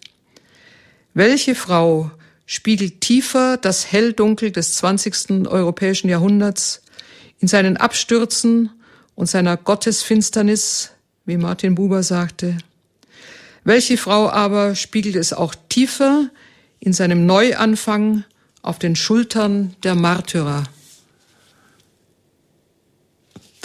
Welche 1.15 1.57
Frau 1.57 2.13
spiegelt 2.47 3.01
tiefer 3.01 3.57
das 3.57 3.91
Helldunkel 3.91 4.53
des 4.53 4.75
20. 4.75 5.49
europäischen 5.49 6.09
Jahrhunderts 6.09 6.83
in 7.41 7.49
seinen 7.49 7.77
Abstürzen 7.77 8.71
und 9.17 9.27
seiner 9.27 9.57
Gottesfinsternis, 9.57 10.93
wie 11.27 11.39
Martin 11.39 11.75
Buber 11.75 12.05
sagte. 12.05 12.57
Welche 13.65 13.97
Frau 13.97 14.31
aber 14.31 14.77
spiegelt 14.77 15.17
es 15.17 15.33
auch 15.33 15.57
tiefer 15.69 16.31
in 16.79 16.93
seinem 16.93 17.27
Neuanfang 17.27 18.23
auf 18.63 18.79
den 18.79 18.95
Schultern 18.95 19.75
der 19.83 19.97
Märtyrer? 19.97 20.63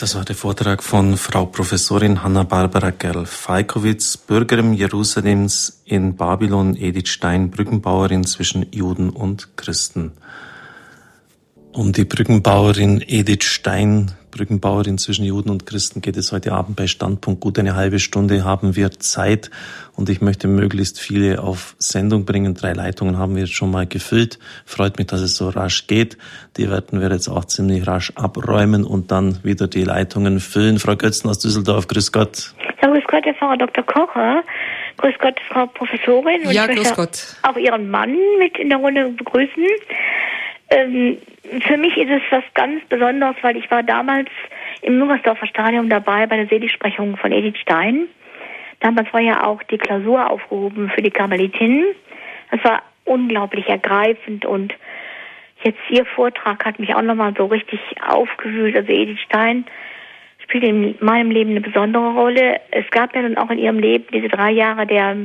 Das 0.04 0.16
war 0.16 0.26
der 0.26 0.36
Vortrag 0.36 0.84
von 0.84 1.16
Frau 1.16 1.46
Professorin 1.46 2.24
Hanna-Barbara 2.24 2.90
Gerl-Falkowitz, 2.90 4.18
Bürgerin 4.18 4.74
Jerusalems 4.74 5.82
in 5.86 6.18
Babylon, 6.18 6.76
Edith 6.76 7.08
Stein, 7.08 7.50
Brückenbauerin 7.50 8.26
zwischen 8.26 8.66
Juden 8.74 9.10
und 9.10 9.56
Christen. 9.56 10.12
Um 11.72 11.94
die 11.94 12.04
Brückenbauerin 12.04 13.02
Edith 13.08 13.46
Stein 13.46 14.12
Brückenbauerin 14.34 14.98
zwischen 14.98 15.26
Juden 15.26 15.50
und 15.50 15.66
Christen 15.68 16.02
geht 16.02 16.18
es 16.18 16.32
heute 16.32 16.54
Abend 16.54 16.76
bei 16.76 16.88
Standpunkt. 16.88 17.42
Gut 17.42 17.60
eine 17.60 17.76
halbe 17.76 18.00
Stunde 18.00 18.44
haben 18.44 18.76
wir 18.76 18.90
Zeit 18.92 19.52
und 19.96 20.10
ich 20.10 20.22
möchte 20.22 20.48
möglichst 20.48 21.00
viele 21.00 21.42
auf 21.42 21.76
Sendung 21.78 22.26
bringen. 22.26 22.56
Drei 22.56 22.74
Leitungen 22.74 23.20
haben 23.20 23.36
wir 23.36 23.44
jetzt 23.44 23.54
schon 23.54 23.70
mal 23.70 23.86
gefüllt. 23.86 24.40
Freut 24.66 24.98
mich, 24.98 25.08
dass 25.08 25.22
es 25.22 25.36
so 25.36 25.50
rasch 25.50 25.86
geht. 25.86 26.18
Die 26.58 26.70
werden 26.70 27.00
wir 27.00 27.10
jetzt 27.12 27.28
auch 27.28 27.46
ziemlich 27.46 27.86
rasch 27.86 28.12
abräumen 28.16 28.84
und 28.84 29.12
dann 29.12 29.44
wieder 29.44 29.68
die 29.68 29.84
Leitungen 29.84 30.40
füllen. 30.40 30.80
Frau 30.80 30.96
Götzen 30.96 31.30
aus 31.30 31.38
Düsseldorf, 31.40 31.88
grüß 31.88 32.12
Gott. 32.12 32.54
Ja, 32.82 32.90
grüß 32.90 33.04
Gott, 33.08 33.26
Herr 33.26 33.36
Pfarrer 33.36 33.58
Dr. 33.58 33.86
Kocher. 33.86 34.44
Grüß 34.98 35.14
Gott, 35.20 35.36
Frau 35.50 35.68
Professorin. 35.68 36.48
Und 36.48 36.54
ja, 36.54 36.66
grüß 36.66 36.96
Gott. 36.96 37.38
Auch 37.44 37.58
Ihren 37.58 37.90
Mann 37.90 38.16
mit 38.40 38.58
in 38.58 38.70
der 38.70 38.80
Runde 38.80 39.10
begrüßen. 39.10 39.64
Ähm, 40.70 41.18
für 41.68 41.78
mich 41.78 41.98
ist 41.98 42.10
es 42.10 42.22
was 42.32 42.44
ganz 42.54 42.84
Besonderes, 42.86 43.36
weil 43.42 43.58
ich 43.58 43.70
war 43.70 43.84
damals 43.84 44.30
im 44.82 44.98
Müngersdorfer 44.98 45.48
Stadion 45.48 45.90
dabei 45.90 46.26
bei 46.26 46.38
der 46.38 46.48
Seligsprechung 46.48 47.18
von 47.18 47.32
Edith 47.32 47.60
Stein. 47.60 48.08
Damals 48.80 49.14
war 49.14 49.22
ja 49.22 49.46
auch 49.46 49.62
die 49.64 49.78
Klausur 49.78 50.30
aufgehoben 50.30 50.90
für 50.90 51.02
die 51.02 51.12
Karmelitinnen. 51.12 51.86
Das 52.52 52.64
war 52.64 52.84
unglaublich 53.06 53.68
ergreifend 53.68 54.46
und 54.46 54.74
jetzt 55.64 55.80
Ihr 55.90 56.06
Vortrag 56.06 56.66
hat 56.66 56.80
mich 56.80 56.94
auch 56.96 57.02
nochmal 57.02 57.34
so 57.38 57.46
richtig 57.46 57.80
aufgewühlt. 58.06 58.76
Also 58.76 58.92
Edith 58.92 59.22
Stein 59.22 59.66
spielt 60.40 60.64
in 60.64 60.96
meinem 61.00 61.32
Leben 61.32 61.52
eine 61.52 61.62
besondere 61.62 62.14
Rolle. 62.14 62.60
Es 62.72 62.90
gab 62.92 63.16
ja 63.16 63.22
dann 63.22 63.38
auch 63.38 63.50
in 63.50 63.60
ihrem 63.60 63.80
Leben 63.80 64.06
diese 64.14 64.28
drei 64.28 64.52
Jahre 64.52 64.86
der 64.86 65.16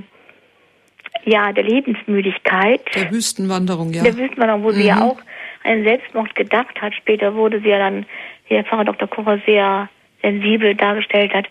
ja, 1.25 1.53
der 1.53 1.65
Lebensmüdigkeit. 1.65 2.81
Der 2.95 3.11
Wüstenwanderung, 3.11 3.93
ja. 3.93 4.03
Der 4.03 4.17
Wüstenwanderung, 4.17 4.63
wo 4.63 4.69
mhm. 4.69 4.75
sie 4.75 4.87
ja 4.87 4.97
mhm. 4.97 5.03
auch 5.03 5.19
einen 5.65 5.85
Selbstmord 5.85 6.35
gedacht 6.35 6.81
hat. 6.81 6.95
Später 6.95 7.35
wurde 7.35 7.61
sie 7.61 7.69
ja 7.69 7.79
dann, 7.79 8.07
wie 8.49 8.55
der 8.55 8.65
Pfarrer 8.65 8.85
Dr. 8.85 9.09
Kocher 9.09 9.41
sehr 9.47 9.89
sensibel 10.23 10.75
dargestellt 10.75 11.33
hat, 11.35 11.47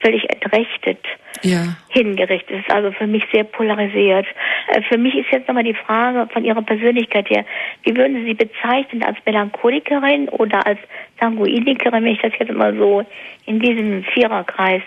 völlig 0.00 0.28
entrechtet 0.30 0.98
ja. 1.42 1.76
hingerichtet. 1.88 2.60
ist 2.60 2.70
also 2.70 2.92
für 2.92 3.06
mich 3.06 3.24
sehr 3.32 3.44
polarisiert. 3.44 4.26
Äh, 4.68 4.82
für 4.82 4.98
mich 4.98 5.14
ist 5.14 5.26
jetzt 5.30 5.48
nochmal 5.48 5.64
die 5.64 5.74
Frage 5.74 6.28
von 6.32 6.44
Ihrer 6.44 6.62
Persönlichkeit 6.62 7.28
her, 7.30 7.44
wie 7.84 7.96
würden 7.96 8.16
Sie 8.16 8.24
sie 8.24 8.34
bezeichnen 8.34 9.02
als 9.02 9.16
Melancholikerin 9.24 10.28
oder 10.28 10.66
als 10.66 10.78
Sanguinikerin, 11.20 12.04
wenn 12.04 12.12
ich 12.12 12.20
das 12.20 12.32
jetzt 12.38 12.52
mal 12.52 12.76
so 12.76 13.04
in 13.46 13.60
diesem 13.60 14.04
Viererkreis 14.04 14.82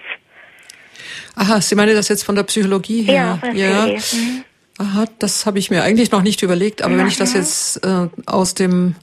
Aha, 1.36 1.62
Sie 1.62 1.76
meinen 1.76 1.96
das 1.96 2.08
jetzt 2.08 2.24
von 2.24 2.36
der 2.36 2.44
Psychologie 2.44 3.04
her? 3.04 3.40
Ja, 3.44 3.54
ja. 3.54 3.86
Mhm. 3.88 4.44
Aha, 4.78 5.06
das 5.20 5.46
habe 5.46 5.60
ich 5.60 5.70
mir 5.70 5.84
eigentlich 5.84 6.12
noch 6.12 6.22
nicht 6.22 6.42
überlegt, 6.42 6.82
aber 6.82 6.94
mhm. 6.94 7.00
wenn 7.00 7.08
ich 7.08 7.18
das 7.18 7.34
jetzt 7.34 7.84
äh, 7.84 8.08
aus 8.26 8.54
dem 8.54 8.96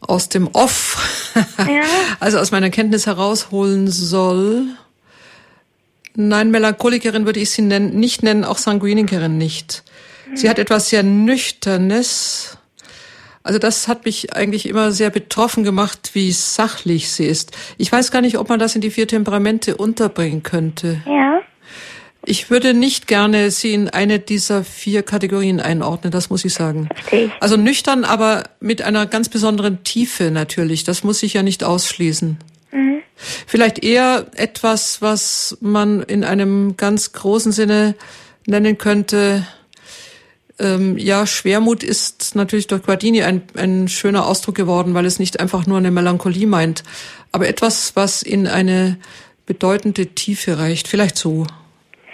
aus 0.00 0.30
dem 0.30 0.48
Off, 0.54 1.30
ja. 1.58 1.82
also 2.20 2.38
aus 2.38 2.52
meiner 2.52 2.70
Kenntnis 2.70 3.04
herausholen 3.04 3.90
soll, 3.90 4.64
nein, 6.14 6.50
Melancholikerin 6.50 7.26
würde 7.26 7.40
ich 7.40 7.50
sie 7.50 7.60
nennen, 7.62 8.00
nicht 8.00 8.22
nennen, 8.22 8.44
auch 8.44 8.56
Sanguinikerin 8.56 9.36
nicht. 9.36 9.84
Mhm. 10.28 10.36
Sie 10.36 10.48
hat 10.48 10.58
etwas 10.58 10.88
sehr 10.88 11.02
Nüchternes. 11.02 12.56
Also 13.42 13.58
das 13.58 13.88
hat 13.88 14.04
mich 14.04 14.34
eigentlich 14.34 14.68
immer 14.68 14.92
sehr 14.92 15.10
betroffen 15.10 15.64
gemacht, 15.64 16.10
wie 16.12 16.30
sachlich 16.32 17.10
sie 17.10 17.24
ist. 17.24 17.52
Ich 17.78 17.90
weiß 17.90 18.10
gar 18.10 18.20
nicht, 18.20 18.38
ob 18.38 18.48
man 18.48 18.58
das 18.58 18.74
in 18.74 18.82
die 18.82 18.90
vier 18.90 19.08
Temperamente 19.08 19.76
unterbringen 19.76 20.42
könnte. 20.42 21.02
Ja. 21.06 21.40
Ich 22.24 22.50
würde 22.50 22.74
nicht 22.74 23.06
gerne 23.06 23.50
sie 23.50 23.72
in 23.72 23.88
eine 23.88 24.18
dieser 24.18 24.62
vier 24.62 25.02
Kategorien 25.02 25.58
einordnen, 25.58 26.10
das 26.10 26.28
muss 26.28 26.44
ich 26.44 26.52
sagen. 26.52 26.90
Also 27.40 27.56
nüchtern, 27.56 28.04
aber 28.04 28.44
mit 28.60 28.82
einer 28.82 29.06
ganz 29.06 29.30
besonderen 29.30 29.84
Tiefe 29.84 30.30
natürlich. 30.30 30.84
Das 30.84 31.02
muss 31.02 31.22
ich 31.22 31.32
ja 31.32 31.42
nicht 31.42 31.64
ausschließen. 31.64 32.36
Mhm. 32.72 33.02
Vielleicht 33.46 33.82
eher 33.82 34.26
etwas, 34.34 35.00
was 35.00 35.56
man 35.62 36.02
in 36.02 36.22
einem 36.24 36.76
ganz 36.76 37.12
großen 37.12 37.52
Sinne 37.52 37.94
nennen 38.46 38.76
könnte. 38.76 39.46
Ähm, 40.60 40.98
ja, 40.98 41.26
Schwermut 41.26 41.82
ist 41.82 42.36
natürlich 42.36 42.66
durch 42.66 42.82
Guardini 42.82 43.22
ein, 43.22 43.42
ein 43.56 43.88
schöner 43.88 44.26
Ausdruck 44.26 44.54
geworden, 44.54 44.94
weil 44.94 45.06
es 45.06 45.18
nicht 45.18 45.40
einfach 45.40 45.66
nur 45.66 45.78
eine 45.78 45.90
Melancholie 45.90 46.46
meint, 46.46 46.84
aber 47.32 47.48
etwas, 47.48 47.96
was 47.96 48.22
in 48.22 48.46
eine 48.46 48.98
bedeutende 49.46 50.06
Tiefe 50.06 50.58
reicht. 50.58 50.86
Vielleicht 50.86 51.16
so. 51.16 51.46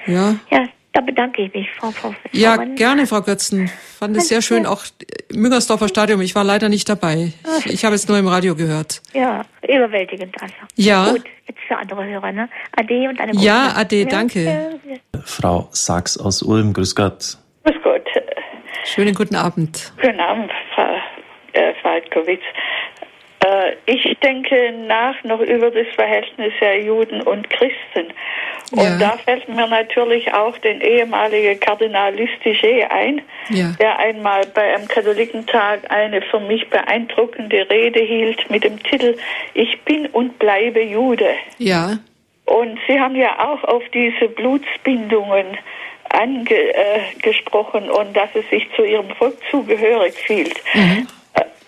Ja. 0.07 0.37
Ja, 0.51 0.65
da 0.93 1.03
bedanke 1.03 1.43
ich 1.43 1.53
mich, 1.53 1.69
Frau 1.79 1.91
Professorin. 1.91 2.31
Ja, 2.33 2.57
gerne, 2.57 3.07
Frau 3.07 3.21
Götzen. 3.21 3.71
Fand 3.99 4.17
es 4.17 4.29
sehr 4.29 4.41
schön, 4.41 4.65
auch 4.65 4.85
Müngersdorfer 5.31 5.89
Stadion. 5.89 6.21
Ich 6.23 6.35
war 6.35 6.45
leider 6.45 6.71
nicht 6.71 6.89
dabei. 6.89 7.33
Ich, 7.59 7.67
ich 7.67 7.85
habe 7.85 7.95
es 7.95 8.09
nur 8.09 8.17
im 8.17 8.27
Radio 8.27 8.55
gehört. 8.55 9.03
Ja, 9.13 9.45
überwältigend 9.63 10.41
einfach. 10.41 10.67
Ja. 10.77 11.11
Gut, 11.11 11.25
jetzt 11.47 11.59
für 11.69 11.77
andere 11.77 12.07
Hörer, 12.07 12.33
ne? 12.33 12.49
Ade 12.77 13.09
und 13.11 13.21
eine 13.21 13.33
gute 13.33 13.45
Ja, 13.45 13.75
Ade, 13.77 14.07
danke. 14.07 14.45
Ja. 14.45 15.21
Frau 15.25 15.69
Sachs 15.73 16.17
aus 16.17 16.43
Ulm, 16.43 16.73
grüß 16.73 16.95
Gott. 16.95 17.37
Grüß 17.65 17.77
Gott. 17.83 18.07
Schönen 18.87 19.15
guten 19.15 19.35
Abend. 19.35 19.93
Guten 20.01 20.21
Abend, 20.21 20.51
Frau 20.73 20.95
äh, 21.55 21.75
Falkowitz. 21.83 22.43
Äh, 23.45 23.73
ich 23.87 24.17
denke 24.21 24.73
nach 24.87 25.17
noch 25.25 25.41
über 25.41 25.73
das 25.73 25.89
Verhältnis 25.97 26.53
der 26.61 26.83
Juden 26.83 27.21
und 27.23 27.51
Christen. 27.51 28.13
Und 28.71 28.79
ja. 28.79 28.99
da 28.99 29.11
fällt 29.19 29.49
mir 29.49 29.67
natürlich 29.67 30.33
auch 30.33 30.57
den 30.59 30.81
ehemaligen 30.81 31.59
Kardinal 31.59 32.17
Lustiger 32.17 32.91
ein, 32.93 33.23
ja. 33.51 33.73
der 33.81 33.99
einmal 33.99 34.47
bei 34.55 34.75
einem 34.75 34.87
Katholikentag 34.87 35.91
eine 35.91 36.23
für 36.23 36.41
mich 36.41 36.71
beeindruckende 36.71 37.69
Rede 37.69 38.01
hielt 38.01 38.49
mit 38.51 38.63
dem 38.63 38.81
Titel 38.85 39.17
Ich 39.55 39.81
bin 39.83 40.07
und 40.07 40.39
bleibe 40.39 40.81
Jude. 40.81 41.31
Ja. 41.59 41.99
Und 42.45 42.79
Sie 42.87 43.01
haben 43.01 43.17
ja 43.17 43.45
auch 43.45 43.65
auf 43.65 43.83
diese 43.93 44.29
Blutsbindungen 44.29 45.59
angesprochen 46.11 47.87
äh, 47.87 47.91
und 47.91 48.17
dass 48.17 48.31
es 48.35 48.49
sich 48.51 48.67
zu 48.75 48.85
Ihrem 48.85 49.11
Volk 49.17 49.37
zugehörig 49.51 50.15
fühlt. 50.15 50.61
Mhm 50.75 51.09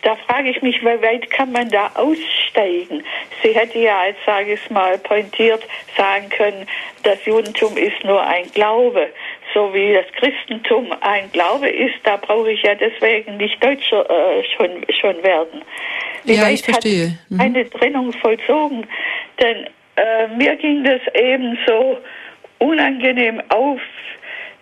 da 0.03 0.17
frage 0.17 0.51
ich 0.51 0.63
mich, 0.63 0.81
wie 0.81 1.03
weit 1.03 1.31
kann 1.31 1.53
man 1.53 1.69
da 1.69 1.91
aussteigen? 1.95 3.05
Sie 3.43 3.53
hätte 3.53 3.79
ja, 3.79 4.01
als 4.01 4.17
sage 4.25 4.55
ich 4.55 4.61
es 4.65 4.71
mal, 4.71 4.97
pointiert 4.99 5.63
sagen 5.97 6.29
können, 6.31 6.67
das 7.03 7.25
Judentum 7.25 7.77
ist 7.77 8.03
nur 8.05 8.25
ein 8.25 8.51
Glaube. 8.53 9.09
So 9.55 9.73
wie 9.75 9.95
das 9.95 10.07
Christentum 10.13 10.95
ein 11.01 11.31
Glaube 11.33 11.69
ist, 11.69 11.97
da 12.05 12.17
brauche 12.17 12.53
ich 12.53 12.63
ja 12.63 12.75
deswegen 12.75 13.37
nicht 13.39 13.63
Deutscher 13.63 14.09
äh, 14.09 14.45
schon, 14.57 14.71
schon 15.01 15.23
werden. 15.23 15.63
Wie 16.25 16.35
ja, 16.35 16.49
ich 16.49 16.63
verstehe. 16.63 17.19
Mhm. 17.29 17.41
Eine 17.41 17.69
Trennung 17.69 18.13
vollzogen. 18.13 18.87
Denn 19.41 19.67
äh, 19.97 20.29
mir 20.37 20.57
ging 20.57 20.85
das 20.85 21.01
eben 21.15 21.59
so 21.67 21.99
unangenehm 22.59 23.43
auf. 23.49 23.81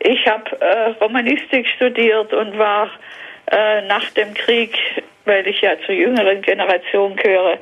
Ich 0.00 0.26
habe 0.26 0.60
äh, 0.60 0.90
Romanistik 1.02 1.66
studiert 1.68 2.32
und 2.32 2.58
war 2.58 2.90
äh, 3.50 3.82
nach 3.82 4.10
dem 4.10 4.34
Krieg, 4.34 4.76
weil 5.24 5.46
ich 5.46 5.60
ja 5.60 5.72
zur 5.84 5.94
jüngeren 5.94 6.42
Generation 6.42 7.16
gehöre, 7.16 7.58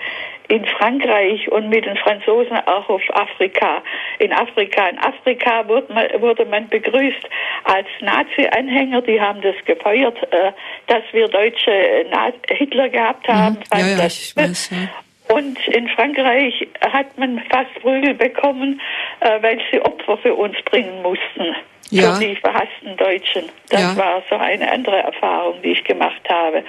in 0.49 0.65
Frankreich 0.67 1.51
und 1.51 1.71
mit 1.71 1.87
den 1.87 1.97
Franzosen 1.97 2.57
auch 2.67 2.89
auf 2.89 3.03
Afrika. 3.15 3.83
In 4.19 4.33
Afrika, 4.33 4.89
in 4.89 4.99
Afrika 4.99 5.67
wurde 5.67 5.93
man, 5.93 6.07
wurde 6.21 6.45
man 6.45 6.69
begrüßt 6.69 7.29
als 7.65 7.87
Nazi-Anhänger. 8.01 9.03
Die 9.03 9.21
haben 9.21 9.41
das 9.41 9.57
gefeuert, 9.65 10.19
äh, 10.33 10.53
dass 10.87 11.03
wir 11.13 11.29
Deutsche 11.29 11.71
äh, 11.71 12.05
Hitler 12.49 12.89
gehabt 12.91 13.27
haben. 13.27 13.57
Mhm. 13.73 13.79
Ja, 13.79 13.87
ja, 13.97 14.07
ich 14.07 14.37
weiß, 14.37 14.71
ja. 14.71 15.35
Und 15.35 15.59
in 15.69 15.89
Frankreich 15.89 16.69
hat 16.83 17.17
man 17.17 17.43
fast 17.51 17.75
Prügel 17.81 18.13
bekommen, 18.13 18.81
äh, 19.21 19.43
weil 19.43 19.59
sie 19.71 19.81
Opfer 19.81 20.19
für 20.19 20.35
uns 20.35 20.57
bringen 20.67 21.01
mussten. 21.01 21.57
Ja. 21.95 22.15
Für 22.15 22.25
die 22.25 22.37
verhassten 22.37 22.97
Deutschen. 22.97 23.45
Das 23.69 23.81
ja. 23.81 23.97
war 23.97 24.23
so 24.29 24.37
eine 24.37 24.71
andere 24.71 24.97
Erfahrung, 24.97 25.63
die 25.63 25.71
ich 25.71 25.85
gemacht 25.85 26.23
habe. 26.29 26.65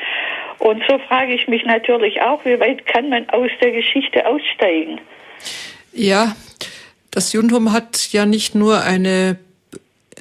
Und 0.60 0.84
so 0.88 1.00
frage 1.00 1.34
ich 1.34 1.48
mich 1.48 1.66
natürlich 1.66 2.22
auch, 2.22 2.46
wie 2.46 2.60
weit 2.60 2.86
kann 2.86 3.10
man 3.10 3.28
aus 3.30 3.50
der 3.60 3.72
Geschichte 3.72 4.26
aussteigen? 4.28 5.02
Ja, 5.94 6.36
das 7.10 7.34
Judentum 7.34 7.72
hat 7.72 8.12
ja 8.12 8.26
nicht 8.26 8.54
nur 8.54 8.84
eine 8.84 9.38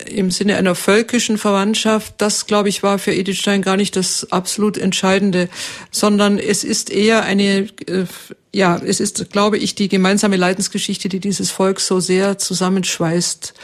im 0.06 0.30
Sinne 0.30 0.56
einer 0.56 0.74
völkischen 0.74 1.38
Verwandtschaft, 1.38 2.14
das 2.18 2.46
glaube 2.46 2.68
ich 2.68 2.82
war 2.82 2.98
für 2.98 3.12
Edith 3.12 3.38
Stein 3.38 3.62
gar 3.62 3.76
nicht 3.76 3.94
das 3.94 4.32
absolut 4.32 4.76
Entscheidende, 4.76 5.48
sondern 5.90 6.38
es 6.38 6.64
ist 6.64 6.90
eher 6.90 7.22
eine, 7.22 7.68
äh, 7.86 8.06
ja, 8.52 8.76
es 8.84 8.98
ist, 8.98 9.30
glaube 9.30 9.58
ich, 9.58 9.74
die 9.74 9.88
gemeinsame 9.88 10.36
Leidensgeschichte, 10.36 11.08
die 11.08 11.20
dieses 11.20 11.50
Volk 11.50 11.78
so 11.78 12.00
sehr 12.00 12.38
zusammenschweißt. 12.38 13.54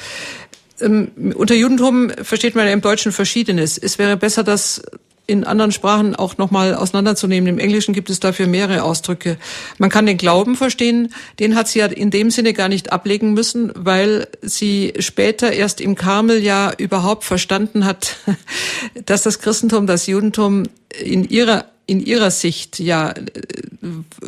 Ähm, 0.80 1.10
unter 1.34 1.54
Judentum 1.54 2.10
versteht 2.22 2.54
man 2.54 2.66
ja 2.66 2.72
im 2.72 2.80
Deutschen 2.80 3.12
Verschiedenes. 3.12 3.78
Es 3.78 3.98
wäre 3.98 4.16
besser, 4.16 4.42
das 4.42 4.82
in 5.30 5.44
anderen 5.44 5.70
Sprachen 5.70 6.16
auch 6.16 6.38
nochmal 6.38 6.74
auseinanderzunehmen. 6.74 7.48
Im 7.48 7.58
Englischen 7.60 7.94
gibt 7.94 8.10
es 8.10 8.18
dafür 8.18 8.48
mehrere 8.48 8.82
Ausdrücke. 8.82 9.38
Man 9.78 9.88
kann 9.88 10.04
den 10.04 10.16
Glauben 10.16 10.56
verstehen, 10.56 11.14
den 11.38 11.54
hat 11.54 11.68
sie 11.68 11.78
ja 11.78 11.86
in 11.86 12.10
dem 12.10 12.32
Sinne 12.32 12.52
gar 12.52 12.68
nicht 12.68 12.92
ablegen 12.92 13.32
müssen, 13.32 13.70
weil 13.76 14.26
sie 14.42 14.92
später 14.98 15.52
erst 15.52 15.80
im 15.80 15.94
Karmel 15.94 16.42
ja 16.42 16.72
überhaupt 16.76 17.22
verstanden 17.22 17.84
hat, 17.84 18.16
dass 19.06 19.22
das 19.22 19.38
Christentum 19.38 19.86
das 19.86 20.08
Judentum 20.08 20.64
in 21.00 21.22
ihrer 21.28 21.66
in 21.90 21.98
ihrer 21.98 22.30
Sicht 22.30 22.78
ja 22.78 23.10
äh, 23.10 23.24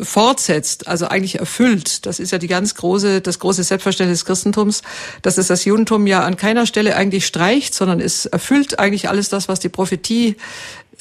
fortsetzt, 0.03 0.87
also 0.89 1.07
eigentlich 1.07 1.39
erfüllt. 1.39 2.05
Das 2.05 2.19
ist 2.19 2.31
ja 2.31 2.37
die 2.37 2.47
ganz 2.47 2.75
große, 2.75 3.21
das 3.21 3.39
große 3.39 3.63
Selbstverständnis 3.63 4.19
des 4.19 4.25
Christentums, 4.25 4.81
dass 5.21 5.37
es 5.37 5.47
das 5.47 5.63
Judentum 5.63 6.05
ja 6.05 6.25
an 6.25 6.35
keiner 6.35 6.65
Stelle 6.65 6.97
eigentlich 6.97 7.25
streicht, 7.25 7.73
sondern 7.73 8.01
es 8.01 8.25
erfüllt 8.25 8.79
eigentlich 8.79 9.07
alles 9.07 9.29
das, 9.29 9.47
was 9.47 9.61
die 9.61 9.69
Prophetie 9.69 10.35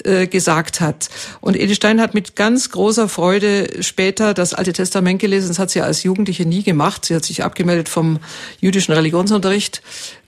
äh, 0.05 0.27
gesagt 0.27 0.81
hat. 0.81 1.11
Und 1.41 1.57
Edith 1.57 1.77
Stein 1.77 2.01
hat 2.01 2.15
mit 2.15 2.37
ganz 2.37 2.71
großer 2.71 3.09
Freude 3.09 3.83
später 3.83 4.33
das 4.33 4.55
Alte 4.55 4.73
Testament 4.73 5.21
gelesen. 5.21 5.49
Das 5.49 5.59
hat 5.59 5.71
sie 5.71 5.83
als 5.83 6.03
Jugendliche 6.05 6.47
nie 6.47 6.63
gemacht. 6.63 7.05
Sie 7.05 7.15
hat 7.15 7.25
sich 7.25 7.43
abgemeldet 7.43 7.89
vom 7.89 8.21
jüdischen 8.61 8.95
Religionsunterricht, 8.95 9.83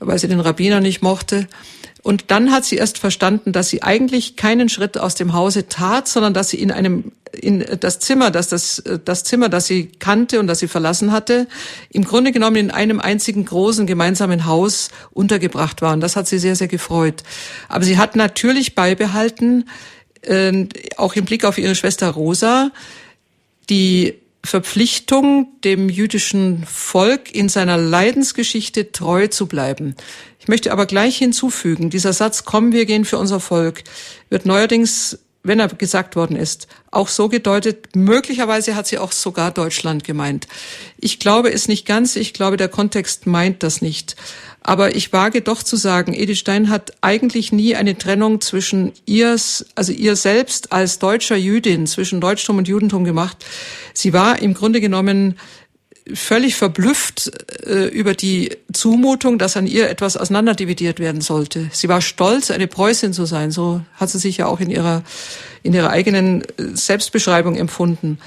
weil 0.07 0.19
sie 0.19 0.29
den 0.29 0.41
Rabbiner 0.41 0.81
nicht 0.81 1.03
mochte. 1.03 1.49
Und 2.03 2.31
dann 2.31 2.53
hat 2.53 2.67
sie 2.67 2.77
erst 2.77 2.99
verstanden, 2.99 3.53
dass 3.53 3.71
sie 3.71 3.83
eigentlich 3.83 4.37
keinen 4.37 4.69
Schritt 4.69 4.99
aus 4.99 5.15
dem 5.15 5.33
Hause 5.33 5.69
tat, 5.69 6.07
sondern 6.07 6.35
dass 6.35 6.51
sie 6.51 6.61
in 6.61 6.71
einem 6.71 7.13
in 7.33 7.65
das 7.81 7.99
Zimmer, 7.99 8.31
dass 8.31 8.49
das 8.49 8.83
das 9.05 9.25
Zimmer, 9.25 9.49
das 9.49 9.67
sie 9.67 9.87
kannte 9.87 10.39
und 10.39 10.47
das 10.47 10.59
sie 10.59 10.69
verlassen 10.69 11.13
hatte, 11.13 11.49
im 11.91 12.05
Grunde 12.05 12.31
genommen 12.31 12.57
in 12.57 12.71
einem 12.71 13.01
einzigen 13.01 13.45
großen 13.45 13.87
gemeinsamen 13.87 14.45
Haus 14.45 14.91
untergebracht 15.13 15.83
war. 15.83 15.95
Und 15.95 16.01
das 16.01 16.15
hat 16.15 16.29
sie 16.29 16.39
sehr 16.39 16.57
sehr 16.57 16.69
gefreut. 16.69 17.23
Aber 17.69 17.85
sie 17.85 17.97
hat 17.99 18.17
natürlich 18.17 18.75
beibehalten, 18.75 19.69
äh, 20.23 20.67
auch 20.99 21.15
im 21.17 21.25
Blick 21.25 21.45
auf 21.45 21.57
ihre 21.57 21.75
Schwester 21.75 22.11
Rosa, 22.11 22.71
die 23.71 24.15
Verpflichtung, 24.45 25.49
dem 25.65 25.89
jüdischen 25.89 26.65
Volk 26.67 27.35
in 27.35 27.49
seiner 27.49 27.79
Leidensgeschichte 27.79 28.93
treu 28.93 29.27
zu 29.29 29.47
bleiben. 29.47 29.97
Ich 30.39 30.49
möchte 30.49 30.71
aber 30.71 30.85
gleich 30.85 31.17
hinzufügen, 31.17 31.89
dieser 31.89 32.13
Satz, 32.13 32.45
komm, 32.45 32.73
wir 32.73 32.85
gehen 32.85 33.07
für 33.07 33.17
unser 33.19 33.41
Volk, 33.41 33.83
wird 34.29 34.45
neuerdings, 34.45 35.19
wenn 35.43 35.61
er 35.61 35.69
gesagt 35.69 36.15
worden 36.17 36.37
ist, 36.37 36.69
auch 36.91 37.09
so 37.09 37.31
gedeutet, 37.31 37.97
möglicherweise 37.97 38.77
hat 38.77 38.87
sie 38.87 38.99
auch 38.99 39.13
sogar 39.13 39.51
Deutschland 39.51 40.05
gemeint. 40.05 40.47
Ich 40.99 41.19
glaube 41.19 41.51
es 41.51 41.67
nicht 41.67 41.87
ganz, 41.87 42.15
ich 42.15 42.35
glaube, 42.35 42.59
der 42.59 42.69
Kontext 42.69 43.27
meint 43.27 43.63
das 43.63 43.81
nicht. 43.81 44.17
Aber 44.67 44.97
ich 44.97 45.12
wage 45.12 45.43
doch 45.43 45.62
zu 45.62 45.77
sagen, 45.77 46.15
Edith 46.15 46.39
Stein 46.39 46.71
hat 46.71 46.95
eigentlich 47.03 47.53
nie 47.53 47.77
eine 47.77 47.99
Trennung 47.99 48.41
zwischen 48.41 48.93
ihr, 49.05 49.37
also 49.75 49.93
ihr 49.93 50.17
selbst 50.17 50.73
als 50.73 50.99
deutscher 50.99 51.37
Jüdin, 51.37 51.87
zwischen 51.87 52.21
Deutschtum 52.21 52.57
und 52.57 52.67
Judentum 52.67 53.05
gemacht. 53.05 53.45
Sie 53.93 54.15
war 54.15 54.41
im 54.41 54.55
Grunde 54.55 54.81
genommen 54.81 55.37
völlig 56.12 56.55
verblüfft 56.55 57.31
äh, 57.67 57.89
über 57.89 58.15
die 58.15 58.57
Zumutung, 58.73 59.39
dass 59.39 59.57
an 59.57 59.67
ihr 59.67 59.89
etwas 59.89 60.17
auseinanderdividiert 60.17 60.99
werden 60.99 61.21
sollte. 61.21 61.69
Sie 61.73 61.89
war 61.89 62.01
stolz, 62.01 62.51
eine 62.51 62.67
Preußin 62.67 63.12
zu 63.12 63.27
sein. 63.27 63.51
So 63.51 63.83
hat 63.95 64.11
sie 64.11 64.19
sich 64.19 64.39
ja 64.39 64.47
auch 64.47 64.61
in 64.61 64.71
ihrer, 64.71 65.03
in 65.62 65.75
ihrer 65.75 65.91
eigenen 65.91 66.43
äh, 66.43 66.75
Selbstbeschreibung 66.75 67.57
empfunden. 67.57 68.19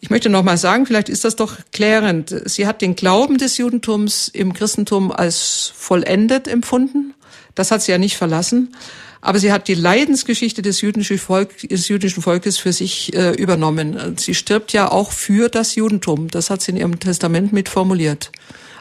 Ich 0.00 0.10
möchte 0.10 0.28
noch 0.28 0.44
mal 0.44 0.56
sagen, 0.56 0.86
vielleicht 0.86 1.08
ist 1.08 1.24
das 1.24 1.34
doch 1.34 1.56
klärend. 1.72 2.34
Sie 2.44 2.66
hat 2.66 2.82
den 2.82 2.94
Glauben 2.94 3.38
des 3.38 3.58
Judentums 3.58 4.28
im 4.28 4.52
Christentum 4.52 5.10
als 5.10 5.72
vollendet 5.74 6.46
empfunden. 6.46 7.14
Das 7.56 7.72
hat 7.72 7.82
sie 7.82 7.90
ja 7.90 7.98
nicht 7.98 8.16
verlassen. 8.16 8.76
Aber 9.20 9.40
sie 9.40 9.50
hat 9.50 9.66
die 9.66 9.74
Leidensgeschichte 9.74 10.62
des 10.62 10.80
jüdischen, 10.80 11.18
Volk, 11.18 11.68
des 11.68 11.88
jüdischen 11.88 12.22
Volkes 12.22 12.58
für 12.58 12.72
sich 12.72 13.12
äh, 13.14 13.32
übernommen. 13.32 14.16
Sie 14.16 14.34
stirbt 14.34 14.72
ja 14.72 14.88
auch 14.90 15.10
für 15.10 15.48
das 15.48 15.74
Judentum. 15.74 16.28
Das 16.28 16.50
hat 16.50 16.62
sie 16.62 16.70
in 16.70 16.76
ihrem 16.76 17.00
Testament 17.00 17.52
mitformuliert. 17.52 18.30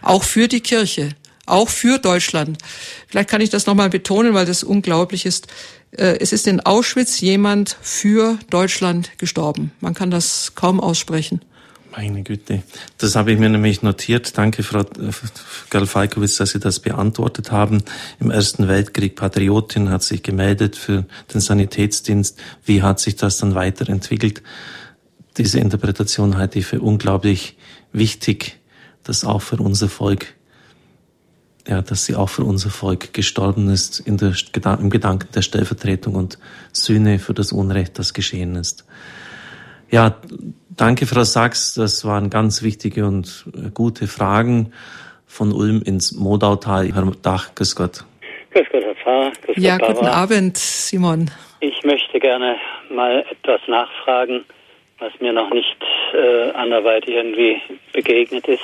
Auch 0.03 0.23
für 0.23 0.47
die 0.47 0.61
Kirche. 0.61 1.09
Auch 1.47 1.69
für 1.69 1.97
Deutschland. 1.97 2.57
Vielleicht 3.07 3.29
kann 3.29 3.41
ich 3.41 3.49
das 3.49 3.65
nochmal 3.65 3.89
betonen, 3.89 4.35
weil 4.35 4.45
das 4.45 4.63
unglaublich 4.63 5.25
ist. 5.25 5.47
Äh, 5.91 6.17
es 6.19 6.33
ist 6.33 6.47
in 6.47 6.59
Auschwitz 6.59 7.19
jemand 7.21 7.77
für 7.81 8.37
Deutschland 8.49 9.17
gestorben. 9.17 9.71
Man 9.79 9.93
kann 9.93 10.11
das 10.11 10.53
kaum 10.55 10.79
aussprechen. 10.79 11.41
Meine 11.97 12.21
Güte. 12.21 12.61
Das 12.99 13.15
habe 13.15 13.31
ich 13.31 13.39
mir 13.39 13.49
nämlich 13.49 13.81
notiert. 13.81 14.37
Danke, 14.37 14.61
Frau 14.61 14.85
Galfalkowitz, 15.71 16.37
dass 16.37 16.51
Sie 16.51 16.59
das 16.59 16.79
beantwortet 16.79 17.51
haben. 17.51 17.81
Im 18.19 18.29
Ersten 18.29 18.67
Weltkrieg 18.67 19.15
Patriotin 19.15 19.89
hat 19.89 20.03
sich 20.03 20.21
gemeldet 20.21 20.75
für 20.75 21.05
den 21.33 21.41
Sanitätsdienst. 21.41 22.37
Wie 22.65 22.83
hat 22.83 22.99
sich 22.99 23.15
das 23.15 23.37
dann 23.37 23.55
weiterentwickelt? 23.55 24.43
Diese 25.37 25.59
Interpretation 25.59 26.37
halte 26.37 26.59
ich 26.59 26.67
für 26.67 26.81
unglaublich 26.81 27.57
wichtig, 27.93 28.59
dass 29.03 29.23
auch 29.23 29.41
für 29.41 29.57
unser 29.57 29.89
Volk, 29.89 30.35
ja, 31.67 31.81
dass 31.81 32.05
sie 32.05 32.15
auch 32.15 32.29
für 32.29 32.43
unser 32.43 32.69
Volk 32.69 33.13
gestorben 33.13 33.69
ist 33.69 33.99
in 33.99 34.17
der, 34.17 34.33
im 34.79 34.89
Gedanken 34.89 35.27
der 35.33 35.41
Stellvertretung 35.41 36.15
und 36.15 36.39
Sühne 36.71 37.19
für 37.19 37.33
das 37.33 37.51
Unrecht, 37.51 37.99
das 37.99 38.13
geschehen 38.13 38.55
ist. 38.55 38.85
Ja, 39.89 40.15
Danke, 40.77 41.07
Frau 41.07 41.23
Sachs. 41.23 41.73
Das 41.73 42.05
waren 42.05 42.29
ganz 42.29 42.61
wichtige 42.61 43.07
und 43.07 43.45
äh, 43.47 43.71
gute 43.73 44.05
Fragen 44.05 44.71
von 45.25 45.51
Ulm 45.51 45.81
ins 45.83 46.11
Modautal. 46.11 46.93
Herr 46.93 47.11
Dach, 47.23 47.55
grüß 47.55 47.75
Gott. 47.75 48.05
Grüß 48.51 48.67
Gott, 48.71 48.83
Herr 48.83 48.95
Pfarrer. 48.95 49.31
Grüß 49.43 49.55
ja, 49.57 49.77
Gott, 49.79 49.95
guten 49.95 50.05
Abend, 50.05 50.55
Simon. 50.55 51.31
Ich 51.61 51.83
möchte 51.83 52.19
gerne 52.19 52.57
mal 52.91 53.25
etwas 53.31 53.59
nachfragen, 53.67 54.45
was 54.99 55.11
mir 55.19 55.33
noch 55.33 55.49
nicht 55.49 55.77
äh, 56.13 56.51
anderweitig 56.51 57.15
irgendwie 57.15 57.59
begegnet 57.91 58.47
ist. 58.47 58.61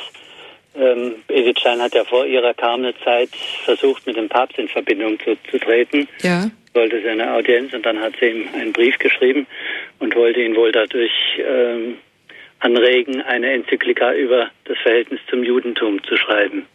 Ähm, 0.75 1.15
Edith 1.27 1.59
Stein 1.59 1.81
hat 1.81 1.93
ja 1.93 2.03
vor 2.03 2.25
ihrer 2.25 2.53
Karmelzeit 2.53 3.29
versucht, 3.65 4.05
mit 4.07 4.17
dem 4.17 4.29
Papst 4.29 4.57
in 4.57 4.67
Verbindung 4.67 5.19
zu, 5.19 5.35
zu 5.49 5.59
treten. 5.59 6.07
Ja 6.21 6.49
wollte 6.73 7.01
sie 7.01 7.09
eine 7.09 7.33
Audienz 7.33 7.73
und 7.73 7.85
dann 7.85 7.99
hat 7.99 8.13
sie 8.19 8.27
ihm 8.27 8.49
einen 8.53 8.73
Brief 8.73 8.97
geschrieben 8.99 9.47
und 9.99 10.15
wollte 10.15 10.41
ihn 10.41 10.55
wohl 10.55 10.71
dadurch 10.71 11.11
ähm, 11.37 11.97
anregen, 12.59 13.21
eine 13.21 13.51
Enzyklika 13.51 14.13
über 14.13 14.49
das 14.65 14.77
Verhältnis 14.79 15.19
zum 15.29 15.43
Judentum 15.43 16.03
zu 16.03 16.17
schreiben. 16.17 16.65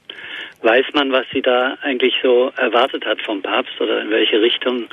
Weiß 0.63 0.87
man, 0.93 1.13
was 1.13 1.25
sie 1.33 1.41
da 1.41 1.79
eigentlich 1.83 2.15
so 2.21 2.51
erwartet 2.57 3.05
hat 3.07 3.23
vom 3.23 3.43
Papst 3.43 3.81
oder 3.81 4.03
in 4.03 4.11
welche 4.11 4.41
Richtung 4.41 4.89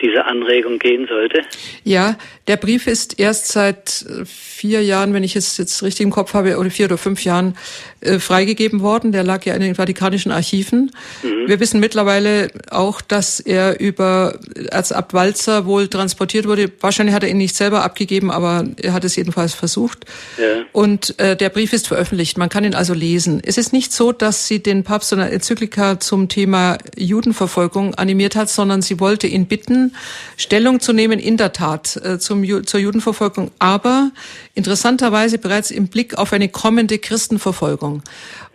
diese 0.00 0.24
Anregung 0.24 0.78
gehen 0.78 1.06
sollte? 1.06 1.42
Ja, 1.82 2.16
der 2.46 2.56
Brief 2.56 2.86
ist 2.86 3.18
erst 3.20 3.48
seit 3.48 4.04
vier 4.24 4.82
Jahren, 4.82 5.12
wenn 5.12 5.22
ich 5.22 5.36
es 5.36 5.58
jetzt 5.58 5.82
richtig 5.82 6.04
im 6.04 6.10
Kopf 6.10 6.32
habe, 6.32 6.56
oder 6.56 6.70
vier 6.70 6.86
oder 6.86 6.96
fünf 6.96 7.22
Jahren 7.22 7.54
äh, 8.00 8.18
freigegeben 8.18 8.80
worden. 8.80 9.12
Der 9.12 9.24
lag 9.24 9.44
ja 9.44 9.54
in 9.54 9.60
den 9.60 9.74
Vatikanischen 9.74 10.32
Archiven. 10.32 10.90
Mhm. 11.22 11.48
Wir 11.48 11.60
wissen 11.60 11.80
mittlerweile 11.80 12.48
auch, 12.70 13.02
dass 13.02 13.40
er 13.40 13.80
über 13.80 14.38
Erzabt 14.70 15.12
Walzer 15.12 15.66
wohl 15.66 15.88
transportiert 15.88 16.46
wurde. 16.46 16.72
Wahrscheinlich 16.80 17.14
hat 17.14 17.24
er 17.24 17.28
ihn 17.28 17.36
nicht 17.36 17.56
selber 17.56 17.84
abgegeben, 17.84 18.30
aber 18.30 18.64
er 18.80 18.94
hat 18.94 19.04
es 19.04 19.16
jedenfalls 19.16 19.52
versucht. 19.52 20.06
Ja. 20.38 20.64
Und 20.72 21.18
äh, 21.18 21.36
der 21.36 21.50
Brief 21.50 21.74
ist 21.74 21.88
veröffentlicht. 21.88 22.38
Man 22.38 22.48
kann 22.48 22.64
ihn 22.64 22.74
also 22.74 22.94
lesen. 22.94 23.42
Es 23.44 23.58
ist 23.58 23.74
nicht 23.74 23.92
so, 23.92 24.12
dass 24.12 24.48
sie 24.48 24.62
den 24.62 24.82
Papst 24.82 24.93
so 25.02 25.16
eine 25.16 25.30
Enzyklika 25.30 25.98
zum 25.98 26.28
Thema 26.28 26.78
Judenverfolgung 26.96 27.94
animiert 27.94 28.36
hat, 28.36 28.48
sondern 28.48 28.82
sie 28.82 29.00
wollte 29.00 29.26
ihn 29.26 29.46
bitten, 29.46 29.94
Stellung 30.36 30.80
zu 30.80 30.92
nehmen, 30.92 31.18
in 31.18 31.36
der 31.36 31.52
Tat, 31.52 31.96
äh, 31.96 32.18
zum, 32.18 32.44
zur 32.66 32.80
Judenverfolgung, 32.80 33.50
aber 33.58 34.10
interessanterweise 34.54 35.38
bereits 35.38 35.70
im 35.70 35.88
Blick 35.88 36.16
auf 36.16 36.32
eine 36.32 36.48
kommende 36.48 36.98
Christenverfolgung. 36.98 38.02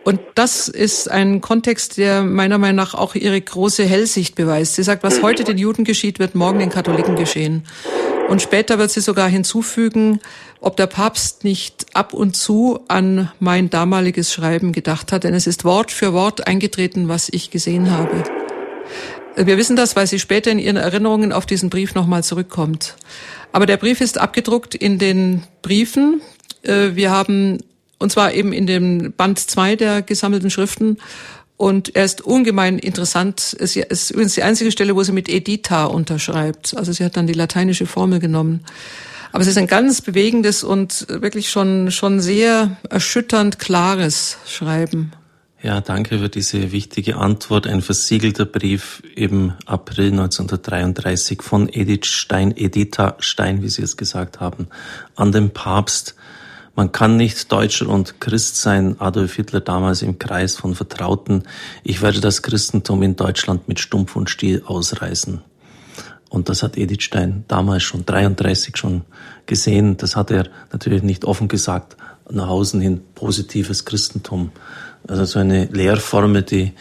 Und 0.04 0.20
das 0.36 0.70
ist 0.70 1.12
ein 1.12 1.42
Kontext, 1.42 1.98
der 1.98 2.24
meiner 2.24 2.58
Meinung 2.58 2.78
nach 2.78 2.94
auch 2.94 3.16
ihre 3.16 3.40
große 3.40 3.84
Hellsicht 3.84 4.36
beweist. 4.36 4.76
Sie 4.76 4.84
sagt, 4.84 5.04
was 5.04 5.22
heute 5.22 5.44
den 5.44 5.58
Juden 5.58 5.84
geschieht, 5.84 6.20
wird 6.20 6.36
morgen 6.36 6.60
den 6.60 6.70
Katholiken 6.70 7.16
geschehen. 7.16 7.64
Und 8.30 8.43
später 8.43 8.77
wird 8.77 8.91
sie 8.91 9.01
sogar 9.01 9.27
hinzufügen, 9.27 10.19
ob 10.61 10.77
der 10.77 10.86
Papst 10.86 11.43
nicht 11.43 11.88
ab 11.95 12.13
und 12.13 12.38
zu 12.38 12.80
an 12.88 13.32
mein 13.39 13.71
damaliges 13.71 14.32
Schreiben 14.32 14.71
gedacht 14.71 15.11
hat, 15.11 15.23
denn 15.23 15.34
es 15.34 15.47
ist 15.47 15.65
Wort 15.65 15.91
für 15.91 16.13
Wort 16.13 16.45
eingetreten, 16.45 17.07
was 17.07 17.30
ich 17.30 17.49
gesehen 17.49 17.89
habe. 17.89 18.23
Wir 19.36 19.57
wissen 19.57 19.75
das, 19.75 19.95
weil 19.95 20.05
sie 20.05 20.19
später 20.19 20.51
in 20.51 20.59
ihren 20.59 20.75
Erinnerungen 20.75 21.34
auf 21.34 21.47
diesen 21.47 21.71
Brief 21.71 21.95
nochmal 21.95 22.23
zurückkommt. 22.23 22.95
Aber 23.51 23.65
der 23.65 23.77
Brief 23.77 23.99
ist 23.99 24.19
abgedruckt 24.19 24.75
in 24.75 24.99
den 24.99 25.41
Briefen. 25.63 26.21
Äh, 26.61 26.89
wir 26.93 27.09
haben, 27.09 27.63
und 27.97 28.11
zwar 28.11 28.34
eben 28.34 28.53
in 28.53 28.67
dem 28.67 29.11
Band 29.13 29.39
2 29.39 29.75
der 29.75 30.01
gesammelten 30.03 30.51
Schriften. 30.51 30.97
Und 31.60 31.93
er 31.97 32.05
ist 32.05 32.22
ungemein 32.22 32.80
interessant. 32.80 33.53
Es 33.60 33.76
ist 33.76 34.12
übrigens 34.12 34.34
die 34.34 34.43
einzige 34.43 34.72
Stelle, 34.72 34.95
wo 34.95 35.03
sie 35.03 35.12
mit 35.12 35.28
Edita 35.28 35.88
unterschreibt. 35.88 36.74
Also 36.78 36.93
sie 36.93 37.03
hat 37.03 37.18
dann 37.18 37.28
die 37.28 37.34
lateinische 37.34 37.86
Formel 37.86 38.22
genommen. 38.22 38.62
Aber 39.34 39.41
es 39.41 39.47
ist 39.49 39.57
ein 39.57 39.68
ganz 39.68 39.99
bewegendes 39.99 40.64
und 40.64 41.07
wirklich 41.10 41.49
schon, 41.49 41.91
schon 41.91 42.22
sehr 42.22 42.78
erschütternd 42.89 43.60
klares 43.60 44.38
Schreiben. 44.47 45.12
Ja, 45.62 45.82
danke 45.82 46.20
für 46.20 46.30
diese 46.30 46.72
wichtige 46.72 47.18
Antwort. 47.18 47.68
Ein 47.68 47.82
versiegelter 47.82 48.45
Brief 48.45 49.03
im 49.16 49.51
April 49.66 50.12
1933 50.12 51.41
von 51.41 51.68
Edith 51.68 52.05
Stein, 52.05 52.55
Editha 52.55 53.18
Stein, 53.20 53.62
wie 53.62 53.68
Sie 53.68 53.82
es 53.82 53.97
gesagt 53.97 54.39
haben, 54.39 54.70
an 55.18 55.34
den 55.34 55.49
Papst. 55.51 56.16
Man 56.80 56.93
kann 56.93 57.17
nicht 57.17 57.51
Deutscher 57.51 57.89
und 57.89 58.21
Christ 58.21 58.55
sein, 58.55 58.95
Adolf 59.01 59.36
Hitler 59.36 59.59
damals 59.59 60.01
im 60.01 60.17
Kreis 60.17 60.55
von 60.55 60.75
Vertrauten. 60.75 61.43
Ich 61.84 62.01
werde 62.01 62.21
das 62.21 62.41
Christentum 62.41 63.03
in 63.03 63.17
Deutschland 63.17 63.67
mit 63.67 63.82
Stumpf 63.82 64.15
und 64.15 64.30
Stiel 64.30 64.63
ausreißen. 64.65 65.41
Und 66.30 66.47
das 66.47 66.63
hat 66.63 66.77
Edith 66.77 67.03
Stein 67.03 67.43
damals 67.49 67.84
schon 67.84 68.05
33 68.05 68.77
schon 68.77 69.01
gesehen. 69.45 69.97
Das 69.97 70.15
hat 70.15 70.32
er 70.32 70.47
natürlich 70.71 71.03
nicht 71.03 71.25
offen 71.25 71.49
gesagt, 71.49 71.97
nach 72.32 72.47
außen 72.47 72.80
hin 72.80 73.01
positives 73.13 73.84
Christentum. 73.84 74.53
Also 75.05 75.25
so 75.25 75.39
eine 75.39 75.65
Lehrformel, 75.65 76.43
die 76.43 76.71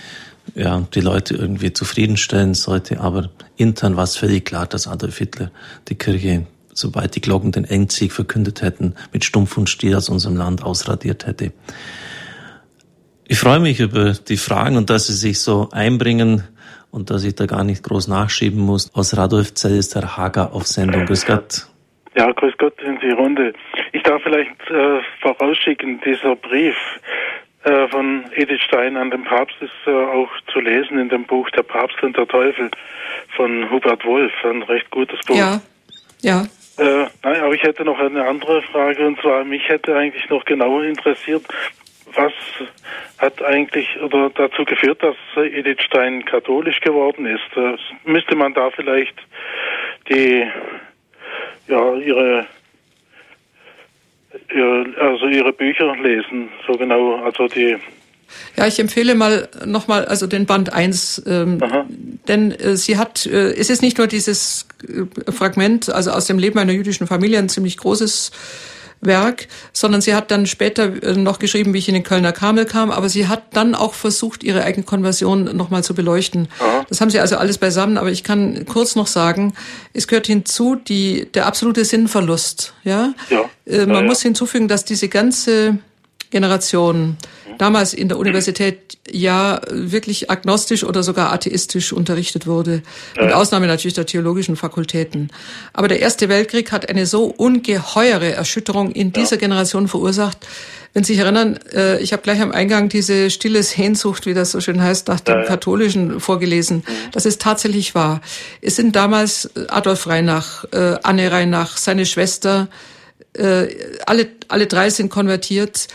ja, 0.54 0.86
die 0.94 1.00
Leute 1.00 1.34
irgendwie 1.34 1.72
zufriedenstellen 1.72 2.54
sollte. 2.54 3.00
Aber 3.00 3.30
intern 3.56 3.96
war 3.96 4.04
es 4.04 4.16
völlig 4.16 4.44
klar, 4.44 4.68
dass 4.68 4.86
Adolf 4.86 5.18
Hitler 5.18 5.50
die 5.88 5.96
Kirche, 5.96 6.46
sobald 6.78 7.14
die 7.16 7.20
Glocken 7.20 7.52
den 7.52 7.64
Endsieg 7.64 8.12
verkündet 8.12 8.62
hätten, 8.62 8.94
mit 9.12 9.24
Stumpf 9.24 9.56
und 9.56 9.68
Stiel 9.68 9.96
aus 9.96 10.08
unserem 10.08 10.36
Land 10.36 10.62
ausradiert 10.62 11.26
hätte. 11.26 11.52
Ich 13.26 13.38
freue 13.38 13.60
mich 13.60 13.80
über 13.80 14.12
die 14.12 14.38
Fragen 14.38 14.76
und 14.76 14.88
dass 14.88 15.06
Sie 15.06 15.14
sich 15.14 15.40
so 15.40 15.68
einbringen 15.70 16.44
und 16.90 17.10
dass 17.10 17.24
ich 17.24 17.34
da 17.34 17.46
gar 17.46 17.64
nicht 17.64 17.82
groß 17.82 18.08
nachschieben 18.08 18.60
muss. 18.60 18.94
Aus 18.94 19.16
Radolfzell 19.16 19.76
ist 19.76 19.94
Herr 19.94 20.16
Hager 20.16 20.54
auf 20.54 20.66
Sendung. 20.66 21.04
Grüß 21.04 21.26
Gott. 21.26 21.66
Ja, 22.16 22.32
grüß 22.32 22.54
Gott 22.58 22.80
in 22.82 22.98
die 23.00 23.10
Runde. 23.10 23.52
Ich 23.92 24.02
darf 24.02 24.22
vielleicht 24.22 24.58
äh, 24.70 25.00
vorausschicken, 25.20 26.00
dieser 26.04 26.36
Brief 26.36 26.74
äh, 27.64 27.88
von 27.88 28.24
Edith 28.34 28.62
Stein 28.62 28.96
an 28.96 29.10
den 29.10 29.24
Papst 29.24 29.56
ist 29.60 29.70
äh, 29.86 29.90
auch 29.90 30.30
zu 30.52 30.60
lesen 30.60 30.98
in 30.98 31.08
dem 31.08 31.24
Buch 31.24 31.50
Der 31.50 31.62
Papst 31.62 32.02
und 32.02 32.16
der 32.16 32.26
Teufel 32.26 32.70
von 33.36 33.70
Hubert 33.70 34.04
Wolf, 34.04 34.32
ein 34.44 34.62
recht 34.62 34.90
gutes 34.90 35.18
Buch. 35.26 35.36
Ja, 35.36 35.60
ja. 36.22 36.46
Äh, 36.78 37.06
nein, 37.22 37.40
aber 37.40 37.54
ich 37.54 37.62
hätte 37.62 37.84
noch 37.84 37.98
eine 37.98 38.26
andere 38.26 38.62
Frage 38.62 39.06
und 39.06 39.20
zwar 39.20 39.44
mich 39.44 39.68
hätte 39.68 39.96
eigentlich 39.96 40.28
noch 40.30 40.44
genauer 40.44 40.84
interessiert, 40.84 41.44
was 42.14 42.32
hat 43.18 43.42
eigentlich 43.42 44.00
oder 44.00 44.30
dazu 44.30 44.64
geführt, 44.64 45.02
dass 45.02 45.16
Edith 45.36 45.82
Stein 45.82 46.24
katholisch 46.24 46.80
geworden 46.80 47.26
ist? 47.26 47.56
Äh, 47.56 47.76
müsste 48.04 48.36
man 48.36 48.54
da 48.54 48.70
vielleicht 48.70 49.14
die 50.08 50.46
ja 51.66 51.94
ihre 51.96 52.46
also 55.00 55.26
ihre 55.26 55.52
Bücher 55.52 55.96
lesen, 55.96 56.48
so 56.66 56.74
genau, 56.74 57.16
also 57.24 57.48
die 57.48 57.76
ja, 58.56 58.66
ich 58.66 58.78
empfehle 58.78 59.14
mal 59.14 59.48
nochmal, 59.64 60.04
also 60.04 60.26
den 60.26 60.44
Band 60.44 60.72
1, 60.72 61.22
ähm, 61.26 61.58
denn 62.28 62.50
äh, 62.50 62.76
sie 62.76 62.98
hat, 62.98 63.24
äh, 63.24 63.52
es 63.52 63.70
ist 63.70 63.80
nicht 63.80 63.96
nur 63.96 64.06
dieses 64.06 64.67
Fragment, 65.30 65.90
also 65.90 66.10
aus 66.12 66.26
dem 66.26 66.38
Leben 66.38 66.58
einer 66.58 66.72
jüdischen 66.72 67.06
Familie, 67.06 67.38
ein 67.38 67.48
ziemlich 67.48 67.76
großes 67.76 68.30
Werk, 69.00 69.46
sondern 69.72 70.00
sie 70.00 70.14
hat 70.14 70.30
dann 70.30 70.46
später 70.46 71.02
äh, 71.02 71.14
noch 71.14 71.38
geschrieben, 71.38 71.72
wie 71.72 71.78
ich 71.78 71.88
in 71.88 71.94
den 71.94 72.02
Kölner 72.02 72.32
Kamel 72.32 72.64
kam, 72.64 72.90
aber 72.90 73.08
sie 73.08 73.28
hat 73.28 73.44
dann 73.52 73.74
auch 73.74 73.94
versucht, 73.94 74.42
ihre 74.42 74.64
eigene 74.64 74.84
Konversion 74.84 75.56
nochmal 75.56 75.84
zu 75.84 75.94
beleuchten. 75.94 76.48
Aha. 76.58 76.84
Das 76.88 77.00
haben 77.00 77.10
sie 77.10 77.20
also 77.20 77.36
alles 77.36 77.58
beisammen, 77.58 77.96
aber 77.96 78.10
ich 78.10 78.24
kann 78.24 78.66
kurz 78.66 78.96
noch 78.96 79.06
sagen, 79.06 79.54
es 79.92 80.08
gehört 80.08 80.26
hinzu 80.26 80.74
die, 80.74 81.28
der 81.32 81.46
absolute 81.46 81.84
Sinnverlust. 81.84 82.74
Ja, 82.84 83.14
ja. 83.30 83.44
Äh, 83.66 83.86
man 83.86 84.02
ja, 84.02 84.02
muss 84.02 84.22
hinzufügen, 84.22 84.66
dass 84.68 84.84
diese 84.84 85.08
ganze 85.08 85.78
Generation 86.30 87.16
damals 87.58 87.92
in 87.92 88.08
der 88.08 88.18
Universität 88.18 88.98
ja 89.10 89.60
wirklich 89.70 90.30
agnostisch 90.30 90.84
oder 90.84 91.02
sogar 91.02 91.32
atheistisch 91.32 91.92
unterrichtet 91.92 92.46
wurde. 92.46 92.82
Mit 93.20 93.32
Ausnahme 93.32 93.66
natürlich 93.66 93.94
der 93.94 94.06
theologischen 94.06 94.56
Fakultäten. 94.56 95.30
Aber 95.72 95.88
der 95.88 96.00
Erste 96.00 96.28
Weltkrieg 96.28 96.72
hat 96.72 96.88
eine 96.88 97.06
so 97.06 97.24
ungeheure 97.26 98.32
Erschütterung 98.32 98.92
in 98.92 99.12
dieser 99.12 99.36
ja. 99.36 99.40
Generation 99.40 99.88
verursacht. 99.88 100.38
Wenn 100.94 101.04
Sie 101.04 101.14
sich 101.14 101.22
erinnern, 101.22 101.58
äh, 101.72 102.00
ich 102.00 102.12
habe 102.12 102.22
gleich 102.22 102.40
am 102.40 102.50
Eingang 102.50 102.88
diese 102.88 103.30
stille 103.30 103.62
Sehnsucht, 103.62 104.26
wie 104.26 104.34
das 104.34 104.52
so 104.52 104.60
schön 104.60 104.82
heißt, 104.82 105.08
nach 105.08 105.20
dem 105.20 105.38
ja, 105.38 105.44
Katholischen 105.44 106.18
vorgelesen. 106.18 106.78
Mhm. 106.78 107.10
Das 107.12 107.26
ist 107.26 107.42
tatsächlich 107.42 107.94
wahr. 107.94 108.20
Es 108.62 108.76
sind 108.76 108.96
damals 108.96 109.50
Adolf 109.68 110.06
Reinach, 110.06 110.64
äh, 110.72 110.96
Anne 111.02 111.30
Reinach, 111.30 111.76
seine 111.76 112.06
Schwester, 112.06 112.68
äh, 113.34 113.68
alle, 114.06 114.28
alle 114.48 114.66
drei 114.66 114.90
sind 114.90 115.10
konvertiert. 115.10 115.88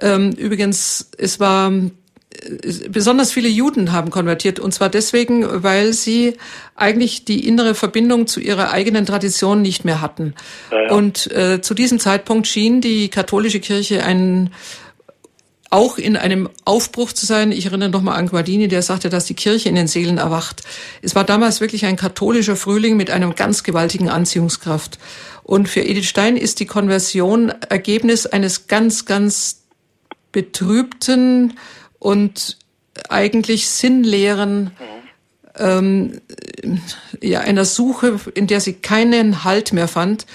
Ähm, 0.00 0.32
übrigens, 0.32 1.10
es 1.16 1.40
war 1.40 1.72
äh, 1.72 2.88
besonders 2.88 3.32
viele 3.32 3.48
Juden 3.48 3.92
haben 3.92 4.10
konvertiert 4.10 4.58
und 4.58 4.72
zwar 4.72 4.88
deswegen, 4.88 5.62
weil 5.62 5.92
sie 5.92 6.34
eigentlich 6.74 7.24
die 7.24 7.46
innere 7.46 7.74
Verbindung 7.74 8.26
zu 8.26 8.40
ihrer 8.40 8.70
eigenen 8.70 9.06
Tradition 9.06 9.62
nicht 9.62 9.84
mehr 9.84 10.00
hatten. 10.00 10.34
Ja, 10.70 10.82
ja. 10.82 10.92
Und 10.92 11.30
äh, 11.32 11.60
zu 11.60 11.74
diesem 11.74 11.98
Zeitpunkt 11.98 12.46
schien 12.46 12.80
die 12.80 13.08
katholische 13.08 13.60
Kirche 13.60 14.04
ein 14.04 14.50
auch 15.74 15.98
in 15.98 16.16
einem 16.16 16.48
Aufbruch 16.64 17.12
zu 17.12 17.26
sein. 17.26 17.50
Ich 17.50 17.66
erinnere 17.66 17.88
noch 17.88 18.00
mal 18.00 18.14
an 18.14 18.28
Guardini, 18.28 18.68
der 18.68 18.80
sagte, 18.80 19.10
dass 19.10 19.24
die 19.24 19.34
Kirche 19.34 19.68
in 19.68 19.74
den 19.74 19.88
Seelen 19.88 20.18
erwacht. 20.18 20.62
Es 21.02 21.16
war 21.16 21.24
damals 21.24 21.60
wirklich 21.60 21.84
ein 21.84 21.96
katholischer 21.96 22.54
Frühling 22.54 22.96
mit 22.96 23.10
einem 23.10 23.34
ganz 23.34 23.64
gewaltigen 23.64 24.08
Anziehungskraft. 24.08 25.00
Und 25.42 25.68
für 25.68 25.80
Edith 25.80 26.06
Stein 26.06 26.36
ist 26.36 26.60
die 26.60 26.66
Konversion 26.66 27.52
Ergebnis 27.68 28.24
eines 28.24 28.68
ganz, 28.68 29.04
ganz 29.04 29.63
betrübten 30.34 31.54
und 31.98 32.58
eigentlich 33.08 33.70
sinnleeren 33.70 34.72
ähm, 35.56 36.20
ja, 37.22 37.40
einer 37.40 37.64
Suche, 37.64 38.20
in 38.34 38.46
der 38.46 38.60
sie 38.60 38.74
keinen 38.74 39.44
Halt 39.44 39.72
mehr 39.72 39.88
fand. 39.88 40.26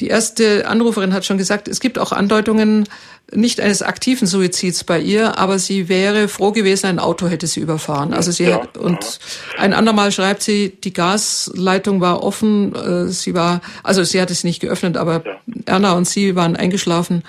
Die 0.00 0.08
erste 0.08 0.68
Anruferin 0.68 1.14
hat 1.14 1.24
schon 1.24 1.38
gesagt, 1.38 1.66
es 1.66 1.80
gibt 1.80 1.98
auch 1.98 2.12
Andeutungen 2.12 2.86
nicht 3.34 3.60
eines 3.60 3.80
aktiven 3.80 4.26
Suizids 4.26 4.84
bei 4.84 5.00
ihr, 5.00 5.38
aber 5.38 5.58
sie 5.58 5.88
wäre 5.88 6.28
froh 6.28 6.52
gewesen, 6.52 6.86
ein 6.86 6.98
Auto 6.98 7.28
hätte 7.28 7.46
sie 7.46 7.60
überfahren. 7.60 8.12
Also 8.12 8.30
sie 8.30 8.44
ja. 8.44 8.60
hat, 8.60 8.76
und 8.76 9.20
ein 9.56 9.72
andermal 9.72 10.12
schreibt 10.12 10.42
sie, 10.42 10.76
die 10.84 10.92
Gasleitung 10.92 12.02
war 12.02 12.22
offen, 12.22 12.74
äh, 12.74 13.08
sie 13.08 13.32
war, 13.32 13.62
also 13.82 14.04
sie 14.04 14.20
hat 14.20 14.30
es 14.30 14.44
nicht 14.44 14.60
geöffnet, 14.60 14.98
aber 14.98 15.22
ja. 15.24 15.40
Erna 15.64 15.92
und 15.92 16.06
sie 16.06 16.36
waren 16.36 16.56
eingeschlafen 16.56 17.22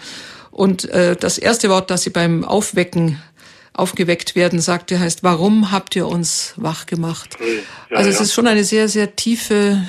und 0.54 0.86
äh, 0.92 1.16
das 1.16 1.40
erste 1.40 1.70
Wort, 1.70 1.90
das 1.90 2.04
sie 2.04 2.12
beim 2.12 2.46
Aufwecken 2.46 3.20
aufgeweckt 3.74 4.36
werden, 4.36 4.62
sagte, 4.62 5.00
heißt, 5.00 5.24
warum 5.24 5.72
habt 5.72 5.96
ihr 5.96 6.08
uns 6.08 6.54
wach 6.58 6.86
gemacht? 6.86 7.38
Ja, 7.90 7.98
also 7.98 8.10
es 8.10 8.18
ja. 8.18 8.22
ist 8.24 8.34
schon 8.34 8.46
eine 8.46 8.64
sehr, 8.64 8.88
sehr 8.88 9.16
tiefe, 9.16 9.84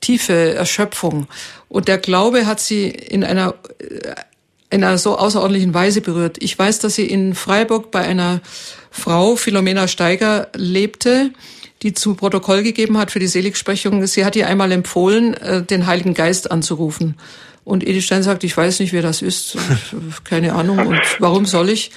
tiefe 0.00 0.54
Erschöpfung. 0.54 1.26
Und 1.68 1.88
der 1.88 1.98
Glaube 1.98 2.46
hat 2.46 2.60
sie 2.60 2.88
in 2.90 3.24
einer, 3.24 3.54
in 4.70 4.84
einer 4.84 4.98
so 4.98 5.18
außerordentlichen 5.18 5.74
Weise 5.74 6.00
berührt. 6.00 6.36
Ich 6.38 6.56
weiß, 6.56 6.78
dass 6.78 6.94
sie 6.94 7.06
in 7.06 7.34
Freiburg 7.34 7.90
bei 7.90 8.02
einer 8.02 8.40
Frau, 8.92 9.34
Philomena 9.34 9.88
Steiger, 9.88 10.46
lebte, 10.54 11.32
die 11.82 11.92
zu 11.92 12.14
Protokoll 12.14 12.62
gegeben 12.62 12.98
hat 12.98 13.10
für 13.10 13.18
die 13.18 13.26
Seligsprechung. 13.26 14.06
Sie 14.06 14.24
hat 14.24 14.36
ihr 14.36 14.46
einmal 14.46 14.70
empfohlen, 14.70 15.34
äh, 15.34 15.64
den 15.64 15.86
Heiligen 15.86 16.14
Geist 16.14 16.52
anzurufen. 16.52 17.16
Und 17.64 17.86
Edith 17.86 18.04
Stein 18.04 18.22
sagt, 18.22 18.42
ich 18.44 18.56
weiß 18.56 18.80
nicht, 18.80 18.92
wer 18.92 19.02
das 19.02 19.22
ist, 19.22 19.56
keine 20.24 20.54
Ahnung 20.54 20.86
und 20.86 21.00
warum 21.20 21.46
soll 21.46 21.68
ich? 21.68 21.90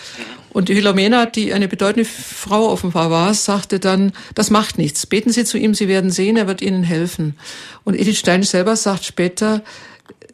Und 0.55 0.69
die 0.69 0.75
Philomena, 0.75 1.25
die 1.25 1.53
eine 1.53 1.67
bedeutende 1.67 2.07
Frau 2.07 2.69
offenbar 2.69 3.11
war, 3.11 3.33
sagte 3.33 3.79
dann, 3.79 4.13
das 4.35 4.51
macht 4.51 4.77
nichts. 4.77 5.05
Beten 5.05 5.29
Sie 5.29 5.43
zu 5.43 5.57
ihm, 5.57 5.73
Sie 5.73 5.89
werden 5.89 6.11
sehen, 6.11 6.37
er 6.37 6.47
wird 6.47 6.61
Ihnen 6.61 6.83
helfen. 6.83 7.35
Und 7.83 7.99
Edith 7.99 8.19
Stein 8.19 8.41
selber 8.43 8.77
sagt 8.77 9.03
später, 9.03 9.63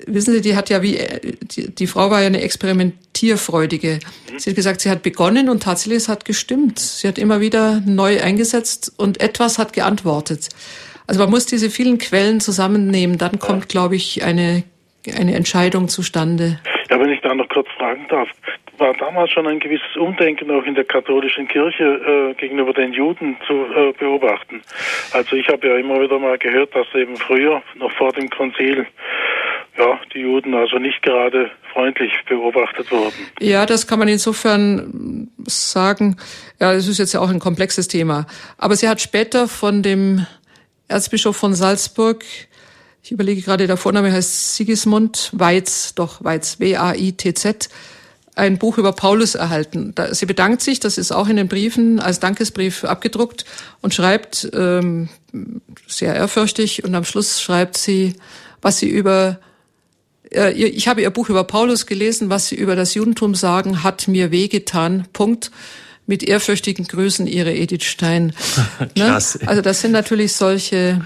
wissen 0.05 0.33
Sie, 0.33 0.41
die 0.41 0.55
hat 0.55 0.69
ja 0.69 0.83
wie, 0.83 0.99
die, 1.41 1.73
die 1.73 1.87
Frau 1.87 2.11
war 2.11 2.21
ja 2.21 2.27
eine 2.27 2.41
experimentierfreudige. 2.41 3.99
Sie 4.37 4.51
hat 4.51 4.55
gesagt, 4.55 4.81
sie 4.81 4.91
hat 4.91 5.01
begonnen 5.01 5.49
und 5.49 5.63
tatsächlich 5.63 5.97
es 5.97 6.07
hat 6.07 6.25
gestimmt. 6.25 6.77
Sie 6.77 7.07
hat 7.07 7.17
immer 7.17 7.41
wieder 7.41 7.81
neu 7.81 8.21
eingesetzt 8.21 8.93
und 8.97 9.21
etwas 9.21 9.57
hat 9.57 9.73
geantwortet. 9.73 10.49
Also 11.07 11.19
man 11.19 11.31
muss 11.31 11.47
diese 11.47 11.69
vielen 11.69 11.97
Quellen 11.97 12.41
zusammennehmen, 12.41 13.17
dann 13.17 13.39
kommt, 13.39 13.69
glaube 13.69 13.95
ich, 13.95 14.23
eine 14.23 14.63
eine 15.15 15.35
Entscheidung 15.35 15.87
zustande. 15.87 16.59
Ja, 16.89 16.99
wenn 16.99 17.09
ich 17.09 17.21
da 17.21 17.33
noch 17.33 17.47
kurz 17.49 17.67
fragen 17.77 18.05
darf, 18.09 18.29
war 18.77 18.93
damals 18.95 19.31
schon 19.31 19.47
ein 19.47 19.59
gewisses 19.59 19.95
Umdenken 19.95 20.49
auch 20.51 20.65
in 20.65 20.75
der 20.75 20.83
katholischen 20.83 21.47
Kirche 21.47 21.83
äh, 21.83 22.33
gegenüber 22.33 22.73
den 22.73 22.93
Juden 22.93 23.37
zu 23.47 23.53
äh, 23.53 23.93
beobachten. 23.97 24.61
Also 25.13 25.35
ich 25.35 25.47
habe 25.47 25.67
ja 25.67 25.77
immer 25.77 26.01
wieder 26.01 26.19
mal 26.19 26.37
gehört, 26.37 26.75
dass 26.75 26.87
eben 26.95 27.15
früher, 27.15 27.61
noch 27.75 27.91
vor 27.93 28.11
dem 28.11 28.29
Konzil, 28.29 28.85
ja, 29.77 29.99
die 30.13 30.19
Juden 30.19 30.53
also 30.53 30.77
nicht 30.77 31.01
gerade 31.01 31.49
freundlich 31.73 32.11
beobachtet 32.27 32.91
wurden. 32.91 33.13
Ja, 33.39 33.65
das 33.65 33.87
kann 33.87 33.99
man 33.99 34.07
insofern 34.07 35.29
sagen. 35.45 36.17
Ja, 36.59 36.73
es 36.73 36.87
ist 36.87 36.97
jetzt 36.97 37.13
ja 37.13 37.21
auch 37.21 37.29
ein 37.29 37.39
komplexes 37.39 37.87
Thema. 37.87 38.25
Aber 38.57 38.75
sie 38.75 38.89
hat 38.89 38.99
später 38.99 39.47
von 39.47 39.81
dem 39.81 40.25
Erzbischof 40.87 41.37
von 41.37 41.53
Salzburg 41.53 42.25
ich 43.03 43.11
überlege 43.11 43.41
gerade, 43.41 43.67
der 43.67 43.77
Vorname 43.77 44.11
heißt 44.11 44.55
Sigismund 44.55 45.29
Weiz, 45.33 45.93
doch 45.95 46.23
Weiz, 46.23 46.59
W-A-I-T-Z, 46.59 47.69
ein 48.35 48.57
Buch 48.57 48.77
über 48.77 48.93
Paulus 48.93 49.35
erhalten. 49.35 49.93
Sie 50.11 50.25
bedankt 50.25 50.61
sich, 50.61 50.79
das 50.79 50.97
ist 50.97 51.11
auch 51.11 51.27
in 51.27 51.35
den 51.35 51.47
Briefen 51.47 51.99
als 51.99 52.19
Dankesbrief 52.19 52.83
abgedruckt 52.83 53.45
und 53.81 53.93
schreibt 53.93 54.49
ähm, 54.53 55.09
sehr 55.87 56.15
ehrfürchtig 56.15 56.83
und 56.83 56.95
am 56.95 57.03
Schluss 57.03 57.41
schreibt 57.41 57.77
sie, 57.77 58.13
was 58.61 58.77
sie 58.77 58.87
über 58.87 59.39
äh, 60.31 60.53
ich 60.53 60.87
habe 60.87 61.01
ihr 61.01 61.09
Buch 61.09 61.29
über 61.29 61.43
Paulus 61.43 61.85
gelesen, 61.85 62.29
was 62.29 62.47
sie 62.47 62.55
über 62.55 62.75
das 62.75 62.93
Judentum 62.93 63.35
sagen, 63.35 63.83
hat 63.83 64.07
mir 64.07 64.31
wehgetan. 64.31 65.07
Punkt. 65.13 65.51
Mit 66.07 66.23
ehrfürchtigen 66.23 66.87
Grüßen, 66.87 67.27
ihre 67.27 67.53
Edith 67.53 67.83
Stein. 67.83 68.33
ne? 68.97 69.13
Also 69.13 69.61
das 69.61 69.81
sind 69.81 69.91
natürlich 69.91 70.33
solche 70.33 71.05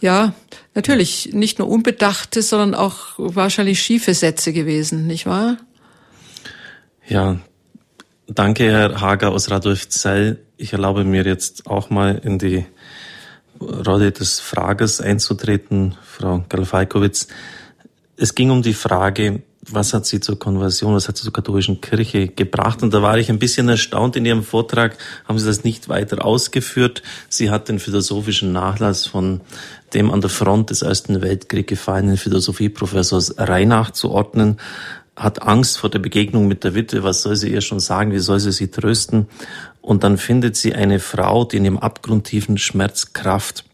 ja, 0.00 0.34
natürlich 0.74 1.32
nicht 1.32 1.58
nur 1.58 1.68
unbedachte, 1.68 2.42
sondern 2.42 2.74
auch 2.74 3.14
wahrscheinlich 3.16 3.80
schiefe 3.80 4.14
Sätze 4.14 4.52
gewesen, 4.52 5.06
nicht 5.06 5.26
wahr? 5.26 5.56
Ja, 7.06 7.38
danke, 8.26 8.64
Herr 8.64 9.00
Hager 9.00 9.32
aus 9.32 9.50
Radolfzell. 9.50 10.40
Ich 10.56 10.72
erlaube 10.72 11.04
mir 11.04 11.24
jetzt 11.24 11.66
auch 11.66 11.90
mal 11.90 12.20
in 12.24 12.38
die 12.38 12.64
Rolle 13.60 14.12
des 14.12 14.40
Fragers 14.40 15.00
einzutreten, 15.00 15.96
Frau 16.04 16.44
Galfalkowitz. 16.48 17.28
Es 18.16 18.34
ging 18.34 18.50
um 18.50 18.62
die 18.62 18.74
Frage, 18.74 19.42
was 19.70 19.94
hat 19.94 20.06
sie 20.06 20.20
zur 20.20 20.38
Konversion, 20.38 20.94
was 20.94 21.08
hat 21.08 21.16
sie 21.16 21.24
zur 21.24 21.32
katholischen 21.32 21.80
Kirche 21.80 22.28
gebracht? 22.28 22.82
Und 22.82 22.92
da 22.92 23.02
war 23.02 23.18
ich 23.18 23.30
ein 23.30 23.38
bisschen 23.38 23.68
erstaunt. 23.68 24.16
In 24.16 24.24
ihrem 24.24 24.42
Vortrag 24.42 24.96
haben 25.26 25.38
sie 25.38 25.46
das 25.46 25.64
nicht 25.64 25.88
weiter 25.88 26.24
ausgeführt. 26.24 27.02
Sie 27.28 27.50
hat 27.50 27.68
den 27.68 27.78
philosophischen 27.78 28.52
Nachlass 28.52 29.06
von 29.06 29.40
dem 29.94 30.10
an 30.10 30.20
der 30.20 30.30
Front 30.30 30.70
des 30.70 30.82
Ersten 30.82 31.22
Weltkriegs 31.22 31.68
gefallenen 31.68 32.16
Philosophieprofessors 32.16 33.34
Reinach 33.38 33.90
zu 33.90 34.10
ordnen, 34.10 34.58
hat 35.16 35.42
Angst 35.42 35.78
vor 35.78 35.90
der 35.90 36.00
Begegnung 36.00 36.48
mit 36.48 36.64
der 36.64 36.74
Witwe. 36.74 37.04
Was 37.04 37.22
soll 37.22 37.36
sie 37.36 37.52
ihr 37.52 37.60
schon 37.60 37.80
sagen? 37.80 38.12
Wie 38.12 38.18
soll 38.18 38.40
sie 38.40 38.52
sie 38.52 38.68
trösten? 38.68 39.28
Und 39.80 40.02
dann 40.02 40.18
findet 40.18 40.56
sie 40.56 40.74
eine 40.74 40.98
Frau, 40.98 41.44
die 41.44 41.58
in 41.58 41.64
ihrem 41.64 41.78
abgrundtiefen 41.78 42.58
Schmerz 42.58 43.12
Kraft 43.12 43.64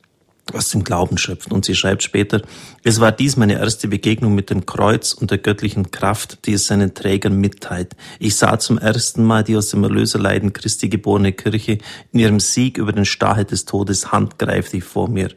aus 0.54 0.70
dem 0.70 0.84
Glauben 0.84 1.18
schöpft. 1.18 1.52
Und 1.52 1.64
sie 1.64 1.74
schreibt 1.74 2.02
später, 2.02 2.42
es 2.84 3.00
war 3.00 3.12
dies 3.12 3.36
meine 3.36 3.54
erste 3.54 3.88
Begegnung 3.88 4.34
mit 4.34 4.50
dem 4.50 4.66
Kreuz 4.66 5.12
und 5.12 5.30
der 5.30 5.38
göttlichen 5.38 5.90
Kraft, 5.90 6.46
die 6.46 6.54
es 6.54 6.66
seinen 6.66 6.94
Trägern 6.94 7.36
mitteilt. 7.36 7.96
Ich 8.18 8.36
sah 8.36 8.58
zum 8.58 8.78
ersten 8.78 9.24
Mal 9.24 9.44
die 9.44 9.56
aus 9.56 9.68
dem 9.68 9.82
Erlöserleiden 9.84 10.52
Christi 10.52 10.88
geborene 10.88 11.32
Kirche 11.32 11.78
in 12.12 12.20
ihrem 12.20 12.40
Sieg 12.40 12.78
über 12.78 12.92
den 12.92 13.04
Stachel 13.04 13.44
des 13.44 13.64
Todes 13.64 14.12
handgreiflich 14.12 14.84
vor 14.84 15.08
mir. 15.08 15.30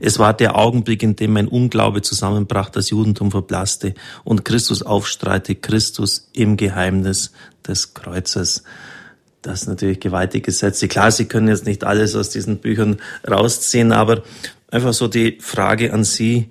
Es 0.00 0.18
war 0.18 0.32
der 0.32 0.56
Augenblick, 0.56 1.02
in 1.02 1.16
dem 1.16 1.32
mein 1.32 1.48
Unglaube 1.48 2.02
zusammenbrach, 2.02 2.70
das 2.70 2.90
Judentum 2.90 3.30
verblasste 3.30 3.94
und 4.24 4.44
Christus 4.44 4.82
aufstreite, 4.82 5.56
Christus 5.56 6.30
im 6.32 6.56
Geheimnis 6.56 7.32
des 7.66 7.94
Kreuzes. 7.94 8.62
Das 9.48 9.62
ist 9.62 9.68
natürlich 9.68 9.98
gewaltige 9.98 10.52
Sätze. 10.52 10.88
Klar, 10.88 11.10
Sie 11.10 11.24
können 11.24 11.48
jetzt 11.48 11.64
nicht 11.64 11.82
alles 11.82 12.14
aus 12.14 12.28
diesen 12.28 12.58
Büchern 12.58 12.98
rausziehen, 13.26 13.92
aber 13.92 14.22
einfach 14.70 14.92
so 14.92 15.08
die 15.08 15.38
Frage 15.40 15.94
an 15.94 16.04
Sie, 16.04 16.50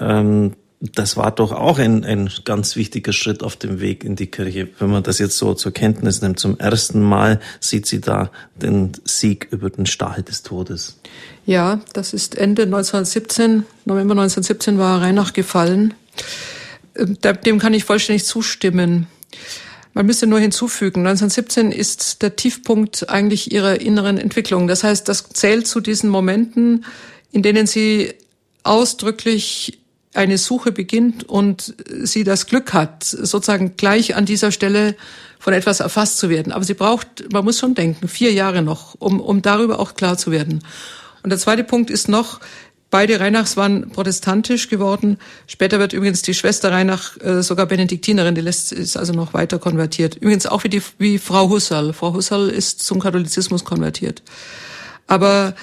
ähm, 0.00 0.54
das 0.80 1.16
war 1.16 1.30
doch 1.30 1.52
auch 1.52 1.78
ein, 1.78 2.04
ein 2.04 2.28
ganz 2.44 2.74
wichtiger 2.74 3.12
Schritt 3.12 3.44
auf 3.44 3.54
dem 3.54 3.80
Weg 3.80 4.02
in 4.02 4.16
die 4.16 4.26
Kirche. 4.26 4.70
Wenn 4.80 4.90
man 4.90 5.04
das 5.04 5.20
jetzt 5.20 5.38
so 5.38 5.54
zur 5.54 5.70
Kenntnis 5.70 6.20
nimmt, 6.20 6.40
zum 6.40 6.58
ersten 6.58 7.00
Mal 7.00 7.38
sieht 7.60 7.86
sie 7.86 8.00
da 8.00 8.32
den 8.56 8.90
Sieg 9.04 9.46
über 9.52 9.70
den 9.70 9.86
Stachel 9.86 10.24
des 10.24 10.42
Todes. 10.42 10.98
Ja, 11.46 11.80
das 11.92 12.12
ist 12.12 12.36
Ende 12.36 12.62
1917, 12.62 13.66
November 13.84 14.14
1917 14.14 14.78
war 14.78 15.00
Reinach 15.00 15.32
gefallen. 15.32 15.94
Ähm, 16.96 17.16
dem 17.46 17.60
kann 17.60 17.72
ich 17.72 17.84
vollständig 17.84 18.24
zustimmen. 18.24 19.06
Man 19.94 20.06
müsste 20.06 20.26
nur 20.26 20.40
hinzufügen, 20.40 21.00
1917 21.00 21.70
ist 21.70 22.22
der 22.22 22.36
Tiefpunkt 22.36 23.10
eigentlich 23.10 23.52
ihrer 23.52 23.80
inneren 23.80 24.16
Entwicklung. 24.16 24.66
Das 24.66 24.84
heißt, 24.84 25.08
das 25.08 25.28
zählt 25.28 25.66
zu 25.66 25.80
diesen 25.80 26.08
Momenten, 26.08 26.86
in 27.30 27.42
denen 27.42 27.66
sie 27.66 28.14
ausdrücklich 28.62 29.80
eine 30.14 30.38
Suche 30.38 30.72
beginnt 30.72 31.24
und 31.24 31.74
sie 32.02 32.24
das 32.24 32.46
Glück 32.46 32.72
hat, 32.72 33.04
sozusagen 33.04 33.76
gleich 33.76 34.14
an 34.14 34.26
dieser 34.26 34.52
Stelle 34.52 34.94
von 35.38 35.54
etwas 35.54 35.80
erfasst 35.80 36.18
zu 36.18 36.28
werden. 36.30 36.52
Aber 36.52 36.64
sie 36.64 36.74
braucht, 36.74 37.32
man 37.32 37.44
muss 37.44 37.58
schon 37.58 37.74
denken, 37.74 38.08
vier 38.08 38.32
Jahre 38.32 38.62
noch, 38.62 38.94
um, 38.98 39.20
um 39.20 39.42
darüber 39.42 39.78
auch 39.78 39.94
klar 39.94 40.16
zu 40.16 40.30
werden. 40.30 40.62
Und 41.22 41.30
der 41.30 41.38
zweite 41.38 41.64
Punkt 41.64 41.90
ist 41.90 42.08
noch, 42.08 42.40
Beide 42.92 43.20
Reinachs 43.20 43.56
waren 43.56 43.88
protestantisch 43.88 44.68
geworden. 44.68 45.16
Später 45.46 45.78
wird 45.78 45.94
übrigens 45.94 46.20
die 46.20 46.34
Schwester 46.34 46.72
Reinach 46.72 47.16
äh, 47.22 47.42
sogar 47.42 47.64
Benediktinerin, 47.64 48.34
die 48.34 48.42
lässt, 48.42 48.70
ist 48.70 48.98
also 48.98 49.14
noch 49.14 49.32
weiter 49.32 49.58
konvertiert. 49.58 50.16
Übrigens 50.16 50.44
auch 50.44 50.62
wie, 50.62 50.68
die, 50.68 50.82
wie 50.98 51.16
Frau 51.16 51.48
Husserl. 51.48 51.94
Frau 51.94 52.12
Husserl 52.12 52.50
ist 52.50 52.82
zum 52.82 53.00
Katholizismus 53.00 53.64
konvertiert. 53.64 54.22
Aber 55.06 55.54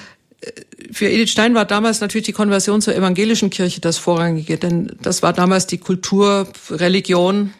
äh, 0.42 0.50
für 0.92 1.08
Edith 1.08 1.30
Stein 1.30 1.54
war 1.54 1.66
damals 1.66 2.02
natürlich 2.02 2.26
die 2.26 2.34
Konversion 2.34 2.82
zur 2.82 2.96
evangelischen 2.96 3.52
Kirche 3.52 3.80
das 3.80 4.00
Vorrangige, 4.00 4.58
denn 4.58 4.98
das 5.00 5.22
war 5.22 5.32
damals 5.32 5.68
die 5.68 5.78
Kultur, 5.78 6.48
Religion. 6.72 7.54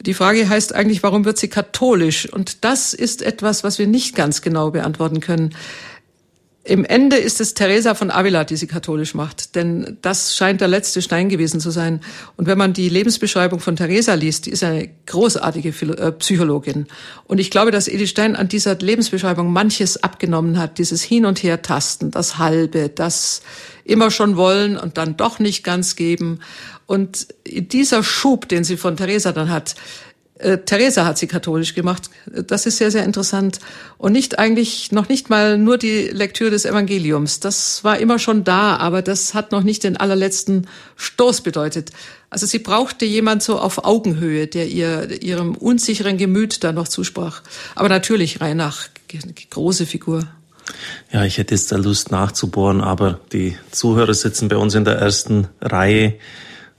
Die 0.00 0.12
Frage 0.12 0.46
heißt 0.46 0.74
eigentlich, 0.74 1.02
warum 1.02 1.24
wird 1.24 1.38
sie 1.38 1.48
katholisch? 1.48 2.30
Und 2.30 2.64
das 2.64 2.92
ist 2.92 3.22
etwas, 3.22 3.64
was 3.64 3.78
wir 3.78 3.86
nicht 3.86 4.14
ganz 4.14 4.42
genau 4.42 4.72
beantworten 4.72 5.20
können. 5.20 5.54
Im 6.66 6.84
Ende 6.84 7.16
ist 7.16 7.40
es 7.40 7.54
Teresa 7.54 7.94
von 7.94 8.10
Avila, 8.10 8.42
die 8.42 8.56
sie 8.56 8.66
katholisch 8.66 9.14
macht, 9.14 9.54
denn 9.54 9.98
das 10.02 10.34
scheint 10.34 10.60
der 10.60 10.66
letzte 10.66 11.00
Stein 11.00 11.28
gewesen 11.28 11.60
zu 11.60 11.70
sein. 11.70 12.00
Und 12.36 12.48
wenn 12.48 12.58
man 12.58 12.72
die 12.72 12.88
Lebensbeschreibung 12.88 13.60
von 13.60 13.76
Teresa 13.76 14.14
liest, 14.14 14.46
die 14.46 14.50
ist 14.50 14.64
eine 14.64 14.88
großartige 15.06 15.68
äh, 15.68 16.10
Psychologin. 16.12 16.86
Und 17.24 17.38
ich 17.38 17.52
glaube, 17.52 17.70
dass 17.70 17.86
Edith 17.86 18.10
Stein 18.10 18.34
an 18.34 18.48
dieser 18.48 18.74
Lebensbeschreibung 18.74 19.52
manches 19.52 20.02
abgenommen 20.02 20.58
hat, 20.58 20.78
dieses 20.78 21.04
Hin- 21.04 21.24
und 21.24 21.40
Her-Tasten, 21.40 22.10
das 22.10 22.38
Halbe, 22.38 22.88
das 22.88 23.42
immer 23.84 24.10
schon 24.10 24.36
wollen 24.36 24.76
und 24.76 24.98
dann 24.98 25.16
doch 25.16 25.38
nicht 25.38 25.62
ganz 25.62 25.94
geben. 25.94 26.40
Und 26.86 27.28
dieser 27.46 28.02
Schub, 28.02 28.48
den 28.48 28.64
sie 28.64 28.76
von 28.76 28.96
Teresa 28.96 29.30
dann 29.30 29.50
hat, 29.50 29.76
Äh, 30.38 30.58
Theresa 30.58 31.04
hat 31.06 31.18
sie 31.18 31.26
katholisch 31.26 31.74
gemacht. 31.74 32.10
Das 32.26 32.66
ist 32.66 32.76
sehr, 32.76 32.90
sehr 32.90 33.04
interessant. 33.04 33.58
Und 33.96 34.12
nicht 34.12 34.38
eigentlich, 34.38 34.92
noch 34.92 35.08
nicht 35.08 35.30
mal 35.30 35.56
nur 35.56 35.78
die 35.78 36.08
Lektüre 36.08 36.50
des 36.50 36.64
Evangeliums. 36.64 37.40
Das 37.40 37.84
war 37.84 37.98
immer 37.98 38.18
schon 38.18 38.44
da, 38.44 38.76
aber 38.76 39.02
das 39.02 39.34
hat 39.34 39.52
noch 39.52 39.62
nicht 39.62 39.84
den 39.84 39.96
allerletzten 39.96 40.66
Stoß 40.96 41.40
bedeutet. 41.40 41.90
Also 42.28 42.44
sie 42.46 42.58
brauchte 42.58 43.06
jemand 43.06 43.42
so 43.42 43.58
auf 43.58 43.84
Augenhöhe, 43.84 44.46
der 44.46 44.68
ihr, 44.68 45.22
ihrem 45.22 45.54
unsicheren 45.54 46.18
Gemüt 46.18 46.64
da 46.64 46.72
noch 46.72 46.88
zusprach. 46.88 47.42
Aber 47.74 47.88
natürlich 47.88 48.40
Reinach, 48.40 48.88
große 49.50 49.86
Figur. 49.86 50.26
Ja, 51.12 51.24
ich 51.24 51.38
hätte 51.38 51.54
jetzt 51.54 51.70
da 51.72 51.76
Lust 51.76 52.10
nachzubohren, 52.10 52.80
aber 52.80 53.20
die 53.32 53.56
Zuhörer 53.70 54.12
sitzen 54.12 54.48
bei 54.48 54.56
uns 54.56 54.74
in 54.74 54.84
der 54.84 54.96
ersten 54.96 55.48
Reihe. 55.60 56.14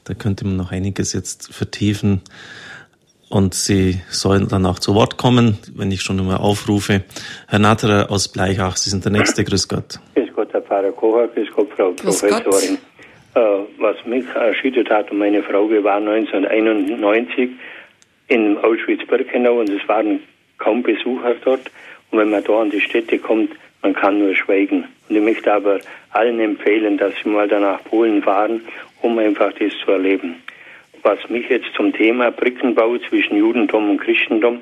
Da 0.03 0.13
könnte 0.13 0.45
man 0.45 0.57
noch 0.57 0.71
einiges 0.71 1.13
jetzt 1.13 1.53
vertiefen. 1.53 2.21
Und 3.30 3.54
Sie 3.54 3.99
sollen 4.10 4.48
dann 4.48 4.66
auch 4.66 4.80
zu 4.80 4.95
Wort 4.95 5.18
kommen, 5.18 5.58
wenn 5.76 5.91
ich 5.91 6.02
schon 6.02 6.20
einmal 6.20 6.38
aufrufe. 6.38 7.04
Herr 7.48 7.60
Natterer 7.60 8.10
aus 8.10 8.30
Bleichach, 8.30 8.78
Sie 8.78 8.90
sind 8.90 9.04
der 9.04 9.12
Nächste. 9.12 9.44
Grüß 9.44 9.68
Gott. 9.68 9.99
Grüß 10.16 10.30
Gott, 10.34 10.54
Herr 10.54 10.62
Pfarrer 10.62 10.91
Kocher. 10.94 11.28
Grüß 11.28 11.49
Gott, 11.54 11.68
Frau 11.76 11.91
Grüß 11.91 12.22
Professorin. 12.22 12.78
Gott. 13.34 13.44
Äh, 13.44 13.66
was 13.80 13.98
mich 14.06 14.26
erschüttert 14.34 14.90
hat 14.90 15.12
und 15.12 15.18
meine 15.18 15.44
Frau, 15.44 15.70
wir 15.70 15.84
waren 15.84 16.08
1991 16.08 17.49
in 18.30 18.58
Auschwitz-Birkenau 18.60 19.60
und 19.60 19.70
es 19.70 19.86
waren 19.90 20.22
kaum 20.58 20.82
Besucher 20.82 21.36
dort. 21.44 21.70
Und 22.12 22.20
wenn 22.20 22.30
man 22.30 22.44
da 22.44 22.62
an 22.62 22.70
die 22.70 22.82
Städte 22.82 23.20
kommt, 23.20 23.52
man 23.82 23.94
kann 23.94 24.20
nur 24.20 24.36
schweigen. 24.36 24.86
Und 25.10 25.16
ich 25.18 25.22
möchte 25.22 25.52
aber 25.52 25.80
allen 26.12 26.40
empfehlen, 26.40 26.98
dass 26.98 27.14
sie 27.22 27.30
mal 27.30 27.48
danach 27.48 27.84
Polen 27.84 28.24
fahren, 28.24 28.62
um 29.02 29.20
einfach 29.20 29.52
das 29.60 29.74
zu 29.84 29.91
erleben 29.91 30.36
was 31.07 31.29
mich 31.29 31.47
jetzt 31.47 31.73
zum 31.73 31.93
Thema 31.93 32.31
Brückenbau 32.31 32.97
zwischen 32.97 33.38
Judentum 33.38 33.91
und 33.91 34.01
Christentum 34.01 34.59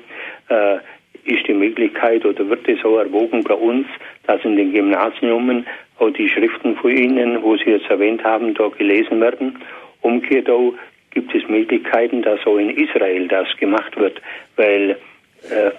äh, 0.48 0.76
ist 1.24 1.44
die 1.48 1.54
Möglichkeit 1.54 2.24
oder 2.24 2.48
wird 2.48 2.68
es 2.68 2.80
so 2.82 2.98
erwogen 2.98 3.42
bei 3.42 3.54
uns, 3.54 3.88
dass 4.28 4.44
in 4.44 4.54
den 4.54 4.72
Gymnasien 4.72 5.66
auch 5.98 6.10
die 6.10 6.28
Schriften 6.28 6.76
von 6.76 6.96
Ihnen, 6.96 7.42
wo 7.42 7.56
Sie 7.56 7.70
jetzt 7.70 7.90
erwähnt 7.90 8.22
haben, 8.22 8.54
da 8.54 8.68
gelesen 8.68 9.20
werden. 9.20 9.58
Umgekehrt 10.02 10.48
auch 10.48 10.74
gibt 11.10 11.34
es 11.34 11.48
Möglichkeiten, 11.48 12.22
dass 12.22 12.38
auch 12.46 12.58
in 12.58 12.70
Israel 12.70 13.26
das 13.26 13.48
gemacht 13.56 13.96
wird, 13.96 14.22
weil 14.54 14.96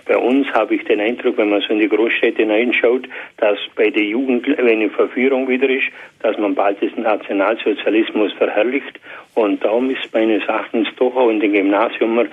bei 0.05 0.17
uns 0.17 0.47
habe 0.53 0.75
ich 0.75 0.83
den 0.85 0.99
Eindruck, 0.99 1.37
wenn 1.37 1.49
man 1.49 1.61
so 1.61 1.73
in 1.73 1.79
die 1.79 1.89
Großstädte 1.89 2.43
hineinschaut, 2.43 3.07
dass 3.37 3.57
bei 3.75 3.89
der 3.89 4.03
Jugend, 4.03 4.47
eine 4.59 4.89
Verführung 4.89 5.47
wieder 5.47 5.69
ist, 5.69 5.87
dass 6.21 6.37
man 6.37 6.55
bald 6.55 6.81
den 6.81 7.03
Nationalsozialismus 7.03 8.33
verherrlicht. 8.33 8.99
Und 9.35 9.63
darum 9.63 9.89
ist 9.89 10.13
meines 10.13 10.43
Erachtens 10.45 10.87
doch 10.97 11.15
auch 11.15 11.29
in 11.29 11.39
den 11.39 11.53
Gymnasium 11.53 12.19
äh, 12.19 12.25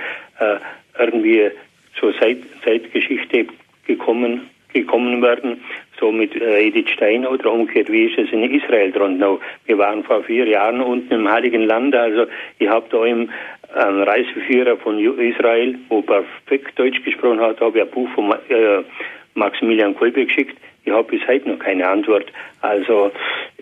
irgendwie 0.99 1.51
zur 1.99 2.19
Zeit, 2.19 2.39
Zeitgeschichte 2.65 3.47
gekommen, 3.87 4.49
gekommen 4.73 5.23
werden, 5.23 5.63
so 6.01 6.11
mit 6.11 6.35
äh, 6.41 6.67
Edith 6.67 6.91
Stein 6.91 7.27
oder 7.27 7.53
umgekehrt, 7.53 7.91
wie 7.91 8.07
ist 8.07 8.19
es 8.19 8.33
in 8.33 8.43
Israel 8.43 8.91
dran? 8.93 9.23
Wir 9.67 9.79
waren 9.79 10.03
vor 10.03 10.23
vier 10.25 10.47
Jahren 10.47 10.81
unten 10.81 11.13
im 11.15 11.31
Heiligen 11.31 11.63
Land, 11.63 11.95
also 11.95 12.27
ich 12.59 12.69
habe 12.69 12.87
da 12.91 13.05
im 13.05 13.31
ein 13.75 14.03
Reiseführer 14.03 14.77
von 14.77 14.99
Israel, 14.99 15.77
wo 15.89 16.03
perfekt 16.03 16.79
Deutsch 16.79 17.03
gesprochen 17.05 17.41
hat, 17.41 17.61
habe 17.61 17.79
ich 17.79 17.85
ein 17.85 17.91
Buch 17.91 18.09
von 18.15 18.33
äh, 18.49 18.83
Maximilian 19.35 19.97
Kolbe 19.97 20.27
geschickt. 20.27 20.57
Ich 20.85 20.93
habe 20.93 21.17
bis 21.17 21.27
heute 21.27 21.49
noch 21.49 21.59
keine 21.59 21.89
Antwort. 21.89 22.31
Also 22.61 23.11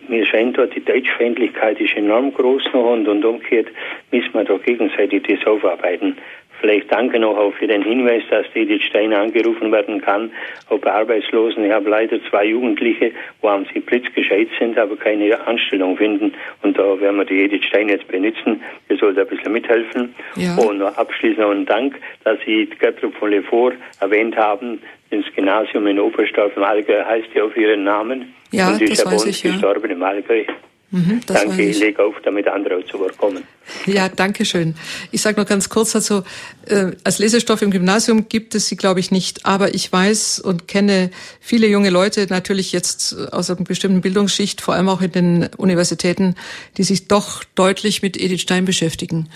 mir 0.08 0.26
scheint 0.26 0.58
dort 0.58 0.74
die 0.74 0.84
Deutschfeindlichkeit 0.84 1.80
ist 1.80 1.96
enorm 1.96 2.34
groß 2.34 2.64
noch 2.72 2.92
und, 2.92 3.06
und 3.06 3.24
umgekehrt 3.24 3.68
müssen 4.10 4.34
wir 4.34 4.44
da 4.44 4.56
gegenseitig 4.58 5.22
das 5.22 5.46
aufarbeiten. 5.46 6.16
Vielleicht 6.62 6.92
danke 6.92 7.18
noch 7.18 7.36
auch 7.36 7.52
für 7.54 7.66
den 7.66 7.82
Hinweis, 7.82 8.22
dass 8.30 8.46
Edith 8.54 8.84
Steiner 8.84 9.18
angerufen 9.18 9.72
werden 9.72 10.00
kann, 10.00 10.30
ob 10.68 10.86
Arbeitslosen. 10.86 11.64
Ich 11.64 11.72
habe 11.72 11.90
leider 11.90 12.18
zwei 12.30 12.44
Jugendliche, 12.44 13.10
wo 13.40 13.50
haben 13.50 13.66
sie 13.74 13.80
blitzgescheit 13.80 14.46
sind, 14.60 14.78
aber 14.78 14.94
keine 14.94 15.44
Anstellung 15.44 15.96
finden. 15.96 16.32
Und 16.62 16.78
da 16.78 17.00
werden 17.00 17.16
wir 17.16 17.24
die 17.24 17.42
Edith 17.42 17.64
Steiner 17.64 17.94
jetzt 17.94 18.06
benutzen. 18.06 18.62
Wir 18.86 18.96
sollten 18.96 19.18
ein 19.18 19.26
bisschen 19.26 19.52
mithelfen. 19.52 20.14
Ja. 20.36 20.54
Und 20.54 20.78
noch 20.78 20.96
abschließend 20.96 21.40
noch 21.40 21.50
einen 21.50 21.66
Dank, 21.66 21.96
dass 22.22 22.38
Sie 22.46 22.70
Gertrud 22.78 23.16
von 23.16 23.30
Lefort 23.30 23.74
erwähnt 23.98 24.36
haben. 24.36 24.80
Das 25.10 25.24
Gymnasium 25.34 25.88
in 25.88 25.98
Oberstdorf 25.98 26.56
im 26.56 26.62
Allgäu 26.62 27.04
heißt 27.04 27.34
ja 27.34 27.42
auf 27.42 27.56
Ihren 27.56 27.82
Namen. 27.82 28.32
Ja, 28.52 28.68
und 28.68 28.76
sie 28.76 28.84
ist 28.84 29.02
ja 29.02 29.10
bei 29.10 29.16
uns 29.16 29.26
ich, 29.26 29.42
gestorben 29.42 29.88
ja. 29.88 29.96
im 29.96 30.02
Allgäu. 30.04 30.44
Mhm, 30.92 31.22
danke, 31.26 31.62
ich 31.62 31.78
lege 31.78 32.04
auf, 32.04 32.14
damit 32.22 32.46
andere 32.46 32.76
auch 32.76 32.84
zu 32.84 32.98
Wort 32.98 33.16
kommen. 33.16 33.42
Ja, 33.86 34.08
danke 34.08 34.44
schön. 34.44 34.74
Ich 35.12 35.22
sage 35.22 35.40
noch 35.40 35.48
ganz 35.48 35.68
kurz 35.68 35.92
dazu, 35.92 36.24
äh, 36.66 36.92
als 37.04 37.18
Lesestoff 37.18 37.62
im 37.62 37.70
Gymnasium 37.70 38.28
gibt 38.28 38.54
es 38.54 38.66
sie, 38.66 38.76
glaube 38.76 39.00
ich, 39.00 39.10
nicht. 39.10 39.46
Aber 39.46 39.74
ich 39.74 39.90
weiß 39.90 40.40
und 40.40 40.68
kenne 40.68 41.10
viele 41.40 41.66
junge 41.68 41.88
Leute, 41.88 42.26
natürlich 42.28 42.72
jetzt 42.72 43.16
aus 43.32 43.48
einer 43.48 43.62
bestimmten 43.62 44.02
Bildungsschicht, 44.02 44.60
vor 44.60 44.74
allem 44.74 44.90
auch 44.90 45.00
in 45.00 45.12
den 45.12 45.48
Universitäten, 45.56 46.34
die 46.76 46.82
sich 46.82 47.08
doch 47.08 47.42
deutlich 47.54 48.02
mit 48.02 48.20
Edith 48.20 48.42
Stein 48.42 48.66
beschäftigen. 48.66 49.30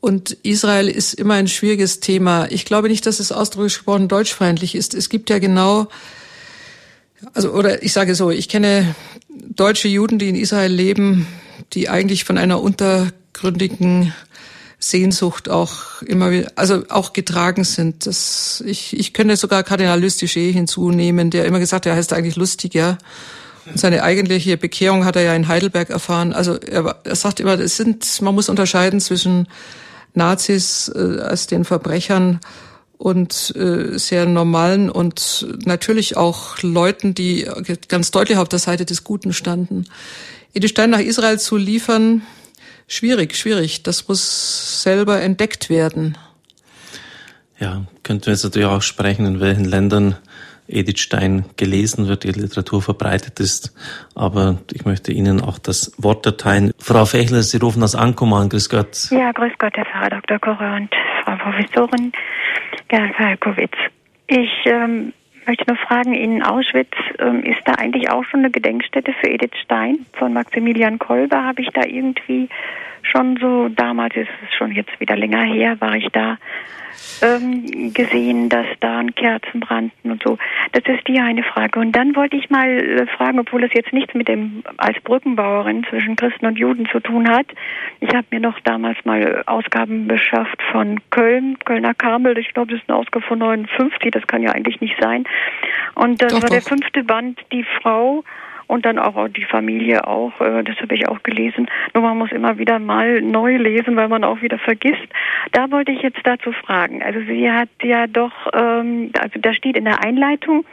Und 0.00 0.32
Israel 0.42 0.88
ist 0.88 1.14
immer 1.14 1.34
ein 1.34 1.48
schwieriges 1.48 2.00
Thema. 2.00 2.50
Ich 2.50 2.64
glaube 2.64 2.88
nicht, 2.88 3.04
dass 3.04 3.20
es 3.20 3.30
ausdrücklich 3.30 3.74
gesprochen 3.74 4.08
deutschfeindlich 4.08 4.74
ist. 4.74 4.94
Es 4.94 5.10
gibt 5.10 5.28
ja 5.28 5.38
genau 5.38 5.88
also, 7.34 7.52
oder 7.52 7.82
ich 7.82 7.92
sage 7.92 8.14
so, 8.14 8.30
ich 8.30 8.48
kenne 8.48 8.94
deutsche 9.28 9.88
Juden, 9.88 10.18
die 10.18 10.28
in 10.28 10.34
Israel 10.34 10.72
leben, 10.72 11.26
die 11.72 11.88
eigentlich 11.88 12.24
von 12.24 12.38
einer 12.38 12.60
untergründigen 12.60 14.12
Sehnsucht 14.78 15.48
auch 15.48 16.02
immer 16.02 16.30
wieder, 16.30 16.52
also 16.56 16.84
auch 16.88 17.12
getragen 17.12 17.64
sind. 17.64 18.06
Das, 18.06 18.62
ich, 18.66 18.98
ich 18.98 19.12
könnte 19.14 19.36
sogar 19.36 19.62
Kardinal 19.62 20.00
Lustiger 20.00 20.40
hinzunehmen, 20.40 21.30
der 21.30 21.44
immer 21.44 21.60
gesagt, 21.60 21.86
hat, 21.86 21.92
er 21.92 21.96
heißt 21.96 22.12
eigentlich 22.12 22.36
lustig, 22.36 22.74
ja. 22.74 22.98
Und 23.64 23.78
seine 23.78 24.02
eigentliche 24.02 24.56
Bekehrung 24.56 25.04
hat 25.04 25.14
er 25.14 25.22
ja 25.22 25.34
in 25.34 25.46
Heidelberg 25.46 25.90
erfahren. 25.90 26.32
Also 26.32 26.56
er, 26.56 26.96
er 27.04 27.14
sagt 27.14 27.38
immer, 27.38 27.58
es 27.60 27.76
sind, 27.76 28.20
man 28.20 28.34
muss 28.34 28.48
unterscheiden 28.48 29.00
zwischen 29.00 29.46
Nazis 30.14 30.90
äh, 30.94 31.20
als 31.20 31.46
den 31.46 31.64
Verbrechern 31.64 32.40
und 33.02 33.52
äh, 33.56 33.98
sehr 33.98 34.26
normalen 34.26 34.88
und 34.88 35.44
natürlich 35.64 36.16
auch 36.16 36.62
Leuten, 36.62 37.14
die 37.14 37.48
ganz 37.88 38.12
deutlich 38.12 38.38
auf 38.38 38.48
der 38.48 38.60
Seite 38.60 38.86
des 38.86 39.02
Guten 39.02 39.32
standen. 39.32 39.86
Edith 40.54 40.70
Stein 40.70 40.90
nach 40.90 41.00
Israel 41.00 41.40
zu 41.40 41.56
liefern, 41.56 42.22
schwierig, 42.86 43.34
schwierig. 43.34 43.82
Das 43.82 44.06
muss 44.06 44.84
selber 44.84 45.20
entdeckt 45.20 45.68
werden. 45.68 46.16
Ja, 47.58 47.82
könnten 48.04 48.26
wir 48.26 48.34
jetzt 48.34 48.44
natürlich 48.44 48.68
auch 48.68 48.82
sprechen, 48.82 49.26
in 49.26 49.40
welchen 49.40 49.64
Ländern 49.64 50.16
Edith 50.68 51.00
Stein 51.00 51.44
gelesen 51.56 52.06
wird, 52.06 52.24
ihre 52.24 52.38
Literatur 52.38 52.82
verbreitet 52.82 53.40
ist. 53.40 53.74
Aber 54.14 54.58
ich 54.72 54.84
möchte 54.84 55.12
Ihnen 55.12 55.40
auch 55.40 55.58
das 55.58 55.92
Wort 55.98 56.24
erteilen. 56.24 56.72
Frau 56.78 57.04
Fechler, 57.04 57.42
Sie 57.42 57.58
rufen 57.58 57.82
aus 57.82 57.96
Ankommen 57.96 58.34
an. 58.34 58.48
Grüß 58.48 58.68
Gott. 58.68 59.08
Ja, 59.10 59.32
grüß 59.32 59.52
Gott, 59.58 59.72
Herr 59.74 59.86
Pfarrer 59.86 60.20
Dr. 60.20 60.38
Frau 60.38 60.56
Professorin. 61.42 62.12
Ja, 62.90 63.08
Falkowitz. 63.16 63.76
Ich 64.28 64.50
ähm, 64.66 65.12
möchte 65.46 65.64
nur 65.66 65.76
fragen, 65.76 66.14
in 66.14 66.42
Auschwitz 66.42 66.94
ähm, 67.18 67.42
ist 67.42 67.60
da 67.64 67.74
eigentlich 67.74 68.10
auch 68.10 68.24
schon 68.24 68.40
eine 68.40 68.50
Gedenkstätte 68.50 69.12
für 69.20 69.28
Edith 69.28 69.56
Stein 69.64 70.06
von 70.12 70.32
Maximilian 70.32 70.98
Kolber? 70.98 71.42
Habe 71.44 71.62
ich 71.62 71.68
da 71.70 71.84
irgendwie 71.84 72.48
schon 73.02 73.36
so, 73.40 73.68
damals 73.68 74.14
ist 74.16 74.30
es 74.46 74.54
schon 74.56 74.72
jetzt 74.72 74.98
wieder 75.00 75.16
länger 75.16 75.42
her, 75.42 75.80
war 75.80 75.96
ich 75.96 76.08
da, 76.12 76.38
ähm, 77.22 77.92
gesehen, 77.92 78.48
dass 78.48 78.66
da 78.80 78.98
ein 78.98 79.14
Kerzen 79.14 79.60
brannten 79.60 80.10
und 80.10 80.22
so. 80.22 80.38
Das 80.72 80.82
ist 80.86 81.06
die 81.06 81.20
eine 81.20 81.42
Frage. 81.42 81.78
Und 81.80 81.92
dann 81.92 82.14
wollte 82.16 82.36
ich 82.36 82.50
mal 82.50 82.68
äh, 82.68 83.06
fragen, 83.06 83.38
obwohl 83.38 83.64
es 83.64 83.72
jetzt 83.74 83.92
nichts 83.92 84.14
mit 84.14 84.28
dem 84.28 84.62
als 84.76 85.00
Brückenbauerin 85.02 85.84
zwischen 85.88 86.16
Christen 86.16 86.46
und 86.46 86.58
Juden 86.58 86.86
zu 86.90 87.00
tun 87.00 87.28
hat. 87.28 87.46
Ich 88.00 88.14
habe 88.14 88.26
mir 88.30 88.40
noch 88.40 88.58
damals 88.60 88.98
mal 89.04 89.42
Ausgaben 89.46 90.08
beschafft 90.08 90.60
von 90.70 91.00
Köln, 91.10 91.58
Kölner 91.64 91.94
Kamel. 91.94 92.36
Ich 92.38 92.52
glaube, 92.52 92.72
das 92.72 92.82
ist 92.82 92.88
eine 92.88 92.98
Ausgabe 92.98 93.24
von 93.24 93.38
59. 93.38 94.10
Das 94.10 94.26
kann 94.26 94.42
ja 94.42 94.50
eigentlich 94.50 94.80
nicht 94.80 94.96
sein. 95.00 95.24
Und 95.94 96.20
das 96.20 96.32
doch, 96.32 96.42
war 96.42 96.48
doch. 96.48 96.56
der 96.56 96.62
fünfte 96.62 97.04
Band, 97.04 97.40
die 97.52 97.64
Frau 97.80 98.24
und 98.72 98.86
dann 98.86 98.98
auch 98.98 99.28
die 99.28 99.44
Familie 99.44 100.06
auch, 100.06 100.40
äh, 100.40 100.64
das 100.64 100.76
habe 100.80 100.94
ich 100.94 101.06
auch 101.06 101.22
gelesen. 101.22 101.68
Nur 101.92 102.02
man 102.02 102.16
muss 102.16 102.32
immer 102.32 102.56
wieder 102.56 102.78
mal 102.78 103.20
neu 103.20 103.58
lesen, 103.58 103.96
weil 103.96 104.08
man 104.08 104.24
auch 104.24 104.40
wieder 104.40 104.58
vergisst. 104.58 105.08
Da 105.52 105.70
wollte 105.70 105.92
ich 105.92 106.00
jetzt 106.00 106.20
dazu 106.24 106.52
fragen. 106.52 107.02
Also 107.02 107.20
sie 107.20 107.50
hat 107.50 107.68
ja 107.82 108.06
doch, 108.06 108.32
ähm, 108.54 109.10
also 109.20 109.38
da 109.38 109.52
steht 109.52 109.76
in 109.76 109.84
der 109.84 110.02
Einleitung, 110.02 110.64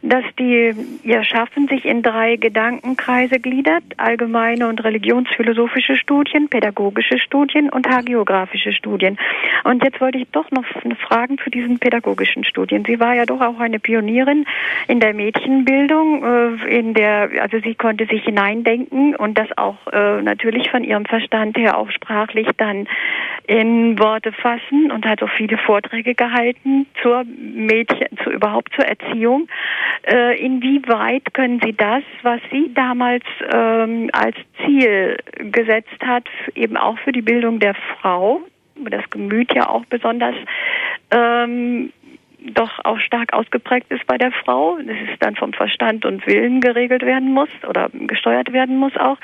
dass 0.00 0.24
die 0.38 0.74
ihr 1.02 1.22
Schaffen 1.24 1.68
sich 1.68 1.84
in 1.84 2.02
drei 2.02 2.36
Gedankenkreise 2.36 3.38
gliedert, 3.40 3.84
allgemeine 3.98 4.66
und 4.68 4.82
religionsphilosophische 4.82 5.96
Studien, 5.96 6.48
pädagogische 6.48 7.18
Studien 7.18 7.68
und 7.68 7.86
hagiografische 7.88 8.72
Studien. 8.72 9.18
Und 9.64 9.84
jetzt 9.84 10.00
wollte 10.00 10.16
ich 10.16 10.28
doch 10.32 10.50
noch 10.50 10.64
Fragen 11.06 11.36
zu 11.38 11.50
diesen 11.50 11.78
pädagogischen 11.78 12.44
Studien. 12.44 12.84
Sie 12.86 13.00
war 13.00 13.14
ja 13.14 13.26
doch 13.26 13.42
auch 13.42 13.60
eine 13.60 13.78
Pionierin 13.78 14.46
in 14.88 15.00
der 15.00 15.12
Mädchenbildung, 15.12 16.24
äh, 16.24 16.78
in 16.78 16.94
der, 16.94 17.30
also 17.40 17.58
sie 17.60 17.74
konnte 17.74 18.06
sich 18.06 18.24
hineindenken 18.24 19.14
und 19.16 19.38
das 19.38 19.48
auch 19.56 19.76
äh, 19.92 20.22
natürlich 20.22 20.70
von 20.70 20.84
ihrem 20.84 21.04
Verstand 21.04 21.56
her 21.56 21.76
auch 21.76 21.90
sprachlich 21.90 22.48
dann 22.56 22.86
in 23.46 23.98
Worte 23.98 24.32
fassen 24.32 24.90
und 24.90 25.06
hat 25.06 25.22
auch 25.22 25.30
viele 25.30 25.58
Vorträge 25.58 26.14
gehalten 26.14 26.86
zur 27.02 27.24
Mädchen, 27.24 28.08
zu 28.22 28.30
überhaupt 28.30 28.72
zur 28.74 28.86
Erziehung. 28.86 29.48
Äh, 30.02 30.38
inwieweit 30.44 31.32
können 31.34 31.60
Sie 31.62 31.72
das, 31.72 32.02
was 32.22 32.40
sie 32.50 32.72
damals 32.74 33.24
ähm, 33.52 34.10
als 34.12 34.36
Ziel 34.64 35.16
gesetzt 35.38 36.00
hat, 36.04 36.28
eben 36.54 36.76
auch 36.76 36.98
für 36.98 37.12
die 37.12 37.22
Bildung 37.22 37.58
der 37.58 37.74
Frau, 37.74 38.40
das 38.76 39.08
Gemüt 39.10 39.52
ja 39.54 39.68
auch 39.68 39.84
besonders 39.86 40.34
ähm, 41.10 41.92
doch 42.44 42.84
auch 42.84 42.98
stark 42.98 43.32
ausgeprägt 43.32 43.90
ist 43.90 44.06
bei 44.06 44.18
der 44.18 44.32
Frau, 44.32 44.76
dass 44.78 44.96
es 45.12 45.18
dann 45.20 45.34
vom 45.36 45.52
Verstand 45.52 46.04
und 46.04 46.26
Willen 46.26 46.60
geregelt 46.60 47.02
werden 47.02 47.32
muss 47.32 47.48
oder 47.68 47.88
gesteuert 47.92 48.52
werden 48.52 48.76
muss 48.76 48.96
auch. 48.96 49.16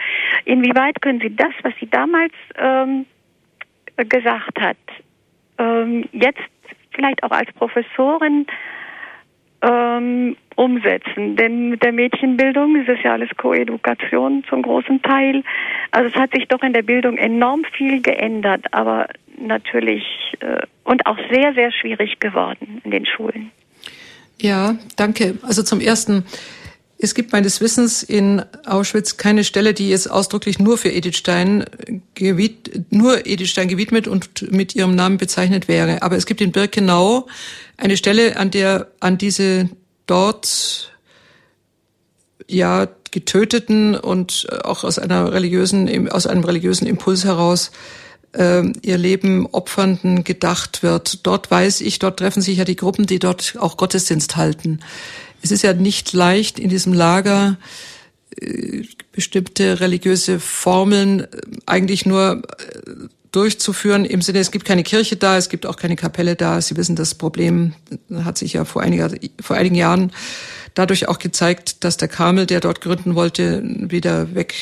Inwieweit 0.45 1.01
können 1.03 1.21
Sie 1.21 1.35
das, 1.35 1.53
was 1.63 1.73
sie 1.79 1.89
damals 1.89 2.33
ähm, 2.57 3.07
gesagt 3.97 4.61
hat, 4.61 4.77
ähm, 5.59 6.09
jetzt 6.13 6.41
vielleicht 6.93 7.23
auch 7.23 7.31
als 7.31 7.53
Professorin 7.53 8.47
ähm, 9.63 10.37
umsetzen. 10.57 11.37
Denn 11.37 11.71
mit 11.71 11.83
der 11.83 11.93
Mädchenbildung 11.93 12.77
ist 12.77 12.89
es 12.89 13.03
ja 13.03 13.13
alles 13.13 13.31
Koedukation 13.37 14.45
zum 14.49 14.63
großen 14.63 15.03
Teil. 15.03 15.43
Also 15.91 16.09
es 16.09 16.15
hat 16.15 16.33
sich 16.33 16.49
doch 16.49 16.63
in 16.63 16.73
der 16.73 16.83
Bildung 16.83 17.17
enorm 17.17 17.65
viel 17.77 18.03
geändert, 18.03 18.67
aber 18.73 19.09
natürlich 19.39 20.05
äh, 20.41 20.63
und 20.85 21.07
auch 21.07 21.19
sehr, 21.31 21.55
sehr 21.55 21.73
schwierig 21.73 22.21
geworden 22.21 22.81
in 22.85 22.91
den 22.91 23.07
Schulen. 23.07 23.51
Ja, 24.39 24.77
danke. 24.97 25.39
Also 25.43 25.63
zum 25.63 25.81
Ersten, 25.81 26.25
es 27.03 27.15
gibt 27.15 27.33
meines 27.33 27.61
Wissens 27.61 28.03
in 28.03 28.43
Auschwitz 28.67 29.17
keine 29.17 29.43
Stelle, 29.45 29.73
die 29.73 29.89
jetzt 29.89 30.11
ausdrücklich 30.11 30.59
nur 30.59 30.77
für 30.77 30.91
Edith 30.91 31.17
Stein 31.17 31.65
nur 32.91 33.27
Edith 33.27 33.51
Stein 33.51 33.69
gewidmet 33.69 34.07
und 34.07 34.53
mit 34.53 34.75
ihrem 34.75 34.95
Namen 34.95 35.17
bezeichnet 35.17 35.67
wäre. 35.67 36.03
Aber 36.03 36.17
es 36.17 36.27
gibt 36.27 36.41
in 36.43 36.53
Birkenau 36.53 37.27
eine 37.79 37.97
Stelle, 37.97 38.37
an 38.37 38.51
der 38.51 38.89
an 39.01 39.17
diese 39.17 39.71
dort 40.07 40.93
ja 42.47 42.89
getöteten 43.11 43.95
und 43.95 44.47
auch 44.65 44.85
aus 44.85 44.99
einer 44.99 45.33
religiösen 45.33 46.11
aus 46.11 46.27
einem 46.27 46.45
religiösen 46.45 46.87
Impuls 46.87 47.25
heraus 47.25 47.71
äh, 48.33 48.63
ihr 48.83 48.99
Leben 48.99 49.47
opfernden 49.47 50.23
gedacht 50.25 50.83
wird. 50.83 51.27
Dort 51.27 51.51
weiß 51.51 51.81
ich, 51.81 51.99
dort 51.99 52.19
treffen 52.19 52.43
sich 52.43 52.59
ja 52.59 52.65
die 52.65 52.77
Gruppen, 52.77 53.07
die 53.07 53.19
dort 53.19 53.57
auch 53.59 53.79
Gottesdienst 53.79 54.37
halten. 54.37 54.81
Es 55.43 55.51
ist 55.51 55.63
ja 55.63 55.73
nicht 55.73 56.13
leicht 56.13 56.59
in 56.59 56.69
diesem 56.69 56.93
Lager 56.93 57.57
äh, 58.41 58.85
bestimmte 59.13 59.81
religiöse 59.81 60.41
Formeln 60.41 61.21
äh, 61.21 61.27
eigentlich 61.67 62.07
nur 62.07 62.43
äh, 62.59 62.91
durchzuführen 63.33 64.05
im 64.05 64.23
Sinne, 64.23 64.41
es 64.41 64.51
gibt 64.51 64.65
keine 64.65 64.83
Kirche 64.83 65.17
da, 65.17 65.37
es 65.37 65.49
gibt 65.49 65.67
auch 65.67 65.77
keine 65.77 65.97
Kapelle 65.97 66.35
da. 66.37 66.61
Sie 66.61 66.77
wissen, 66.77 66.97
das 66.97 67.15
Problem 67.15 67.75
hat 68.25 68.39
sich 68.39 68.55
ja 68.55 68.65
vor, 68.65 68.83
einiger, 68.83 69.11
vor 69.41 69.57
einigen 69.57 69.77
Jahren 69.77 70.13
dadurch 70.75 71.09
auch 71.09 71.19
gezeigt, 71.19 71.85
dass 71.85 71.97
der 71.97 72.09
Karmel, 72.09 72.47
der 72.47 72.61
dort 72.61 72.81
gründen 72.81 73.15
wollte, 73.15 73.63
wieder 73.65 74.35
weg, 74.35 74.55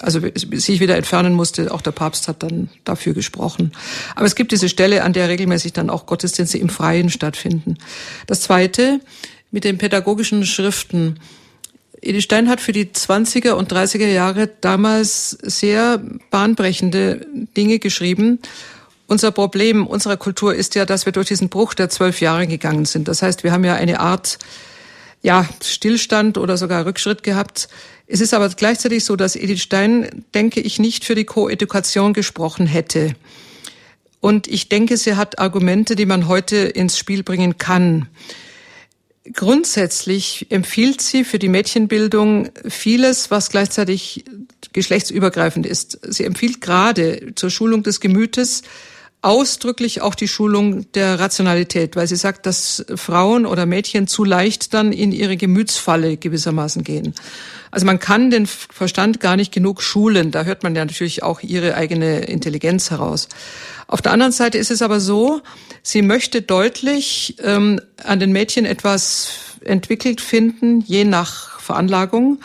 also 0.00 0.20
sich 0.52 0.80
wieder 0.80 0.96
entfernen 0.96 1.34
musste. 1.34 1.72
Auch 1.72 1.80
der 1.80 1.92
Papst 1.92 2.28
hat 2.28 2.42
dann 2.42 2.68
dafür 2.84 3.14
gesprochen. 3.14 3.72
Aber 4.14 4.26
es 4.26 4.34
gibt 4.34 4.52
diese 4.52 4.68
Stelle, 4.68 5.02
an 5.02 5.12
der 5.12 5.28
regelmäßig 5.28 5.72
dann 5.72 5.90
auch 5.90 6.06
Gottesdienste 6.06 6.58
im 6.58 6.68
Freien 6.68 7.10
stattfinden. 7.10 7.78
Das 8.26 8.42
Zweite, 8.42 9.00
mit 9.54 9.62
den 9.62 9.78
pädagogischen 9.78 10.44
Schriften. 10.44 11.20
Edith 12.02 12.24
Stein 12.24 12.48
hat 12.48 12.60
für 12.60 12.72
die 12.72 12.86
20er 12.86 13.52
und 13.52 13.72
30er 13.72 14.08
Jahre 14.08 14.50
damals 14.60 15.30
sehr 15.30 16.02
bahnbrechende 16.30 17.24
Dinge 17.56 17.78
geschrieben. 17.78 18.40
Unser 19.06 19.30
Problem 19.30 19.86
unserer 19.86 20.16
Kultur 20.16 20.56
ist 20.56 20.74
ja, 20.74 20.84
dass 20.84 21.06
wir 21.06 21.12
durch 21.12 21.28
diesen 21.28 21.50
Bruch 21.50 21.74
der 21.74 21.88
zwölf 21.88 22.20
Jahre 22.20 22.48
gegangen 22.48 22.84
sind. 22.84 23.06
Das 23.06 23.22
heißt, 23.22 23.44
wir 23.44 23.52
haben 23.52 23.62
ja 23.62 23.76
eine 23.76 24.00
Art 24.00 24.38
ja, 25.22 25.48
Stillstand 25.62 26.36
oder 26.36 26.56
sogar 26.56 26.84
Rückschritt 26.84 27.22
gehabt. 27.22 27.68
Es 28.08 28.20
ist 28.20 28.34
aber 28.34 28.48
gleichzeitig 28.48 29.04
so, 29.04 29.14
dass 29.14 29.36
Edith 29.36 29.62
Stein, 29.62 30.24
denke 30.34 30.60
ich, 30.62 30.80
nicht 30.80 31.04
für 31.04 31.14
die 31.14 31.26
Koedukation 31.26 32.12
gesprochen 32.12 32.66
hätte. 32.66 33.14
Und 34.18 34.48
ich 34.48 34.68
denke, 34.68 34.96
sie 34.96 35.14
hat 35.14 35.38
Argumente, 35.38 35.94
die 35.94 36.06
man 36.06 36.26
heute 36.26 36.56
ins 36.56 36.98
Spiel 36.98 37.22
bringen 37.22 37.56
kann. 37.56 38.08
Grundsätzlich 39.32 40.46
empfiehlt 40.50 41.00
sie 41.00 41.24
für 41.24 41.38
die 41.38 41.48
Mädchenbildung 41.48 42.50
vieles, 42.68 43.30
was 43.30 43.48
gleichzeitig 43.48 44.24
geschlechtsübergreifend 44.74 45.64
ist. 45.64 45.98
Sie 46.02 46.24
empfiehlt 46.24 46.60
gerade 46.60 47.32
zur 47.34 47.48
Schulung 47.48 47.82
des 47.82 48.00
Gemütes 48.00 48.62
ausdrücklich 49.24 50.02
auch 50.02 50.14
die 50.14 50.28
Schulung 50.28 50.90
der 50.92 51.18
Rationalität, 51.18 51.96
weil 51.96 52.06
sie 52.06 52.16
sagt, 52.16 52.44
dass 52.44 52.84
Frauen 52.94 53.46
oder 53.46 53.64
Mädchen 53.64 54.06
zu 54.06 54.22
leicht 54.22 54.74
dann 54.74 54.92
in 54.92 55.12
ihre 55.12 55.38
Gemütsfalle 55.38 56.18
gewissermaßen 56.18 56.84
gehen. 56.84 57.14
Also 57.70 57.86
man 57.86 57.98
kann 57.98 58.30
den 58.30 58.46
Verstand 58.46 59.20
gar 59.20 59.36
nicht 59.36 59.50
genug 59.50 59.82
schulen. 59.82 60.30
Da 60.30 60.44
hört 60.44 60.62
man 60.62 60.76
ja 60.76 60.84
natürlich 60.84 61.22
auch 61.22 61.40
ihre 61.40 61.74
eigene 61.74 62.20
Intelligenz 62.26 62.90
heraus. 62.90 63.28
Auf 63.86 64.02
der 64.02 64.12
anderen 64.12 64.32
Seite 64.32 64.58
ist 64.58 64.70
es 64.70 64.82
aber 64.82 65.00
so, 65.00 65.40
sie 65.82 66.02
möchte 66.02 66.42
deutlich 66.42 67.36
ähm, 67.42 67.80
an 68.04 68.20
den 68.20 68.30
Mädchen 68.30 68.66
etwas 68.66 69.30
entwickelt 69.64 70.20
finden, 70.20 70.82
je 70.82 71.04
nach 71.04 71.60
Veranlagung. 71.60 72.40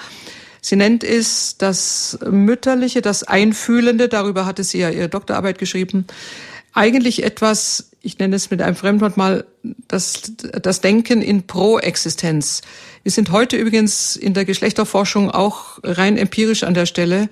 Sie 0.61 0.77
nennt 0.77 1.03
es 1.03 1.57
das 1.57 2.19
Mütterliche, 2.29 3.01
das 3.01 3.23
Einfühlende, 3.23 4.07
darüber 4.07 4.45
hatte 4.45 4.63
sie 4.63 4.79
ja 4.79 4.89
ihre 4.89 5.09
Doktorarbeit 5.09 5.57
geschrieben, 5.57 6.05
eigentlich 6.79 7.23
etwas, 7.23 7.91
ich 8.01 8.17
nenne 8.19 8.37
es 8.37 8.49
mit 8.49 8.61
einem 8.61 8.77
Fremdwort 8.77 9.17
mal, 9.17 9.43
das, 9.89 10.31
das 10.61 10.79
Denken 10.79 11.21
in 11.21 11.45
Pro-Existenz. 11.45 12.61
Wir 13.03 13.11
sind 13.11 13.31
heute 13.31 13.57
übrigens 13.57 14.15
in 14.15 14.33
der 14.33 14.45
Geschlechterforschung 14.45 15.29
auch 15.29 15.79
rein 15.83 16.17
empirisch 16.17 16.63
an 16.63 16.73
der 16.73 16.85
Stelle, 16.85 17.27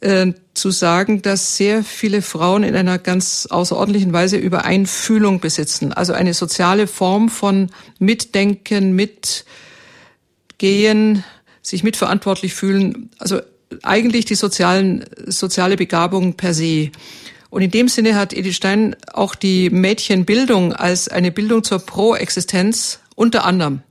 äh, 0.00 0.32
zu 0.52 0.72
sagen, 0.72 1.22
dass 1.22 1.56
sehr 1.56 1.84
viele 1.84 2.22
Frauen 2.22 2.64
in 2.64 2.74
einer 2.74 2.98
ganz 2.98 3.46
außerordentlichen 3.48 4.12
Weise 4.12 4.36
Übereinfühlung 4.36 5.38
besitzen. 5.38 5.92
Also 5.92 6.12
eine 6.12 6.34
soziale 6.34 6.88
Form 6.88 7.28
von 7.28 7.70
Mitdenken, 8.00 8.96
Mitgehen, 10.56 11.22
sich 11.62 11.84
mitverantwortlich 11.84 12.52
fühlen. 12.52 13.10
Also 13.18 13.40
eigentlich 13.84 14.24
die 14.24 14.34
sozialen, 14.34 15.04
soziale 15.26 15.76
Begabung 15.76 16.34
per 16.34 16.52
se. 16.52 16.90
Und 17.50 17.62
in 17.62 17.70
dem 17.70 17.88
Sinne 17.88 18.14
hat 18.16 18.32
Edith 18.32 18.56
Stein 18.56 18.96
auch 19.12 19.34
die 19.34 19.70
Mädchenbildung 19.70 20.72
als 20.72 21.08
eine 21.08 21.30
Bildung 21.30 21.64
zur 21.64 21.78
Pro-Existenz 21.78 23.00
unter 23.14 23.44
anderem 23.44 23.82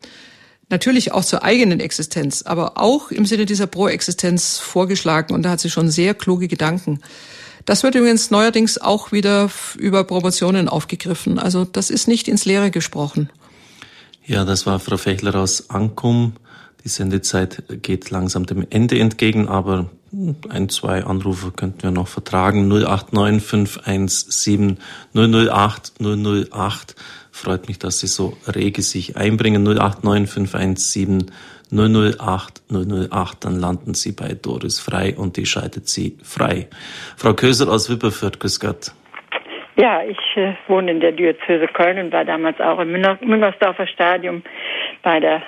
natürlich 0.70 1.12
auch 1.12 1.24
zur 1.24 1.44
eigenen 1.44 1.80
Existenz, 1.80 2.42
aber 2.44 2.78
auch 2.78 3.12
im 3.12 3.26
Sinne 3.26 3.46
dieser 3.46 3.68
Pro-Existenz 3.68 4.58
vorgeschlagen. 4.58 5.34
Und 5.34 5.44
da 5.44 5.52
hat 5.52 5.60
sie 5.60 5.70
schon 5.70 5.90
sehr 5.90 6.14
kluge 6.14 6.48
Gedanken. 6.48 7.02
Das 7.66 7.84
wird 7.84 7.96
übrigens 7.96 8.32
neuerdings 8.32 8.78
auch 8.80 9.12
wieder 9.12 9.50
über 9.78 10.04
Promotionen 10.04 10.70
aufgegriffen. 10.70 11.40
Also 11.40 11.66
das 11.66 11.90
ist 11.90 12.08
nicht 12.08 12.28
ins 12.28 12.46
Leere 12.46 12.72
gesprochen. 12.72 13.30
Ja, 14.26 14.44
das 14.44 14.66
war 14.66 14.80
Frau 14.80 14.98
Fechler 14.98 15.36
aus 15.36 15.70
Ankum. 15.70 16.34
Die 16.86 16.90
Sendezeit 16.90 17.64
geht 17.82 18.12
langsam 18.12 18.46
dem 18.46 18.64
Ende 18.70 19.00
entgegen, 19.00 19.48
aber 19.48 19.90
ein, 20.50 20.70
zwei 20.70 21.04
Anrufe 21.04 21.52
könnten 21.52 21.82
wir 21.82 21.90
noch 21.90 22.08
vertragen. 22.08 22.68
089 22.68 23.44
517 23.44 24.78
008 25.16 25.94
008. 26.00 26.96
Freut 27.32 27.68
mich, 27.68 27.80
dass 27.80 28.02
Sie 28.02 28.08
so 28.08 28.38
rege 28.48 28.84
sich 28.84 29.18
einbringen. 29.18 29.64
089 29.64 30.30
517 30.30 31.32
008 31.72 32.62
008. 32.70 33.44
Dann 33.44 33.60
landen 33.60 33.96
Sie 33.96 34.12
bei 34.12 34.36
Doris 34.40 34.80
Frei 34.80 35.16
und 35.18 35.38
die 35.38 35.48
schaltet 35.48 35.90
Sie 35.90 36.20
frei. 36.22 36.68
Frau 37.18 37.34
Köser 37.34 37.68
aus 37.68 37.90
Wipperfürth, 37.90 38.40
grüß 38.40 38.60
Gott. 38.60 38.92
Ja, 39.76 40.04
ich 40.04 40.20
äh, 40.36 40.54
wohne 40.68 40.92
in 40.92 41.00
der 41.00 41.14
Diözese 41.14 41.68
Köln 41.68 41.98
und 41.98 42.14
war 42.14 42.24
damals 42.26 42.62
auch 42.62 42.78
im 42.78 42.92
Müngersdorfer 42.92 43.88
Stadium 43.88 44.44
bei 45.02 45.20
der 45.20 45.42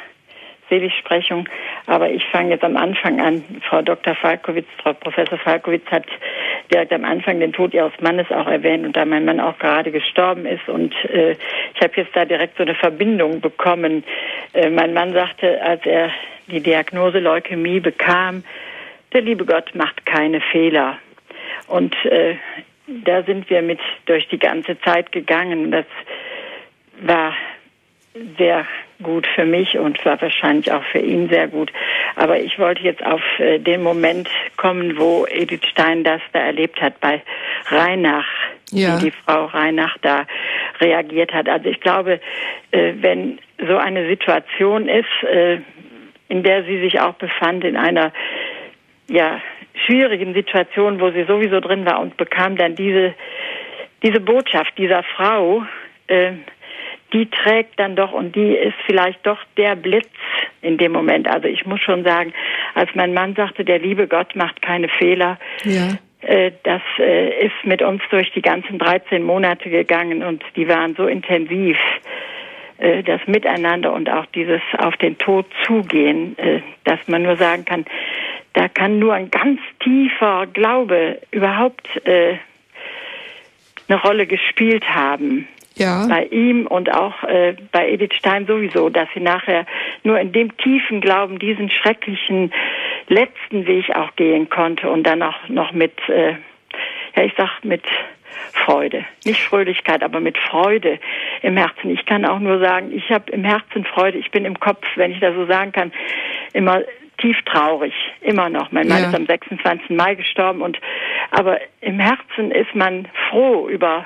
Seligsprechung. 0.70 1.48
Aber 1.86 2.10
ich 2.10 2.26
fange 2.26 2.52
jetzt 2.52 2.64
am 2.64 2.78
Anfang 2.78 3.20
an. 3.22 3.44
Frau 3.68 3.82
Dr. 3.82 4.16
Falkowitz, 4.16 4.68
Frau 4.82 4.94
Professor 4.94 5.38
Falkowitz 5.38 5.86
hat 5.90 6.06
direkt 6.72 6.92
am 6.94 7.06
Anfang 7.06 7.40
den 7.40 7.54
Tod 7.54 7.74
ihres 7.74 7.94
Mannes 8.02 8.30
auch 8.32 8.48
erwähnt 8.48 8.86
und 8.86 8.96
da 8.96 9.06
mein 9.06 9.26
Mann 9.26 9.40
auch 9.40 9.58
gerade 9.60 9.92
gestorben 9.92 10.46
ist 10.46 10.68
und 10.68 10.94
äh, 11.06 11.32
ich 11.32 11.82
habe 11.82 11.94
jetzt 11.96 12.16
da 12.16 12.26
direkt 12.26 12.58
so 12.58 12.64
eine 12.64 12.76
Verbindung 12.76 13.40
bekommen. 13.42 14.04
Äh, 14.54 14.70
mein 14.70 14.94
Mann 14.94 15.14
sagte, 15.14 15.62
als 15.62 15.86
er 15.86 16.12
die 16.48 16.62
Diagnose 16.62 17.20
Leukämie 17.20 17.80
bekam, 17.80 18.44
der 19.14 19.22
liebe 19.22 19.46
Gott 19.46 19.74
macht 19.76 20.06
keine 20.06 20.42
Fehler. 20.42 20.98
Und 21.68 21.96
äh, 22.06 22.36
da 22.88 23.24
sind 23.24 23.50
wir 23.50 23.62
mit 23.62 23.80
durch 24.06 24.28
die 24.30 24.40
ganze 24.40 24.80
Zeit 24.82 25.12
gegangen. 25.12 25.72
Das 25.72 25.86
war 27.02 27.34
sehr 28.38 28.66
gut 29.02 29.28
für 29.28 29.46
mich 29.46 29.78
und 29.78 30.04
war 30.06 30.20
wahrscheinlich 30.22 30.72
auch 30.72 30.84
für 30.92 31.00
ihn 31.00 31.30
sehr 31.30 31.48
gut. 31.48 31.72
Aber 32.16 32.40
ich 32.40 32.58
wollte 32.58 32.82
jetzt 32.82 33.06
auf 33.06 33.22
äh, 33.40 33.60
den 33.60 33.84
Moment 33.84 34.30
kommen, 34.58 34.98
wo 34.98 35.26
Edith 35.30 35.66
Stein 35.70 36.04
das 36.04 36.22
da 36.34 36.40
erlebt 36.40 36.82
hat 36.82 37.00
bei 37.00 37.22
Reinach, 37.68 38.28
ja. 38.72 38.98
wie 38.98 39.06
die 39.06 39.12
Frau 39.12 39.46
Reinach 39.46 39.98
da 40.02 40.26
reagiert 40.80 41.34
hat. 41.34 41.48
Also 41.48 41.70
ich 41.70 41.80
glaube, 41.80 42.20
äh, 42.72 42.94
wenn 43.00 43.40
so 43.68 43.78
eine 43.78 44.08
Situation 44.08 44.88
ist, 44.90 45.24
äh, 45.24 45.60
in 46.30 46.44
der 46.44 46.64
sie 46.64 46.80
sich 46.80 47.00
auch 47.00 47.14
befand, 47.14 47.64
in 47.64 47.78
einer 47.78 48.12
ja 49.08 49.42
schwierigen 49.86 50.34
Situation, 50.34 51.00
wo 51.00 51.12
sie 51.12 51.24
sowieso 51.24 51.60
drin 51.60 51.86
war 51.86 52.00
und 52.00 52.18
bekam 52.18 52.58
dann 52.58 52.76
diese 52.76 53.14
diese 54.04 54.20
Botschaft 54.20 54.78
dieser 54.78 55.04
Frau, 55.04 55.64
die 57.14 57.30
trägt 57.30 57.80
dann 57.80 57.96
doch 57.96 58.12
und 58.12 58.36
die 58.36 58.54
ist 58.54 58.76
vielleicht 58.86 59.26
doch 59.26 59.40
der 59.56 59.76
Blitz 59.76 60.10
in 60.62 60.78
dem 60.78 60.92
Moment. 60.92 61.28
Also 61.28 61.48
ich 61.48 61.66
muss 61.66 61.80
schon 61.82 62.04
sagen, 62.04 62.34
als 62.74 62.90
mein 62.96 63.14
Mann 63.14 63.36
sagte, 63.36 63.64
der 63.64 63.80
liebe 63.80 64.08
Gott 64.08 64.36
macht 64.36 64.62
keine 64.62 64.90
Fehler, 64.90 65.38
ja. 65.64 65.98
äh, 66.22 66.52
das 66.64 66.82
äh, 67.00 67.46
ist 67.46 67.56
mit 67.64 67.82
uns 67.82 68.02
durch 68.10 68.32
die 68.34 68.42
ganzen 68.42 68.78
13 68.78 69.24
Monate 69.24 69.70
gegangen 69.70 70.24
und 70.24 70.44
die 70.56 70.68
waren 70.68 70.96
so 70.96 71.08
intensiv. 71.08 71.78
Äh, 72.78 73.04
das 73.04 73.22
Miteinander 73.26 73.94
und 73.94 74.10
auch 74.10 74.26
dieses 74.28 74.62
auf 74.78 74.98
den 74.98 75.18
Tod 75.18 75.46
zugehen, 75.64 76.36
dass 76.84 77.00
man 77.08 77.24
nur 77.24 77.38
sagen 77.38 77.66
kann, 77.66 77.86
da 78.54 78.68
kann 78.68 79.00
nur 79.00 79.14
ein 79.14 79.32
ganz 79.32 79.60
tiefer 79.84 80.46
Glaube 80.48 81.20
überhaupt 81.32 81.88
eine 82.06 82.40
Rolle 84.04 84.28
gespielt 84.28 84.84
haben 84.90 85.48
ja. 85.78 86.08
bei 86.08 86.26
ihm 86.26 86.68
und 86.68 86.94
auch 86.94 87.24
äh, 87.24 87.56
bei 87.72 87.90
Edith 87.90 88.14
Stein 88.16 88.46
sowieso, 88.46 88.90
dass 88.90 89.08
sie 89.14 89.20
nachher 89.20 89.66
nur 90.04 90.20
in 90.20 90.32
dem 90.32 90.56
tiefen 90.58 91.02
Glauben 91.02 91.40
diesen 91.40 91.70
schrecklichen 91.70 92.52
letzten 93.08 93.66
Weg 93.68 93.96
auch 93.96 94.16
gehen 94.16 94.50
konnte 94.50 94.90
und 94.90 95.04
dann 95.04 95.22
auch 95.22 95.48
noch 95.50 95.72
mit, 95.72 95.94
äh, 96.10 96.32
ja 97.16 97.24
ich 97.24 97.34
sag 97.38 97.64
mit 97.64 97.84
Freude, 98.54 99.06
nicht 99.26 99.42
Fröhlichkeit, 99.42 100.04
aber 100.04 100.20
mit 100.20 100.38
Freude 100.38 101.00
im 101.42 101.58
Herzen. 101.58 101.90
Ich 101.90 102.06
kann 102.06 102.26
auch 102.26 102.40
nur 102.40 102.60
sagen, 102.60 102.92
ich 102.94 103.10
habe 103.10 103.32
im 103.32 103.44
Herzen 103.44 103.86
Freude. 103.86 104.18
Ich 104.18 104.32
bin 104.32 104.46
im 104.46 104.60
Kopf, 104.60 104.86
wenn 104.96 105.12
ich 105.12 105.20
das 105.20 105.34
so 105.36 105.46
sagen 105.46 105.72
kann, 105.72 105.92
immer 106.54 106.82
tief 107.18 107.38
traurig, 107.46 107.94
immer 108.22 108.50
noch. 108.50 108.72
Mein 108.72 108.88
Mann 108.88 109.02
ja. 109.02 109.10
ist 109.10 109.16
am 109.16 109.26
26. 109.26 109.90
Mai 109.92 110.16
gestorben 110.16 110.62
und 110.62 110.80
aber 111.32 111.60
im 111.82 112.00
Herzen 112.00 112.52
ist 112.52 112.74
man 112.76 113.08
froh 113.30 113.68
über 113.68 114.06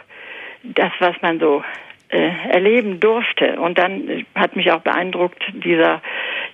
das, 0.63 0.91
was 0.99 1.15
man 1.21 1.39
so 1.39 1.63
äh, 2.09 2.31
erleben 2.49 2.99
durfte. 2.99 3.59
Und 3.59 3.77
dann 3.77 4.25
hat 4.35 4.55
mich 4.55 4.71
auch 4.71 4.81
beeindruckt 4.81 5.43
dieser 5.63 6.01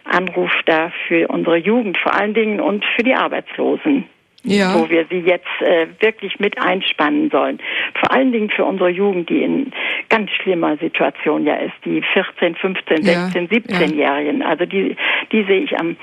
Anruf 0.04 0.52
da 0.66 0.92
für 1.08 1.28
unsere 1.28 1.58
Jugend 1.58 1.98
vor 1.98 2.14
allen 2.14 2.34
Dingen 2.34 2.60
und 2.60 2.86
für 2.96 3.04
die 3.04 3.16
Arbeitslosen. 3.16 4.06
Ja. 4.44 4.76
wo 4.76 4.90
wir 4.90 5.06
sie 5.10 5.20
jetzt 5.20 5.48
äh, 5.60 5.88
wirklich 6.00 6.40
mit 6.40 6.58
einspannen 6.58 7.30
sollen. 7.32 7.60
Vor 8.00 8.12
allen 8.12 8.32
Dingen 8.32 8.50
für 8.50 8.64
unsere 8.64 8.88
Jugend, 8.88 9.30
die 9.30 9.42
in 9.44 9.74
ganz 10.08 10.30
schlimmer 10.32 10.78
Situation 10.78 11.46
ja 11.46 11.56
ist, 11.56 11.74
die 11.84 12.02
14, 12.14 12.56
15, 12.56 13.04
16, 13.04 13.48
ja. 13.52 13.58
17-Jährigen. 13.58 14.44
Also 14.44 14.66
die, 14.66 14.96
die 15.34 15.44
sehe 15.44 15.62
ich 15.62 15.78
am 15.78 15.98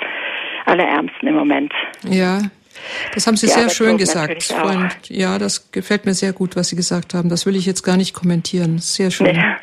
allerärmsten 0.66 1.28
im 1.28 1.36
Moment. 1.36 1.72
Ja, 2.06 2.40
das 3.14 3.26
haben 3.26 3.36
Sie 3.36 3.46
sehr 3.46 3.70
schön 3.70 3.98
gesagt. 3.98 4.44
Freund. 4.44 4.96
Ja, 5.08 5.38
das 5.38 5.70
gefällt 5.72 6.04
mir 6.06 6.14
sehr 6.14 6.32
gut, 6.32 6.56
was 6.56 6.68
Sie 6.68 6.76
gesagt 6.76 7.14
haben. 7.14 7.28
Das 7.28 7.46
will 7.46 7.56
ich 7.56 7.66
jetzt 7.66 7.82
gar 7.82 7.96
nicht 7.96 8.14
kommentieren. 8.14 8.78
Sehr 8.78 9.10
schön. 9.10 9.34
Ja, 9.34 9.56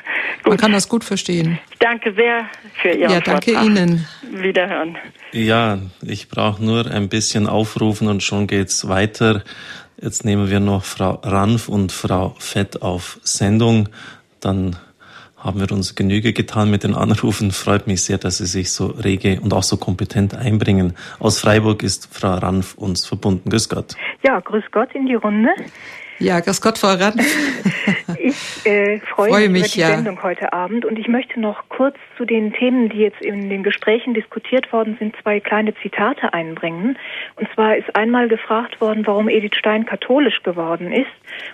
Man 0.45 0.57
kann 0.57 0.71
das 0.71 0.89
gut 0.89 1.03
verstehen. 1.03 1.59
Danke 1.79 2.13
sehr 2.13 2.49
für 2.81 2.89
Ihren 2.89 3.11
Ja, 3.11 3.19
danke 3.19 3.51
Vortrag. 3.51 3.65
Ihnen. 3.65 4.07
Wiederhören. 4.31 4.97
Ja, 5.33 5.79
ich 6.01 6.29
brauche 6.29 6.63
nur 6.63 6.89
ein 6.89 7.09
bisschen 7.09 7.47
aufrufen 7.47 8.07
und 8.07 8.23
schon 8.23 8.47
geht's 8.47 8.87
weiter. 8.87 9.43
Jetzt 10.01 10.25
nehmen 10.25 10.49
wir 10.49 10.59
noch 10.59 10.83
Frau 10.83 11.19
Ranf 11.23 11.67
und 11.69 11.91
Frau 11.91 12.35
Fett 12.39 12.81
auf 12.81 13.19
Sendung. 13.23 13.89
Dann 14.39 14.75
haben 15.43 15.59
wir 15.59 15.71
uns 15.71 15.95
Genüge 15.95 16.33
getan 16.33 16.69
mit 16.69 16.83
den 16.83 16.93
Anrufen. 16.93 17.51
Freut 17.51 17.87
mich 17.87 18.03
sehr, 18.03 18.17
dass 18.17 18.37
Sie 18.37 18.45
sich 18.45 18.71
so 18.71 18.87
rege 18.87 19.39
und 19.41 19.53
auch 19.53 19.63
so 19.63 19.77
kompetent 19.77 20.35
einbringen. 20.35 20.93
Aus 21.19 21.39
Freiburg 21.39 21.83
ist 21.83 22.09
Frau 22.11 22.35
Ranf 22.35 22.75
uns 22.75 23.05
verbunden. 23.05 23.49
Grüß 23.49 23.69
Gott. 23.69 23.95
Ja, 24.23 24.39
grüß 24.39 24.63
Gott 24.71 24.93
in 24.93 25.07
die 25.07 25.15
Runde. 25.15 25.49
Ja, 26.19 26.39
grüß 26.39 26.61
Gott, 26.61 26.77
Frau 26.77 26.93
Ranf. 26.93 27.15
ich 28.19 28.65
äh, 28.65 28.99
freue, 28.99 29.29
freue, 29.29 29.49
mich, 29.49 29.63
mich 29.63 29.75
über 29.75 29.85
die 29.85 29.91
ja. 29.91 29.95
Sendung 29.95 30.21
heute 30.21 30.53
Abend 30.53 30.85
und 30.85 30.99
ich 30.99 31.07
möchte 31.07 31.39
noch 31.39 31.67
kurz 31.69 31.95
zu 32.15 32.25
den 32.25 32.53
Themen, 32.53 32.89
die 32.89 32.99
jetzt 32.99 33.21
in 33.21 33.49
den 33.49 33.63
Gesprächen 33.63 34.13
diskutiert 34.13 34.71
worden 34.71 34.97
sind, 34.99 35.15
zwei 35.23 35.39
kleine 35.39 35.73
Zitate 35.81 36.31
einbringen. 36.33 36.99
Und 37.37 37.47
zwar 37.55 37.75
ist 37.75 37.95
einmal 37.95 38.27
gefragt 38.27 38.79
worden, 38.81 39.07
warum 39.07 39.29
Edith 39.29 39.55
Stein 39.57 39.87
katholisch 39.87 40.43
geworden 40.43 40.91
ist. 40.91 41.09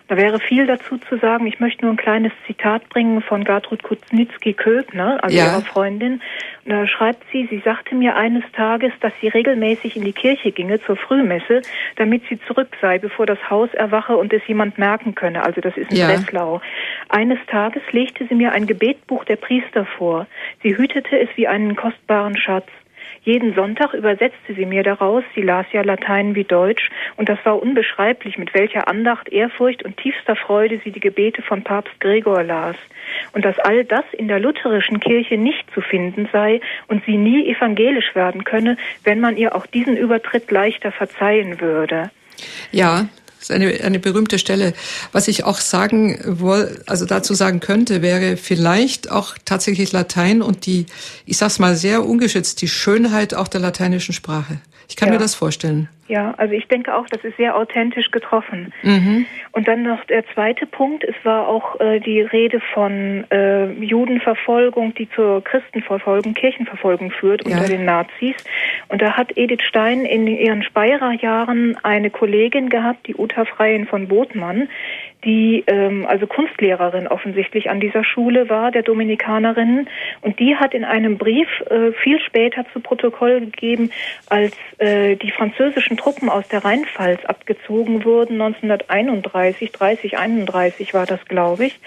Da 0.07 0.17
wäre 0.17 0.39
viel 0.39 0.65
dazu 0.65 0.97
zu 0.97 1.17
sagen. 1.17 1.47
Ich 1.47 1.59
möchte 1.59 1.83
nur 1.83 1.93
ein 1.93 1.97
kleines 1.97 2.31
Zitat 2.45 2.87
bringen 2.89 3.21
von 3.21 3.43
Gertrud 3.43 3.83
Kutznitzki-Köbner, 3.83 5.23
also 5.23 5.35
ja. 5.35 5.45
ihrer 5.45 5.61
Freundin. 5.61 6.21
Und 6.65 6.71
da 6.71 6.87
schreibt 6.87 7.23
sie, 7.31 7.47
sie 7.49 7.59
sagte 7.59 7.95
mir 7.95 8.15
eines 8.15 8.43
Tages, 8.53 8.91
dass 9.01 9.13
sie 9.21 9.27
regelmäßig 9.27 9.95
in 9.95 10.03
die 10.03 10.13
Kirche 10.13 10.51
ginge 10.51 10.81
zur 10.81 10.95
Frühmesse, 10.95 11.61
damit 11.95 12.23
sie 12.29 12.39
zurück 12.41 12.69
sei, 12.81 12.97
bevor 12.97 13.25
das 13.25 13.39
Haus 13.49 13.73
erwache 13.73 14.17
und 14.17 14.33
es 14.33 14.45
jemand 14.47 14.77
merken 14.77 15.15
könne. 15.15 15.43
Also 15.43 15.61
das 15.61 15.75
ist 15.77 15.91
in 15.91 15.97
ja. 15.97 16.07
Breslau. 16.07 16.61
Eines 17.09 17.39
Tages 17.47 17.83
legte 17.91 18.25
sie 18.27 18.35
mir 18.35 18.51
ein 18.51 18.67
Gebetbuch 18.67 19.23
der 19.25 19.37
Priester 19.37 19.85
vor. 19.85 20.27
Sie 20.63 20.77
hütete 20.77 21.19
es 21.19 21.29
wie 21.35 21.47
einen 21.47 21.75
kostbaren 21.75 22.37
Schatz. 22.37 22.67
Jeden 23.27 23.53
Sonntag 23.55 23.93
übersetzte 23.93 24.53
sie 24.53 24.65
mir 24.65 24.83
daraus, 24.83 25.21
sie 25.35 25.41
las 25.41 25.65
ja 25.73 25.81
Latein 25.81 26.33
wie 26.33 26.45
Deutsch, 26.45 26.89
und 27.17 27.27
das 27.27 27.37
war 27.43 27.61
unbeschreiblich, 27.61 28.37
mit 28.37 28.53
welcher 28.53 28.87
Andacht, 28.87 29.27
Ehrfurcht 29.27 29.83
und 29.83 29.97
tiefster 29.97 30.37
Freude 30.37 30.79
sie 30.81 30.91
die 30.91 31.01
Gebete 31.01 31.41
von 31.41 31.61
Papst 31.61 31.99
Gregor 31.99 32.41
las. 32.43 32.77
Und 33.33 33.43
dass 33.43 33.59
all 33.59 33.83
das 33.83 34.05
in 34.13 34.29
der 34.29 34.39
lutherischen 34.39 35.01
Kirche 35.01 35.37
nicht 35.37 35.69
zu 35.73 35.81
finden 35.81 36.29
sei 36.31 36.61
und 36.87 37.03
sie 37.03 37.17
nie 37.17 37.49
evangelisch 37.49 38.15
werden 38.15 38.45
könne, 38.45 38.77
wenn 39.03 39.19
man 39.19 39.35
ihr 39.35 39.57
auch 39.57 39.65
diesen 39.65 39.97
Übertritt 39.97 40.49
leichter 40.49 40.93
verzeihen 40.93 41.59
würde. 41.59 42.09
Ja, 42.71 43.09
das 43.47 43.55
ist 43.57 43.63
eine, 43.63 43.83
eine 43.83 43.99
berühmte 43.99 44.39
Stelle. 44.39 44.73
Was 45.11 45.27
ich 45.27 45.43
auch 45.43 45.59
sagen 45.59 46.19
wohl, 46.25 46.81
also 46.85 47.05
dazu 47.05 47.33
sagen 47.33 47.59
könnte, 47.59 48.01
wäre 48.01 48.37
vielleicht 48.37 49.11
auch 49.11 49.35
tatsächlich 49.45 49.91
Latein 49.91 50.41
und 50.41 50.65
die, 50.65 50.85
ich 51.25 51.37
sag's 51.37 51.59
mal 51.59 51.75
sehr 51.75 52.05
ungeschützt, 52.05 52.61
die 52.61 52.67
Schönheit 52.67 53.33
auch 53.33 53.47
der 53.47 53.61
lateinischen 53.61 54.13
Sprache. 54.13 54.59
Ich 54.89 54.95
kann 54.95 55.09
ja. 55.09 55.13
mir 55.13 55.19
das 55.19 55.35
vorstellen. 55.35 55.89
Ja, 56.07 56.33
also 56.37 56.53
ich 56.53 56.67
denke 56.67 56.95
auch, 56.95 57.07
das 57.07 57.23
ist 57.23 57.35
sehr 57.37 57.57
authentisch 57.57 58.11
getroffen. 58.11 58.73
Mhm. 58.81 59.25
Und 59.51 59.67
dann 59.67 59.83
noch 59.83 60.03
der 60.05 60.25
zweite 60.33 60.65
Punkt, 60.65 61.03
es 61.03 61.15
war 61.23 61.47
auch 61.47 61.79
äh, 61.79 61.99
die 61.99 62.21
Rede 62.21 62.61
von 62.73 63.25
äh, 63.29 63.71
Judenverfolgung, 63.73 64.93
die 64.93 65.09
zur 65.09 65.43
Christenverfolgung, 65.43 66.33
Kirchenverfolgung 66.33 67.11
führt 67.11 67.45
ja. 67.45 67.57
unter 67.57 67.67
den 67.67 67.83
Nazis. 67.83 68.35
Und 68.87 69.01
da 69.01 69.17
hat 69.17 69.35
Edith 69.35 69.63
Stein 69.63 70.05
in 70.05 70.27
ihren 70.27 70.63
Speyerer 70.63 71.11
Jahren 71.11 71.77
eine 71.83 72.09
Kollegin 72.09 72.69
gehabt, 72.69 73.07
die 73.07 73.15
Uta 73.15 73.43
Freien 73.43 73.85
von 73.85 74.07
Botmann, 74.07 74.69
die 75.23 75.63
ähm, 75.67 76.05
also 76.07 76.27
Kunstlehrerin 76.27 77.07
offensichtlich 77.07 77.69
an 77.69 77.79
dieser 77.79 78.03
Schule 78.03 78.49
war, 78.49 78.71
der 78.71 78.83
Dominikanerinnen. 78.83 79.89
Und 80.21 80.39
die 80.39 80.55
hat 80.55 80.73
in 80.73 80.85
einem 80.85 81.17
Brief 81.17 81.47
äh, 81.69 81.91
viel 81.91 82.19
später 82.21 82.65
zu 82.71 82.79
Protokoll 82.79 83.41
gegeben, 83.41 83.91
als 84.29 84.55
äh, 84.77 85.15
die 85.15 85.31
französischen 85.31 85.96
Truppen 85.97 86.29
aus 86.29 86.47
der 86.47 86.63
Rheinpfalz 86.63 87.25
abgezogen 87.25 88.05
wurden, 88.05 88.33
1931, 88.33 89.71
30, 89.71 90.17
31 90.17 90.93
war 90.93 91.05
das, 91.07 91.25
glaube 91.25 91.65
ich. 91.65 91.79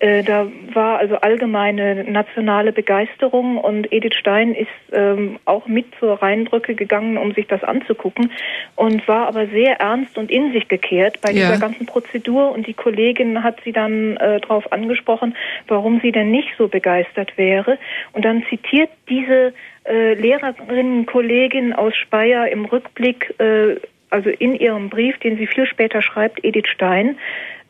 Äh, 0.00 0.24
da 0.24 0.48
war 0.74 0.98
also 0.98 1.16
allgemeine 1.16 2.02
nationale 2.04 2.72
Begeisterung 2.72 3.58
und 3.58 3.92
Edith 3.92 4.14
Stein 4.14 4.54
ist 4.54 4.68
ähm, 4.92 5.38
auch 5.44 5.68
mit 5.68 5.86
zur 6.00 6.20
Rheinbrücke 6.20 6.74
gegangen, 6.74 7.16
um 7.16 7.32
sich 7.32 7.46
das 7.46 7.62
anzugucken 7.62 8.32
und 8.74 9.06
war 9.06 9.28
aber 9.28 9.46
sehr 9.46 9.80
ernst 9.80 10.18
und 10.18 10.30
in 10.30 10.52
sich 10.52 10.66
gekehrt 10.66 11.20
bei 11.20 11.30
ja. 11.30 11.46
dieser 11.46 11.58
ganzen 11.58 11.86
Prozedur 11.86 12.50
und 12.50 12.66
die 12.66 12.72
die 12.72 12.76
Kollegin 12.76 13.42
hat 13.42 13.58
sie 13.64 13.72
dann 13.72 14.16
äh, 14.16 14.40
darauf 14.40 14.72
angesprochen, 14.72 15.36
warum 15.68 16.00
sie 16.00 16.10
denn 16.10 16.30
nicht 16.30 16.48
so 16.56 16.68
begeistert 16.68 17.36
wäre. 17.36 17.78
Und 18.14 18.24
dann 18.24 18.44
zitiert 18.48 18.88
diese 19.10 19.52
äh, 19.84 20.14
Lehrerinnenkollegin 20.14 21.72
aus 21.72 21.94
Speyer 21.96 22.48
im 22.48 22.64
Rückblick 22.64 23.34
äh, 23.38 23.76
also 24.10 24.28
in 24.28 24.54
ihrem 24.54 24.90
Brief, 24.90 25.18
den 25.18 25.38
sie 25.38 25.46
viel 25.46 25.66
später 25.66 26.02
schreibt, 26.02 26.44
Edith 26.44 26.68
Stein, 26.68 27.16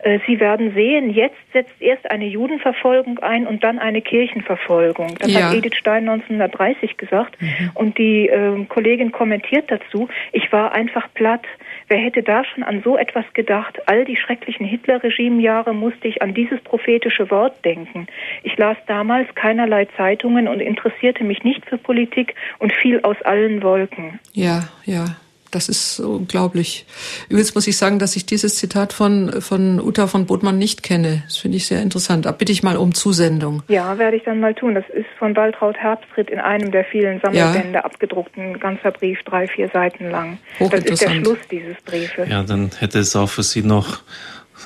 äh, 0.03 0.19
Sie 0.27 0.41
werden 0.41 0.75
sehen, 0.75 1.11
jetzt 1.11 1.37
setzt 1.53 1.81
erst 1.81 2.11
eine 2.11 2.27
Judenverfolgung 2.27 3.21
ein 3.21 3.47
und 3.47 3.63
dann 3.63 3.79
eine 3.79 4.03
Kirchenverfolgung. 4.03 5.15
Das 5.21 5.33
ja. 5.33 5.43
hat 5.43 5.55
Edith 5.55 5.77
Stein 5.77 6.09
1930 6.09 6.97
gesagt. 6.97 7.41
Mhm. 7.41 7.71
Und 7.75 7.99
die 7.99 8.29
äh, 8.29 8.65
Kollegin 8.69 9.13
kommentiert 9.13 9.71
dazu, 9.71 10.09
ich 10.33 10.51
war 10.53 10.73
einfach 10.73 11.07
platt. 11.15 11.45
Wer 11.93 11.99
hätte 11.99 12.23
da 12.23 12.43
schon 12.43 12.63
an 12.63 12.81
so 12.83 12.97
etwas 12.97 13.27
gedacht? 13.35 13.87
All 13.87 14.07
die 14.07 14.17
schrecklichen 14.17 14.65
Hitler-Regime-Jahre 14.65 15.75
musste 15.75 16.09
ich 16.09 16.23
an 16.23 16.33
dieses 16.33 16.59
prophetische 16.63 17.31
Wort 17.31 17.63
denken. 17.67 18.07
Ich 18.45 18.57
las 18.57 18.79
damals 18.87 19.29
keinerlei 19.35 19.85
Zeitungen 19.99 20.49
und 20.49 20.61
interessierte 20.61 21.23
mich 21.23 21.45
nicht 21.45 21.67
für 21.67 21.77
Politik 21.77 22.35
und 22.61 22.73
fiel 22.73 23.01
aus 23.03 23.21
allen 23.27 23.63
Wolken. 23.63 24.19
Ja, 24.33 24.71
ja. 24.87 25.05
Das 25.53 25.69
ist 25.69 26.01
unglaublich. 26.01 26.87
Übrigens 27.29 27.55
muss 27.55 27.67
ich 27.67 27.77
sagen, 27.77 27.99
dass 27.99 28.17
ich 28.17 28.25
dieses 28.25 28.57
Zitat 28.57 28.95
von, 28.95 29.41
von 29.43 29.81
Uta 29.81 30.07
von 30.07 30.25
Bodmann 30.25 30.57
nicht 30.57 30.83
kenne. 30.83 31.23
Das 31.27 31.37
finde 31.37 31.59
ich 31.59 31.67
sehr 31.67 31.83
interessant. 31.83 32.25
Da 32.25 32.33
bitte 32.33 32.53
ich 32.53 32.63
mal 32.63 32.79
um 32.79 32.95
Zusendung. 32.95 33.63
Ja, 33.69 33.99
werde 33.99 34.17
ich 34.17 34.25
dann 34.25 34.41
mal 34.41 34.55
tun. 34.55 34.75
Das 34.75 34.89
ist 34.89 35.07
von 35.19 35.37
Waltraud 35.37 35.77
Herbstritt 35.77 36.31
in 36.31 36.41
einem 36.41 36.73
der 36.73 36.85
vielen 36.85 37.21
Sammelbände 37.21 37.75
ja. 37.75 37.85
abgedruckt. 37.85 38.37
Ein 38.39 38.59
ganzer 38.59 38.93
Brief, 38.93 39.23
drei, 39.25 39.47
vier 39.47 39.69
Seiten 39.69 40.11
lang. 40.11 40.39
Das 40.59 40.85
ist 40.85 41.03
der 41.03 41.11
Schluss 41.11 41.39
dieses 41.51 41.77
Briefes. 41.83 42.29
Ja, 42.31 42.43
dann 42.43 42.71
hätte 42.79 42.99
es 42.99 43.15
auch 43.15 43.29
für 43.29 43.43
Sie 43.43 43.63
noch 43.63 44.01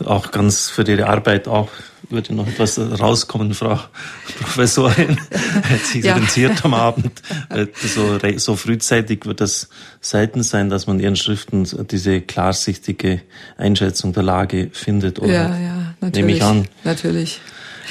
auch 0.05 0.31
ganz 0.31 0.68
für 0.68 0.82
Ihre 0.89 1.06
Arbeit 1.09 1.48
auch 1.48 1.68
würde 2.10 2.35
noch 2.35 2.47
etwas 2.47 2.78
rauskommen, 2.78 3.55
Frau 3.55 3.78
Professorin. 4.39 5.18
Hat 5.31 5.81
sich 5.81 6.05
ja. 6.05 6.16
interessiert 6.16 6.64
am 6.64 6.74
Abend. 6.74 7.23
So, 7.82 8.18
so 8.36 8.56
frühzeitig 8.56 9.27
wird 9.27 9.40
das 9.40 9.68
selten 10.01 10.43
sein, 10.43 10.70
dass 10.70 10.86
man 10.86 10.98
in 10.98 11.05
Ihren 11.05 11.16
Schriften 11.16 11.66
diese 11.90 12.20
klarsichtige 12.20 13.23
Einschätzung 13.56 14.12
der 14.12 14.23
Lage 14.23 14.70
findet. 14.73 15.18
Oder 15.18 15.32
ja, 15.32 15.59
ja, 15.59 15.94
natürlich. 16.01 16.14
Nehme 16.14 16.32
ich 16.32 16.43
an. 16.43 16.68
Natürlich. 16.85 17.40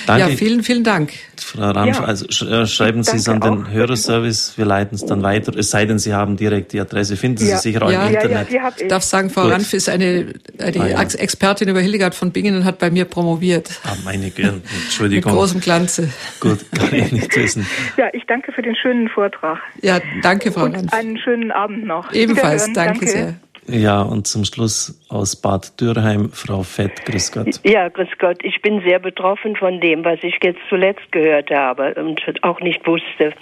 Danke. 0.07 0.30
Ja, 0.30 0.38
vielen, 0.38 0.64
vielen 0.64 0.84
Dank. 0.84 1.14
Frau 1.56 1.72
Ramsch, 1.72 1.98
ja. 1.98 2.03
also 2.03 2.45
äh, 2.45 2.68
schreiben 2.68 3.03
Sie 3.03 3.18
es 3.18 3.30
an 3.30 3.40
den 3.40 3.65
auch. 3.65 3.69
Hörerservice, 3.69 4.57
wir 4.57 4.65
leiten 4.65 4.95
es 4.95 5.06
dann 5.06 5.23
weiter. 5.23 5.56
Es 5.56 5.69
sei 5.69 5.86
denn, 5.86 5.99
Sie 5.99 6.14
haben 6.14 6.36
direkt 6.38 6.73
die 6.73 6.80
Adresse, 6.80 7.15
finden 7.15 7.38
Sie 7.38 7.56
sicher 7.56 7.82
auch 7.84 7.91
ja, 7.91 8.07
im 8.07 8.14
Internet. 8.14 8.52
Ja, 8.52 8.72
ich 8.77 8.88
darf 8.88 9.03
sagen, 9.03 9.30
Frau 9.30 9.44
Gut. 9.44 9.52
Ranf 9.52 9.73
ist 9.73 9.90
eine, 9.90 10.34
eine 10.60 10.98
ah, 10.98 11.02
Expertin 11.02 11.69
über 11.69 11.80
Hildegard 11.80 12.15
von 12.15 12.32
Bingen 12.32 12.56
und 12.56 12.65
hat 12.65 12.80
bei 12.80 12.90
mir 12.90 13.06
promoviert. 13.06 13.69
Ah, 13.84 13.95
meine 14.03 14.32
Güte, 14.32 14.61
Entschuldigung. 14.84 15.32
Mit 15.32 15.40
großem 15.40 15.61
Glanze. 15.61 16.10
Gut, 16.40 16.60
kann 16.77 16.94
ich 16.94 17.11
nicht 17.11 17.36
wissen. 17.36 17.65
Ja, 17.98 18.07
ich 18.14 18.23
danke 18.27 18.52
für 18.52 18.61
den 18.61 18.76
schönen 18.76 19.07
Vortrag. 19.10 19.60
Ja, 19.82 19.99
danke, 20.22 20.52
Frau 20.52 20.65
und 20.65 20.76
Ranf. 20.76 20.94
einen 20.94 21.18
schönen 21.18 21.52
Abend 21.52 21.86
noch. 21.86 22.11
Ebenfalls, 22.11 22.65
danke, 22.73 22.99
danke 22.99 23.07
sehr. 23.07 23.36
Ja, 23.67 24.03
und 24.03 24.27
zum 24.27 24.45
Schluss 24.45 24.99
aus 25.09 25.35
Bad 25.41 25.79
Dürrheim, 25.81 26.29
Frau 26.31 26.61
Fett, 26.61 27.03
grüß 27.05 27.31
Gott. 27.31 27.59
Ja, 27.63 27.89
grüß 27.89 28.09
Gott. 28.19 28.43
Ich 28.43 28.61
bin 28.61 28.81
sehr 28.81 28.99
betroffen 28.99 29.55
von 29.55 29.79
dem, 29.79 30.05
was 30.05 30.19
ich 30.21 30.37
jetzt 30.43 30.59
zuletzt 30.69 31.11
gehört 31.11 31.49
habe 31.49 31.95
und 31.95 32.21
auch 32.43 32.59
nicht 32.59 32.85
wusste. 32.85 33.33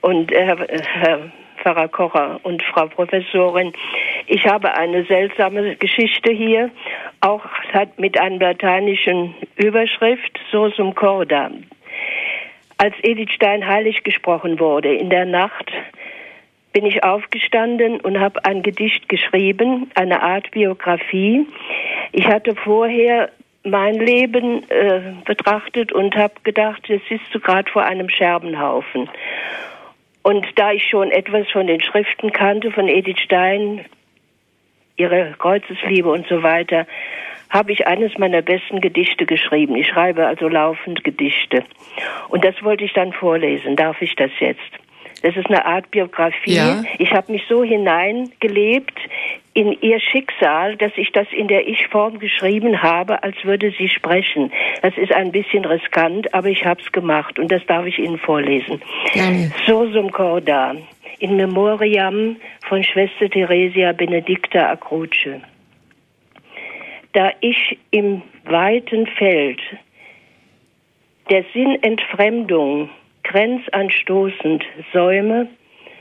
Und 0.00 0.32
äh, 0.32 0.56
Herr 0.82 1.30
Pfarrer 1.62 1.88
Kocher 1.88 2.40
und 2.42 2.62
Frau 2.62 2.86
Professorin, 2.86 3.72
ich 4.26 4.46
habe 4.46 4.74
eine 4.74 5.04
seltsame 5.04 5.76
Geschichte 5.76 6.32
hier, 6.32 6.70
auch 7.20 7.44
mit 7.96 8.18
einer 8.18 8.38
lateinischen 8.38 9.34
Überschrift, 9.56 10.40
Sosum 10.50 10.94
Corda. 10.94 11.50
Als 12.78 12.94
Edith 13.02 13.32
Stein 13.32 13.66
heilig 13.66 14.02
gesprochen 14.04 14.58
wurde 14.58 14.94
in 14.94 15.10
der 15.10 15.26
Nacht, 15.26 15.70
bin 16.72 16.86
ich 16.86 17.02
aufgestanden 17.02 18.00
und 18.00 18.20
habe 18.20 18.44
ein 18.44 18.62
Gedicht 18.62 19.08
geschrieben, 19.08 19.90
eine 19.94 20.22
Art 20.22 20.50
Biografie. 20.52 21.46
Ich 22.12 22.26
hatte 22.26 22.54
vorher 22.54 23.30
mein 23.64 23.94
Leben 23.94 24.68
äh, 24.70 25.14
betrachtet 25.24 25.92
und 25.92 26.16
habe 26.16 26.34
gedacht, 26.44 26.88
jetzt 26.88 27.08
sitzt 27.08 27.34
du 27.34 27.40
gerade 27.40 27.70
vor 27.70 27.84
einem 27.84 28.08
Scherbenhaufen. 28.08 29.08
Und 30.22 30.46
da 30.56 30.72
ich 30.72 30.88
schon 30.88 31.10
etwas 31.10 31.48
von 31.50 31.66
den 31.66 31.80
Schriften 31.80 32.32
kannte, 32.32 32.70
von 32.70 32.88
Edith 32.88 33.20
Stein, 33.20 33.84
ihre 34.96 35.34
Kreuzesliebe 35.38 36.10
und 36.10 36.26
so 36.28 36.42
weiter, 36.42 36.86
habe 37.48 37.72
ich 37.72 37.86
eines 37.86 38.16
meiner 38.16 38.42
besten 38.42 38.80
Gedichte 38.80 39.26
geschrieben. 39.26 39.74
Ich 39.74 39.88
schreibe 39.88 40.26
also 40.26 40.48
laufend 40.48 41.02
Gedichte. 41.02 41.64
Und 42.28 42.44
das 42.44 42.62
wollte 42.62 42.84
ich 42.84 42.92
dann 42.92 43.12
vorlesen. 43.12 43.76
Darf 43.76 44.00
ich 44.00 44.14
das 44.14 44.30
jetzt? 44.38 44.60
Das 45.22 45.36
ist 45.36 45.46
eine 45.46 45.64
Art 45.64 45.90
Biografie. 45.90 46.54
Ja. 46.54 46.82
Ich 46.98 47.12
habe 47.12 47.32
mich 47.32 47.42
so 47.48 47.62
hineingelebt 47.62 48.98
in 49.52 49.76
ihr 49.80 50.00
Schicksal, 50.00 50.76
dass 50.76 50.92
ich 50.96 51.10
das 51.12 51.26
in 51.32 51.48
der 51.48 51.66
Ich-Form 51.66 52.18
geschrieben 52.18 52.82
habe, 52.82 53.22
als 53.22 53.36
würde 53.44 53.72
sie 53.76 53.88
sprechen. 53.88 54.52
Das 54.82 54.96
ist 54.96 55.12
ein 55.12 55.32
bisschen 55.32 55.64
riskant, 55.64 56.32
aber 56.32 56.48
ich 56.48 56.64
habe 56.64 56.80
es 56.80 56.92
gemacht 56.92 57.38
und 57.38 57.50
das 57.50 57.64
darf 57.66 57.84
ich 57.86 57.98
Ihnen 57.98 58.18
vorlesen. 58.18 58.80
Gerne. 59.12 59.52
Sosum 59.66 60.12
Corda, 60.12 60.76
in 61.18 61.36
Memoriam 61.36 62.36
von 62.68 62.84
Schwester 62.84 63.28
Theresia 63.28 63.92
Benedicta 63.92 64.70
Acruce. 64.70 65.40
Da 67.12 67.32
ich 67.40 67.78
im 67.90 68.22
weiten 68.44 69.06
Feld 69.06 69.60
der 71.28 71.44
Sinnentfremdung 71.52 72.88
grenzanstoßend 73.30 74.64
säume 74.92 75.46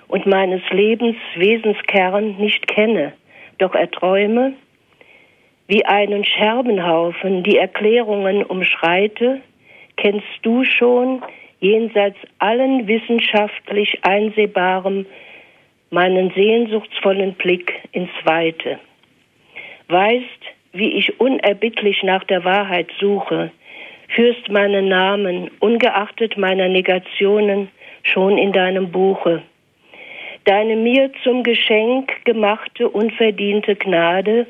und 0.08 0.26
meines 0.26 0.62
Lebens 0.72 1.16
Wesenskern 1.36 2.38
nicht 2.38 2.68
kenne, 2.68 3.14
doch 3.60 3.76
erträume, 3.76 4.54
wie 5.68 5.86
einen 5.86 6.26
Scherbenhaufen 6.26 7.44
die 7.44 7.58
Erklärungen 7.58 8.44
umschreite, 8.44 9.42
kennst 9.96 10.26
du 10.42 10.64
schon 10.64 11.22
jenseits 11.60 12.18
allen 12.40 12.88
wissenschaftlich 12.88 14.04
Einsehbarem 14.04 15.06
meinen 15.92 16.32
sehnsuchtsvollen 16.32 17.34
Blick 17.34 17.74
ins 17.92 18.10
Weite. 18.24 18.80
Weißt, 19.88 20.42
wie 20.74 20.94
ich 20.94 21.20
unerbittlich 21.20 22.02
nach 22.02 22.24
der 22.24 22.44
Wahrheit 22.44 22.88
suche, 23.00 23.52
führst 24.10 24.50
meinen 24.50 24.88
Namen, 24.90 25.52
ungeachtet 25.60 26.38
meiner 26.38 26.68
Negationen, 26.68 27.70
schon 28.04 28.38
in 28.38 28.52
deinem 28.52 28.92
Buche. 28.92 29.44
Deine 30.46 30.76
mir 30.76 31.12
zum 31.24 31.44
Geschenk 31.44 32.26
gemachte 32.26 32.90
unverdiente 32.90 33.76
Gnade 33.76 34.48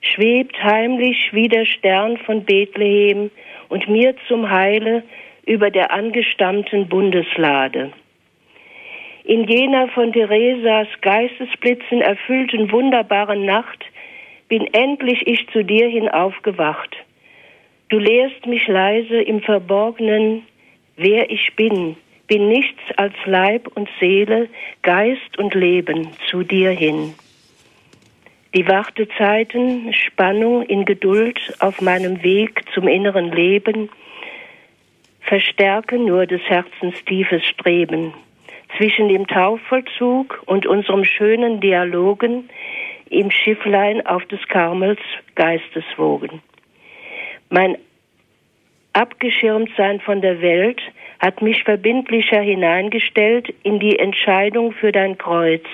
schwebt 0.00 0.62
heimlich 0.62 1.30
wie 1.32 1.48
der 1.48 1.64
Stern 1.64 2.18
von 2.18 2.44
Bethlehem 2.44 3.30
und 3.68 3.88
mir 3.88 4.14
zum 4.28 4.48
Heile 4.50 5.02
über 5.46 5.70
der 5.70 5.92
angestammten 5.92 6.88
Bundeslade. 6.88 7.92
In 9.24 9.44
jener 9.44 9.88
von 9.88 10.12
Theresas 10.12 10.88
Geistesblitzen 11.00 12.00
erfüllten 12.00 12.70
wunderbaren 12.70 13.44
Nacht 13.44 13.84
bin 14.48 14.66
endlich 14.72 15.26
ich 15.26 15.46
zu 15.48 15.64
dir 15.64 15.88
hin 15.88 16.08
aufgewacht 16.08 16.96
Du 17.90 17.98
lehrst 17.98 18.46
mich 18.46 18.68
leise 18.68 19.20
im 19.20 19.42
Verborgenen, 19.42 20.44
wer 20.96 21.28
ich 21.28 21.56
bin, 21.56 21.96
bin 22.28 22.48
nichts 22.48 22.80
als 22.96 23.14
Leib 23.24 23.66
und 23.74 23.88
Seele, 23.98 24.48
Geist 24.82 25.36
und 25.38 25.56
Leben 25.56 26.08
zu 26.30 26.44
dir 26.44 26.70
hin. 26.70 27.14
Die 28.54 28.68
Wartezeiten, 28.68 29.92
Spannung 29.92 30.62
in 30.62 30.84
Geduld 30.84 31.40
auf 31.58 31.80
meinem 31.80 32.22
Weg 32.22 32.62
zum 32.74 32.86
inneren 32.86 33.32
Leben 33.32 33.88
verstärken 35.22 36.04
nur 36.04 36.26
des 36.26 36.42
Herzens 36.42 36.94
tiefes 37.06 37.44
Streben. 37.44 38.14
Zwischen 38.76 39.08
dem 39.08 39.26
Taufvollzug 39.26 40.40
und 40.46 40.64
unserem 40.64 41.04
schönen 41.04 41.60
Dialogen 41.60 42.50
im 43.08 43.32
Schifflein 43.32 44.06
auf 44.06 44.24
des 44.26 44.46
Karmels 44.46 45.00
Geisteswogen. 45.34 46.40
Mein 47.52 47.78
Abgeschirmtsein 48.92 49.98
von 50.00 50.20
der 50.20 50.40
Welt 50.40 50.80
hat 51.18 51.42
mich 51.42 51.64
verbindlicher 51.64 52.40
hineingestellt 52.40 53.52
in 53.64 53.80
die 53.80 53.98
Entscheidung 53.98 54.70
für 54.70 54.92
dein 54.92 55.18
Kreuz 55.18 55.64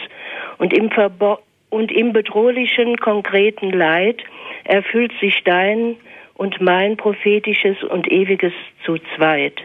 und 0.57 0.73
im, 0.73 0.91
Verbo 0.91 1.39
und 1.69 1.93
im 1.93 2.15
bedrohlichen 2.15 2.97
konkreten 2.97 3.73
Leid 3.73 4.23
erfüllt 4.65 5.13
sich 5.21 5.45
dein 5.45 5.97
und 6.33 6.63
mein 6.63 6.97
prophetisches 6.97 7.83
und 7.85 8.11
ewiges 8.11 8.55
zu 8.87 8.97
zweit. 9.15 9.61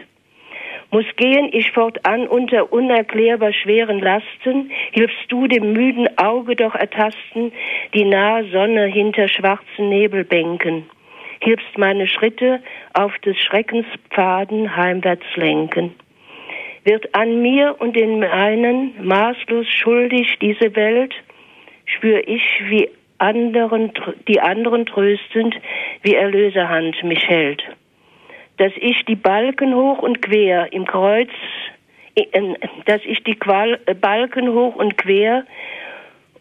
Muss 0.90 1.06
gehen 1.16 1.48
ich 1.50 1.70
fortan 1.72 2.28
unter 2.28 2.74
unerklärbar 2.74 3.54
schweren 3.54 4.00
Lasten, 4.00 4.70
hilfst 4.90 5.24
du 5.28 5.46
dem 5.46 5.72
müden 5.72 6.08
Auge 6.18 6.56
doch 6.56 6.74
ertasten, 6.74 7.52
die 7.94 8.04
nahe 8.04 8.44
Sonne 8.50 8.84
hinter 8.84 9.28
schwarzen 9.28 9.88
Nebelbänken 9.88 10.84
hilfst 11.42 11.76
meine 11.76 12.06
Schritte 12.06 12.60
auf 12.94 13.18
des 13.18 13.36
Schreckens 13.38 13.86
Pfaden 14.10 14.76
heimwärts 14.76 15.26
lenken. 15.34 15.94
Wird 16.84 17.14
an 17.14 17.42
mir 17.42 17.76
und 17.78 17.96
den 17.96 18.20
meinen 18.20 18.92
maßlos 19.04 19.66
schuldig 19.68 20.38
diese 20.40 20.74
Welt, 20.76 21.14
spür 21.84 22.26
ich, 22.26 22.44
wie 22.68 22.88
anderen, 23.18 23.92
die 24.28 24.40
anderen 24.40 24.86
tröstend 24.86 25.54
wie 26.02 26.14
Erlöserhand 26.14 27.02
mich 27.04 27.26
hält. 27.28 27.62
Dass 28.58 28.72
ich 28.76 29.04
die 29.04 29.16
Balken 29.16 29.74
hoch 29.74 29.98
und 29.98 30.22
quer 30.22 30.72
im 30.72 30.86
Kreuz, 30.86 31.30
dass 32.86 33.00
ich 33.04 33.22
die 33.24 33.34
Balken 34.00 34.52
hoch 34.52 34.76
und 34.76 34.96
quer 34.96 35.44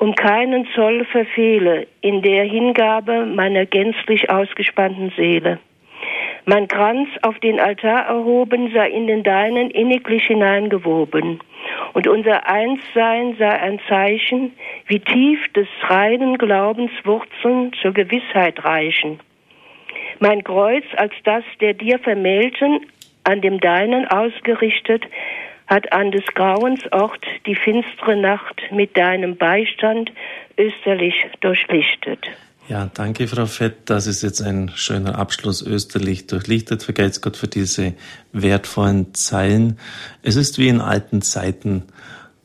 um 0.02 0.16
keinen 0.16 0.68
Zoll 0.74 1.06
verfehle 1.06 1.86
in 2.02 2.24
der 2.24 2.44
Hingabe 2.46 3.28
meiner 3.28 3.68
gänzlich 3.68 4.32
ausgespannten 4.32 5.14
Seele. 5.16 5.60
Mein 6.46 6.68
Kranz 6.68 7.08
auf 7.22 7.38
den 7.38 7.60
Altar 7.60 8.08
erhoben 8.08 8.72
sei 8.74 8.90
in 8.90 9.06
den 9.06 9.22
deinen 9.22 9.70
inniglich 9.70 10.26
hineingewoben. 10.26 11.40
Und 11.94 12.08
unser 12.08 12.50
Einssein 12.50 13.36
sei 13.38 13.52
ein 13.52 13.80
Zeichen, 13.88 14.54
wie 14.88 15.00
tief 15.02 15.40
des 15.54 15.68
reinen 15.84 16.40
Glaubens 16.40 16.92
Wurzeln 17.04 17.72
zur 17.80 17.94
Gewissheit 17.94 18.66
reichen. 18.66 19.20
Mein 20.18 20.44
Kreuz 20.44 20.86
als 20.98 21.14
das 21.26 21.44
der 21.60 21.76
dir 21.76 22.00
Vermählten, 22.00 22.88
an 23.24 23.42
dem 23.42 23.60
deinen 23.60 24.08
ausgerichtet, 24.08 25.06
hat 25.72 25.94
an 25.94 26.12
des 26.12 26.26
Grauens 26.36 26.82
Ort 26.92 27.26
die 27.46 27.56
finstere 27.56 28.18
Nacht 28.18 28.62
mit 28.72 28.98
deinem 28.98 29.38
Beistand 29.38 30.12
österlich 30.58 31.16
durchlichtet. 31.40 32.20
Ja, 32.68 32.92
danke, 32.94 33.28
Frau 33.28 33.46
Fett. 33.46 33.90
Das 33.90 34.06
ist 34.06 34.22
jetzt 34.22 34.42
ein 34.42 34.70
schöner 34.76 35.18
Abschluss 35.18 35.62
österlich 35.62 36.28
durchlichtet. 36.28 36.84
Vergelt's 36.84 37.22
Gott 37.22 37.38
für 37.38 37.48
diese 37.48 37.94
wertvollen 38.34 39.14
Zeilen. 39.14 39.80
Es 40.22 40.36
ist 40.36 40.58
wie 40.58 40.68
in 40.68 40.82
alten 40.82 41.22
Zeiten. 41.22 41.84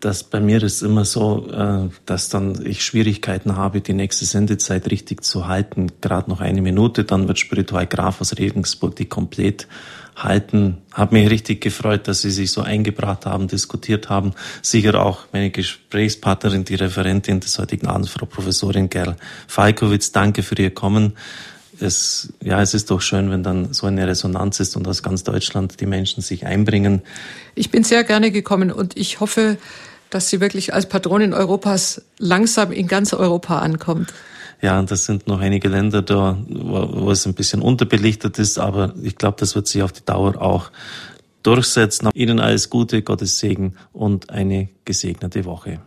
dass 0.00 0.22
bei 0.24 0.40
mir 0.40 0.62
ist 0.62 0.82
immer 0.82 1.06
so, 1.06 1.48
äh, 1.50 1.88
dass 2.04 2.28
dann 2.28 2.64
ich 2.64 2.84
Schwierigkeiten 2.84 3.56
habe, 3.56 3.80
die 3.80 3.94
nächste 3.94 4.26
Sendezeit 4.26 4.90
richtig 4.90 5.24
zu 5.24 5.48
halten. 5.48 5.90
Gerade 6.00 6.30
noch 6.30 6.40
eine 6.40 6.60
Minute, 6.60 7.04
dann 7.04 7.26
wird 7.28 7.38
Spiritual 7.38 7.86
Graf 7.86 8.20
aus 8.20 8.36
Regensburg 8.38 8.94
die 8.94 9.06
komplett 9.06 9.66
halten. 10.16 10.78
Hat 10.92 11.12
mich 11.12 11.30
richtig 11.30 11.60
gefreut, 11.60 12.08
dass 12.08 12.22
Sie 12.22 12.30
sich 12.30 12.50
so 12.50 12.62
eingebracht 12.62 13.26
haben, 13.26 13.48
diskutiert 13.48 14.08
haben. 14.08 14.32
Sicher 14.62 15.04
auch 15.04 15.26
meine 15.32 15.50
Gesprächspartnerin, 15.50 16.64
die 16.64 16.74
Referentin 16.74 17.40
des 17.40 17.58
heutigen 17.58 17.86
Abends, 17.86 18.10
Frau 18.10 18.26
Professorin 18.26 18.88
Gerl 18.88 19.16
Falkowitz. 19.46 20.12
Danke 20.12 20.42
für 20.42 20.56
Ihr 20.58 20.70
Kommen. 20.70 21.12
Es, 21.78 22.32
ja, 22.42 22.62
es 22.62 22.72
ist 22.72 22.90
doch 22.90 23.02
schön, 23.02 23.30
wenn 23.30 23.42
dann 23.42 23.74
so 23.74 23.86
eine 23.86 24.08
Resonanz 24.08 24.60
ist 24.60 24.76
und 24.76 24.88
aus 24.88 25.02
ganz 25.02 25.24
Deutschland 25.24 25.78
die 25.80 25.86
Menschen 25.86 26.22
sich 26.22 26.46
einbringen. 26.46 27.02
Ich 27.54 27.70
bin 27.70 27.84
sehr 27.84 28.02
gerne 28.02 28.30
gekommen 28.30 28.72
und 28.72 28.96
ich 28.96 29.20
hoffe, 29.20 29.58
dass 30.08 30.30
sie 30.30 30.40
wirklich 30.40 30.72
als 30.72 30.88
Patronin 30.88 31.34
Europas 31.34 32.00
langsam 32.18 32.72
in 32.72 32.86
ganz 32.86 33.12
Europa 33.12 33.58
ankommt. 33.58 34.14
Ja, 34.62 34.82
das 34.82 35.04
sind 35.04 35.26
noch 35.26 35.40
einige 35.40 35.68
Länder 35.68 36.02
da, 36.02 36.38
wo, 36.48 37.02
wo 37.02 37.10
es 37.10 37.26
ein 37.26 37.34
bisschen 37.34 37.60
unterbelichtet 37.60 38.38
ist, 38.38 38.58
aber 38.58 38.94
ich 39.02 39.16
glaube, 39.16 39.36
das 39.38 39.54
wird 39.54 39.66
sich 39.66 39.82
auf 39.82 39.92
die 39.92 40.04
Dauer 40.04 40.40
auch 40.40 40.70
durchsetzen. 41.42 42.10
Ihnen 42.14 42.40
alles 42.40 42.70
Gute, 42.70 43.02
Gottes 43.02 43.38
Segen 43.38 43.76
und 43.92 44.30
eine 44.30 44.68
gesegnete 44.84 45.44
Woche. 45.44 45.80